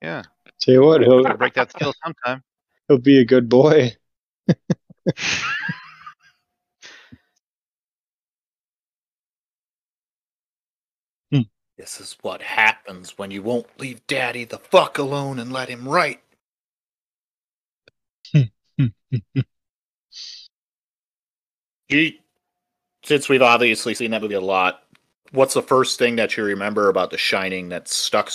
Yeah, 0.04 0.24
Tell 0.62 0.74
you 0.76 0.82
what, 0.84 1.02
he'll 1.02 1.24
gotta 1.24 1.36
break 1.36 1.56
that 1.56 1.72
skill 1.72 1.96
sometime. 2.06 2.44
he'll 2.88 3.00
be 3.00 3.18
a 3.20 3.26
good 3.26 3.50
boy. 3.50 3.96
Hmm. 11.32 11.42
This 11.78 12.00
is 12.00 12.18
what 12.22 12.42
happens 12.42 13.18
when 13.18 13.32
you 13.32 13.42
won't 13.42 13.80
leave 13.80 14.06
daddy 14.06 14.44
the 14.44 14.58
fuck 14.58 14.98
alone 15.00 15.40
and 15.40 15.52
let 15.52 15.70
him 15.70 15.90
write. 15.90 16.22
Hmm. 18.32 18.44
Hmm. 18.78 19.42
He, 21.90 22.22
since 23.04 23.28
we've 23.28 23.42
obviously 23.42 23.96
seen 23.96 24.12
that 24.12 24.22
movie 24.22 24.36
a 24.36 24.42
lot, 24.42 24.84
what's 25.32 25.56
the 25.56 25.62
first 25.62 25.98
thing 25.98 26.16
that 26.18 26.38
you 26.38 26.44
remember 26.44 26.88
about 26.88 27.10
The 27.10 27.18
Shining 27.18 27.70
that 27.70 27.88
stuck 27.88 28.32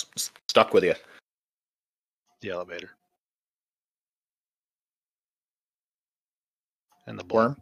stuck 0.47 0.73
with 0.73 0.83
you? 0.83 0.93
The 2.41 2.49
elevator. 2.49 2.91
And 7.07 7.17
the 7.17 7.23
blood. 7.23 7.55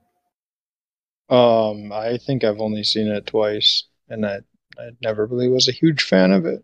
Worm? 1.30 1.90
Um, 1.90 1.92
I 1.92 2.18
think 2.18 2.44
I've 2.44 2.60
only 2.60 2.84
seen 2.84 3.08
it 3.08 3.28
twice, 3.28 3.84
and 4.10 4.26
I 4.26 4.40
I 4.78 4.90
never 5.02 5.28
really 5.28 5.50
was 5.50 5.68
a 5.68 5.72
huge 5.74 6.04
fan 6.04 6.32
of 6.32 6.46
it. 6.46 6.64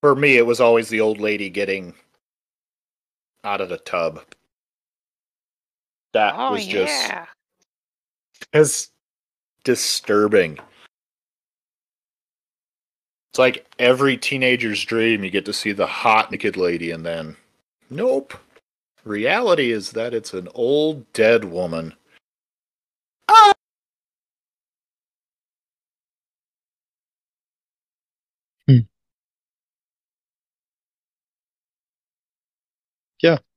For 0.00 0.14
me, 0.14 0.36
it 0.36 0.46
was 0.46 0.60
always 0.60 0.88
the 0.88 1.00
old 1.00 1.20
lady 1.20 1.50
getting 1.50 1.94
out 3.42 3.60
of 3.60 3.68
the 3.68 3.78
tub. 3.78 4.20
That 6.14 6.34
Oh, 6.38 6.52
was 6.52 6.66
just 6.66 7.12
as 8.52 8.90
disturbing. 9.64 10.58
It's 13.32 13.38
like 13.38 13.66
every 13.80 14.16
teenager's 14.16 14.84
dream 14.84 15.24
you 15.24 15.30
get 15.30 15.44
to 15.46 15.52
see 15.52 15.72
the 15.72 15.86
hot 15.86 16.30
naked 16.30 16.56
lady 16.56 16.92
and 16.92 17.04
then 17.04 17.36
nope. 17.90 18.34
Reality 19.04 19.72
is 19.72 19.90
that 19.90 20.14
it's 20.14 20.32
an 20.32 20.48
old 20.54 21.12
dead 21.12 21.44
woman. 21.44 21.94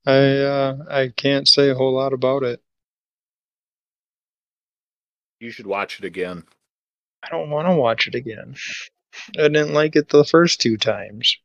I 0.07 0.38
uh, 0.39 0.77
I 0.89 1.09
can't 1.09 1.47
say 1.49 1.69
a 1.69 1.75
whole 1.75 1.93
lot 1.93 2.13
about 2.13 2.43
it. 2.43 2.61
You 5.41 5.51
should 5.51 5.67
watch 5.67 5.99
it 5.99 6.05
again. 6.05 6.45
I 7.21 7.27
don't 7.29 7.49
want 7.49 7.67
to 7.67 7.75
watch 7.75 8.07
it 8.07 8.15
again. 8.15 8.55
I 9.38 9.49
didn't 9.49 9.73
like 9.73 9.97
it 9.97 10.07
the 10.07 10.23
first 10.23 10.61
two 10.61 10.77
times. 10.77 11.38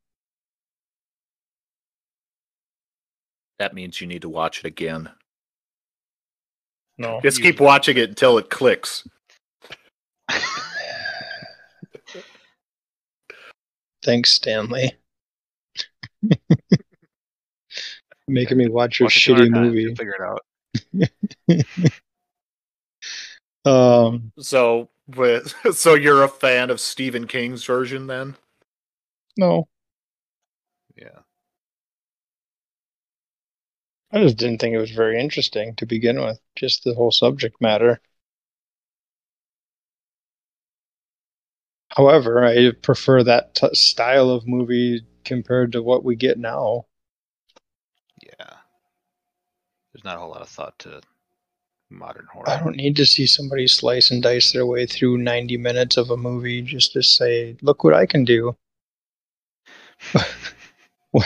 That 3.59 3.75
means 3.75 4.01
you 4.01 4.07
need 4.07 4.23
to 4.23 4.29
watch 4.29 4.61
it 4.61 4.67
again. 4.67 5.11
No, 6.99 7.21
Just 7.21 7.43
keep 7.43 7.59
watching 7.59 7.97
it 7.97 8.11
until 8.11 8.39
it 8.39 8.49
clicks. 8.49 9.09
thanks, 14.05 14.31
Stanley. 14.33 14.93
Making 18.33 18.59
me 18.59 18.69
watch 18.69 18.99
your 18.99 19.07
Watch 19.07 19.15
shitty 19.15 19.51
movie. 19.51 19.95
Figure 19.95 20.15
it 20.15 20.21
out. 20.23 20.41
Um, 23.65 24.33
So, 24.39 24.91
with 25.07 25.55
so 25.77 25.95
you're 25.95 26.23
a 26.23 26.29
fan 26.29 26.69
of 26.71 26.81
Stephen 26.81 27.27
King's 27.27 27.65
version 27.65 28.07
then? 28.09 28.37
no, 29.37 29.69
Yeah. 30.97 31.23
I 34.13 34.23
just 34.23 34.37
didn't 34.37 34.59
think 34.61 34.75
it 34.75 34.79
was 34.79 34.93
very 34.93 35.19
interesting 35.21 35.75
to 35.75 35.87
begin 35.87 36.21
with. 36.21 36.39
Just 36.55 36.85
the 36.85 36.95
whole 36.95 37.11
subject 37.11 37.61
matter. 37.61 38.01
However, 41.97 42.45
I 42.45 42.73
prefer 42.73 43.23
that 43.23 43.55
t- 43.55 43.73
style 43.75 44.29
of 44.29 44.47
movie 44.47 45.07
compared 45.25 45.73
to 45.73 45.83
what 45.83 46.05
we 46.05 46.17
get 46.17 46.39
now. 46.39 46.85
Yeah. 48.23 48.57
There's 49.93 50.05
not 50.05 50.17
a 50.17 50.21
whole 50.21 50.31
lot 50.31 50.43
of 50.43 50.49
thought 50.49 50.79
to 50.81 51.01
modern 51.91 52.27
horror. 52.33 52.49
I 52.49 52.59
don't 52.59 52.77
need 52.77 52.97
to 52.97 53.07
see 53.07 53.27
somebody 53.27 53.67
slice 53.67 54.11
and 54.11 54.23
dice 54.23 54.53
their 54.53 54.67
way 54.67 54.87
through 54.87 55.19
90 55.19 55.57
minutes 55.59 55.97
of 55.97 56.11
a 56.11 56.17
movie 56.17 56.63
just 56.63 56.93
to 56.95 57.03
say, 57.03 57.57
look 57.63 57.85
what 57.85 57.95
I 57.95 58.07
can 58.07 58.25
do. 58.25 58.57
when 61.11 61.25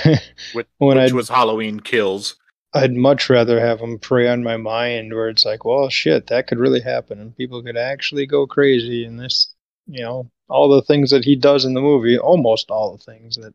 Which, 0.52 0.66
when 0.78 0.96
which 0.96 1.10
I'd, 1.10 1.12
was 1.12 1.28
Halloween 1.28 1.80
Kills. 1.80 2.36
I'd 2.74 2.92
much 2.92 3.30
rather 3.30 3.60
have 3.60 3.78
them 3.78 3.98
prey 3.98 4.28
on 4.28 4.42
my 4.42 4.56
mind 4.56 5.14
where 5.14 5.28
it's 5.28 5.44
like, 5.44 5.64
well, 5.64 5.88
shit, 5.88 6.26
that 6.26 6.46
could 6.46 6.58
really 6.58 6.80
happen 6.80 7.20
and 7.20 7.36
people 7.36 7.62
could 7.62 7.76
actually 7.76 8.26
go 8.26 8.46
crazy 8.46 9.04
and 9.04 9.18
this, 9.18 9.54
you 9.86 10.02
know, 10.02 10.30
all 10.48 10.68
the 10.68 10.82
things 10.82 11.10
that 11.10 11.24
he 11.24 11.36
does 11.36 11.64
in 11.64 11.74
the 11.74 11.80
movie, 11.80 12.18
almost 12.18 12.70
all 12.70 12.96
the 12.96 13.04
things 13.04 13.36
that 13.36 13.54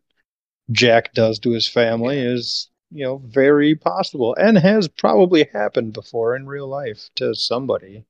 Jack 0.71 1.13
does 1.13 1.37
to 1.39 1.51
his 1.51 1.67
family 1.67 2.17
is, 2.17 2.70
you 2.91 3.03
know, 3.05 3.17
very 3.25 3.73
possible 3.75 4.35
and 4.35 4.57
has 4.57 4.87
probably 4.87 5.49
happened 5.53 5.93
before 5.93 6.35
in 6.35 6.45
real 6.45 6.67
life 6.67 7.09
to 7.15 7.33
somebody. 7.33 8.05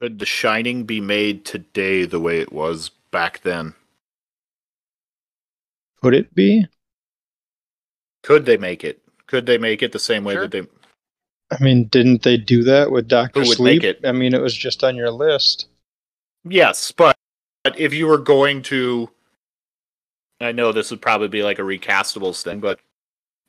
Could 0.00 0.18
The 0.18 0.26
Shining 0.26 0.84
be 0.84 1.00
made 1.00 1.44
today 1.44 2.04
the 2.04 2.20
way 2.20 2.40
it 2.40 2.52
was 2.52 2.90
back 3.10 3.40
then? 3.42 3.74
Could 6.02 6.14
it 6.14 6.34
be? 6.34 6.66
Could 8.22 8.46
they 8.46 8.56
make 8.56 8.82
it? 8.84 9.00
Could 9.26 9.46
they 9.46 9.58
make 9.58 9.82
it 9.82 9.92
the 9.92 9.98
same 9.98 10.24
way 10.24 10.34
Sure. 10.34 10.42
that 10.42 10.50
they? 10.50 10.66
I 11.56 11.62
mean, 11.62 11.84
didn't 11.88 12.22
they 12.22 12.36
do 12.36 12.64
that 12.64 12.90
with 12.90 13.08
Doctor 13.08 13.40
Who 13.42 13.48
would 13.48 13.56
Sleep? 13.58 13.82
make 13.82 13.84
it? 13.84 14.00
I 14.06 14.12
mean, 14.12 14.34
it 14.34 14.40
was 14.40 14.56
just 14.56 14.82
on 14.82 14.96
your 14.96 15.10
list. 15.10 15.66
Yes, 16.44 16.90
but, 16.90 17.16
but 17.62 17.78
if 17.78 17.92
you 17.92 18.06
were 18.06 18.18
going 18.18 18.62
to, 18.62 19.08
I 20.44 20.52
know 20.52 20.72
this 20.72 20.90
would 20.90 21.02
probably 21.02 21.28
be 21.28 21.42
like 21.42 21.58
a 21.58 21.62
recastables 21.62 22.42
thing, 22.42 22.60
but 22.60 22.80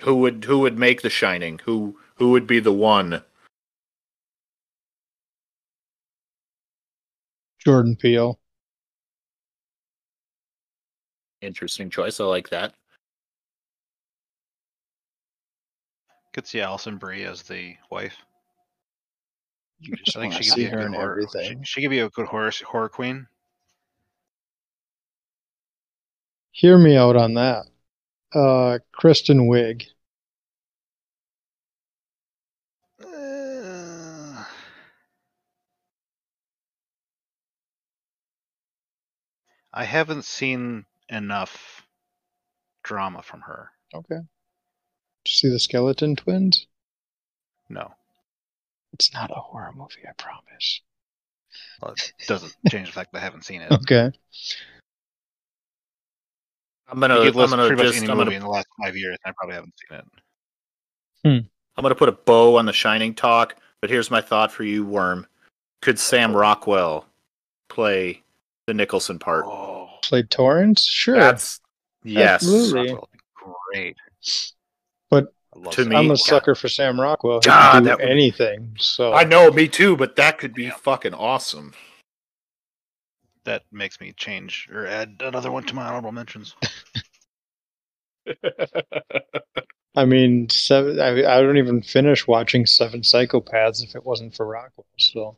who 0.02 0.16
would 0.16 0.44
who 0.46 0.60
would 0.60 0.78
make 0.78 1.02
The 1.02 1.10
Shining? 1.10 1.60
Who 1.66 1.98
who 2.16 2.32
would 2.32 2.48
be 2.48 2.60
the 2.60 2.74
one? 2.74 3.24
Jordan 7.60 7.96
Peele. 7.96 8.40
Interesting 11.42 11.90
choice. 11.90 12.20
I 12.20 12.26
like 12.26 12.50
that. 12.50 12.74
Could 16.34 16.48
see 16.48 16.62
Alison 16.62 16.98
Brie 16.98 17.24
as 17.26 17.44
the 17.44 17.76
wife. 17.90 18.18
You 19.80 19.96
just 19.96 20.18
I 20.18 20.22
think 20.22 20.34
she 20.34 20.50
could 20.50 20.56
be 20.56 20.66
a 20.66 20.72
good 20.72 20.94
horror. 20.94 21.22
She, 21.44 21.58
she 21.64 21.82
could 21.82 21.90
be 21.90 22.00
a 22.00 22.10
good 22.10 22.28
horror 22.28 22.52
horror 22.66 22.90
queen. 22.90 23.28
Hear 26.54 26.78
me 26.78 26.96
out 26.96 27.16
on 27.18 27.34
that. 27.34 27.66
Uh, 28.34 28.80
Kristen 28.94 29.48
Wiig. 29.50 29.88
Uh, 33.04 34.44
I 39.74 39.84
haven't 39.84 40.26
seen 40.26 40.86
enough 41.10 41.86
drama 42.84 43.22
from 43.22 43.42
her. 43.42 43.70
Okay. 43.94 44.16
Did 44.16 44.24
you 45.26 45.32
see 45.32 45.50
the 45.50 45.60
Skeleton 45.60 46.16
Twins? 46.16 46.68
No, 47.70 47.94
It's 48.94 49.12
not 49.14 49.32
a 49.32 49.40
horror 49.40 49.72
movie, 49.76 50.02
I 50.08 50.12
promise. 50.22 50.82
well, 51.82 51.94
it 51.94 52.14
doesn't 52.28 52.54
change 52.70 52.88
the 52.88 52.94
fact 52.94 53.12
that 53.14 53.20
I 53.20 53.24
haven't 53.24 53.46
seen 53.46 53.62
it. 53.62 53.72
Okay. 53.72 54.12
I'm 56.90 57.00
gonna 57.00 57.22
You 57.22 57.28
I'm 57.28 57.34
gonna 57.34 57.68
pretty 57.68 57.76
much 57.84 57.94
just 57.94 58.04
any 58.04 58.12
I'm 58.12 58.18
movie 58.18 58.26
gonna 58.32 58.36
in 58.38 58.42
the 58.44 58.50
last 58.50 58.68
five 58.82 58.96
years, 58.96 59.18
and 59.24 59.32
I 59.32 59.36
probably 59.38 59.56
haven't 59.56 59.74
seen 59.90 60.00
it. 60.00 60.06
Hmm. 61.24 61.48
I'm 61.78 61.82
gonna 61.82 61.96
put 61.96 62.10
a 62.10 62.14
bow 62.14 62.58
on 62.58 62.66
the 62.66 62.74
Shining 62.74 63.14
talk. 63.14 63.56
But 63.82 63.90
here's 63.90 64.10
my 64.12 64.22
thought 64.22 64.52
for 64.52 64.64
you, 64.64 64.86
Worm. 64.86 65.28
Could 65.82 66.00
Sam 66.00 66.34
oh. 66.34 66.40
Rockwell 66.40 67.06
play 67.68 68.24
the 68.68 68.74
Nicholson 68.74 69.20
part? 69.20 69.46
Oh, 69.46 69.90
Played 70.04 70.30
Torrance? 70.30 70.86
Sure. 70.86 71.16
That's 71.16 71.60
yes. 72.04 72.44
Absolutely. 72.44 72.94
Rockwell 72.94 73.10
would 73.12 73.12
be 73.12 73.54
great. 73.74 73.98
But 75.10 75.34
to 75.72 75.86
me, 75.86 75.96
I'm 75.96 76.06
a 76.06 76.10
God. 76.10 76.20
sucker 76.20 76.56
for 76.56 76.70
Sam 76.70 77.00
Rockwell. 77.00 77.40
He 77.42 77.48
God, 77.48 77.72
can 77.74 77.84
do 77.84 77.90
that 77.90 78.00
would- 78.00 78.08
anything. 78.10 78.76
So 78.80 79.14
I 79.14 79.24
know, 79.24 79.52
me 79.52 79.68
too, 79.68 79.98
but 79.98 80.16
that 80.16 80.38
could 80.38 80.54
be 80.54 80.64
Yeah. 80.64 80.76
fucking 80.76 81.14
awesome. 81.14 81.74
That 83.46 83.64
makes 83.72 84.00
me 84.00 84.14
change 84.14 84.70
or 84.72 84.88
add 84.88 85.22
another 85.22 85.52
one 85.52 85.64
to 85.66 85.76
my 85.76 85.86
honorable 85.86 86.12
mentions. 86.12 86.56
I 89.96 90.06
mean, 90.06 90.50
seven. 90.50 91.00
I, 91.00 91.38
I 91.38 91.42
don't 91.42 91.58
even 91.58 91.82
finish 91.82 92.26
watching 92.26 92.66
Seven 92.66 93.02
Psychopaths 93.02 93.84
if 93.84 93.96
it 93.96 94.06
wasn't 94.06 94.34
for 94.34 94.48
Rockwell. 94.48 94.88
So 94.98 95.38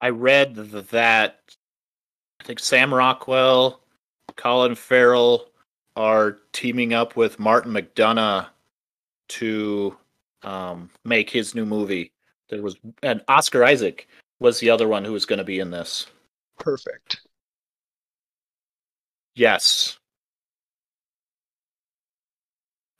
I 0.00 0.08
read 0.08 0.56
that 0.56 1.38
I 2.40 2.44
think 2.44 2.58
Sam 2.58 2.92
Rockwell, 2.92 3.80
Colin 4.36 4.74
Farrell 4.74 5.46
are 5.94 6.38
teaming 6.52 6.92
up 6.92 7.14
with 7.14 7.38
Martin 7.38 7.72
McDonagh 7.72 8.48
to 9.28 9.96
um, 10.42 10.90
make 11.04 11.30
his 11.30 11.54
new 11.54 11.64
movie. 11.64 12.10
There 12.52 12.60
was 12.60 12.76
and 13.02 13.22
Oscar 13.28 13.64
Isaac 13.64 14.06
was 14.38 14.60
the 14.60 14.68
other 14.68 14.86
one 14.86 15.06
who 15.06 15.12
was 15.12 15.24
going 15.24 15.38
to 15.38 15.44
be 15.44 15.58
in 15.58 15.70
this. 15.70 16.06
perfect. 16.58 17.26
Yes. 19.34 19.98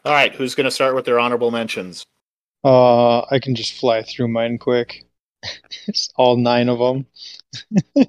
All 0.07 0.13
right, 0.13 0.35
who's 0.35 0.55
going 0.55 0.65
to 0.65 0.71
start 0.71 0.95
with 0.95 1.05
their 1.05 1.21
honorable 1.21 1.51
mentions? 1.51 2.03
Uh, 2.65 3.21
I 3.31 3.39
can 3.39 3.55
just 3.55 3.75
fly 3.75 4.03
through 4.03 4.29
mine 4.29 4.57
quick. 4.57 5.05
it's 5.87 6.09
all 6.17 6.39
nine 6.39 6.71
of 6.71 6.79
them. 6.79 7.07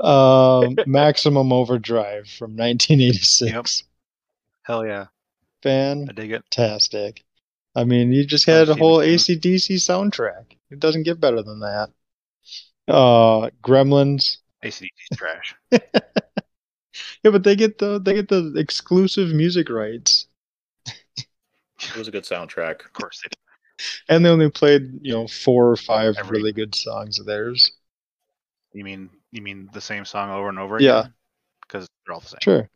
Um, 0.00 0.74
Maximum 0.86 1.52
Overdrive 1.52 2.26
from 2.26 2.56
1986. 2.56 3.84
Hell 4.64 4.84
yeah, 4.84 5.06
Fan 5.62 6.06
I 6.10 6.12
dig 6.12 6.32
it. 6.32 6.42
fantastic. 6.50 7.22
I 7.74 7.84
mean, 7.84 8.12
you 8.12 8.24
just 8.26 8.46
had 8.46 8.68
a 8.68 8.74
whole 8.74 9.00
it, 9.00 9.08
ACDC 9.08 9.76
soundtrack. 9.76 10.56
It 10.70 10.78
doesn't 10.80 11.04
get 11.04 11.20
better 11.20 11.42
than 11.42 11.60
that. 11.60 11.90
Uh, 12.88 13.50
Gremlins. 13.62 14.38
ACDC's 14.64 15.16
trash. 15.16 15.54
Yeah, 17.24 17.30
but 17.30 17.42
they 17.44 17.56
get 17.56 17.78
the 17.78 17.98
they 18.00 18.14
get 18.14 18.28
the 18.28 18.52
exclusive 18.56 19.28
music 19.30 19.70
rights, 19.70 20.26
It 20.86 21.96
was 21.96 22.06
a 22.08 22.10
good 22.10 22.24
soundtrack. 22.24 22.84
Of 22.84 22.92
course 22.92 23.20
they 23.22 23.28
do. 23.30 23.84
and 24.08 24.24
they 24.24 24.28
only 24.28 24.50
played 24.50 24.98
you 25.00 25.12
know 25.12 25.26
four 25.26 25.70
or 25.70 25.76
five 25.76 26.16
Every- 26.18 26.38
really 26.38 26.52
good 26.52 26.74
songs 26.74 27.18
of 27.18 27.24
theirs. 27.26 27.72
You 28.74 28.84
mean 28.84 29.08
you 29.30 29.40
mean 29.40 29.70
the 29.72 29.80
same 29.80 30.04
song 30.04 30.30
over 30.30 30.48
and 30.48 30.58
over 30.58 30.76
again? 30.76 30.86
Yeah. 30.86 31.06
Because 31.62 31.86
they're 32.04 32.14
all 32.14 32.20
the 32.20 32.26
same. 32.28 32.38
Sure. 32.42 32.68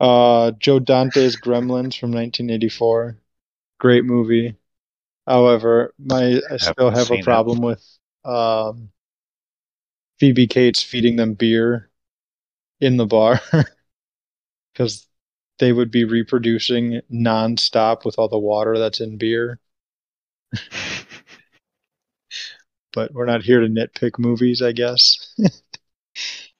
Uh, 0.00 0.50
Joe 0.58 0.80
Dante's 0.80 1.36
Gremlins 1.36 1.96
from 1.96 2.10
1984. 2.10 3.18
Great 3.78 4.04
movie. 4.04 4.56
However, 5.26 5.94
my 5.98 6.40
I 6.50 6.58
still 6.58 6.90
Haven't 6.90 6.96
have 6.96 7.10
seen 7.10 7.12
a 7.12 7.18
it. 7.28 7.44
problem 7.48 7.60
with 7.62 7.84
um, 8.24 8.90
Phoebe 10.18 10.46
Cates 10.48 10.82
feeding 10.82 11.14
them 11.16 11.34
beer 11.34 11.88
in 12.80 12.96
the 12.98 13.06
bar 13.06 13.40
because 14.72 15.06
they 15.58 15.72
would 15.72 15.90
be 15.90 16.04
reproducing 16.04 17.00
nonstop 17.12 18.04
with 18.04 18.18
all 18.18 18.28
the 18.28 18.38
water 18.38 18.78
that's 18.78 19.00
in 19.00 19.16
beer. 19.18 19.60
But 22.94 23.12
we're 23.12 23.26
not 23.26 23.42
here 23.42 23.60
to 23.60 23.66
nitpick 23.66 24.18
movies, 24.18 24.62
I 24.62 24.72
guess. 24.72 25.34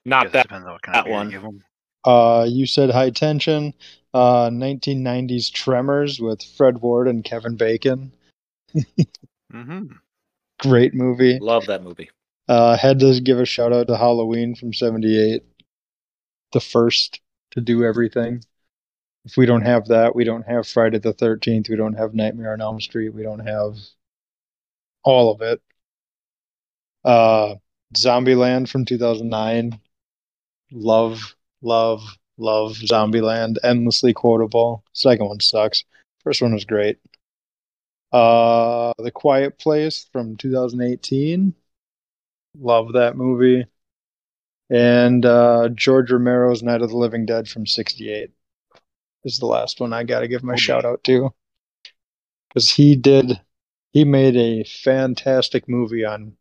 Not 0.07 0.33
Guess 0.33 0.33
that 0.33 0.47
depends 0.49 0.67
on 0.67 0.73
what 0.73 0.83
kind 0.83 0.97
that 0.97 1.05
of 1.05 1.05
beer 1.05 1.15
you 1.15 1.27
one. 1.27 1.29
give 1.29 1.45
'em. 1.45 1.63
Uh, 2.05 2.47
you 2.49 2.67
said 2.67 2.91
Haute 2.91 3.17
Tension. 3.17 3.75
Uh, 4.15 4.49
1990s 4.49 5.51
Tremors 5.51 6.21
with 6.21 6.41
Fred 6.41 6.81
Ward 6.81 7.09
and 7.09 7.25
Kevin 7.25 7.57
Bacon. 7.57 8.13
Mhm. 9.53 9.99
Great 10.61 10.95
movie. 10.95 11.39
love 11.41 11.67
that 11.67 11.83
movie. 11.83 12.11
Uh, 12.49 12.77
had 12.77 13.01
to 13.01 13.21
give 13.21 13.41
a 13.41 13.45
shout 13.45 13.73
out 13.73 13.89
to 13.89 13.97
Halloween 13.97 14.55
from 14.55 14.73
'78, 14.73 15.43
the 16.53 16.61
first 16.61 17.21
to 17.53 17.61
do 17.61 17.85
everything. 17.85 18.45
If 19.25 19.37
we 19.37 19.47
don't 19.47 19.63
have 19.63 19.87
that, 19.89 20.15
we 20.15 20.25
don't 20.25 20.47
have 20.47 20.69
Friday 20.69 20.99
the 20.99 21.13
13th. 21.15 21.69
We 21.69 21.77
don't 21.77 21.95
have 21.95 22.15
Nightmare 22.15 22.53
on 22.53 22.61
Elm 22.61 22.81
Street. 22.81 23.09
We 23.11 23.23
don't 23.23 23.47
have 23.47 23.79
all 25.03 25.33
of 25.33 25.41
it. 25.41 25.63
Uh, 27.05 27.57
Zombieland 27.97 28.69
from 28.69 28.85
2009. 28.85 29.81
Love, 30.73 31.35
love, 31.63 32.03
love 32.37 32.73
Zombieland. 32.77 33.57
Endlessly 33.63 34.13
quotable. 34.13 34.85
Second 34.93 35.27
one 35.27 35.41
sucks. 35.41 35.85
First 36.23 36.43
one 36.43 36.55
was 36.55 36.65
great. 36.65 36.99
Uh, 38.13 38.93
The 38.99 39.11
Quiet 39.11 39.59
Place 39.59 40.07
from 40.13 40.37
2018. 40.37 41.55
Love 42.59 42.93
that 42.93 43.17
movie. 43.17 43.67
And 44.71 45.27
uh, 45.27 45.69
George 45.75 46.11
Romero's 46.11 46.63
Night 46.63 46.81
of 46.83 46.91
the 46.91 46.97
Living 46.97 47.27
Dead 47.27 47.49
from 47.49 47.67
68 47.67 48.31
is 49.25 49.39
the 49.39 49.47
last 49.47 49.81
one 49.81 49.93
I 49.93 50.05
got 50.05 50.21
to 50.21 50.29
give 50.29 50.43
my 50.43 50.55
Okay. 50.55 50.61
shout 50.61 50.85
out 50.85 51.05
to. 51.05 51.33
Because 52.49 52.71
he 52.71 52.95
did, 52.97 53.41
he 53.93 54.05
made 54.05 54.37
a 54.37 54.65
fantastic 54.65 55.69
movie 55.69 56.05
on 56.05 56.37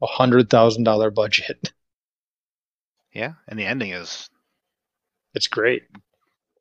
a 0.00 0.06
$100,000 0.06 1.14
budget. 1.14 1.72
Yeah, 3.12 3.34
and 3.48 3.58
the 3.58 3.66
ending 3.66 3.90
is 3.90 4.30
It's 5.34 5.46
great. 5.48 5.84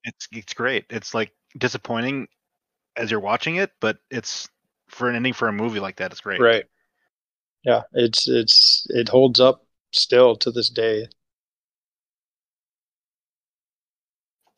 it's 0.03 0.27
it's 0.31 0.53
great. 0.53 0.85
It's 0.89 1.13
like 1.13 1.31
disappointing 1.57 2.27
as 2.95 3.11
you're 3.11 3.19
watching 3.19 3.55
it, 3.57 3.71
but 3.79 3.97
it's 4.11 4.47
for 4.89 5.09
an 5.09 5.15
ending 5.15 5.33
for 5.33 5.47
a 5.47 5.53
movie 5.53 5.79
like 5.79 5.97
that. 5.97 6.11
It's 6.11 6.21
great. 6.21 6.41
Right. 6.41 6.65
Yeah, 7.63 7.83
it's 7.93 8.27
it's 8.27 8.87
it 8.89 9.09
holds 9.09 9.39
up 9.39 9.65
still 9.91 10.35
to 10.37 10.51
this 10.51 10.69
day. 10.69 11.07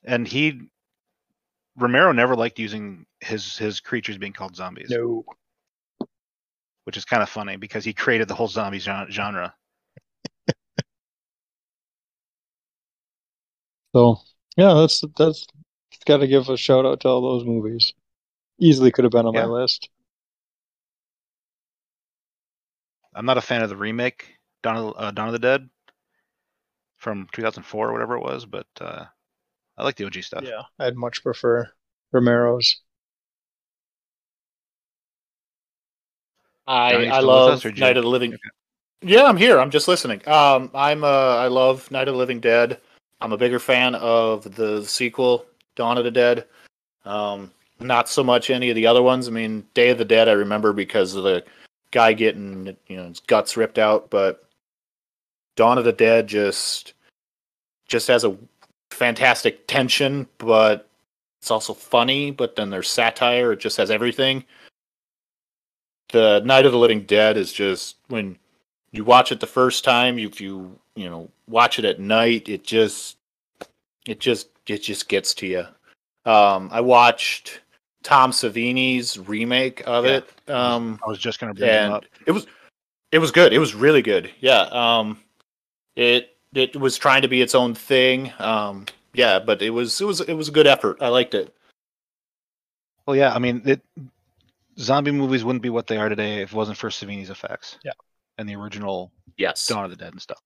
and 0.03 0.27
he 0.27 0.61
Romero 1.77 2.11
never 2.11 2.35
liked 2.35 2.59
using 2.59 3.05
his 3.21 3.57
his 3.57 3.79
creatures 3.79 4.17
being 4.17 4.33
called 4.33 4.55
zombies, 4.55 4.89
No. 4.89 5.25
which 6.83 6.97
is 6.97 7.05
kind 7.05 7.23
of 7.23 7.29
funny 7.29 7.55
because 7.55 7.85
he 7.85 7.93
created 7.93 8.27
the 8.27 8.35
whole 8.35 8.47
zombie 8.47 8.79
genre. 8.79 9.55
So 13.93 14.17
yeah, 14.57 14.73
that's 14.73 15.03
that's 15.17 15.47
got 16.05 16.17
to 16.17 16.27
give 16.27 16.49
a 16.49 16.57
shout 16.57 16.85
out 16.85 17.01
to 17.01 17.07
all 17.09 17.21
those 17.21 17.45
movies. 17.45 17.93
Easily 18.59 18.91
could 18.91 19.03
have 19.05 19.11
been 19.11 19.25
on 19.25 19.33
Yeah. 19.33 19.45
my 19.45 19.53
list. 19.61 19.89
I'm 23.13 23.25
not 23.25 23.37
a 23.37 23.41
fan 23.41 23.61
of 23.61 23.69
the 23.69 23.75
remake 23.75 24.37
Dawn 24.63 24.77
of, 24.77 24.93
uh, 24.95 25.11
Dawn 25.11 25.27
of 25.27 25.33
the 25.33 25.39
Dead 25.39 25.69
from 26.97 27.27
2004 27.33 27.89
or 27.89 27.91
whatever 27.91 28.15
it 28.15 28.21
was, 28.23 28.45
but 28.45 28.67
uh, 28.79 29.05
I 29.77 29.83
like 29.83 29.95
the 29.95 30.05
OG 30.05 30.21
stuff. 30.23 30.43
Yeah, 30.43 30.61
I'd 30.79 30.95
much 30.95 31.23
prefer 31.23 31.69
Romero's. 32.13 32.79
I 36.67 37.07
I 37.07 37.19
love 37.19 37.53
us, 37.53 37.65
or 37.65 37.69
did 37.69 37.79
you- 37.79 37.83
Night 37.83 37.97
of 37.97 38.03
the 38.03 38.09
Living. 38.09 38.33
Okay. 38.33 38.49
Yeah, 39.03 39.23
I'm 39.25 39.35
here. 39.37 39.59
I'm 39.59 39.71
just 39.71 39.87
listening. 39.87 40.25
Um, 40.27 40.69
I'm 40.75 41.03
uh, 41.03 41.07
I 41.07 41.47
love 41.47 41.89
Night 41.91 42.07
of 42.07 42.13
the 42.13 42.19
Living 42.19 42.39
Dead. 42.39 42.79
I'm 43.21 43.33
a 43.33 43.37
bigger 43.37 43.59
fan 43.59 43.95
of 43.95 44.55
the 44.55 44.83
sequel, 44.83 45.45
Dawn 45.75 45.97
of 45.97 46.03
the 46.03 46.11
Dead. 46.11 46.45
Um, 47.05 47.51
not 47.79 48.09
so 48.09 48.23
much 48.23 48.49
any 48.49 48.69
of 48.69 48.75
the 48.75 48.87
other 48.87 49.01
ones. 49.01 49.27
I 49.27 49.31
mean, 49.31 49.65
Day 49.73 49.89
of 49.89 49.97
the 49.97 50.05
Dead, 50.05 50.27
I 50.27 50.33
remember 50.33 50.73
because 50.73 51.15
of 51.15 51.23
the 51.23 51.43
guy 51.91 52.13
getting 52.13 52.75
you 52.87 52.97
know 52.97 53.07
his 53.07 53.19
guts 53.19 53.57
ripped 53.57 53.77
out, 53.77 54.09
but 54.09 54.47
Dawn 55.55 55.77
of 55.77 55.85
the 55.85 55.91
Dead 55.91 56.27
just 56.27 56.93
just 57.87 58.07
has 58.07 58.23
a 58.23 58.35
fantastic 58.89 59.67
tension, 59.67 60.27
but 60.37 60.89
it's 61.41 61.51
also 61.51 61.73
funny. 61.73 62.31
But 62.31 62.55
then 62.55 62.69
there's 62.69 62.89
satire. 62.89 63.53
It 63.53 63.59
just 63.59 63.77
has 63.77 63.91
everything 63.91 64.45
the 66.11 66.41
Night 66.41 66.65
of 66.65 66.71
the 66.71 66.77
Living 66.77 67.03
Dead 67.03 67.37
is 67.37 67.51
just 67.51 67.97
when 68.07 68.37
you 68.91 69.03
watch 69.03 69.31
it 69.31 69.39
the 69.39 69.47
first 69.47 69.83
time, 69.83 70.19
if 70.19 70.39
you 70.41 70.79
you 70.95 71.09
know 71.09 71.29
watch 71.47 71.79
it 71.79 71.85
at 71.85 71.99
night, 71.99 72.49
it 72.49 72.63
just 72.63 73.17
it 74.07 74.19
just 74.19 74.49
it 74.67 74.81
just 74.83 75.07
gets 75.09 75.33
to 75.35 75.47
you. 75.47 75.65
Um, 76.25 76.69
I 76.71 76.81
watched 76.81 77.61
Tom 78.03 78.31
Savini's 78.31 79.17
remake 79.17 79.83
of 79.87 80.05
Yeah. 80.05 80.17
it. 80.47 80.49
Um, 80.49 80.99
I 81.05 81.09
was 81.09 81.19
just 81.19 81.39
gonna 81.39 81.53
bring 81.53 81.69
him 81.69 81.75
and 81.85 81.93
up. 81.93 82.05
it 82.25 82.31
was 82.31 82.47
it 83.11 83.19
was 83.19 83.31
good. 83.31 83.53
It 83.53 83.59
was 83.59 83.73
really 83.75 84.01
good. 84.01 84.31
Yeah. 84.39 84.61
Um, 84.71 85.19
it 85.95 86.35
it 86.53 86.75
was 86.75 86.97
trying 86.97 87.21
to 87.21 87.27
be 87.27 87.41
its 87.41 87.55
own 87.55 87.73
thing. 87.75 88.31
Um, 88.39 88.85
yeah, 89.13 89.39
but 89.39 89.61
it 89.61 89.69
was 89.71 89.99
it 90.01 90.05
was 90.05 90.21
it 90.21 90.33
was 90.33 90.47
a 90.49 90.51
good 90.51 90.67
effort. 90.67 90.97
I 91.01 91.07
liked 91.09 91.33
it. 91.33 91.53
Well, 93.05 93.15
yeah, 93.15 93.33
I 93.33 93.39
mean, 93.39 93.61
it, 93.65 93.81
zombie 94.79 95.11
movies 95.11 95.43
wouldn't 95.43 95.63
be 95.63 95.69
what 95.71 95.87
they 95.87 95.97
are 95.97 96.07
today 96.07 96.41
if 96.43 96.51
it 96.51 96.55
wasn't 96.55 96.77
for 96.77 96.89
Savini's 96.89 97.29
effects. 97.29 97.77
Yeah. 97.83 97.91
And 98.37 98.47
the 98.47 98.55
original 98.55 99.11
Yes. 99.37 99.65
Dawn 99.67 99.83
of 99.83 99.89
the 99.89 99.97
Dead 99.97 100.13
and 100.13 100.21
stuff. 100.21 100.39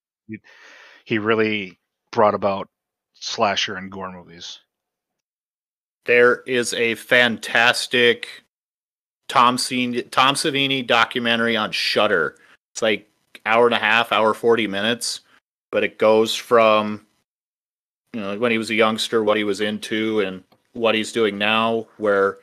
He, 1.06 1.19
really 1.19 1.77
brought 2.11 2.34
about 2.34 2.68
slasher 3.14 3.76
and 3.76 3.91
gore 3.91 4.11
movies. 4.11 4.60
There 6.06 6.41
is 6.41 6.73
a 6.73 6.95
fantastic 6.95 8.43
Tom 9.27 9.57
Savini, 9.57 10.10
Tom 10.11 10.35
Savini 10.35 10.85
documentary 10.85 11.57
on 11.57 11.72
Shutter. 11.72 12.38
It's 12.73 12.81
like 12.81 13.10
hour 13.45 13.65
and 13.65 13.76
a 13.76 13.80
half, 13.80 14.11
hour 14.11 14.34
forty 14.34 14.68
minutes, 14.68 15.22
but 15.72 15.84
it 15.84 15.97
goes 15.97 16.35
from 16.35 17.06
you 18.14 18.22
know 18.22 18.38
when 18.38 18.52
he 18.52 18.57
was 18.57 18.69
a 18.69 18.76
youngster, 18.76 19.23
what 19.23 19.38
he 19.38 19.43
was 19.43 19.61
into, 19.61 20.19
and 20.22 20.43
what 20.73 20.93
he's 20.93 21.11
doing 21.11 21.38
now, 21.38 21.88
where 21.97 22.38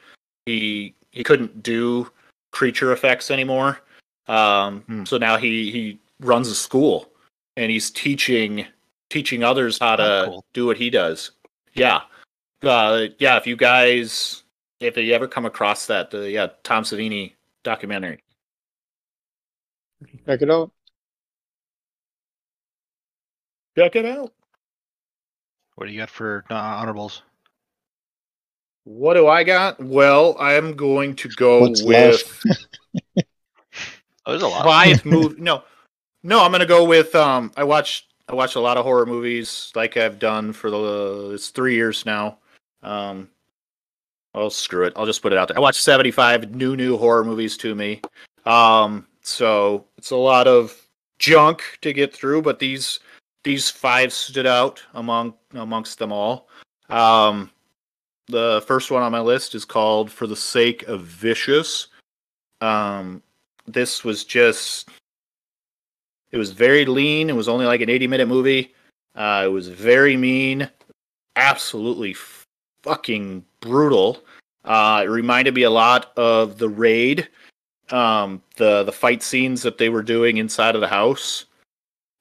he 0.46 0.94
he 1.12 1.22
couldn't 1.22 1.62
do 1.62 2.10
creature 2.50 2.92
effects 2.92 3.30
anymore. 3.30 3.80
Um, 4.26 4.80
Hmm. 4.82 5.04
So 5.04 5.18
now 5.18 5.36
he 5.36 5.70
he 5.70 5.98
runs 6.20 6.48
a 6.48 6.54
school 6.54 7.11
and 7.56 7.70
he's 7.70 7.90
teaching 7.90 8.66
teaching 9.10 9.42
others 9.44 9.78
how 9.78 9.96
to 9.96 10.02
Oh, 10.02 10.24
cool. 10.26 10.44
do 10.54 10.66
what 10.66 10.76
he 10.76 10.88
does. 10.90 11.32
Yeah, 11.74 12.02
uh, 12.62 13.06
yeah. 13.18 13.36
If 13.36 13.46
you 13.46 13.56
guys, 13.56 14.42
if 14.80 14.96
you 14.96 15.12
ever 15.14 15.28
come 15.28 15.44
across 15.46 15.86
that, 15.86 16.10
the 16.10 16.30
yeah 16.30 16.48
Tom 16.62 16.84
Savini 16.84 17.32
documentary. 17.62 18.22
Check 20.26 20.42
it 20.42 20.50
out. 20.50 20.70
Check 23.76 23.96
it 23.96 24.04
out. 24.04 24.32
What 25.76 25.86
do 25.86 25.92
you 25.92 25.98
got 26.00 26.10
for 26.10 26.44
uh, 26.50 26.54
honorables? 26.54 27.22
What 28.84 29.14
do 29.14 29.28
I 29.28 29.44
got? 29.44 29.80
Well, 29.82 30.36
I'm 30.38 30.74
going 30.74 31.14
to 31.16 31.28
go 31.30 31.60
What's 31.60 31.82
with 31.82 32.44
Oh, 34.26 34.30
there's 34.32 34.42
a 34.42 34.48
lot. 34.48 34.64
five 34.64 35.04
movie. 35.04 35.40
No, 35.40 35.64
no, 36.22 36.42
I'm 36.42 36.52
gonna 36.52 36.66
go 36.66 36.84
with. 36.84 37.14
Um, 37.14 37.52
I 37.56 37.64
watched. 37.64 38.06
I 38.28 38.34
watched 38.34 38.56
a 38.56 38.60
lot 38.60 38.76
of 38.76 38.84
horror 38.84 39.04
movies, 39.04 39.72
like 39.74 39.96
I've 39.96 40.18
done 40.18 40.52
for 40.52 40.70
the. 40.70 41.32
It's 41.34 41.48
three 41.48 41.74
years 41.74 42.06
now. 42.06 42.38
Um, 42.82 43.28
oh 44.34 44.48
screw 44.48 44.84
it. 44.84 44.92
I'll 44.96 45.06
just 45.06 45.22
put 45.22 45.32
it 45.32 45.38
out 45.38 45.48
there. 45.48 45.56
I 45.56 45.60
watched 45.60 45.82
75 45.82 46.54
new 46.54 46.76
new 46.76 46.96
horror 46.96 47.24
movies 47.24 47.56
to 47.58 47.74
me. 47.74 48.00
Um, 48.44 49.06
so 49.22 49.86
it's 49.98 50.10
a 50.10 50.16
lot 50.16 50.46
of 50.46 50.76
junk 51.18 51.78
to 51.82 51.92
get 51.92 52.14
through, 52.14 52.42
but 52.42 52.58
these 52.58 53.00
these 53.44 53.68
five 53.70 54.12
stood 54.12 54.46
out 54.46 54.82
among 54.94 55.34
amongst 55.54 55.98
them 55.98 56.12
all. 56.12 56.48
Um, 56.88 57.50
the 58.28 58.62
first 58.66 58.90
one 58.90 59.02
on 59.02 59.12
my 59.12 59.20
list 59.20 59.54
is 59.54 59.64
called 59.64 60.10
"For 60.10 60.26
the 60.26 60.36
Sake 60.36 60.84
of 60.84 61.02
Vicious." 61.02 61.88
Um, 62.60 63.22
this 63.66 64.04
was 64.04 64.24
just 64.24 64.88
it 66.32 66.38
was 66.38 66.52
very 66.52 66.84
lean. 66.84 67.30
It 67.30 67.36
was 67.36 67.48
only 67.48 67.66
like 67.66 67.80
an 67.80 67.90
80 67.90 68.06
minute 68.08 68.28
movie. 68.28 68.74
Uh, 69.14 69.42
it 69.44 69.48
was 69.48 69.68
very 69.68 70.16
mean. 70.16 70.68
Absolutely 71.36 72.16
fucking 72.82 73.44
brutal. 73.60 74.22
Uh, 74.64 75.02
it 75.04 75.08
reminded 75.08 75.54
me 75.54 75.62
a 75.62 75.70
lot 75.70 76.16
of 76.16 76.58
the 76.58 76.68
raid 76.68 77.28
um, 77.92 78.42
the 78.56 78.82
the 78.84 78.92
fight 78.92 79.22
scenes 79.22 79.62
that 79.62 79.78
they 79.78 79.88
were 79.88 80.02
doing 80.02 80.38
inside 80.38 80.74
of 80.74 80.80
the 80.80 80.88
house. 80.88 81.44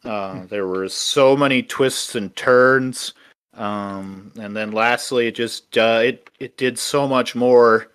Uh, 0.03 0.45
there 0.47 0.67
were 0.67 0.89
so 0.89 1.37
many 1.37 1.63
twists 1.63 2.15
and 2.15 2.35
turns. 2.35 3.13
Um, 3.53 4.31
and 4.39 4.55
then 4.55 4.71
lastly 4.71 5.27
it 5.27 5.35
just 5.35 5.77
uh, 5.77 6.01
it 6.03 6.29
it 6.39 6.57
did 6.57 6.77
so 6.77 7.07
much 7.07 7.35
more 7.35 7.87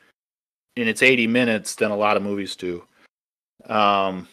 in 0.77 0.87
its 0.89 1.03
80 1.03 1.27
minutes 1.27 1.75
than 1.75 1.91
a 1.91 1.97
lot 1.97 2.17
of 2.17 2.23
movies 2.23 2.57
do. 2.57 2.85
Um, 3.67 4.29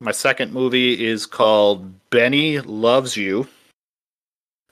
my 0.00 0.12
second 0.12 0.52
movie 0.52 1.06
is 1.06 1.26
called 1.26 2.10
Benny 2.10 2.60
Loves 2.60 3.16
You. 3.16 3.48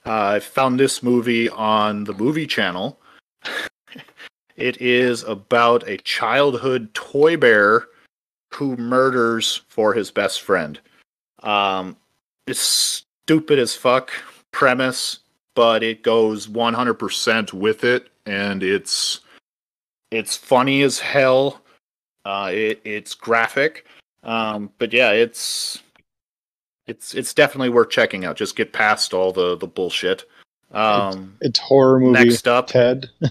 Uh, 0.05 0.35
I 0.35 0.39
found 0.39 0.79
this 0.79 1.01
movie 1.01 1.49
on 1.49 2.03
the 2.03 2.13
movie 2.13 2.45
channel. 2.45 2.99
it 4.55 4.79
is 4.79 5.23
about 5.23 5.87
a 5.87 5.97
childhood 5.97 6.93
toy 6.93 7.37
bear 7.37 7.87
who 8.53 8.77
murders 8.77 9.61
for 9.67 9.93
his 9.93 10.11
best 10.11 10.41
friend. 10.41 10.79
Um, 11.41 11.97
it's 12.45 13.03
stupid 13.25 13.57
as 13.57 13.75
fuck 13.75 14.11
premise, 14.51 15.19
but 15.55 15.81
it 15.81 16.03
goes 16.03 16.47
100% 16.47 17.51
with 17.53 17.83
it, 17.83 18.09
and 18.25 18.61
it's 18.61 19.21
it's 20.11 20.37
funny 20.37 20.83
as 20.83 20.99
hell. 20.99 21.61
Uh, 22.23 22.51
it, 22.53 22.81
it's 22.85 23.13
graphic, 23.13 23.85
um, 24.25 24.71
but 24.77 24.93
yeah, 24.93 25.11
it's 25.11 25.81
it's 26.87 27.13
it's 27.13 27.33
definitely 27.33 27.69
worth 27.69 27.89
checking 27.89 28.25
out. 28.25 28.35
Just 28.35 28.55
get 28.55 28.73
past 28.73 29.13
all 29.13 29.31
the 29.31 29.57
the 29.57 29.67
bullshit. 29.67 30.23
Um, 30.71 31.37
It's 31.41 31.59
horror 31.59 31.99
movie. 31.99 32.25
next 32.25 32.47
up, 32.47 32.67
Ted. 32.67 33.09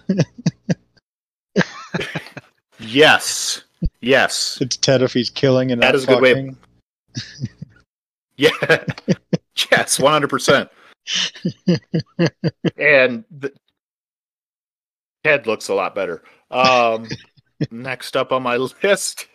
yes, 2.79 3.65
yes, 4.01 4.59
It's 4.61 4.77
Ted 4.77 5.03
if 5.03 5.13
he's 5.13 5.31
killing 5.31 5.73
and 5.73 5.83
that 5.83 5.95
is 5.95 6.05
a 6.05 6.07
good 6.07 6.23
way 6.23 6.49
of- 6.49 6.57
yeah, 8.37 8.85
yes, 9.71 10.01
one 10.01 10.13
hundred 10.13 10.31
percent. 10.31 10.69
And 12.79 13.25
the, 13.31 13.53
Ted 15.23 15.47
looks 15.47 15.69
a 15.69 15.75
lot 15.75 15.95
better. 15.95 16.23
Um, 16.51 17.09
next 17.71 18.17
up 18.17 18.33
on 18.33 18.43
my 18.43 18.57
list, 18.57 19.27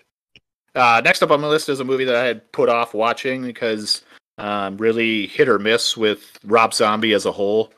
uh, 0.76 1.02
next 1.04 1.22
up 1.22 1.32
on 1.32 1.42
my 1.42 1.48
list 1.48 1.70
is 1.70 1.80
a 1.80 1.86
movie 1.86 2.06
that 2.06 2.16
I 2.16 2.26
had 2.26 2.52
put 2.52 2.70
off 2.70 2.94
watching 2.94 3.44
because 3.44 4.04
um, 4.38 4.78
really 4.78 5.28
hit 5.28 5.50
or 5.50 5.60
miss 5.60 5.98
with 5.98 6.40
Rob 6.44 6.74
Zombie 6.74 7.14
as 7.14 7.26
a 7.26 7.32
whole. 7.32 7.74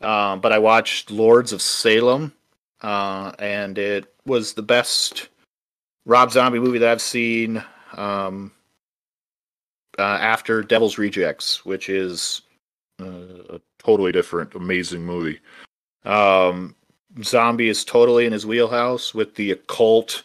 Um, 0.00 0.40
but 0.40 0.52
I 0.52 0.58
watched 0.58 1.10
Lords 1.10 1.52
of 1.52 1.62
Salem, 1.62 2.32
uh, 2.80 3.32
and 3.38 3.78
it 3.78 4.12
was 4.26 4.54
the 4.54 4.62
best 4.62 5.28
Rob 6.06 6.32
Zombie 6.32 6.58
movie 6.58 6.78
that 6.78 6.90
I've 6.90 7.00
seen 7.00 7.62
um, 7.92 8.50
uh, 9.98 10.02
after 10.02 10.62
Devil's 10.62 10.98
Rejects, 10.98 11.64
which 11.64 11.88
is 11.88 12.42
uh, 13.00 13.54
a 13.56 13.60
totally 13.78 14.10
different, 14.12 14.54
amazing 14.54 15.04
movie. 15.04 15.38
Um, 16.04 16.74
Zombie 17.22 17.68
is 17.68 17.84
totally 17.84 18.26
in 18.26 18.32
his 18.32 18.46
wheelhouse 18.46 19.14
with 19.14 19.34
the 19.36 19.52
occult, 19.52 20.24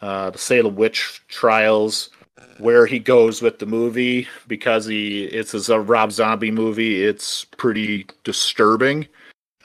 uh, 0.00 0.30
the 0.30 0.38
Salem 0.38 0.76
witch 0.76 1.22
trials, 1.28 2.10
where 2.58 2.86
he 2.86 2.98
goes 2.98 3.42
with 3.42 3.58
the 3.58 3.66
movie 3.66 4.26
because 4.46 4.86
he 4.86 5.24
it's 5.24 5.68
a 5.68 5.80
Rob 5.80 6.12
Zombie 6.12 6.50
movie. 6.50 7.04
It's 7.04 7.44
pretty 7.44 8.06
disturbing. 8.24 9.06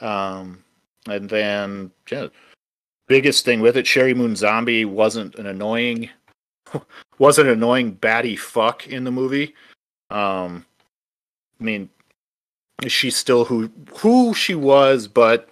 Um, 0.01 0.63
and 1.07 1.29
then 1.29 1.91
yeah, 2.11 2.27
biggest 3.07 3.45
thing 3.45 3.61
with 3.61 3.77
it, 3.77 3.85
Sheri 3.85 4.15
Moon 4.15 4.35
Zombie 4.35 4.85
wasn't 4.85 5.35
an 5.35 5.47
annoying 5.47 6.09
wasn't 7.19 7.47
an 7.47 7.53
annoying 7.53 7.91
batty 7.91 8.35
fuck 8.35 8.87
in 8.87 9.03
the 9.03 9.11
movie. 9.11 9.55
Um, 10.09 10.65
I 11.59 11.63
mean, 11.63 11.89
she's 12.87 13.15
still 13.15 13.45
who 13.45 13.71
who 13.97 14.33
she 14.33 14.55
was, 14.55 15.07
but 15.07 15.49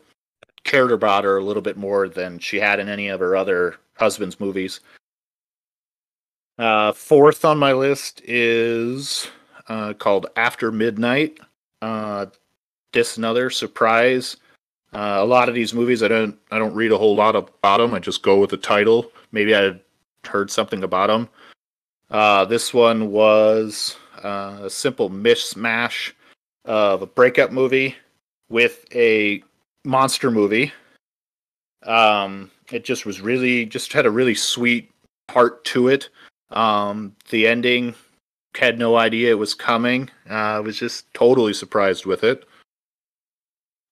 cared 0.64 0.92
about 0.92 1.24
her 1.24 1.38
a 1.38 1.44
little 1.44 1.62
bit 1.62 1.78
more 1.78 2.08
than 2.08 2.38
she 2.40 2.60
had 2.60 2.80
in 2.80 2.88
any 2.88 3.08
of 3.08 3.20
her 3.20 3.36
other 3.36 3.78
husband's 4.02 4.40
movies. 4.40 4.80
Uh, 6.58 6.92
fourth 6.92 7.46
on 7.46 7.58
my 7.58 7.72
list 7.72 8.22
is 8.26 9.28
uh, 9.70 9.94
called 9.94 10.26
After 10.36 10.72
Midnight. 10.72 11.40
Uh, 11.82 12.26
this 12.94 13.18
another 13.18 13.50
surprise. 13.50 14.38
Uh, 14.94 15.20
a 15.20 15.26
lot 15.26 15.48
of 15.48 15.56
these 15.56 15.74
movies, 15.74 16.04
I 16.04 16.08
don't, 16.08 16.38
I 16.52 16.58
don't 16.58 16.74
read 16.74 16.92
a 16.92 16.98
whole 16.98 17.16
lot 17.16 17.36
about 17.36 17.78
them. 17.78 17.94
I 17.94 18.00
just 18.00 18.24
go 18.24 18.40
with 18.40 18.50
the 18.50 18.58
title. 18.58 19.12
Maybe 19.32 19.56
I 19.56 19.80
heard 20.26 20.52
something 20.52 20.84
about 20.84 21.08
them. 21.08 21.30
Uh, 22.10 22.44
this 22.46 22.74
one 22.74 23.12
was 23.12 23.96
uh, 24.24 24.62
a 24.64 24.70
simple 24.70 25.10
mishmash 25.10 26.12
of 26.66 27.04
a 27.04 27.08
breakup 27.08 27.52
movie 27.52 27.96
with 28.50 28.86
a 28.94 29.44
monster 29.86 30.32
movie. 30.32 30.74
Um, 31.84 32.52
it 32.72 32.84
just 32.84 33.06
was 33.06 33.22
really, 33.22 33.66
just 33.66 33.94
had 33.94 34.06
a 34.06 34.12
really 34.12 34.36
sweet 34.36 34.92
heart 35.30 35.64
to 35.66 35.88
it. 35.88 36.10
Um, 36.52 37.16
the 37.30 37.48
ending 37.48 37.96
had 38.56 38.78
no 38.78 38.98
idea 38.98 39.32
it 39.32 39.40
was 39.40 39.54
coming. 39.54 40.10
Uh, 40.30 40.34
I 40.34 40.60
was 40.60 40.78
just 40.78 41.12
totally 41.14 41.54
surprised 41.54 42.06
with 42.06 42.24
it. 42.24 42.48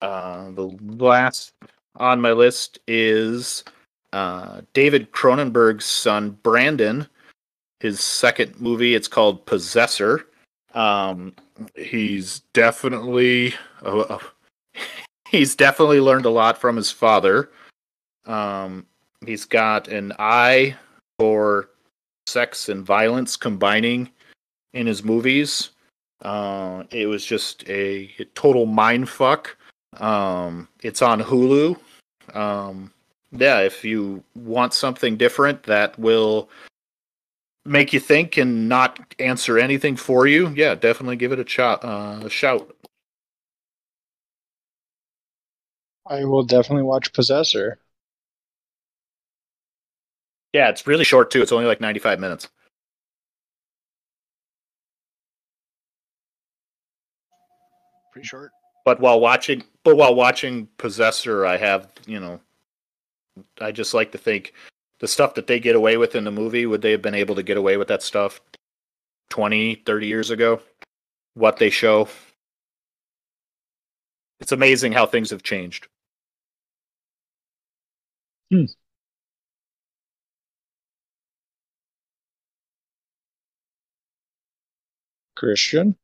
Uh, 0.02 0.52
the 0.52 0.78
last 0.88 1.54
on 1.96 2.22
my 2.22 2.32
list 2.32 2.80
is 2.88 3.64
uh, 4.14 4.62
David 4.74 5.12
Cronenberg's 5.12 5.86
son 5.86 6.38
Brandon. 6.44 7.08
His 7.80 8.02
second 8.02 8.60
movie. 8.60 8.96
It's 8.96 9.08
called 9.08 9.46
Possessor. 9.46 10.28
Um, 10.74 11.34
he's 11.76 12.42
definitely 12.54 13.54
uh, 13.84 14.20
he's 15.30 15.56
definitely 15.56 16.02
learned 16.02 16.26
a 16.26 16.30
lot 16.30 16.58
from 16.58 16.76
his 16.76 16.92
father. 16.92 17.50
Um, 18.26 18.86
he's 19.26 19.46
got 19.46 19.88
an 19.88 20.14
eye 20.20 20.76
for 21.18 21.70
sex 22.28 22.70
and 22.70 22.86
violence 22.86 23.36
combining 23.36 24.10
in 24.74 24.88
his 24.88 25.04
movies. 25.04 25.72
Uh, 26.22 26.84
it 26.92 27.08
was 27.08 27.26
just 27.26 27.68
a, 27.70 28.10
total 28.36 28.66
mind 28.66 29.10
fuck. 29.10 29.58
Um, 29.98 30.68
it's 30.82 31.02
on 31.02 31.22
Hulu. 31.22 31.78
Um, 32.34 32.92
yeah, 33.32 33.60
if 33.62 33.84
you 33.84 34.24
want 34.36 34.74
something 34.74 35.18
different 35.18 35.64
that 35.64 35.98
will 35.98 36.50
make 37.66 37.94
you 37.94 38.00
think 38.00 38.38
and 38.38 38.68
not 38.68 39.00
answer 39.20 39.58
anything 39.58 39.96
for 39.96 40.28
you, 40.28 40.50
yeah, 40.50 40.76
definitely 40.76 41.16
give 41.16 41.32
it 41.32 41.40
a, 41.40 41.44
ch- 41.44 41.60
uh, 41.60 42.22
a 42.24 42.30
shout. 42.30 42.76
I 46.06 46.26
will 46.26 46.44
definitely 46.44 46.84
watch 46.84 47.14
Possessor. 47.14 47.80
Yeah, 50.54 50.70
it's 50.70 50.88
really 50.88 51.04
short 51.04 51.32
too. 51.32 51.42
It's 51.42 51.52
only 51.52 51.66
like 51.66 51.82
95 51.82 52.20
minutes. 52.20 52.50
Pretty 58.12 58.28
short. 58.28 58.52
But 58.86 59.00
while 59.00 59.20
watching 59.20 59.64
but 59.84 59.96
while 59.96 60.16
watching 60.16 60.68
Possessor, 60.78 61.46
I 61.46 61.58
have, 61.58 61.90
you 62.06 62.20
know, 62.20 62.40
I 63.62 63.72
just 63.72 63.94
like 63.94 64.12
to 64.12 64.18
think 64.18 64.54
the 65.00 65.08
stuff 65.08 65.36
that 65.36 65.48
they 65.48 65.60
get 65.60 65.76
away 65.76 65.98
with 65.98 66.16
in 66.16 66.24
the 66.24 66.32
movie, 66.32 66.66
would 66.66 66.82
they 66.82 66.92
have 66.92 67.02
been 67.02 67.16
able 67.16 67.36
to 67.36 67.44
get 67.44 67.58
away 67.58 67.78
with 67.78 67.88
that 67.90 68.04
stuff 68.04 68.42
20, 69.30 69.76
30 69.76 70.08
years 70.08 70.32
ago? 70.32 70.62
What 71.36 71.58
they 71.58 71.70
show. 71.70 72.10
It's 74.42 74.52
amazing 74.52 74.92
how 74.92 75.06
things 75.06 75.30
have 75.30 75.44
changed. 75.44 75.88
Hmm. 78.52 78.66
Christian? 85.40 85.96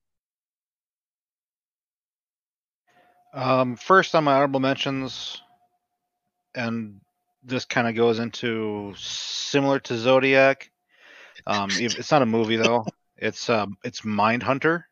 Um, 3.33 3.75
first 3.75 4.15
on 4.15 4.23
my 4.23 4.33
honorable 4.33 4.61
mentions, 4.61 5.41
and 6.55 7.01
this 7.43 7.65
kind 7.65 7.85
of 7.85 7.95
goes 7.95 8.19
into 8.19 8.93
similar 8.97 9.79
to 9.81 9.97
Zodiac. 9.97 10.71
Um, 11.45 11.69
it's 11.69 12.11
not 12.11 12.21
a 12.21 12.25
movie 12.25 12.55
though. 12.55 12.85
It's 13.17 13.49
um, 13.49 13.77
it's 13.83 14.01
Mindhunter, 14.01 14.85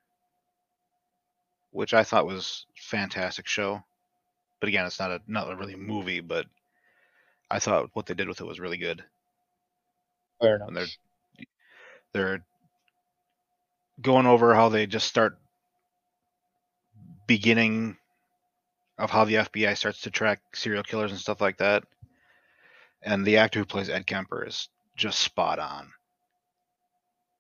which 1.72 1.94
I 1.94 2.04
thought 2.04 2.28
was 2.28 2.66
fantastic 2.76 3.48
show. 3.48 3.82
But 4.60 4.68
again, 4.68 4.86
it's 4.86 5.00
not 5.00 5.12
a 5.12 5.22
not 5.26 5.50
a 5.50 5.56
really 5.56 5.76
movie, 5.76 6.20
but 6.20 6.48
I 7.50 7.60
thought 7.60 7.92
what 7.94 8.08
they 8.08 8.14
did 8.14 8.28
with 8.28 8.42
it 8.42 8.48
was 8.48 8.60
really 8.60 8.78
good. 8.78 9.06
Fair 10.42 10.58
enough. 10.58 10.68
And 10.68 10.76
they're 10.76 10.86
they're 12.12 12.46
going 14.02 14.26
over 14.26 14.54
how 14.54 14.70
they 14.70 14.86
just 14.86 15.08
start 15.08 15.38
beginning 17.28 17.98
of 18.98 19.10
how 19.10 19.26
the 19.26 19.36
FBI 19.36 19.78
starts 19.78 20.02
to 20.02 20.12
track 20.12 20.40
serial 20.54 20.84
killers 20.84 21.12
and 21.12 21.20
stuff 21.20 21.42
like 21.42 21.58
that. 21.58 21.84
And 23.02 23.26
the 23.26 23.38
actor 23.38 23.60
who 23.60 23.66
plays 23.66 23.90
Ed 23.90 24.06
Kemper 24.08 24.46
is 24.46 24.70
just 24.96 25.20
spot 25.20 25.60
on. 25.60 25.92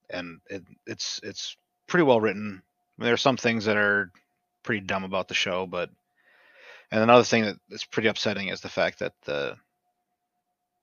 And 0.09 0.39
it, 0.49 0.63
it's 0.85 1.19
it's 1.23 1.55
pretty 1.87 2.03
well 2.03 2.21
written. 2.21 2.61
I 2.61 3.01
mean, 3.01 3.05
there 3.05 3.13
are 3.13 3.17
some 3.17 3.37
things 3.37 3.65
that 3.65 3.77
are 3.77 4.11
pretty 4.63 4.85
dumb 4.85 5.03
about 5.03 5.27
the 5.27 5.33
show, 5.33 5.65
but 5.65 5.89
and 6.91 7.01
another 7.01 7.23
thing 7.23 7.43
that 7.45 7.55
is 7.69 7.85
pretty 7.85 8.09
upsetting 8.09 8.49
is 8.49 8.61
the 8.61 8.69
fact 8.69 8.99
that 8.99 9.13
the 9.23 9.55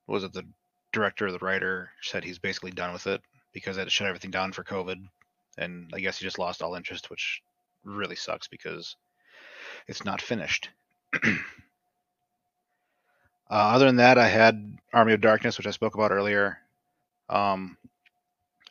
was 0.06 0.24
it 0.24 0.32
the 0.32 0.44
director 0.92 1.26
or 1.26 1.32
the 1.32 1.38
writer 1.38 1.90
said 2.02 2.24
he's 2.24 2.38
basically 2.38 2.72
done 2.72 2.92
with 2.92 3.06
it 3.06 3.20
because 3.52 3.76
they 3.76 3.88
shut 3.88 4.08
everything 4.08 4.30
down 4.30 4.52
for 4.52 4.64
COVID, 4.64 5.06
and 5.58 5.90
I 5.94 6.00
guess 6.00 6.18
he 6.18 6.24
just 6.24 6.38
lost 6.38 6.62
all 6.62 6.74
interest, 6.74 7.10
which 7.10 7.42
really 7.84 8.16
sucks 8.16 8.48
because 8.48 8.96
it's 9.86 10.04
not 10.04 10.20
finished. 10.20 10.70
uh, 11.24 11.28
other 13.50 13.86
than 13.86 13.96
that, 13.96 14.18
I 14.18 14.28
had 14.28 14.76
Army 14.92 15.12
of 15.12 15.20
Darkness, 15.20 15.58
which 15.58 15.66
I 15.66 15.72
spoke 15.72 15.94
about 15.94 16.12
earlier, 16.12 16.58
um, 17.28 17.76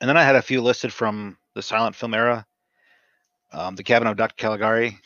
and 0.01 0.10
then 0.10 0.18
I 0.18 0.23
had 0.23 0.35
a 0.35 0.41
few 0.41 0.61
listed 0.61 0.93
from 0.93 1.38
the 1.56 1.61
silent 1.61 1.95
film 1.95 2.14
era. 2.14 2.45
Um, 3.51 3.76
the 3.76 3.84
Cabin 3.84 4.07
of 4.07 4.18
Dr. 4.18 4.35
Caligari 4.35 4.97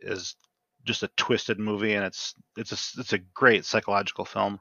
is 0.00 0.36
just 0.84 1.02
a 1.02 1.10
twisted 1.16 1.58
movie, 1.58 1.94
and 1.94 2.04
it's 2.04 2.34
it's 2.56 2.72
a 2.72 3.00
it's 3.00 3.12
a 3.12 3.18
great 3.18 3.64
psychological 3.64 4.24
film. 4.24 4.60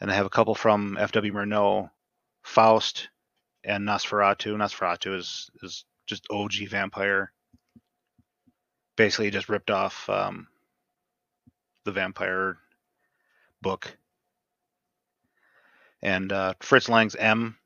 And 0.00 0.10
I 0.10 0.14
have 0.14 0.26
a 0.26 0.30
couple 0.30 0.54
from 0.54 0.96
F.W. 0.98 1.32
Murnau, 1.32 1.90
Faust, 2.42 3.08
and 3.68 3.86
Nosferatu. 3.86 4.56
Nosferatu 4.56 5.14
is 5.16 5.50
is 5.62 5.84
just 6.06 6.26
OG 6.30 6.68
vampire. 6.70 7.32
Basically, 8.96 9.30
just 9.30 9.48
ripped 9.48 9.70
off 9.70 10.08
um, 10.08 10.48
the 11.84 11.92
vampire 11.92 12.56
book. 13.62 13.96
And 16.02 16.32
uh, 16.32 16.54
Fritz 16.60 16.88
Lang's 16.88 17.14
M 17.14 17.56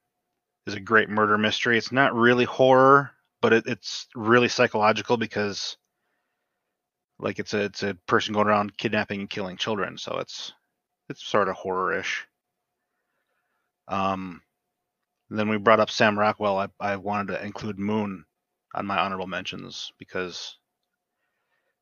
is 0.66 0.74
a 0.74 0.80
great 0.80 1.08
murder 1.08 1.38
mystery. 1.38 1.78
It's 1.78 1.92
not 1.92 2.14
really 2.14 2.44
horror, 2.44 3.12
but 3.40 3.52
it, 3.52 3.64
it's 3.66 4.08
really 4.14 4.48
psychological 4.48 5.16
because, 5.16 5.76
like, 7.18 7.38
it's 7.38 7.54
a 7.54 7.62
it's 7.62 7.82
a 7.82 7.94
person 8.06 8.34
going 8.34 8.48
around 8.48 8.76
kidnapping 8.76 9.20
and 9.20 9.30
killing 9.30 9.56
children. 9.56 9.96
So 9.98 10.18
it's 10.18 10.52
it's 11.08 11.24
sort 11.24 11.48
of 11.48 11.54
horror-ish. 11.54 12.26
Um, 13.88 14.42
then 15.38 15.48
we 15.48 15.58
brought 15.58 15.80
up 15.80 15.90
Sam 15.90 16.18
Rockwell. 16.18 16.58
I, 16.58 16.68
I 16.80 16.96
wanted 16.96 17.34
to 17.34 17.44
include 17.44 17.78
Moon 17.78 18.24
on 18.74 18.86
my 18.86 18.98
honorable 18.98 19.26
mentions 19.26 19.92
because 19.98 20.56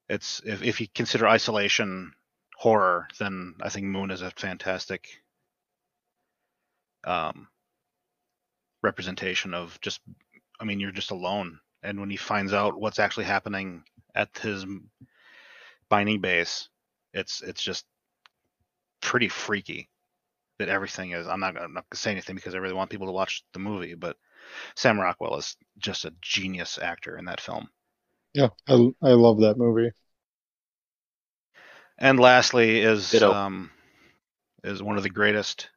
it's 0.09 0.41
if 0.45 0.63
if 0.63 0.81
you 0.81 0.89
consider 0.95 1.29
isolation 1.29 2.13
horror, 2.57 3.09
then 3.19 3.55
I 3.63 3.69
think 3.69 3.87
Moon 3.87 4.11
is 4.11 4.23
a 4.23 4.31
fantastic 4.33 5.09
um, 7.05 7.49
representation 8.83 9.55
of 9.55 9.79
just. 9.81 10.01
I 10.61 10.65
mean, 10.65 10.79
you're 10.79 10.93
just 10.93 11.11
alone, 11.11 11.59
and 11.83 12.01
when 12.01 12.11
he 12.11 12.17
finds 12.17 12.53
out 12.53 12.79
what's 12.79 12.99
actually 12.99 13.25
happening 13.25 13.83
at 14.15 14.37
his 14.39 14.67
binding 15.89 16.21
base, 16.21 16.69
it's 17.15 17.41
it's 17.43 17.63
just 17.63 17.87
pretty 19.01 19.29
freaky. 19.29 19.89
That 20.61 20.69
everything 20.69 21.13
is. 21.13 21.27
I'm 21.27 21.41
not 21.41 21.55
gonna, 21.55 21.65
I'm 21.65 21.73
not 21.73 21.89
gonna 21.89 21.99
say 21.99 22.11
anything 22.11 22.37
because 22.37 22.55
I 22.55 22.59
really 22.59 22.75
want 22.75 22.91
people 22.91 23.07
to 23.07 23.13
watch 23.13 23.43
the 23.55 23.59
movie, 23.59 23.95
but 23.95 24.19
Sam 24.77 25.01
Rockwell 25.01 25.39
is 25.39 25.57
just 25.79 26.05
a 26.05 26.13
genius 26.21 26.79
actor 26.79 27.17
in 27.17 27.25
that 27.25 27.41
film. 27.41 27.71
Yeah, 28.35 28.49
I, 28.69 28.75
I 29.03 29.13
love 29.13 29.41
that 29.41 29.57
movie. 29.57 29.93
And 31.97 32.21
lastly 32.21 32.81
is 32.81 33.11
Ditto. 33.11 33.33
um, 33.33 33.71
is 34.63 34.83
one 34.83 34.99
of 34.99 35.03
the 35.03 35.09
greatest 35.09 35.71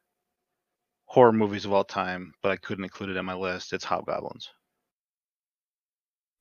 horror 1.06 1.32
movies 1.32 1.64
of 1.64 1.72
all 1.72 1.84
time, 1.84 2.34
but 2.42 2.52
I 2.52 2.56
couldn't 2.56 2.84
include 2.84 3.08
it 3.08 3.16
in 3.16 3.24
my 3.24 3.34
list. 3.34 3.72
It's 3.72 3.86
Hobgoblins. 3.86 4.50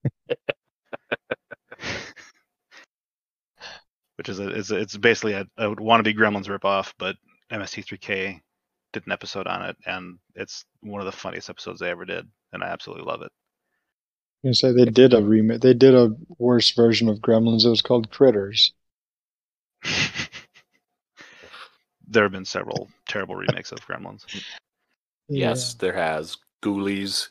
Which 4.17 4.27
is 4.27 4.39
a, 4.39 4.49
it's 4.49 4.71
a, 4.71 4.75
it's 4.75 4.97
basically 4.97 5.31
a, 5.31 5.47
a 5.57 5.73
wannabe 5.77 6.13
Gremlins 6.13 6.47
ripoff, 6.47 6.93
but 6.99 7.15
MST3K 7.53 8.41
did 8.93 9.05
an 9.05 9.11
episode 9.11 9.47
on 9.47 9.63
it, 9.63 9.77
and 9.85 10.17
it's 10.35 10.65
one 10.81 11.01
of 11.01 11.05
the 11.05 11.11
funniest 11.11 11.49
episodes 11.49 11.79
they 11.79 11.89
ever 11.89 12.05
did, 12.05 12.27
and 12.51 12.63
I 12.63 12.67
absolutely 12.67 13.05
love 13.05 13.21
it. 13.21 13.31
I'm 14.43 14.49
gonna 14.49 14.55
say 14.55 14.71
they 14.73 14.85
did 14.85 15.13
a 15.13 15.23
remake. 15.23 15.61
They 15.61 15.73
did 15.73 15.95
a 15.95 16.15
worse 16.37 16.71
version 16.71 17.07
of 17.07 17.19
Gremlins. 17.19 17.65
It 17.65 17.69
was 17.69 17.81
called 17.81 18.11
Critters. 18.11 18.73
there 22.07 22.23
have 22.23 22.31
been 22.31 22.45
several 22.45 22.89
terrible 23.07 23.35
remakes 23.35 23.71
of 23.71 23.79
Gremlins. 23.79 24.25
Yes, 25.29 25.75
there 25.75 25.93
has. 25.93 26.37
Ghoulies. 26.61 27.29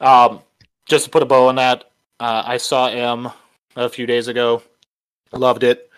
Um, 0.00 0.40
just 0.86 1.06
to 1.06 1.10
put 1.10 1.22
a 1.22 1.26
bow 1.26 1.48
on 1.48 1.56
that, 1.56 1.90
uh, 2.20 2.42
I 2.46 2.58
saw 2.58 2.86
M 2.86 3.30
a 3.74 3.88
few 3.88 4.06
days 4.06 4.28
ago. 4.28 4.62
Loved 5.32 5.64
it. 5.64 5.90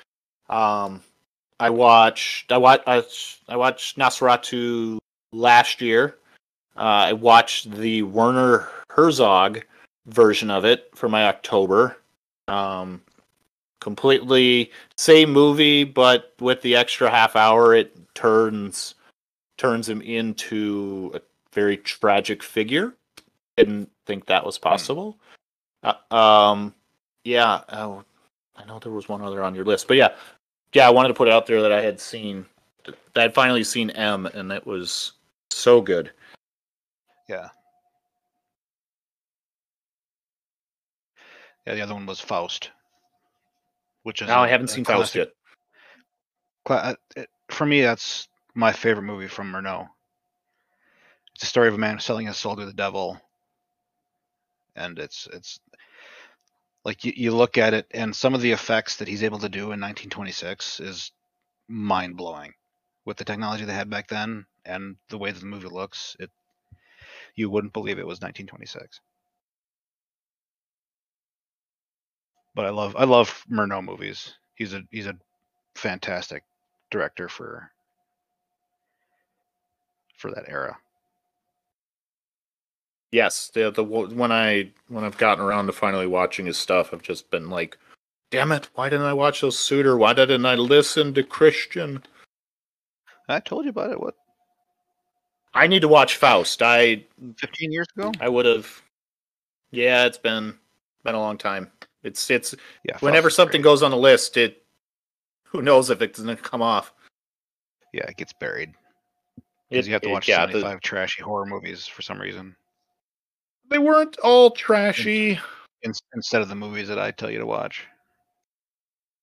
Um, 0.49 1.03
I 1.61 1.71
watched. 1.71 2.53
I 2.53 2.59
watched. 2.59 2.85
I, 2.87 3.03
I 3.49 3.57
watched 3.57 3.99
Nosferatu 3.99 4.99
last 5.33 5.81
year. 5.81 6.17
Uh, 6.77 7.11
I 7.11 7.13
watched 7.13 7.71
the 7.73 8.03
Werner 8.03 8.69
Herzog 8.91 9.65
version 10.07 10.51
of 10.51 10.65
it 10.65 10.91
for 10.95 11.09
my 11.09 11.27
October. 11.27 11.97
Um, 12.47 13.03
completely 13.81 14.71
same 14.97 15.33
movie, 15.33 15.85
but 15.85 16.35
with 16.41 16.63
the 16.63 16.77
extra 16.77 17.11
half 17.11 17.37
hour, 17.37 17.75
it 17.75 17.97
turns 18.15 18.95
turns 19.57 19.89
him 19.89 20.01
into 20.03 21.11
a 21.15 21.21
very 21.53 21.77
tragic 21.77 22.43
figure. 22.43 22.95
Didn't 23.57 23.91
think 24.07 24.27
that 24.27 24.47
was 24.47 24.57
possible. 24.57 25.19
Uh, 25.83 26.15
um, 26.15 26.75
yeah. 27.25 27.63
Oh, 27.71 28.05
I 28.57 28.65
know 28.65 28.79
there 28.79 28.93
was 28.93 29.09
one 29.09 29.23
other 29.23 29.43
on 29.43 29.55
your 29.55 29.65
list, 29.65 29.89
but 29.89 29.97
yeah, 29.97 30.15
yeah. 30.73 30.87
I 30.87 30.91
wanted 30.91 31.09
to 31.09 31.15
put 31.15 31.29
it 31.29 31.35
out 31.35 31.47
there 31.47 31.63
that 31.63 31.73
I 31.73 31.81
had 31.83 32.01
seen, 32.01 32.47
that 32.85 32.97
I'd 33.17 33.35
finally 33.35 33.65
seen 33.65 33.91
M, 33.91 34.27
and 34.27 34.51
it 34.53 34.67
was 34.67 35.13
so 35.51 35.81
good. 35.81 36.13
Yeah. 37.29 37.49
Yeah, 41.67 41.75
the 41.75 41.83
other 41.83 41.95
one 41.95 42.07
was 42.07 42.21
Faust, 42.21 42.71
which 44.03 44.23
is 44.23 44.29
Now 44.29 44.43
I 44.43 44.49
haven't 44.49 44.69
seen 44.69 44.85
Faust 44.85 45.15
yet. 45.15 45.33
cla- 46.65 46.77
uh, 46.77 46.95
it- 47.17 47.31
For 47.51 47.67
me, 47.67 47.83
that's 47.83 48.29
my 48.55 48.73
favorite 48.73 49.03
movie 49.03 49.29
from 49.29 49.53
Murnau. 49.53 49.89
It's 51.35 51.43
a 51.45 51.47
story 51.47 51.69
of 51.69 51.75
a 51.75 51.79
man 51.79 52.01
selling 52.01 52.27
his 52.27 52.37
soul 52.37 52.57
to 52.57 52.65
the 52.67 52.73
devil, 52.73 53.21
and 54.77 54.99
it's 54.99 55.29
it's 55.33 55.61
like 56.89 57.05
you, 57.05 57.13
you 57.17 57.33
look 57.33 57.59
at 57.59 57.75
it, 57.75 57.87
and 57.93 58.17
some 58.17 58.35
of 58.35 58.43
the 58.43 58.53
effects 58.53 58.97
that 58.99 59.09
he's 59.09 59.23
able 59.25 59.41
to 59.41 59.51
do 59.51 59.65
in 59.65 59.81
1926 59.81 60.81
is 60.81 61.13
mind 61.69 62.17
blowing 62.17 62.55
with 63.07 63.19
the 63.19 63.25
technology 63.25 63.65
they 63.67 63.75
had 63.75 63.91
back 63.91 64.09
then 64.09 64.47
and 64.65 64.97
the 65.11 65.19
way 65.19 65.31
that 65.33 65.41
the 65.41 65.47
movie 65.47 65.69
looks. 65.69 66.17
It 66.21 66.31
you 67.37 67.51
wouldn't 67.51 67.75
believe 67.75 67.99
it 67.99 68.07
was 68.07 68.21
1926. 68.23 69.01
But 72.55 72.67
I 72.67 72.71
love 72.71 72.97
I 72.97 73.05
love 73.05 73.45
Murnau 73.51 73.85
movies. 73.85 74.35
He's 74.57 74.75
a 74.75 74.83
he's 74.91 75.07
a 75.07 75.17
fantastic 75.77 76.45
director 76.91 77.29
for 77.29 77.71
for 80.19 80.33
that 80.33 80.47
era. 80.49 80.79
Yes, 83.11 83.51
the 83.55 83.71
the 83.71 83.83
when 83.83 84.31
I 84.33 84.71
when 84.89 85.05
I've 85.05 85.17
gotten 85.19 85.43
around 85.45 85.67
to 85.67 85.73
finally 85.73 86.07
watching 86.07 86.47
his 86.47 86.59
stuff, 86.59 86.93
I've 86.93 87.03
just 87.03 87.31
been 87.31 87.49
like, 87.49 87.79
"Damn 88.31 88.53
it! 88.53 88.69
Why 88.75 88.89
didn't 88.91 89.07
I 89.07 89.15
watch 89.15 89.41
those 89.41 89.59
Suitor? 89.59 89.97
Why 89.97 90.13
didn't 90.13 90.45
I 90.45 90.55
listen 90.57 91.15
to 91.15 91.23
Christian? 91.23 92.03
I 93.29 93.41
told 93.41 93.65
you 93.65 93.71
about 93.71 93.91
it. 93.93 94.01
What 94.01 94.15
I 95.55 95.67
need 95.67 95.81
to 95.81 95.89
watch 95.89 96.17
Faust. 96.17 96.61
I 96.63 97.05
15 97.39 97.73
years 97.73 97.87
ago? 97.97 98.13
I 98.21 98.29
would 98.29 98.45
have. 98.47 98.83
Yeah, 99.71 100.05
it's 100.05 100.19
been 100.19 100.55
been 101.03 101.15
a 101.15 101.21
long 101.21 101.39
time. 101.39 101.71
It's 102.03 102.31
it's 102.31 102.55
Yeah. 102.85 102.99
Whenever 103.01 103.31
something 103.31 103.63
goes 103.63 103.83
on 103.83 103.91
the 103.91 103.97
list, 103.97 104.37
it 104.37 104.65
who 105.45 105.63
knows 105.63 105.89
if 105.89 106.03
it's 106.03 106.21
gonna 106.21 106.37
come 106.37 106.61
off. 106.63 106.93
yeah, 107.95 108.05
it 108.07 108.19
gets 108.19 108.35
buried 108.35 108.75
because 109.71 109.87
you 109.87 109.95
have 109.95 110.03
to 110.03 110.11
it- 110.11 110.13
watch 110.13 110.29
yeah, 110.29 110.45
the- 110.45 110.53
75 110.61 110.81
trashy 110.83 111.23
horror 111.23 111.47
movies 111.47 111.87
for 111.87 112.03
some 112.03 112.21
reason 112.21 112.55
they 113.71 113.79
weren't 113.79 114.17
all 114.19 114.51
trashy. 114.51 115.39
in, 115.83 115.93
instead 116.15 116.43
of 116.43 116.49
the 116.49 116.55
movies 116.55 116.89
that 116.89 116.99
I 116.99 117.11
tell 117.11 117.31
you 117.31 117.39
to 117.39 117.47
watch. 117.47 117.85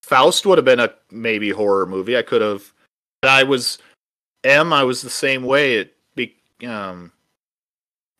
Faust 0.03 0.45
would 0.45 0.57
have 0.57 0.65
been 0.65 0.79
a 0.79 0.93
maybe 1.11 1.49
horror 1.49 1.85
movie. 1.85 2.17
I 2.17 2.21
could 2.21 2.41
have. 2.41 2.71
I 3.23 3.43
was 3.43 3.79
M. 4.43 4.71
I 4.71 4.83
was 4.83 5.01
the 5.01 5.09
same 5.09 5.43
way. 5.43 5.77
It 5.77 5.95
be 6.15 6.35
um 6.67 7.11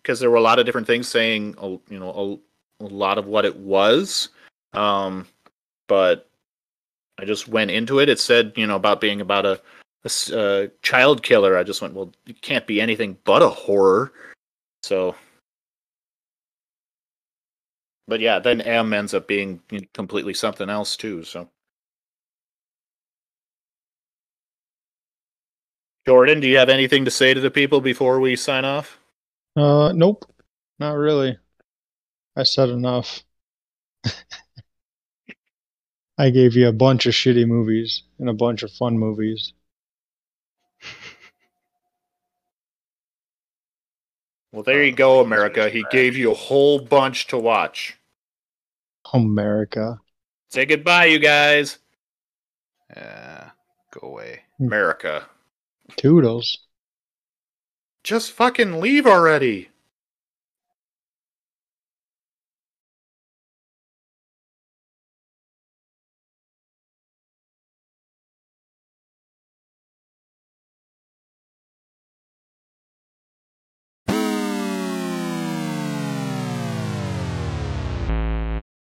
because 0.01 0.19
there 0.19 0.29
were 0.31 0.37
a 0.37 0.41
lot 0.41 0.59
of 0.59 0.65
different 0.65 0.87
things 0.87 1.07
saying 1.07 1.55
a- 1.59 1.79
you 1.89 1.99
know 1.99 2.41
a, 2.81 2.85
a 2.85 2.87
lot 2.87 3.17
of 3.17 3.27
what 3.27 3.45
it 3.45 3.55
was. 3.57 4.29
Um, 4.73 5.27
but 5.87 6.27
I 7.19 7.25
just 7.25 7.47
went 7.47 7.69
into 7.71 7.99
it. 7.99 8.09
It 8.09 8.19
said 8.19 8.53
you 8.55 8.65
know 8.65 8.75
about 8.75 8.99
being 8.99 9.21
about 9.21 9.45
a, 9.45 9.53
a 9.53 10.05
s- 10.05 10.31
a 10.31 10.71
child 10.81 11.21
killer. 11.21 11.55
I 11.55 11.63
just 11.63 11.83
went 11.83 11.93
well. 11.93 12.11
It 12.25 12.41
can't 12.41 12.65
be 12.65 12.81
anything 12.81 13.17
but 13.25 13.43
a 13.43 13.49
horror. 13.49 14.11
So. 14.81 15.15
But 18.07 18.19
yeah, 18.19 18.39
then 18.39 18.61
M 18.61 18.93
ends 18.93 19.13
up 19.13 19.27
being 19.27 19.61
completely 19.93 20.33
something 20.33 20.69
else 20.69 20.95
too. 20.95 21.23
So. 21.23 21.49
Jordan, 26.07 26.39
do 26.39 26.47
you 26.47 26.57
have 26.57 26.69
anything 26.69 27.05
to 27.05 27.11
say 27.11 27.33
to 27.33 27.41
the 27.41 27.49
people 27.49 27.81
before 27.81 28.19
we 28.19 28.35
sign 28.35 28.63
off? 28.63 28.99
Uh, 29.55 29.91
nope, 29.93 30.25
not 30.77 30.91
really. 30.91 31.39
I 32.35 32.43
said 32.43 32.69
enough. 32.69 33.23
I 36.17 36.29
gave 36.29 36.55
you 36.55 36.67
a 36.67 36.73
bunch 36.73 37.07
of 37.07 37.13
shitty 37.13 37.47
movies 37.47 38.03
and 38.19 38.29
a 38.29 38.33
bunch 38.33 38.61
of 38.61 38.71
fun 38.71 38.99
movies. 38.99 39.53
Well, 44.55 44.63
there 44.63 44.85
you 44.85 44.93
go, 44.93 45.19
America. 45.19 45.69
He 45.69 45.83
gave 45.91 46.15
you 46.15 46.31
a 46.31 46.33
whole 46.33 46.79
bunch 46.79 47.27
to 47.27 47.37
watch. 47.37 47.97
America. 49.13 49.99
Say 50.49 50.65
goodbye, 50.65 51.07
you 51.07 51.19
guys. 51.19 51.79
Yeah, 52.95 53.49
go 53.91 54.07
away. 54.07 54.43
America. 54.57 55.27
Toodles. 55.97 56.57
Just 58.01 58.31
fucking 58.31 58.79
leave 58.79 59.05
already. 59.05 59.71